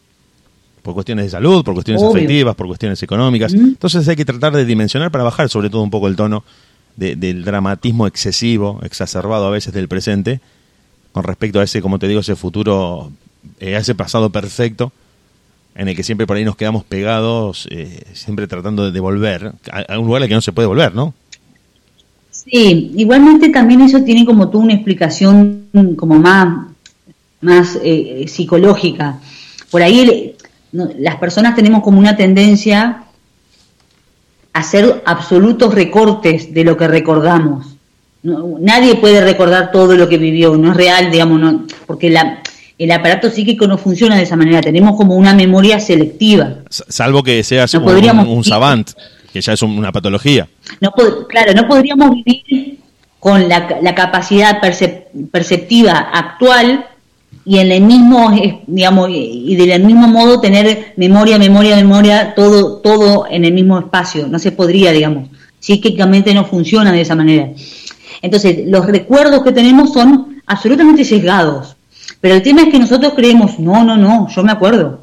por 0.82 0.94
cuestiones 0.94 1.26
de 1.26 1.32
salud, 1.32 1.66
por 1.66 1.74
cuestiones 1.74 2.02
Obvio. 2.02 2.12
afectivas, 2.16 2.56
por 2.56 2.66
cuestiones 2.68 3.04
económicas. 3.04 3.54
Entonces 3.54 4.08
hay 4.08 4.16
que 4.16 4.24
tratar 4.24 4.54
de 4.56 4.64
dimensionar 4.64 5.12
para 5.12 5.26
bajar 5.26 5.50
sobre 5.50 5.70
todo 5.70 5.82
un 5.82 5.90
poco 5.92 6.08
el 6.08 6.16
tono 6.16 6.46
de- 6.96 7.18
del 7.18 7.44
dramatismo 7.44 8.08
excesivo, 8.08 8.80
exacerbado 8.84 9.46
a 9.48 9.50
veces 9.50 9.74
del 9.74 9.90
presente, 9.90 10.40
con 11.12 11.24
respecto 11.26 11.60
a 11.60 11.64
ese, 11.64 11.82
como 11.82 12.00
te 12.00 12.08
digo, 12.08 12.22
ese 12.22 12.38
futuro, 12.38 13.12
eh, 13.60 13.76
a 13.76 13.80
ese 13.80 13.96
pasado 13.96 14.30
perfecto, 14.30 14.94
en 15.78 15.88
el 15.88 15.96
que 15.96 16.04
siempre 16.04 16.26
por 16.26 16.36
ahí 16.36 16.44
nos 16.44 16.56
quedamos 16.56 16.84
pegados, 16.84 17.68
eh, 17.70 18.04
siempre 18.14 18.48
tratando 18.48 18.92
de 18.92 19.00
volver 19.00 19.54
a, 19.72 20.00
un 20.00 20.08
lugar 20.08 20.24
al 20.24 20.28
que 20.28 20.34
no 20.34 20.42
se 20.42 20.52
puede 20.52 20.68
volver, 20.68 20.96
¿no? 20.96 21.14
Sí, 22.32 22.94
igualmente 22.96 23.50
también 23.50 23.82
eso 23.82 24.02
tiene 24.02 24.26
como 24.26 24.50
tú 24.50 24.60
una 24.60 24.74
explicación 24.74 25.68
como 25.96 26.16
más, 26.16 26.68
más 27.42 27.78
eh, 27.84 28.26
psicológica. 28.28 29.20
Por 29.70 29.84
ahí 29.84 30.36
las 30.72 31.18
personas 31.18 31.56
tenemos 31.56 31.84
como 31.84 32.00
una 32.00 32.18
tendencia 32.18 33.04
a 34.54 34.60
hacer 34.60 35.04
absolutos 35.06 35.76
recortes 35.76 36.54
de 36.56 36.64
lo 36.64 36.76
que 36.76 36.88
recordamos. 36.88 37.76
No, 38.24 38.58
nadie 38.60 38.96
puede 38.96 39.22
recordar 39.22 39.72
todo 39.72 39.96
lo 39.96 40.10
que 40.10 40.18
vivió, 40.18 40.58
no 40.58 40.72
es 40.72 40.78
real, 40.78 41.12
digamos, 41.12 41.40
no, 41.40 41.68
porque 41.86 42.10
la, 42.10 42.42
el 42.78 42.92
aparato 42.92 43.30
psíquico 43.30 43.66
no 43.68 43.78
funciona 43.78 44.16
de 44.16 44.24
esa 44.24 44.36
manera, 44.36 44.62
tenemos 44.62 44.96
como 44.96 45.16
una 45.16 45.34
memoria 45.34 45.80
selectiva. 45.80 46.56
Salvo 46.70 47.24
que 47.24 47.44
seas 47.44 47.74
No 47.74 47.82
un, 47.82 48.28
un 48.28 48.44
savant 48.44 48.90
que 49.34 49.42
ya 49.42 49.54
es 49.54 49.62
un- 49.62 49.78
una 49.78 49.92
patología. 49.92 50.48
No 50.82 50.92
claro, 51.28 51.54
no 51.54 51.68
podríamos 51.68 52.12
vivir 52.12 52.78
con 53.20 53.50
la, 53.50 53.78
la 53.82 53.96
capacidad 53.96 54.62
percep- 54.62 55.06
perceptiva 55.32 55.94
actual 56.14 56.86
y 57.46 57.58
en 57.60 57.72
el 57.72 57.82
mismo, 57.82 58.32
digamos, 58.68 59.10
y 59.12 59.56
del 59.56 59.84
mismo 59.84 60.08
modo 60.08 60.40
tener 60.42 60.94
memoria, 60.98 61.40
memoria, 61.40 61.76
memoria, 61.78 62.34
todo, 62.36 62.78
todo 62.78 63.26
en 63.30 63.46
el 63.46 63.54
mismo 63.54 63.80
espacio. 63.80 64.28
No 64.28 64.38
se 64.38 64.52
podría, 64.52 64.92
digamos. 64.92 65.30
Psíquicamente 65.60 66.34
no 66.34 66.46
funciona 66.46 66.92
de 66.92 67.02
esa 67.02 67.16
manera. 67.16 67.50
Entonces, 68.22 68.60
los 68.68 68.86
recuerdos 68.86 69.44
que 69.44 69.52
tenemos 69.52 69.94
son 69.94 70.42
absolutamente 70.46 71.06
sesgados. 71.06 71.77
Pero 72.22 72.36
el 72.36 72.42
tema 72.42 72.64
es 72.64 72.70
que 72.70 72.80
nosotros 72.80 73.14
creemos, 73.16 73.60
no, 73.60 73.84
no, 73.84 73.96
no, 73.98 74.28
yo 74.30 74.44
me 74.44 74.52
acuerdo. 74.52 75.02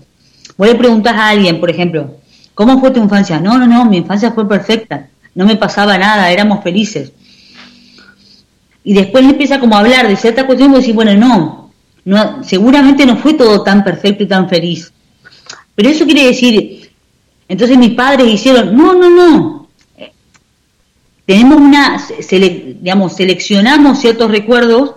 Vos 0.57 0.69
le 0.69 0.75
preguntás 0.75 1.15
a 1.15 1.29
alguien, 1.29 1.61
por 1.61 1.71
ejemplo, 1.71 2.17
¿cómo 2.55 2.79
fue 2.81 2.91
tu 2.91 3.01
infancia? 3.01 3.41
No, 3.41 3.59
no, 3.59 3.67
no, 3.67 3.85
mi 3.85 3.99
infancia 3.99 4.33
fue 4.33 4.49
perfecta, 4.49 5.09
no 5.35 5.47
me 5.47 5.57
pasaba 5.57 5.97
nada, 5.99 6.31
éramos 6.31 6.63
felices. 6.63 7.13
Y 8.83 8.93
después 8.95 9.25
empieza 9.25 9.59
como 9.61 9.77
a 9.77 9.81
hablar 9.81 10.07
de 10.09 10.17
cierta 10.17 10.47
cuestión 10.47 10.73
y 10.73 10.77
decís, 10.79 10.95
bueno, 10.95 11.15
no, 11.15 11.71
no, 12.05 12.45
seguramente 12.45 13.07
no 13.07 13.17
fue 13.17 13.35
todo 13.35 13.63
tan 13.63 13.83
perfecto 13.83 14.23
y 14.25 14.27
tan 14.27 14.49
feliz. 14.49 14.93
Pero 15.75 15.89
eso 15.89 16.05
quiere 16.05 16.27
decir, 16.27 16.91
entonces 17.49 17.79
mis 17.79 17.95
padres 17.95 18.33
hicieron, 18.33 18.77
no, 18.77 18.93
no, 18.95 19.09
no. 19.11 19.69
Eh, 19.97 20.13
Tenemos 21.27 21.59
una, 21.61 21.99
sele- 21.99 22.77
digamos, 22.81 23.15
seleccionamos 23.17 23.99
ciertos 23.99 24.31
recuerdos 24.31 24.95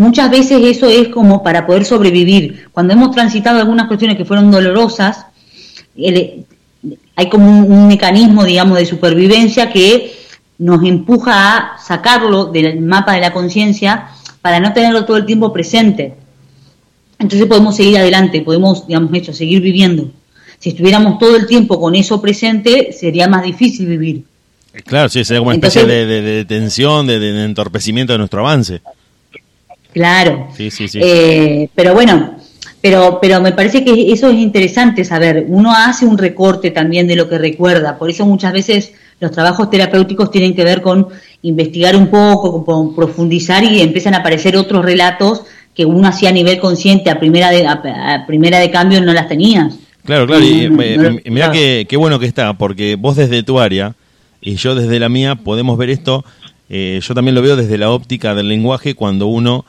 muchas 0.00 0.30
veces 0.30 0.60
eso 0.64 0.88
es 0.88 1.08
como 1.08 1.42
para 1.42 1.66
poder 1.66 1.84
sobrevivir. 1.84 2.66
Cuando 2.72 2.92
hemos 2.94 3.10
transitado 3.12 3.58
algunas 3.60 3.86
cuestiones 3.86 4.16
que 4.16 4.24
fueron 4.24 4.50
dolorosas, 4.50 5.26
el- 5.96 6.44
hay 7.16 7.28
como 7.28 7.46
un, 7.50 7.70
un 7.72 7.88
mecanismo, 7.88 8.44
digamos, 8.44 8.78
de 8.78 8.86
supervivencia 8.86 9.70
que 9.70 10.12
nos 10.58 10.82
empuja 10.84 11.32
a 11.74 11.78
sacarlo 11.78 12.46
del 12.46 12.80
mapa 12.80 13.12
de 13.14 13.20
la 13.20 13.32
conciencia 13.32 14.08
para 14.40 14.60
no 14.60 14.72
tenerlo 14.72 15.04
todo 15.04 15.16
el 15.18 15.26
tiempo 15.26 15.52
presente. 15.52 16.14
Entonces 17.18 17.46
podemos 17.46 17.76
seguir 17.76 17.98
adelante, 17.98 18.40
podemos, 18.40 18.86
digamos, 18.86 19.10
eso, 19.14 19.32
seguir 19.34 19.60
viviendo. 19.60 20.10
Si 20.58 20.70
estuviéramos 20.70 21.18
todo 21.18 21.36
el 21.36 21.46
tiempo 21.46 21.78
con 21.80 21.94
eso 21.94 22.20
presente, 22.20 22.92
sería 22.92 23.28
más 23.28 23.42
difícil 23.42 23.86
vivir. 23.86 24.24
Claro, 24.86 25.08
sí, 25.08 25.24
sería 25.24 25.40
como 25.40 25.48
una 25.48 25.56
especie 25.56 25.82
Entonces- 25.82 26.08
de, 26.08 26.22
de, 26.22 26.36
de 26.36 26.44
tensión, 26.46 27.06
de, 27.06 27.18
de 27.18 27.44
entorpecimiento 27.44 28.12
de 28.14 28.18
nuestro 28.18 28.40
avance. 28.40 28.80
Claro. 29.92 30.48
Sí, 30.56 30.70
sí, 30.70 30.88
sí. 30.88 30.98
Eh, 31.02 31.68
pero 31.74 31.94
bueno, 31.94 32.36
pero, 32.80 33.18
pero 33.20 33.40
me 33.40 33.52
parece 33.52 33.84
que 33.84 34.12
eso 34.12 34.28
es 34.28 34.36
interesante 34.36 35.04
saber. 35.04 35.46
Uno 35.48 35.72
hace 35.74 36.06
un 36.06 36.16
recorte 36.16 36.70
también 36.70 37.06
de 37.06 37.16
lo 37.16 37.28
que 37.28 37.38
recuerda. 37.38 37.98
Por 37.98 38.10
eso 38.10 38.24
muchas 38.26 38.52
veces 38.52 38.92
los 39.20 39.30
trabajos 39.30 39.68
terapéuticos 39.68 40.30
tienen 40.30 40.54
que 40.54 40.64
ver 40.64 40.80
con 40.80 41.08
investigar 41.42 41.94
un 41.96 42.08
poco, 42.08 42.64
con 42.64 42.94
profundizar 42.94 43.62
y 43.64 43.80
empiezan 43.80 44.14
a 44.14 44.18
aparecer 44.18 44.56
otros 44.56 44.84
relatos 44.84 45.42
que 45.74 45.84
uno 45.84 46.08
hacía 46.08 46.30
a 46.30 46.32
nivel 46.32 46.58
consciente, 46.58 47.10
a 47.10 47.18
primera 47.18 47.50
de, 47.50 47.66
a, 47.66 47.72
a 48.14 48.26
primera 48.26 48.58
de 48.58 48.70
cambio 48.70 49.00
no 49.00 49.12
las 49.12 49.28
tenías. 49.28 49.78
Claro, 50.04 50.26
claro, 50.26 50.44
y 50.44 50.68
No, 50.68 50.82
eh, 50.82 51.22
mirá 51.26 51.52
que, 51.52 51.86
qué 51.88 51.96
bueno 51.96 52.18
que 52.18 52.26
está, 52.26 52.54
porque 52.54 52.96
vos 52.96 53.16
desde 53.16 53.42
tu 53.42 53.60
área 53.60 53.94
y 54.40 54.56
yo 54.56 54.74
desde 54.74 54.98
la 54.98 55.08
mía 55.08 55.36
podemos 55.36 55.76
ver 55.76 55.90
esto, 55.90 56.24
eh, 56.68 57.00
yo 57.02 57.14
también 57.14 57.34
lo 57.34 57.42
veo 57.42 57.56
desde 57.56 57.76
la 57.78 57.90
óptica 57.90 58.34
del 58.34 58.48
lenguaje 58.48 58.94
cuando 58.94 59.26
uno 59.26 59.64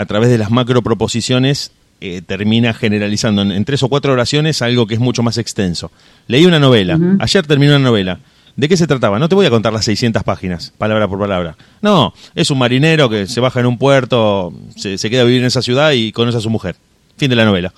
a 0.00 0.06
través 0.06 0.30
de 0.30 0.38
las 0.38 0.50
macro 0.50 0.80
proposiciones 0.80 1.72
eh, 2.00 2.22
termina 2.22 2.72
generalizando 2.72 3.42
en, 3.42 3.52
en 3.52 3.66
tres 3.66 3.82
o 3.82 3.88
cuatro 3.90 4.14
oraciones 4.14 4.62
algo 4.62 4.86
que 4.86 4.94
es 4.94 5.00
mucho 5.00 5.22
más 5.22 5.36
extenso. 5.36 5.92
Leí 6.26 6.46
una 6.46 6.58
novela, 6.58 6.98
ayer 7.18 7.46
terminé 7.46 7.76
una 7.76 7.84
novela. 7.84 8.18
¿De 8.56 8.66
qué 8.66 8.78
se 8.78 8.86
trataba? 8.86 9.18
No 9.18 9.28
te 9.28 9.34
voy 9.34 9.44
a 9.44 9.50
contar 9.50 9.74
las 9.74 9.84
600 9.84 10.22
páginas, 10.24 10.72
palabra 10.78 11.06
por 11.06 11.18
palabra. 11.18 11.54
No, 11.82 12.14
es 12.34 12.50
un 12.50 12.58
marinero 12.58 13.10
que 13.10 13.26
se 13.26 13.40
baja 13.40 13.60
en 13.60 13.66
un 13.66 13.76
puerto, 13.76 14.54
se, 14.74 14.96
se 14.96 15.10
queda 15.10 15.20
a 15.20 15.24
vivir 15.24 15.42
en 15.42 15.46
esa 15.46 15.60
ciudad 15.60 15.92
y 15.92 16.12
conoce 16.12 16.38
a 16.38 16.40
su 16.40 16.48
mujer. 16.48 16.76
Fin 17.18 17.28
de 17.28 17.36
la 17.36 17.44
novela. 17.44 17.74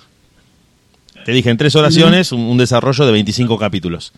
Te 1.25 1.33
dije, 1.33 1.49
en 1.49 1.57
tres 1.57 1.75
oraciones, 1.75 2.31
un, 2.31 2.39
un 2.39 2.57
desarrollo 2.57 3.05
de 3.05 3.11
25 3.11 3.57
capítulos. 3.59 4.13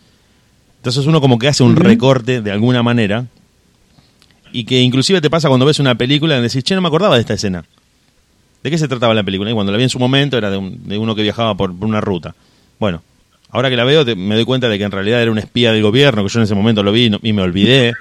Entonces 0.78 1.08
uno 1.08 1.20
como 1.22 1.40
que 1.40 1.48
hace 1.48 1.64
un 1.64 1.76
recorte 1.76 2.44
de 2.44 2.52
alguna 2.52 2.84
manera 2.84 3.26
y 4.52 4.64
que 4.64 4.80
inclusive 4.82 5.22
te 5.22 5.30
pasa 5.32 5.50
cuando 5.50 5.66
ves 5.66 5.80
una 5.80 5.96
película 5.96 6.38
y 6.38 6.42
decís, 6.42 6.64
che, 6.64 6.76
no 6.76 6.82
me 6.82 6.88
acordaba 6.88 7.16
de 7.16 7.22
esta 7.22 7.34
escena. 7.34 7.66
¿De 8.66 8.72
qué 8.72 8.80
se 8.80 8.88
trataba 8.88 9.14
la 9.14 9.22
película? 9.22 9.52
Y 9.52 9.54
cuando 9.54 9.72
la 9.72 9.78
vi 9.78 9.84
en 9.84 9.92
su 9.92 10.00
momento 10.00 10.40
era 10.40 10.50
de, 10.50 10.58
un- 10.58 10.88
de 10.88 10.98
uno 10.98 11.14
que 11.14 11.22
viajaba 11.22 11.54
por, 11.54 11.78
por 11.78 11.88
una 11.88 12.02
ruta. 12.02 12.34
Bueno, 12.80 13.04
ahora 13.52 13.70
que 13.70 13.76
la 13.76 13.84
veo 13.84 14.04
te- 14.04 14.16
me 14.16 14.34
doy 14.34 14.44
cuenta 14.44 14.68
de 14.68 14.80
que 14.80 14.84
en 14.86 14.90
realidad 14.92 15.22
era 15.22 15.30
un 15.30 15.38
espía 15.38 15.72
del 15.72 15.84
gobierno, 15.84 16.24
que 16.24 16.30
yo 16.30 16.40
en 16.40 16.46
ese 16.46 16.56
momento 16.56 16.82
lo 16.82 16.92
vi 16.92 17.04
y, 17.06 17.10
no- 17.12 17.20
y 17.22 17.32
me 17.32 17.44
olvidé. 17.44 17.94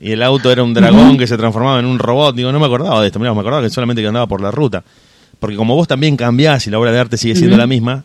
Y 0.00 0.12
el 0.12 0.22
auto 0.22 0.50
era 0.50 0.62
un 0.62 0.72
dragón 0.72 1.18
que 1.18 1.26
se 1.26 1.36
transformaba 1.36 1.78
en 1.80 1.84
un 1.84 1.98
robot. 1.98 2.34
Digo, 2.34 2.50
no 2.50 2.58
me 2.58 2.64
acordaba 2.64 3.02
de 3.02 3.08
esto. 3.08 3.18
Mirá, 3.18 3.34
me 3.34 3.40
acordaba 3.40 3.62
que 3.62 3.68
solamente 3.68 4.00
que 4.00 4.08
andaba 4.08 4.26
por 4.26 4.40
la 4.40 4.50
ruta. 4.50 4.82
Porque 5.38 5.54
como 5.56 5.76
vos 5.76 5.86
también 5.86 6.16
cambiás 6.16 6.66
y 6.66 6.70
la 6.70 6.78
obra 6.78 6.90
de 6.90 6.98
arte 6.98 7.18
sigue 7.18 7.36
siendo 7.36 7.56
la 7.58 7.66
misma, 7.66 8.04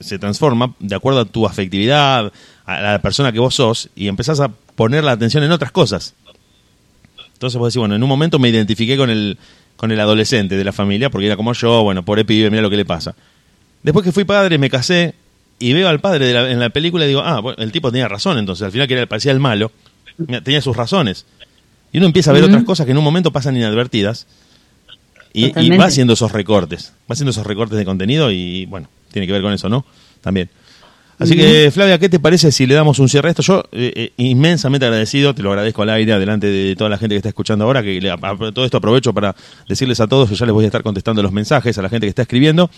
se 0.00 0.18
transforma 0.18 0.72
de 0.80 0.94
acuerdo 0.94 1.20
a 1.20 1.24
tu 1.26 1.46
afectividad, 1.46 2.32
a 2.64 2.80
la 2.80 3.02
persona 3.02 3.30
que 3.30 3.38
vos 3.40 3.54
sos, 3.54 3.90
y 3.94 4.08
empezás 4.08 4.40
a 4.40 4.48
poner 4.74 5.04
la 5.04 5.12
atención 5.12 5.44
en 5.44 5.52
otras 5.52 5.70
cosas. 5.70 6.14
Entonces 7.34 7.58
vos 7.58 7.68
decís, 7.70 7.78
bueno, 7.80 7.94
en 7.94 8.02
un 8.02 8.08
momento 8.08 8.38
me 8.38 8.48
identifiqué 8.48 8.96
con 8.96 9.10
el, 9.10 9.36
con 9.76 9.92
el 9.92 10.00
adolescente 10.00 10.56
de 10.56 10.64
la 10.64 10.72
familia, 10.72 11.10
porque 11.10 11.26
era 11.26 11.36
como 11.36 11.52
yo, 11.52 11.82
bueno, 11.82 12.04
pobre 12.04 12.24
pibe, 12.24 12.50
mira 12.50 12.62
lo 12.62 12.70
que 12.70 12.76
le 12.76 12.84
pasa. 12.84 13.14
Después 13.82 14.04
que 14.04 14.12
fui 14.12 14.24
padre, 14.24 14.58
me 14.58 14.70
casé, 14.70 15.14
y 15.58 15.72
veo 15.72 15.88
al 15.88 16.00
padre 16.00 16.26
de 16.26 16.34
la- 16.34 16.50
en 16.50 16.60
la 16.60 16.70
película 16.70 17.04
y 17.04 17.08
digo, 17.08 17.20
ah, 17.20 17.40
bueno, 17.40 17.62
el 17.62 17.72
tipo 17.72 17.90
tenía 17.92 18.08
razón, 18.08 18.38
entonces 18.38 18.64
al 18.64 18.72
final 18.72 18.88
que 18.88 18.94
era, 18.94 19.06
parecía 19.06 19.32
el 19.32 19.40
malo, 19.40 19.70
tenía 20.42 20.60
sus 20.60 20.76
razones. 20.76 21.26
Y 21.92 21.98
uno 21.98 22.06
empieza 22.06 22.30
a 22.30 22.34
ver 22.34 22.42
otras 22.44 22.64
cosas 22.64 22.86
que 22.86 22.92
en 22.92 22.98
un 22.98 23.04
momento 23.04 23.30
pasan 23.30 23.56
inadvertidas, 23.56 24.26
y, 25.32 25.46
y 25.66 25.68
va 25.70 25.84
haciendo 25.86 26.14
esos 26.14 26.32
recortes, 26.32 26.92
va 27.02 27.12
haciendo 27.12 27.30
esos 27.30 27.46
recortes 27.46 27.76
de 27.78 27.84
contenido 27.84 28.30
y 28.30 28.64
bueno, 28.66 28.88
tiene 29.12 29.26
que 29.26 29.32
ver 29.34 29.42
con 29.42 29.52
eso, 29.52 29.68
¿no? 29.68 29.84
También. 30.22 30.48
Así 31.18 31.34
que, 31.36 31.70
Flavia, 31.70 31.98
¿qué 31.98 32.08
te 32.10 32.18
parece 32.20 32.52
si 32.52 32.66
le 32.66 32.74
damos 32.74 32.98
un 32.98 33.08
cierre 33.08 33.28
a 33.28 33.30
esto? 33.30 33.42
Yo, 33.42 33.64
eh, 33.72 33.92
eh, 33.96 34.12
inmensamente 34.18 34.84
agradecido, 34.84 35.34
te 35.34 35.42
lo 35.42 35.50
agradezco 35.50 35.82
al 35.82 35.90
aire, 35.90 36.12
adelante 36.12 36.46
de 36.46 36.76
toda 36.76 36.90
la 36.90 36.98
gente 36.98 37.14
que 37.14 37.18
está 37.18 37.30
escuchando 37.30 37.64
ahora, 37.64 37.82
que 37.82 38.00
le- 38.00 38.10
a- 38.10 38.14
a- 38.20 38.52
todo 38.52 38.64
esto 38.66 38.76
aprovecho 38.76 39.14
para 39.14 39.34
decirles 39.68 39.98
a 40.00 40.06
todos 40.06 40.28
que 40.28 40.34
ya 40.34 40.44
les 40.44 40.52
voy 40.52 40.64
a 40.64 40.68
estar 40.68 40.82
contestando 40.82 41.22
los 41.22 41.32
mensajes, 41.32 41.78
a 41.78 41.82
la 41.82 41.88
gente 41.88 42.06
que 42.06 42.10
está 42.10 42.22
escribiendo. 42.22 42.70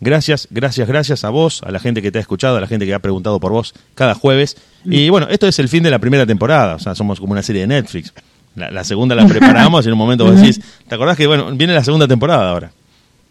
Gracias, 0.00 0.46
gracias, 0.50 0.86
gracias 0.86 1.24
a 1.24 1.30
vos, 1.30 1.62
a 1.64 1.70
la 1.72 1.80
gente 1.80 2.02
que 2.02 2.12
te 2.12 2.18
ha 2.18 2.20
escuchado, 2.20 2.56
a 2.58 2.60
la 2.60 2.66
gente 2.68 2.84
que 2.86 2.92
ha 2.94 2.98
preguntado 3.00 3.40
por 3.40 3.52
vos 3.52 3.72
cada 3.94 4.14
jueves. 4.14 4.56
Y 4.84 5.08
bueno, 5.08 5.26
esto 5.30 5.48
es 5.48 5.58
el 5.58 5.68
fin 5.68 5.82
de 5.82 5.90
la 5.90 5.98
primera 5.98 6.24
temporada, 6.26 6.74
o 6.76 6.78
sea, 6.78 6.94
somos 6.94 7.18
como 7.18 7.32
una 7.32 7.42
serie 7.42 7.62
de 7.62 7.68
Netflix. 7.68 8.12
La, 8.54 8.70
la 8.70 8.84
segunda 8.84 9.14
la 9.14 9.26
preparamos 9.26 9.84
y 9.86 9.88
en 9.88 9.92
un 9.94 9.98
momento 9.98 10.24
vos 10.24 10.38
decís, 10.40 10.60
¿te 10.86 10.94
acordás 10.94 11.16
que, 11.16 11.26
bueno, 11.26 11.50
viene 11.52 11.72
la 11.74 11.82
segunda 11.82 12.06
temporada 12.06 12.50
ahora? 12.50 12.70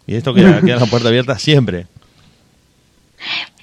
Y 0.06 0.14
esto 0.16 0.34
queda, 0.34 0.60
queda 0.62 0.76
la 0.80 0.86
puerta 0.86 1.08
abierta 1.08 1.38
siempre. 1.38 1.86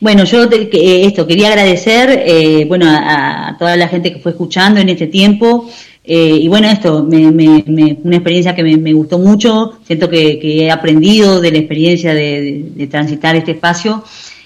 Bueno, 0.02 0.24
yo 0.26 0.48
te- 0.50 0.70
que, 0.70 0.78
eh, 0.78 1.06
esto 1.06 1.26
quería 1.26 1.48
agradecer, 1.50 2.24
eh, 2.26 2.66
bueno, 2.68 2.86
a, 2.90 3.50
a 3.50 3.58
toda 3.58 3.76
la 3.78 3.88
gente 3.88 4.12
que 4.14 4.20
fue 4.20 4.32
escuchando 4.32 4.80
en 4.80 4.90
este 4.90 5.08
tiempo. 5.08 5.70
eh, 6.08 6.38
y 6.40 6.48
bueno, 6.48 6.68
esto, 6.68 7.04
me, 7.04 7.32
me- 7.32 7.64
me- 7.66 7.98
una 8.04 8.18
experiencia 8.18 8.54
que 8.54 8.62
me, 8.64 8.94
gustó 8.94 9.18
mucho, 9.18 9.80
siento 9.88 10.08
que, 10.08 10.38
que 10.40 10.66
he 10.66 10.70
aprendido 10.72 11.42
de 11.42 11.50
la 11.52 11.58
experiencia 11.58 12.14
de, 12.14 12.42
de- 12.42 12.64
de 12.76 12.88
transitar 12.88 13.36
este 13.36 13.52
espacio. 13.54 14.04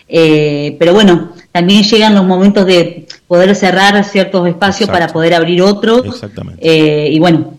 eh, 0.07 0.75
pero 0.79 0.93
bueno, 0.93 1.33
también 1.51 1.83
llegan 1.83 2.15
los 2.15 2.25
momentos 2.25 2.65
de 2.65 3.05
poder 3.27 3.53
cerrar 3.55 4.03
ciertos 4.05 4.47
espacios 4.47 4.87
Exacto. 4.89 4.93
para 4.93 5.13
poder 5.13 5.33
abrir 5.33 5.61
otros. 5.61 6.05
Exactamente. 6.05 7.09
Y 7.09 7.19
bueno, 7.19 7.53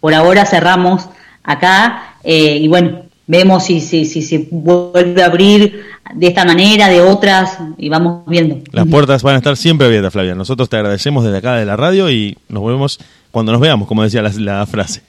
por 0.00 0.12
ahora 0.14 0.44
cerramos 0.44 1.08
acá 1.44 2.16
y 2.24 2.66
bueno, 2.68 3.02
vemos 3.32 3.64
si, 3.64 3.80
si, 3.80 4.04
si 4.04 4.20
se 4.20 4.46
vuelve 4.50 5.22
a 5.22 5.26
abrir 5.26 5.86
de 6.14 6.26
esta 6.26 6.44
manera, 6.44 6.88
de 6.88 7.00
otras, 7.00 7.56
y 7.78 7.88
vamos 7.88 8.24
viendo. 8.26 8.58
Las 8.72 8.86
puertas 8.86 9.22
van 9.22 9.36
a 9.36 9.38
estar 9.38 9.56
siempre 9.56 9.86
abiertas, 9.86 10.12
Flavia. 10.12 10.34
Nosotros 10.34 10.68
te 10.68 10.76
agradecemos 10.76 11.24
desde 11.24 11.38
acá 11.38 11.54
de 11.54 11.64
la 11.64 11.74
radio 11.74 12.10
y 12.10 12.36
nos 12.50 12.62
volvemos 12.62 13.00
cuando 13.30 13.50
nos 13.50 13.60
veamos, 13.62 13.88
como 13.88 14.02
decía 14.02 14.20
la, 14.20 14.30
la 14.36 14.66
frase. 14.66 15.02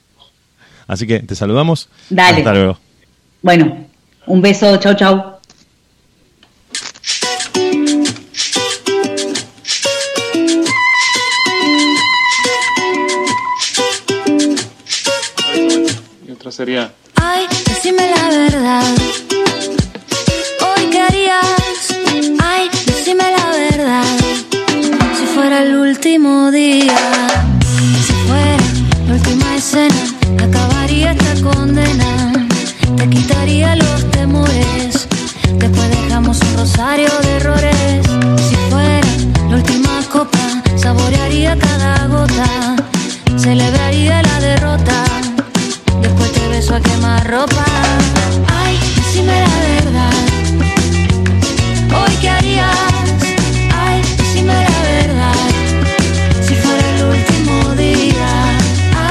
Así 0.88 1.06
que 1.06 1.20
te 1.20 1.36
saludamos. 1.36 1.90
Dale. 2.10 2.38
Hasta 2.38 2.54
luego. 2.54 2.78
Bueno, 3.42 3.88
un 4.26 4.42
beso, 4.42 4.78
chau, 4.78 4.96
chau. 4.96 5.34
Y 16.26 16.32
otra 16.32 16.52
sería 16.52 16.94
decime 17.84 18.12
la 18.16 18.30
verdad. 18.30 18.96
Hoy 20.62 20.90
qué 20.90 21.02
harías, 21.02 21.98
ay, 22.42 22.70
decime 22.86 23.26
la 23.38 23.50
verdad. 23.50 24.06
Si 25.18 25.26
fuera 25.36 25.64
el 25.64 25.76
último 25.76 26.50
día, 26.50 26.96
si 28.08 28.14
fuera 28.26 28.58
la 29.06 29.14
última 29.16 29.58
escena, 29.58 29.96
acabaría 30.42 31.12
esta 31.12 31.42
condena. 31.42 32.48
Te 32.96 33.10
quitaría 33.10 33.76
los 33.76 34.10
temores, 34.12 35.06
después 35.58 35.90
dejamos 35.90 36.40
un 36.40 36.58
rosario 36.60 37.10
de 37.24 37.36
errores. 37.36 38.06
Si 38.48 38.56
fuera 38.70 39.02
la 39.50 39.56
última 39.58 40.02
copa, 40.10 40.64
saborearía 40.78 41.58
cada 41.58 42.08
gota, 42.08 42.78
celebraría 43.36 44.22
la 44.22 44.40
derrota 44.40 45.04
beso 46.64 46.76
a 46.76 46.80
quemar 46.80 47.28
ropa. 47.30 47.66
Ay, 48.48 48.78
si 49.12 49.22
me 49.22 49.42
la 49.42 49.60
verdad, 49.60 50.14
hoy 52.00 52.16
qué 52.22 52.30
haría 52.30 52.93